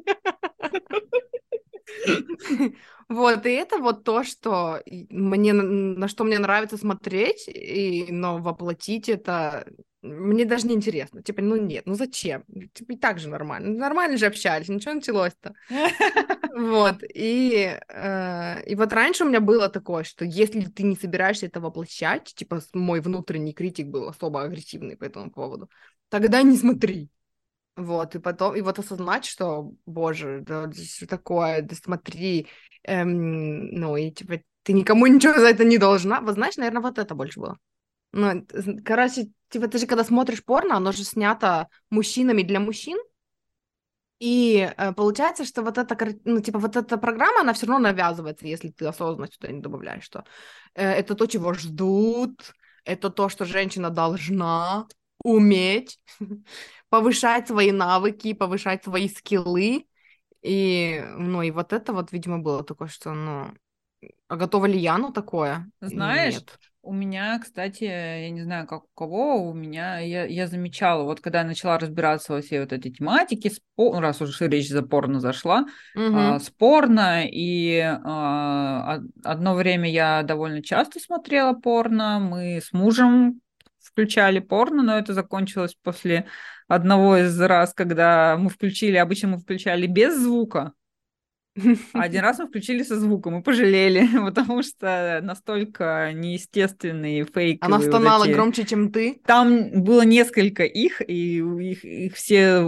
Вот, 3.08 3.46
и 3.46 3.50
это 3.50 3.78
вот 3.78 4.02
то, 4.04 4.24
что 4.24 4.80
мне, 5.10 5.52
на 5.52 6.08
что 6.08 6.24
мне 6.24 6.38
нравится 6.38 6.76
смотреть, 6.76 7.44
и, 7.48 8.06
но 8.10 8.38
воплотить 8.38 9.08
это 9.08 9.64
мне 10.06 10.44
даже 10.44 10.66
не 10.66 10.74
интересно. 10.74 11.22
Типа, 11.22 11.42
ну 11.42 11.56
нет, 11.56 11.86
ну 11.86 11.94
зачем? 11.94 12.44
Типа, 12.72 12.92
и 12.92 12.96
так 12.96 13.18
же 13.18 13.28
нормально. 13.28 13.78
Нормально 13.78 14.16
же 14.16 14.26
общались, 14.26 14.68
ничего 14.68 14.94
началось-то. 14.94 15.54
Вот, 16.56 17.02
и, 17.14 17.78
э, 17.88 18.62
и 18.64 18.74
вот 18.76 18.90
раньше 18.94 19.24
у 19.24 19.28
меня 19.28 19.40
было 19.40 19.68
такое, 19.68 20.04
что 20.04 20.24
если 20.24 20.62
ты 20.62 20.84
не 20.84 20.96
собираешься 20.96 21.44
это 21.44 21.60
воплощать, 21.60 22.32
типа 22.34 22.62
мой 22.72 23.02
внутренний 23.02 23.52
критик 23.52 23.88
был 23.88 24.08
особо 24.08 24.42
агрессивный 24.42 24.96
по 24.96 25.04
этому 25.04 25.30
поводу, 25.30 25.68
тогда 26.08 26.40
не 26.40 26.56
смотри. 26.56 27.10
Вот, 27.76 28.14
и 28.14 28.18
потом, 28.18 28.56
и 28.56 28.62
вот 28.62 28.78
осознать, 28.78 29.26
что, 29.26 29.72
боже, 29.84 30.42
да 30.46 30.72
что 30.72 31.06
такое, 31.06 31.60
да 31.60 31.74
смотри, 31.74 32.46
эм, 32.84 33.66
ну, 33.74 33.96
и 33.98 34.10
типа 34.10 34.40
ты 34.62 34.72
никому 34.72 35.06
ничего 35.06 35.34
за 35.34 35.48
это 35.48 35.62
не 35.64 35.76
должна. 35.76 36.22
Вот 36.22 36.34
знаешь, 36.34 36.56
наверное, 36.56 36.80
вот 36.80 36.98
это 36.98 37.14
больше 37.14 37.38
было. 37.38 37.58
Ну, 38.12 38.46
короче, 38.84 39.30
типа 39.50 39.68
ты 39.68 39.78
же 39.78 39.86
когда 39.86 40.04
смотришь 40.04 40.44
порно, 40.44 40.76
оно 40.76 40.92
же 40.92 41.04
снято 41.04 41.68
мужчинами 41.90 42.42
для 42.42 42.60
мужчин, 42.60 42.98
и 44.18 44.72
э, 44.76 44.92
получается, 44.92 45.44
что 45.44 45.62
вот 45.62 45.76
эта, 45.76 45.96
ну, 46.24 46.40
типа, 46.40 46.58
вот 46.58 46.76
эта 46.76 46.96
программа, 46.96 47.40
она 47.40 47.52
все 47.52 47.66
равно 47.66 47.90
навязывается, 47.90 48.46
если 48.46 48.70
ты 48.70 48.86
осознанно 48.86 49.30
сюда 49.30 49.48
не 49.48 49.60
добавляешь, 49.60 50.04
что 50.04 50.24
э, 50.74 50.90
это 50.90 51.14
то, 51.14 51.26
чего 51.26 51.52
ждут, 51.52 52.54
это 52.84 53.10
то, 53.10 53.28
что 53.28 53.44
женщина 53.44 53.90
должна 53.90 54.86
уметь, 55.22 56.00
повышать 56.88 57.48
свои 57.48 57.72
навыки, 57.72 58.32
повышать 58.32 58.84
свои 58.84 59.08
скиллы. 59.08 59.86
И, 60.42 61.04
ну, 61.18 61.42
и 61.42 61.50
вот 61.50 61.72
это 61.72 61.92
вот, 61.92 62.12
видимо, 62.12 62.38
было 62.38 62.64
такое, 62.64 62.88
что, 62.88 63.12
ну, 63.12 63.52
а 64.28 64.36
готова 64.36 64.66
ли 64.66 64.78
я 64.78 64.96
на 64.96 65.12
такое? 65.12 65.70
Знаешь, 65.80 66.34
Нет. 66.34 66.58
У 66.86 66.92
меня, 66.92 67.36
кстати, 67.40 67.82
я 67.82 68.30
не 68.30 68.42
знаю, 68.42 68.64
как 68.68 68.84
у 68.84 68.88
кого, 68.94 69.50
у 69.50 69.52
меня, 69.52 69.98
я, 69.98 70.24
я 70.24 70.46
замечала, 70.46 71.02
вот 71.02 71.20
когда 71.20 71.40
я 71.40 71.44
начала 71.44 71.80
разбираться 71.80 72.32
во 72.32 72.40
всей 72.40 72.60
вот 72.60 72.72
этой 72.72 72.92
тематике, 72.92 73.48
спо- 73.48 73.92
ну, 73.92 73.98
раз 74.00 74.20
уже 74.22 74.46
речь 74.46 74.68
за 74.68 74.82
порно 74.82 75.18
зашла, 75.18 75.66
Мгм. 75.96 76.14
а, 76.14 76.38
спорно, 76.38 77.24
и 77.26 77.80
а, 77.80 78.98
од- 78.98 79.10
одно 79.24 79.54
время 79.56 79.90
я 79.90 80.22
довольно 80.22 80.62
часто 80.62 81.00
смотрела 81.00 81.54
порно, 81.54 82.20
мы 82.20 82.60
с 82.64 82.72
мужем 82.72 83.40
включали 83.80 84.38
порно, 84.38 84.84
но 84.84 84.96
это 84.96 85.12
закончилось 85.12 85.76
после 85.82 86.26
одного 86.68 87.16
из 87.16 87.40
раз, 87.40 87.74
когда 87.74 88.36
мы 88.38 88.48
включили, 88.48 88.96
обычно 88.96 89.28
мы 89.30 89.38
включали 89.38 89.88
без 89.88 90.16
звука, 90.16 90.72
один 91.92 92.20
раз 92.22 92.38
мы 92.38 92.46
включили 92.46 92.82
со 92.82 92.98
звуком 92.98 93.38
и 93.38 93.42
пожалели, 93.42 94.06
потому 94.24 94.62
что 94.62 95.20
настолько 95.22 96.12
неестественные, 96.12 97.24
фейковые. 97.24 97.58
Она 97.60 97.80
стонала 97.80 98.18
вот 98.18 98.28
эти... 98.28 98.34
громче, 98.34 98.64
чем 98.64 98.92
ты? 98.92 99.20
Там 99.24 99.82
было 99.82 100.02
несколько 100.02 100.64
их, 100.64 101.00
и 101.06 101.38
их, 101.38 101.84
их 101.84 102.14
все 102.14 102.60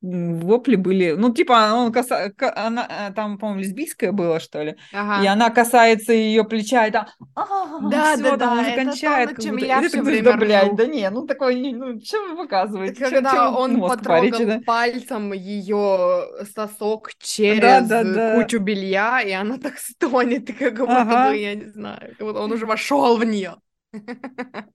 вопли 0.00 0.76
были... 0.76 1.12
Ну, 1.12 1.32
типа, 1.32 1.72
он 1.74 1.92
каса... 1.92 2.32
она, 2.38 2.86
э, 2.88 3.12
там, 3.12 3.38
по-моему, 3.38 3.60
лесбийская 3.60 4.12
была, 4.12 4.40
что 4.40 4.62
ли? 4.62 4.76
Ага. 4.92 5.24
И 5.24 5.26
она 5.26 5.50
касается 5.50 6.12
ее 6.12 6.44
плеча, 6.44 6.86
и 6.86 6.90
там... 6.90 7.06
Да, 7.36 8.16
да, 8.16 8.36
да, 8.36 8.60
уже 8.60 8.74
кончает. 8.74 9.36
То, 9.36 9.42
чем 9.42 9.56
я 9.58 9.86
все 9.86 10.02
время 10.02 10.32
да, 10.32 10.36
блядь, 10.36 10.76
да 10.76 10.86
не, 10.86 11.08
ну 11.10 11.26
такой, 11.26 11.56
ну, 11.72 12.00
что 12.00 12.18
вы 12.28 12.36
показываете? 12.36 13.04
Когда 13.04 13.30
чем, 13.30 13.56
он 13.56 13.80
потрогал 13.80 14.20
парите, 14.20 14.46
да? 14.46 14.60
пальцем 14.64 15.32
ее 15.32 16.28
сосок 16.54 17.10
через... 17.20 17.60
Да, 17.60 17.80
да, 17.80 18.04
да 18.04 18.21
кучу 18.34 18.58
белья, 18.58 19.20
и 19.22 19.32
она 19.32 19.58
так 19.58 19.74
стонет, 19.78 20.46
как 20.56 20.78
будто 20.78 21.02
ага. 21.02 21.30
бы, 21.30 21.36
я 21.36 21.54
не 21.54 21.66
знаю, 21.66 22.14
как 22.18 22.26
будто 22.26 22.40
он 22.40 22.52
уже 22.52 22.66
вошел 22.66 23.16
в 23.16 23.24
нее. 23.24 23.56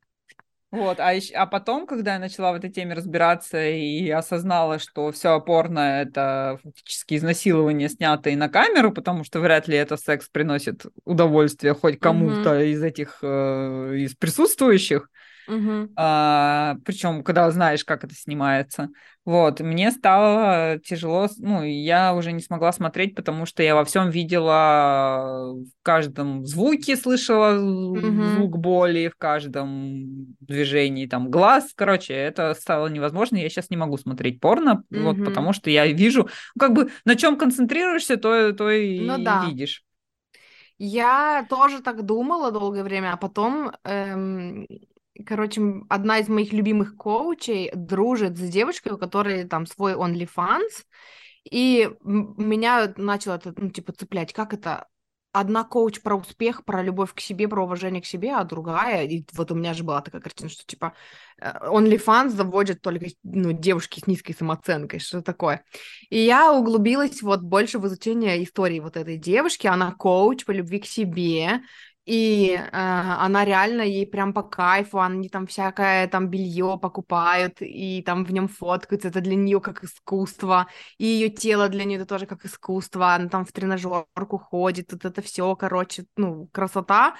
Вот, 0.70 1.00
а, 1.00 1.14
еще, 1.14 1.34
а 1.34 1.46
потом, 1.46 1.88
когда 1.88 2.16
я 2.16 2.20
начала 2.20 2.52
в 2.52 2.56
этой 2.56 2.70
теме 2.70 2.94
разбираться 2.94 3.66
и 3.70 4.10
осознала, 4.10 4.80
что 4.80 5.14
все 5.14 5.30
опорно 5.30 6.02
это 6.02 6.60
фактически 6.62 7.16
изнасилование, 7.16 7.88
снятое 7.88 8.36
на 8.36 8.50
камеру, 8.50 8.92
потому 8.92 9.24
что 9.24 9.40
вряд 9.40 9.70
ли 9.70 9.78
это 9.78 9.96
секс 9.96 10.28
приносит 10.28 10.86
удовольствие 11.06 11.74
хоть 11.74 12.00
кому-то 12.00 12.60
mm-hmm. 12.60 12.68
из 12.68 12.84
этих 12.84 13.20
э, 13.22 13.96
из 13.96 14.16
присутствующих, 14.16 15.10
Угу. 15.48 15.94
А, 15.96 16.76
причем, 16.86 17.24
когда 17.24 17.50
знаешь, 17.52 17.86
как 17.86 18.04
это 18.04 18.14
снимается. 18.14 18.90
Вот, 19.26 19.60
мне 19.60 19.92
стало 19.92 20.80
тяжело, 20.80 21.28
ну, 21.40 21.62
я 21.62 22.14
уже 22.14 22.32
не 22.32 22.42
смогла 22.42 22.72
смотреть, 22.72 23.14
потому 23.14 23.46
что 23.46 23.62
я 23.62 23.76
во 23.76 23.84
всем 23.84 24.10
видела, 24.10 25.54
в 25.54 25.84
каждом 25.84 26.46
звуке 26.46 26.96
слышала 26.96 27.60
угу. 27.60 28.24
звук 28.36 28.58
боли, 28.58 29.12
в 29.14 29.18
каждом 29.18 30.36
движении 30.40 31.08
там 31.08 31.30
глаз. 31.30 31.74
Короче, 31.76 32.14
это 32.14 32.54
стало 32.54 32.88
невозможно. 32.88 33.36
Я 33.36 33.50
сейчас 33.50 33.70
не 33.70 33.76
могу 33.76 33.98
смотреть 33.98 34.40
порно, 34.40 34.84
угу. 34.90 35.02
вот, 35.02 35.26
потому 35.26 35.52
что 35.52 35.70
я 35.70 35.86
вижу, 35.88 36.30
ну, 36.56 36.60
как 36.60 36.74
бы 36.74 36.90
на 37.04 37.16
чем 37.16 37.38
концентрируешься, 37.38 38.16
то, 38.16 38.54
то 38.54 38.70
и, 38.70 39.02
ну, 39.02 39.18
да. 39.18 39.46
видишь. 39.46 39.84
Я 40.78 41.46
тоже 41.50 41.82
так 41.82 42.04
думала 42.04 42.52
долгое 42.52 42.84
время, 42.84 43.14
а 43.14 43.18
потом 43.18 43.72
эм, 43.84 44.68
короче, 45.26 45.62
одна 45.90 46.20
из 46.20 46.28
моих 46.28 46.54
любимых 46.54 46.96
коучей 46.96 47.72
дружит 47.74 48.38
с 48.38 48.50
девочкой, 48.50 48.94
у 48.94 48.98
которой 48.98 49.46
там 49.46 49.66
свой 49.66 49.94
OnlyFans, 49.94 50.86
и 51.50 51.90
меня 52.04 52.94
начало 52.98 53.36
это, 53.36 53.54
ну, 53.56 53.70
типа, 53.70 53.94
цеплять, 53.94 54.34
как 54.34 54.54
это? 54.54 54.88
Одна 55.34 55.64
коуч 55.64 56.02
про 56.02 56.16
успех, 56.16 56.66
про 56.66 56.82
любовь 56.82 57.14
к 57.14 57.20
себе, 57.20 57.48
про 57.48 57.64
уважение 57.64 58.02
к 58.02 58.08
себе, 58.08 58.34
а 58.34 58.44
другая, 58.44 59.06
и 59.06 59.24
вот 59.34 59.52
у 59.52 59.56
меня 59.56 59.74
же 59.74 59.84
была 59.84 60.02
такая 60.02 60.22
картина, 60.22 60.50
что 60.50 60.66
типа 60.66 60.94
э, 61.40 61.52
OnlyFans 61.68 62.30
заводят 62.30 62.82
только 62.82 63.08
ну, 63.24 63.52
девушки 63.52 64.00
с 64.00 64.08
низкой 64.08 64.34
самооценкой, 64.34 65.00
что 65.00 65.22
такое. 65.22 65.64
И 66.10 66.18
я 66.18 66.52
углубилась 66.54 67.22
вот 67.22 67.42
больше 67.42 67.78
в 67.78 67.86
изучение 67.86 68.44
истории 68.44 68.80
вот 68.80 68.98
этой 68.98 69.18
девушки, 69.18 69.68
она 69.68 69.92
коуч 69.92 70.44
по 70.44 70.52
любви 70.52 70.80
к 70.80 70.86
себе, 70.86 71.62
и 72.08 72.54
э, 72.56 72.70
она 72.72 73.44
реально 73.44 73.82
ей 73.82 74.08
прям 74.08 74.34
по 74.34 74.42
кайфу, 74.42 75.00
они 75.00 75.28
там 75.28 75.46
всякое 75.46 76.08
там 76.08 76.30
белье 76.30 76.80
покупают 76.82 77.58
и 77.60 78.02
там 78.06 78.24
в 78.24 78.32
нем 78.32 78.48
фоткаются, 78.48 79.10
это 79.10 79.20
для 79.20 79.36
нее 79.36 79.60
как 79.60 79.84
искусство, 79.84 80.68
и 80.98 81.06
ее 81.06 81.30
тело 81.30 81.68
для 81.68 81.84
нее 81.84 81.98
это 81.98 82.06
тоже 82.06 82.26
как 82.26 82.46
искусство, 82.46 83.14
она 83.14 83.28
там 83.28 83.46
в 83.46 83.52
тренажерку 83.52 84.38
ходит, 84.38 84.94
вот 84.94 85.04
это 85.04 85.22
все, 85.22 85.54
короче, 85.58 86.06
ну 86.16 86.48
красота. 86.54 87.16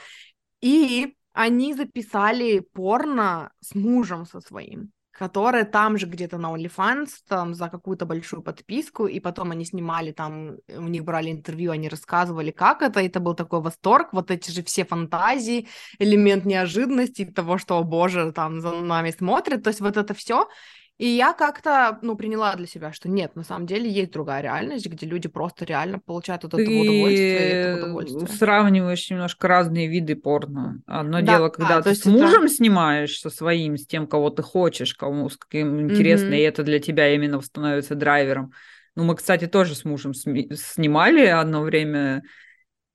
И 0.62 1.18
они 1.34 1.74
записали 1.74 2.60
порно 2.60 3.52
с 3.60 3.76
мужем 3.76 4.26
со 4.26 4.40
своим 4.40 4.92
которые 5.18 5.66
там 5.66 5.98
же 5.98 6.06
где-то 6.06 6.38
на 6.38 6.54
OnlyFans, 6.54 7.10
там 7.28 7.56
за 7.56 7.70
какую-то 7.70 8.06
большую 8.06 8.44
подписку, 8.44 9.08
и 9.08 9.20
потом 9.20 9.52
они 9.52 9.66
снимали 9.66 10.12
там, 10.12 10.58
у 10.68 10.88
них 10.88 11.04
брали 11.04 11.32
интервью, 11.32 11.72
они 11.72 11.90
рассказывали, 11.90 12.52
как 12.52 12.84
это, 12.84 13.00
и 13.00 13.08
это 13.08 13.20
был 13.20 13.34
такой 13.34 13.62
восторг, 13.62 14.10
вот 14.12 14.30
эти 14.30 14.52
же 14.52 14.62
все 14.64 14.86
фантазии, 14.86 15.68
элемент 15.98 16.46
неожиданности, 16.46 17.26
того, 17.26 17.58
что, 17.58 17.78
о 17.80 17.84
боже, 17.84 18.32
там 18.32 18.62
за 18.62 18.72
нами 18.72 19.10
смотрят, 19.12 19.64
то 19.64 19.70
есть 19.70 19.82
вот 19.82 19.98
это 19.98 20.14
все, 20.14 20.48
и 20.98 21.08
я 21.08 21.34
как-то, 21.34 22.00
ну, 22.02 22.16
приняла 22.16 22.56
для 22.56 22.66
себя, 22.66 22.92
что 22.92 23.08
нет, 23.08 23.36
на 23.36 23.44
самом 23.44 23.68
деле 23.68 23.88
есть 23.88 24.12
другая 24.12 24.42
реальность, 24.42 24.88
где 24.88 25.06
люди 25.06 25.28
просто 25.28 25.64
реально 25.64 26.00
получают 26.00 26.44
от 26.44 26.56
этого 26.56 26.66
Ты 26.66 26.80
удовольствие 26.80 27.38
и 27.38 27.54
этого 27.54 27.84
удовольствия. 27.84 28.28
сравниваешь 28.28 29.10
немножко 29.12 29.48
разные 29.48 29.88
виды 29.88 30.16
порно. 30.16 30.82
Одно 30.88 31.22
да, 31.22 31.38
дело, 31.38 31.50
когда 31.50 31.78
а, 31.78 31.82
ты 31.84 31.94
с 31.94 32.04
мужем 32.06 32.46
это... 32.46 32.54
снимаешь, 32.54 33.20
со 33.20 33.30
своим, 33.30 33.78
с 33.78 33.86
тем, 33.86 34.08
кого 34.08 34.32
ты 34.32 34.42
хочешь, 34.42 34.96
кому 34.96 35.30
с 35.30 35.38
каким 35.38 35.82
интересно, 35.82 36.34
mm-hmm. 36.34 36.40
и 36.40 36.42
это 36.42 36.64
для 36.64 36.80
тебя 36.80 37.14
именно 37.14 37.40
становится 37.42 37.94
драйвером. 37.94 38.52
Ну, 38.96 39.04
мы, 39.04 39.16
кстати, 39.16 39.46
тоже 39.46 39.76
с 39.76 39.86
мужем 39.86 40.16
снимали 40.16 41.28
одно 41.28 41.62
время 41.62 42.24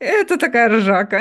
это 0.02 0.38
такая 0.38 0.68
ржака. 0.68 1.20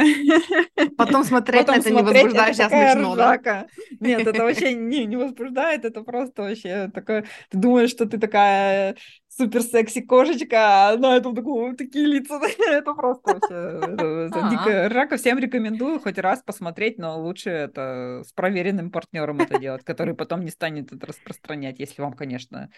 Потом 0.98 1.24
смотреть 1.24 1.66
Потом 1.66 1.76
на 1.76 1.80
это 1.80 1.90
смотреть, 1.90 2.24
не 2.24 2.30
возбуждает, 2.30 2.56
сейчас 2.56 2.72
смешно, 2.72 3.14
ржака. 3.14 3.68
да? 4.00 4.08
Нет, 4.08 4.28
это 4.28 4.44
вообще 4.44 4.74
не, 4.74 5.06
не 5.06 5.16
возбуждает, 5.16 5.86
это 5.86 6.02
просто 6.02 6.44
вообще 6.44 6.90
такое... 6.94 7.26
Ты 7.50 7.58
думаешь, 7.58 7.90
что 7.90 8.06
ты 8.06 8.18
такая 8.18 8.96
супер 9.30 9.62
секси 9.62 10.02
кошечка, 10.02 10.90
а 10.90 10.98
на 10.98 11.16
этом 11.16 11.36
такую, 11.36 11.76
такие 11.76 12.06
лица, 12.06 12.40
это 12.70 12.94
просто 12.94 13.34
вообще 13.34 13.94
это 13.94 14.50
дикая 14.50 14.90
ржака. 14.90 15.18
Всем 15.18 15.40
рекомендую 15.40 16.00
хоть 16.00 16.18
раз 16.18 16.42
посмотреть, 16.44 16.98
но 16.98 17.20
лучше 17.20 17.50
это 17.50 18.24
с 18.28 18.34
проверенным 18.34 18.92
партнером 18.92 19.40
это 19.42 19.60
делать, 19.60 19.84
который 19.84 20.16
потом 20.16 20.42
не 20.42 20.52
станет 20.52 20.92
это 20.92 21.08
распространять, 21.08 21.80
если 21.80 22.02
вам, 22.02 22.14
конечно, 22.14 22.70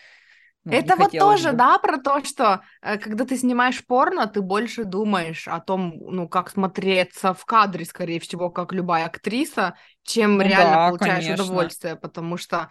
ну, 0.65 0.71
это 0.71 0.95
вот 0.95 1.11
тоже, 1.11 1.51
бы. 1.51 1.57
да, 1.57 1.77
про 1.77 1.97
то, 1.97 2.23
что 2.23 2.61
э, 2.81 2.97
когда 2.97 3.25
ты 3.25 3.35
снимаешь 3.35 3.85
порно, 3.85 4.27
ты 4.27 4.41
больше 4.41 4.85
думаешь 4.85 5.47
о 5.47 5.59
том, 5.59 5.93
ну, 5.99 6.29
как 6.29 6.49
смотреться 6.49 7.33
в 7.33 7.43
кадре, 7.45 7.85
скорее 7.85 8.19
всего, 8.19 8.49
как 8.49 8.71
любая 8.71 9.05
актриса, 9.05 9.75
чем 10.03 10.37
ну, 10.37 10.43
реально 10.43 10.75
да, 10.75 10.87
получаешь 10.89 11.25
конечно. 11.25 11.45
удовольствие, 11.45 11.95
потому 11.97 12.37
что 12.37 12.69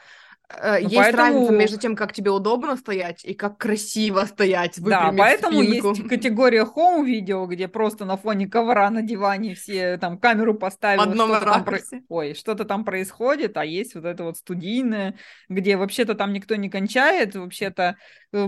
ну, 0.61 0.77
есть 0.77 0.95
поэтому... 0.95 1.23
разница 1.23 1.53
между 1.53 1.79
тем, 1.79 1.97
как 1.97 2.13
тебе 2.13 2.31
удобно 2.31 2.77
стоять 2.77 3.25
и 3.25 3.35
как 3.35 3.59
красиво 3.59 4.25
стоять, 4.25 4.81
Да, 4.81 5.13
поэтому 5.17 5.63
спинку. 5.63 5.89
есть 5.91 6.09
категория 6.09 6.65
home 6.65 7.05
видео, 7.05 7.47
где 7.47 7.69
просто 7.69 8.05
на 8.05 8.17
фоне 8.17 8.47
ковра 8.49 8.91
на 8.91 9.03
диване 9.03 9.55
все 9.55 9.99
там 9.99 10.19
камеру 10.19 10.55
поставили. 10.55 11.01
В 11.01 11.03
одном 11.03 11.35
что 11.35 11.41
Там... 11.41 11.67
Ой, 12.09 12.35
что-то 12.35 12.65
там 12.65 12.85
происходит, 12.85 13.57
а 13.57 13.65
есть 13.65 13.95
вот 13.95 14.05
это 14.05 14.25
вот 14.25 14.37
студийное, 14.37 15.17
где 15.49 15.77
вообще-то 15.77 16.15
там 16.15 16.33
никто 16.33 16.57
не 16.57 16.69
кончает, 16.69 17.35
вообще-то 17.35 17.83
Э, 17.83 17.97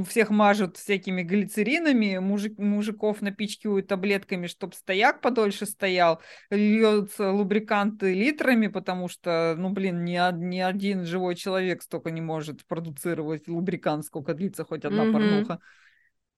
всех 0.07 0.31
мажут 0.31 0.77
всякими 0.77 1.23
глицеринами, 1.23 2.19
мужик, 2.19 2.59
мужиков 2.59 3.21
напичкивают 3.21 3.87
таблетками, 3.87 4.47
чтобы 4.47 4.75
стояк 4.75 5.21
подольше 5.21 5.67
стоял, 5.67 6.21
льются 6.51 7.31
лубриканты 7.31 8.15
литрами, 8.15 8.69
потому 8.69 9.09
что, 9.09 9.55
ну, 9.59 9.71
блин, 9.71 10.05
ни, 10.05 10.19
ни 10.39 10.59
один 10.59 11.05
живой 11.05 11.35
человек 11.35 11.83
столько 11.83 12.11
не 12.11 12.23
может 12.23 12.67
продуцировать 12.67 13.47
лубрикант, 13.47 14.07
сколько 14.07 14.33
длится 14.33 14.65
хоть 14.65 14.85
одна 14.85 15.05
mm-hmm. 15.05 15.13
порнуха. 15.13 15.61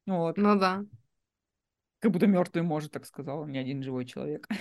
Вот. 0.07 0.37
Ну 0.37 0.59
да. 0.59 0.85
Как 2.01 2.11
будто 2.11 2.27
мертвый 2.27 2.63
может, 2.63 2.93
так 2.93 3.07
сказала, 3.07 3.47
ни 3.47 3.59
один 3.59 3.83
живой 3.83 4.05
человек. 4.05 4.49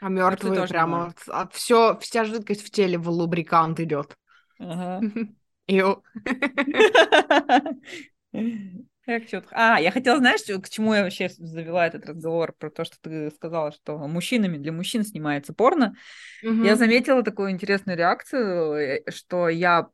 А 0.00 0.10
мертвый 0.10 0.68
прямо 0.68 1.14
от 1.28 1.54
все, 1.54 1.98
вся 1.98 2.24
жидкость 2.24 2.62
в 2.62 2.70
теле 2.70 2.98
в 2.98 3.08
лубрикант 3.08 3.80
идет. 3.80 4.18
Ага. 4.58 5.00
Ю. 5.66 6.02
Как 9.06 9.28
четко. 9.28 9.50
А, 9.52 9.78
я 9.78 9.90
хотела, 9.90 10.18
знаешь, 10.18 10.40
к 10.40 10.68
чему 10.70 10.94
я 10.94 11.02
вообще 11.02 11.28
завела 11.28 11.86
этот 11.86 12.06
разговор 12.06 12.54
про 12.58 12.70
то, 12.70 12.84
что 12.84 12.96
ты 13.02 13.30
сказала, 13.32 13.70
что 13.70 13.98
мужчинами 13.98 14.56
для 14.56 14.72
мужчин 14.72 15.04
снимается 15.04 15.52
порно. 15.52 15.94
Угу. 16.42 16.64
Я 16.64 16.76
заметила 16.76 17.22
такую 17.22 17.50
интересную 17.50 17.98
реакцию, 17.98 18.72
э, 18.72 19.10
что 19.10 19.50
я 19.50 19.88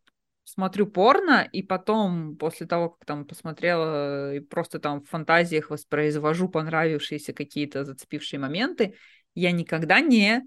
смотрю 0.45 0.87
порно, 0.87 1.49
и 1.51 1.63
потом, 1.63 2.37
после 2.37 2.67
того, 2.67 2.91
как 2.91 3.05
там 3.05 3.25
посмотрела 3.25 4.35
и 4.35 4.41
просто 4.41 4.79
там 4.79 5.03
в 5.03 5.09
фантазиях 5.09 5.71
воспроизвожу 5.71 6.49
понравившиеся 6.49 7.33
какие-то 7.33 7.85
зацепившие 7.85 8.39
моменты, 8.39 8.95
я 9.35 9.51
никогда 9.51 10.01
не 10.01 10.43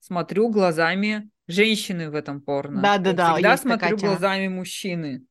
смотрю 0.00 0.48
глазами 0.48 1.30
женщины 1.48 2.10
в 2.10 2.14
этом 2.14 2.40
порно. 2.40 2.80
Да, 2.80 2.98
да, 2.98 3.12
да. 3.12 3.34
Всегда 3.34 3.56
смотрю 3.56 3.96
глазами 3.96 4.48
мужчины. 4.48 5.24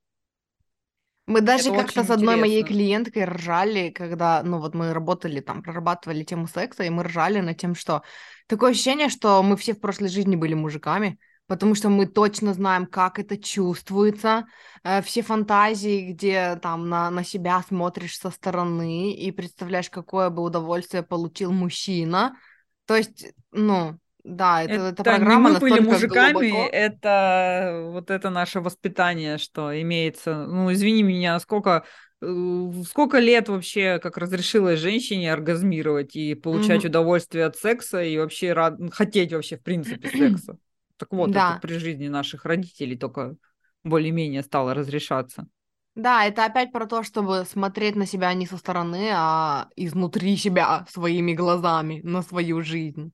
Мы 1.27 1.41
даже 1.41 1.71
как-то 1.71 2.05
с 2.05 2.09
одной 2.09 2.35
интересно. 2.35 2.41
моей 2.41 2.63
клиенткой 2.63 3.25
ржали, 3.25 3.89
когда, 3.89 4.41
ну 4.43 4.59
вот 4.59 4.73
мы 4.73 4.93
работали 4.93 5.41
там, 5.41 5.61
прорабатывали 5.61 6.23
тему 6.23 6.47
секса, 6.47 6.83
и 6.83 6.89
мы 6.89 7.03
ржали 7.03 7.41
над 7.41 7.57
тем, 7.57 7.75
что 7.75 8.01
такое 8.47 8.71
ощущение, 8.71 9.09
что 9.09 9.43
мы 9.43 9.57
все 9.57 9.73
в 9.73 9.81
прошлой 9.81 10.07
жизни 10.07 10.37
были 10.37 10.53
мужиками, 10.53 11.19
потому 11.45 11.75
что 11.75 11.89
мы 11.89 12.05
точно 12.05 12.53
знаем, 12.53 12.85
как 12.85 13.19
это 13.19 13.37
чувствуется. 13.37 14.45
Э, 14.85 15.01
все 15.01 15.21
фантазии, 15.21 16.13
где 16.13 16.55
там 16.61 16.87
на, 16.87 17.11
на 17.11 17.25
себя 17.25 17.61
смотришь 17.67 18.17
со 18.17 18.29
стороны 18.29 19.11
и 19.11 19.29
представляешь, 19.31 19.89
какое 19.89 20.29
бы 20.29 20.43
удовольствие 20.43 21.03
получил 21.03 21.51
мужчина. 21.51 22.37
То 22.85 22.95
есть, 22.95 23.33
ну, 23.51 23.99
да, 24.27 24.63
это, 24.63 24.79
это, 24.81 25.03
Это 25.03 25.03
программа 25.03 25.49
не 25.49 25.51
мы 25.51 25.59
были 25.59 25.79
мужиками, 25.79 26.47
глубоко. 26.47 26.67
это 26.67 27.89
вот 27.91 28.11
это 28.11 28.29
наше 28.29 28.61
воспитание, 28.61 29.37
что 29.37 29.79
имеется. 29.81 30.45
Ну, 30.47 30.71
извини 30.73 31.03
меня, 31.03 31.39
сколько, 31.39 31.85
э, 32.21 32.71
сколько 32.87 33.19
лет 33.19 33.49
вообще, 33.49 33.99
как 33.99 34.17
разрешилось 34.17 34.79
женщине 34.79 35.31
оргазмировать 35.31 36.15
и 36.15 36.35
получать 36.35 36.83
Мгм. 36.83 36.85
удовольствие 36.85 37.45
от 37.45 37.55
секса 37.57 38.01
и 38.03 38.17
вообще 38.17 38.53
рад... 38.53 38.75
хотеть 38.91 39.33
вообще 39.33 39.57
в 39.57 39.63
принципе 39.63 40.09
секса. 40.09 40.57
Так 40.97 41.11
вот, 41.11 41.35
это 41.35 41.53
Да, 41.53 41.53
при 41.53 41.77
жизни 41.77 42.07
наших 42.07 42.45
родителей 42.45 42.97
только 42.97 43.35
более-менее 43.83 44.43
стало 44.43 44.73
разрешаться. 44.73 45.47
да, 45.95 46.25
это 46.25 46.45
опять 46.45 46.71
про 46.71 46.85
то, 46.85 47.01
чтобы 47.03 47.45
смотреть 47.45 47.95
на 47.95 48.05
себя 48.05 48.33
не 48.33 48.45
со 48.45 48.57
стороны, 48.57 49.09
а 49.13 49.69
изнутри 49.75 50.37
себя 50.37 50.85
своими 50.89 51.33
глазами 51.33 52.01
на 52.03 52.21
свою 52.21 52.61
жизнь. 52.61 53.13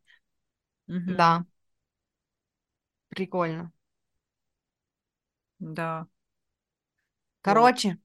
Да, 0.87 1.45
прикольно. 3.09 3.71
Да, 5.59 6.07
вот. 7.45 7.73
Короче, 7.73 7.97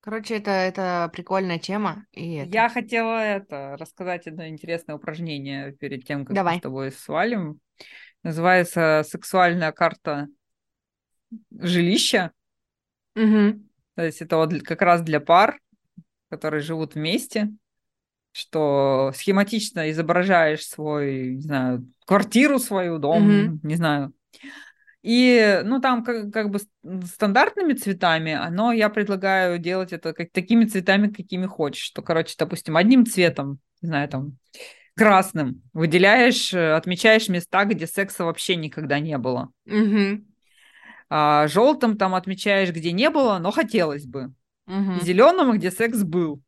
короче, 0.00 0.36
это, 0.36 0.50
это 0.50 1.10
прикольная 1.12 1.58
тема, 1.58 2.06
и 2.12 2.34
это... 2.34 2.50
Я 2.50 2.68
хотела 2.68 3.18
это 3.20 3.76
рассказать 3.78 4.26
одно 4.26 4.46
интересное 4.48 4.96
упражнение 4.96 5.72
перед 5.72 6.04
тем, 6.06 6.24
как 6.24 6.34
мы 6.34 6.36
с 6.36 6.36
Давай. 6.36 6.60
тобой 6.60 6.92
свалим. 6.92 7.60
Называется 8.22 9.04
сексуальная 9.08 9.72
карта 9.72 10.28
жилища. 11.60 12.32
Мгм. 13.14 13.68
То 13.94 14.02
есть 14.04 14.22
это 14.22 14.36
вот 14.36 14.50
для- 14.50 14.60
как 14.60 14.82
раз 14.82 15.02
для 15.02 15.20
пар, 15.20 15.58
которые 16.30 16.62
живут 16.62 16.94
вместе, 16.94 17.50
что 18.32 19.12
схематично 19.14 19.90
изображаешь 19.90 20.66
свой, 20.66 21.34
не 21.34 21.42
знаю, 21.42 21.86
квартиру 22.06 22.58
свою, 22.58 22.98
дом, 22.98 23.60
не 23.62 23.76
знаю. 23.76 24.12
И, 25.02 25.60
ну, 25.64 25.80
там 25.80 26.04
как, 26.04 26.32
как 26.32 26.50
бы 26.50 26.60
стандартными 27.04 27.72
цветами, 27.72 28.38
но 28.50 28.72
я 28.72 28.88
предлагаю 28.88 29.58
делать 29.58 29.92
это 29.92 30.12
как, 30.12 30.30
такими 30.30 30.64
цветами, 30.64 31.08
какими 31.08 31.46
хочешь. 31.46 31.84
Что, 31.84 32.02
короче, 32.02 32.34
допустим, 32.38 32.76
одним 32.76 33.04
цветом, 33.04 33.58
не 33.80 33.88
знаю, 33.88 34.08
там, 34.08 34.36
красным 34.94 35.62
выделяешь, 35.72 36.54
э, 36.54 36.74
отмечаешь 36.74 37.28
места, 37.28 37.64
где 37.64 37.86
секса 37.86 38.24
вообще 38.24 38.56
никогда 38.56 39.00
не 39.00 39.18
было. 39.18 39.50
Мгм. 39.64 40.26
А 41.10 41.48
желтым 41.48 41.98
там 41.98 42.14
отмечаешь, 42.14 42.70
где 42.70 42.92
не 42.92 43.10
было, 43.10 43.38
но 43.38 43.50
хотелось 43.50 44.06
бы. 44.06 44.32
Мгм. 44.66 45.00
зеленым, 45.00 45.52
где 45.58 45.72
секс 45.72 46.02
был. 46.04 46.40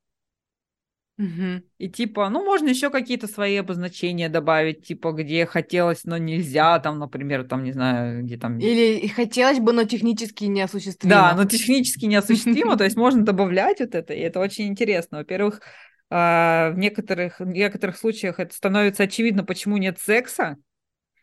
Мгм. 1.17 1.63
И 1.79 1.89
типа, 1.89 2.29
ну, 2.29 2.45
можно 2.45 2.69
еще 2.69 2.91
какие-то 2.91 3.29
свои 3.29 3.57
обозначения 3.57 4.29
добавить, 4.29 4.85
типа, 4.87 5.13
где 5.13 5.47
хотелось, 5.47 6.05
но 6.05 6.17
нельзя, 6.19 6.79
там, 6.81 6.99
например, 6.99 7.45
там, 7.47 7.63
не 7.63 7.73
знаю, 7.73 8.25
где 8.25 8.37
там... 8.37 8.59
Или 8.59 9.07
хотелось 9.09 9.61
бы, 9.61 9.73
но 9.73 9.85
технически 9.85 10.45
Да, 10.45 10.51
неосуществимо. 10.51 11.35
но 11.35 11.45
технически 11.45 12.07
неосуществимо, 12.07 12.77
то 12.77 12.85
есть 12.85 12.97
можно 12.97 13.25
добавлять 13.25 13.79
вот 13.81 13.95
это, 13.95 14.13
и 14.13 14.21
это 14.21 14.41
очень 14.41 14.67
интересно. 14.67 15.19
Во-первых, 15.19 15.61
а, 16.11 16.71
в 16.71 16.79
некоторых, 16.79 17.39
в 17.41 17.47
некоторых 17.47 17.97
случаях 17.97 18.41
это 18.41 18.55
становится 18.55 19.05
очевидно, 19.05 19.45
почему 19.45 19.77
нет 19.77 20.01
секса, 20.01 20.57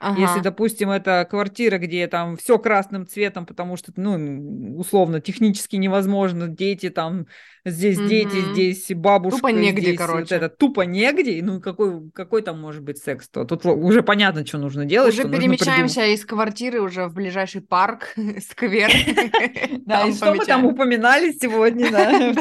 Если, 0.01 0.39
Ага. 0.39 0.41
допустим, 0.41 0.89
это 0.89 1.27
квартира, 1.29 1.77
где 1.77 2.07
там 2.07 2.35
все 2.35 2.57
красным 2.57 3.05
цветом, 3.07 3.45
потому 3.45 3.77
что, 3.77 3.93
ну, 3.95 4.77
условно, 4.77 5.21
технически 5.21 5.75
невозможно, 5.75 6.47
дети 6.47 6.89
там, 6.89 7.27
здесь 7.65 7.97
дети, 7.99 8.37
Мгм. 8.37 8.53
здесь 8.53 8.87
бабушка, 8.95 9.37
Тупо 9.37 9.47
негде, 9.49 9.81
здесь 9.81 9.99
вот 9.99 10.07
короче. 10.07 10.35
это 10.35 10.49
тупо 10.49 10.81
негде, 10.81 11.39
ну 11.43 11.61
какой, 11.61 12.09
какой 12.11 12.41
там 12.41 12.59
может 12.59 12.81
быть 12.81 12.97
секс-то? 12.97 13.45
Тут 13.45 13.63
л- 13.65 13.85
уже 13.85 14.01
понятно, 14.01 14.45
что 14.45 14.57
нужно 14.57 14.85
делать, 14.85 15.13
Уже 15.13 15.29
перемещаемся 15.29 16.05
из 16.05 16.25
квартиры 16.25 16.81
уже 16.81 17.05
в 17.07 17.13
ближайший 17.13 17.61
парк, 17.61 18.15
сквер. 18.49 18.89
Да, 19.85 20.05
и 20.07 20.13
что 20.13 20.33
мы 20.33 20.45
там 20.45 20.65
упоминали 20.65 21.31
сегодня, 21.31 21.91
да? 21.91 22.33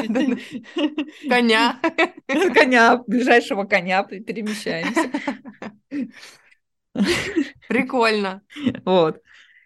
Коня. 1.29 1.79
Коня, 2.53 3.01
ближайшего 3.07 3.65
коня 3.65 4.03
перемещаемся. 4.03 5.09
Прикольно. 7.67 8.41
Вот. 8.85 9.21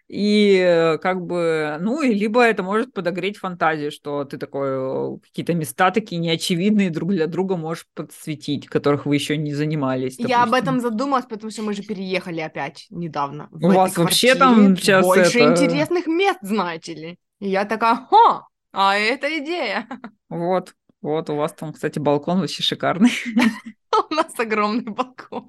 И 0.08 0.56
э, 0.64 0.98
как 0.98 1.20
бы, 1.26 1.78
ну, 1.80 2.00
и 2.00 2.14
либо 2.14 2.40
это 2.40 2.62
может 2.62 2.92
подогреть 2.92 3.38
фантазию, 3.38 3.90
что 3.90 4.24
ты 4.24 4.38
такой, 4.38 4.68
э, 4.68 5.18
какие-то 5.20 5.52
места 5.54 5.90
такие 5.90 6.20
неочевидные 6.20 6.90
друг 6.90 7.10
для 7.10 7.26
друга 7.26 7.56
можешь 7.56 7.86
подсветить, 7.92 8.68
которых 8.68 9.04
вы 9.06 9.16
еще 9.16 9.36
не 9.36 9.52
занимались, 9.52 10.14
Я 10.18 10.44
об 10.44 10.50
допустим. 10.50 10.54
этом 10.62 10.80
задумалась, 10.80 11.24
потому 11.24 11.50
что 11.50 11.62
мы 11.62 11.74
же 11.74 11.82
переехали 11.82 12.40
опять 12.40 12.86
недавно. 12.90 13.48
У 13.50 13.68
вас 13.68 13.96
вообще 13.96 14.36
там 14.36 14.76
щас 14.76 15.04
больше 15.04 15.40
это- 15.40 15.50
интересных 15.50 16.06
мест, 16.06 16.38
знаете 16.42 16.94
ли. 16.94 17.18
И 17.40 17.48
я 17.48 17.64
такая, 17.64 17.96
хо, 17.96 18.46
а 18.72 18.96
это 18.96 19.26
идея. 19.38 19.88
Вот, 20.28 20.74
вот, 21.02 21.30
у 21.30 21.36
вас 21.36 21.52
там, 21.52 21.72
кстати, 21.72 21.98
балкон 21.98 22.40
вообще 22.40 22.62
шикарный. 22.62 23.10
У 24.10 24.14
нас 24.14 24.38
огромный 24.38 24.84
балкон. 24.84 25.48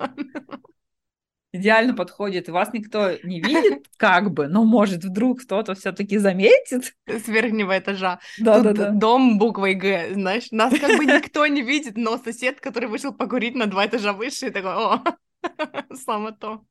Идеально 1.54 1.94
подходит. 1.96 2.50
Вас 2.50 2.74
никто 2.74 3.12
не 3.24 3.42
видит, 3.42 3.86
как 3.98 4.32
бы, 4.32 4.48
но 4.48 4.64
может 4.66 5.04
вдруг 5.04 5.42
кто-то 5.44 5.76
все-таки 5.76 6.18
заметит. 6.18 6.94
С 7.08 7.28
верхнего 7.28 7.78
этажа. 7.78 8.20
Тут 8.38 8.46
Да-да-да. 8.46 8.92
дом 8.92 9.40
буквой 9.40 9.74
Г, 9.74 10.14
знаешь, 10.14 10.52
нас 10.52 10.78
как 10.78 10.98
бы 10.98 11.06
никто 11.06 11.48
не 11.48 11.62
видит, 11.62 11.96
но 11.98 12.18
сосед, 12.18 12.60
который 12.60 12.90
вышел 12.90 13.14
покурить 13.14 13.56
на 13.56 13.66
два 13.68 13.86
этажа 13.86 14.14
выше, 14.14 14.52
такой, 14.52 14.74
о, 14.74 15.04
само 16.06 16.32
то. 16.32 16.64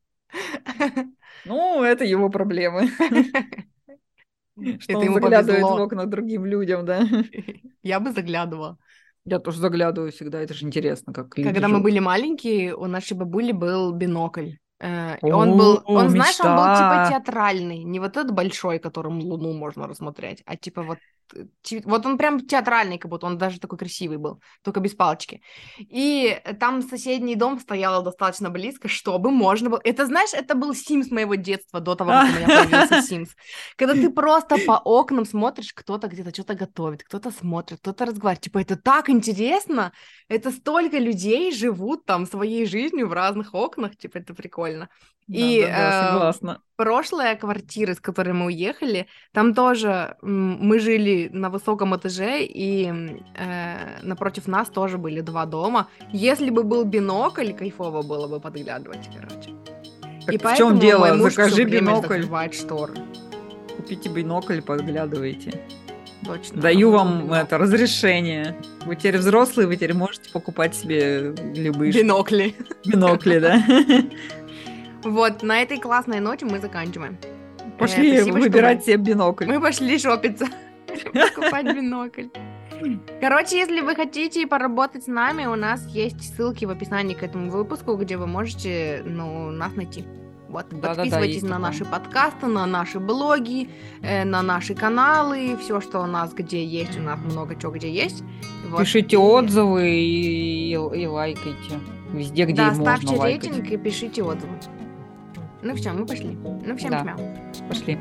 Ну, 1.45 1.83
это 1.83 2.05
его 2.05 2.29
проблемы. 2.29 2.89
Что 4.81 4.93
Это 4.93 4.99
он 4.99 5.15
заглядывает 5.15 5.63
в 5.65 5.67
повезло. 5.67 5.85
окна 5.85 6.07
другим 6.07 6.45
людям, 6.47 6.85
да. 6.87 7.03
Я 7.83 8.01
бы 8.01 8.13
заглядывала. 8.13 8.79
Я 9.25 9.39
тоже 9.39 9.59
заглядываю 9.59 10.13
всегда, 10.13 10.41
это 10.41 10.55
же 10.55 10.65
интересно, 10.67 11.13
как 11.13 11.37
люди 11.37 11.49
Когда 11.49 11.69
мы 11.69 11.75
живут. 11.77 11.85
были 11.85 11.99
маленькие, 11.99 12.75
у 12.75 12.87
нашей 12.87 13.17
бабули 13.17 13.53
был 13.53 13.93
бинокль. 13.93 14.53
Э, 14.79 15.17
он 15.23 15.57
был, 15.57 15.83
он, 15.87 16.11
знаешь, 16.11 16.41
он 16.41 16.55
был 16.55 16.65
типа 16.77 17.07
театральный, 17.09 17.83
не 17.85 17.99
вот 18.01 18.17
этот 18.17 18.33
большой, 18.33 18.79
которым 18.79 19.21
луну 19.21 19.53
можно 19.53 19.87
рассмотреть, 19.87 20.43
а 20.45 20.57
типа 20.57 20.83
вот, 20.83 20.99
вот 21.85 22.07
он 22.07 22.19
прям 22.19 22.41
театральный, 22.41 22.99
как 22.99 23.11
будто 23.11 23.27
он 23.27 23.39
даже 23.39 23.61
такой 23.61 23.79
красивый 23.79 24.19
был, 24.19 24.41
только 24.63 24.81
без 24.81 24.95
палочки. 24.95 25.43
И 25.79 26.41
там 26.61 26.83
соседний 26.83 27.35
дом 27.35 27.59
стоял 27.59 28.03
достаточно 28.03 28.51
близко, 28.51 28.89
чтобы 28.89 29.31
можно 29.31 29.71
было... 29.71 29.81
Это, 29.85 30.07
знаешь, 30.07 30.31
это 30.33 30.55
был 30.55 30.75
Симс 30.75 31.11
моего 31.11 31.35
детства, 31.35 31.81
до 31.81 31.95
того, 31.95 32.11
как 32.11 32.25
у 32.25 32.33
меня 32.33 32.47
появился 32.47 33.03
Симс. 33.09 33.31
Когда 33.77 33.95
ты 33.95 34.11
просто 34.11 34.57
по 34.67 34.79
окнам 34.79 35.25
смотришь, 35.25 35.73
кто-то 35.73 36.09
где-то 36.09 36.31
что-то 36.33 36.55
готовит, 36.55 37.03
кто-то 37.05 37.31
смотрит, 37.31 37.81
кто-то 37.81 38.07
разговаривает. 38.07 38.45
Типа, 38.45 38.59
это 38.59 38.77
так 38.77 39.11
интересно, 39.11 39.93
это 40.29 40.51
столько 40.51 40.99
людей 40.99 41.53
живут 41.53 42.05
там 42.05 42.27
своей 42.27 42.67
жизнью 42.67 43.09
в 43.09 43.13
разных 43.13 43.55
окнах, 43.55 43.97
типа, 43.97 44.19
это 44.19 44.35
прикольно. 44.35 44.89
И, 45.29 45.61
Да-да-да, 45.61 45.89
э, 45.89 46.13
согласна. 46.13 46.63
Прошлая 46.77 47.37
квартира, 47.37 47.95
с 47.95 48.01
которой 48.01 48.33
мы 48.35 48.47
уехали, 48.47 49.07
там 49.33 49.55
тоже 49.55 50.17
мы 50.21 50.79
жили 50.79 51.31
на 51.33 51.49
высоком 51.49 51.97
этаже, 51.97 52.45
и 52.45 52.93
э, 53.35 54.01
напротив 54.03 54.47
нас 54.47 54.69
тоже 54.69 54.99
были 54.99 55.23
два 55.23 55.47
дома. 55.47 55.89
Если 56.13 56.51
бы 56.51 56.65
был 56.65 56.85
бинокль, 56.85 57.53
кайфово 57.53 58.03
было 58.03 58.29
бы 58.29 58.41
подглядывать, 58.41 59.09
короче. 59.15 59.51
Так 60.27 60.35
и 60.35 60.39
в 60.39 60.43
поэтому 60.43 60.71
чем 60.73 60.79
дело? 60.81 60.99
мой 61.07 61.17
муж 61.17 61.35
Закажи 61.35 61.65
бинокль, 61.65 62.25
шторы. 62.53 62.93
купите 63.77 64.11
бинокль, 64.11 64.61
подглядывайте. 64.61 65.63
Точно. 66.27 66.61
Даю 66.61 66.91
вам 66.91 67.21
бинокль. 67.23 67.37
это 67.37 67.57
разрешение. 67.59 68.55
Вы 68.85 68.97
теперь 68.97 69.17
взрослые, 69.19 69.67
вы 69.67 69.77
теперь 69.77 69.95
можете 69.95 70.31
покупать 70.31 70.75
себе 70.75 71.35
любые 71.55 71.93
Бинокли. 71.93 72.55
бинокли, 72.85 73.39
да? 73.39 73.63
Вот, 75.05 75.43
на 75.43 75.63
этой 75.63 75.79
классной 75.79 76.21
ноте 76.21 76.47
мы 76.47 76.59
заканчиваем. 76.59 77.17
Пошли 77.79 78.17
спасибо, 78.17 78.39
что 78.39 78.49
выбирать 78.49 78.79
вы- 78.79 78.85
себе 78.85 78.97
бинокль. 78.97 79.47
Мы 79.47 79.61
пошли 79.61 79.99
шопиться, 79.99 80.47
покупать 81.13 81.67
бинокль. 81.67 82.27
Короче, 83.21 83.59
если 83.59 83.81
вы 83.81 83.95
хотите 83.95 84.47
поработать 84.47 85.05
с 85.05 85.07
нами, 85.07 85.47
у 85.47 85.55
нас 85.57 85.87
есть 85.89 86.35
ссылки 86.37 86.65
в 86.65 86.71
описании 86.71 87.15
к 87.15 87.23
этому 87.23 87.51
выпуску, 87.51 87.97
где 87.97 88.17
вы 88.17 88.27
можете 88.27 89.03
ну, 89.05 89.51
нас 89.51 89.75
найти. 89.75 90.05
Вот, 90.49 90.67
Да-да-да, 90.71 90.95
подписывайтесь 90.95 91.35
есть 91.37 91.45
на 91.47 91.57
такое. 91.57 91.67
наши 91.67 91.85
подкасты, 91.85 92.47
на 92.47 92.67
наши 92.67 93.01
блоги, 93.01 93.69
э, 94.03 94.25
на 94.25 94.43
наши 94.43 94.75
каналы, 94.75 95.57
все, 95.61 95.81
что 95.81 96.01
у 96.01 96.07
нас 96.07 96.33
где 96.35 96.65
есть, 96.65 96.97
у 96.99 97.03
нас 97.03 97.19
много 97.19 97.57
чего 97.57 97.73
где 97.73 97.91
есть. 97.93 98.23
Вот. 98.69 98.81
Пишите 98.81 99.17
И- 99.17 99.19
отзывы 99.19 99.89
и, 99.91 100.71
и 100.73 101.07
лайкайте. 101.07 101.81
Везде, 102.13 102.45
где 102.45 102.55
Да, 102.55 102.67
можно 102.69 102.85
ставьте 102.85 103.17
лайкать. 103.17 103.45
рейтинг 103.51 103.71
и 103.71 103.77
пишите 103.77 104.23
отзывы. 104.23 104.53
Ну 105.67 105.75
все, 105.75 105.93
мы 105.93 106.07
пошли. 106.07 106.39
Ну 106.65 106.77
всем 106.77 106.91
Да. 106.93 107.03
чмяу. 107.03 107.19
Пошли. 107.69 107.99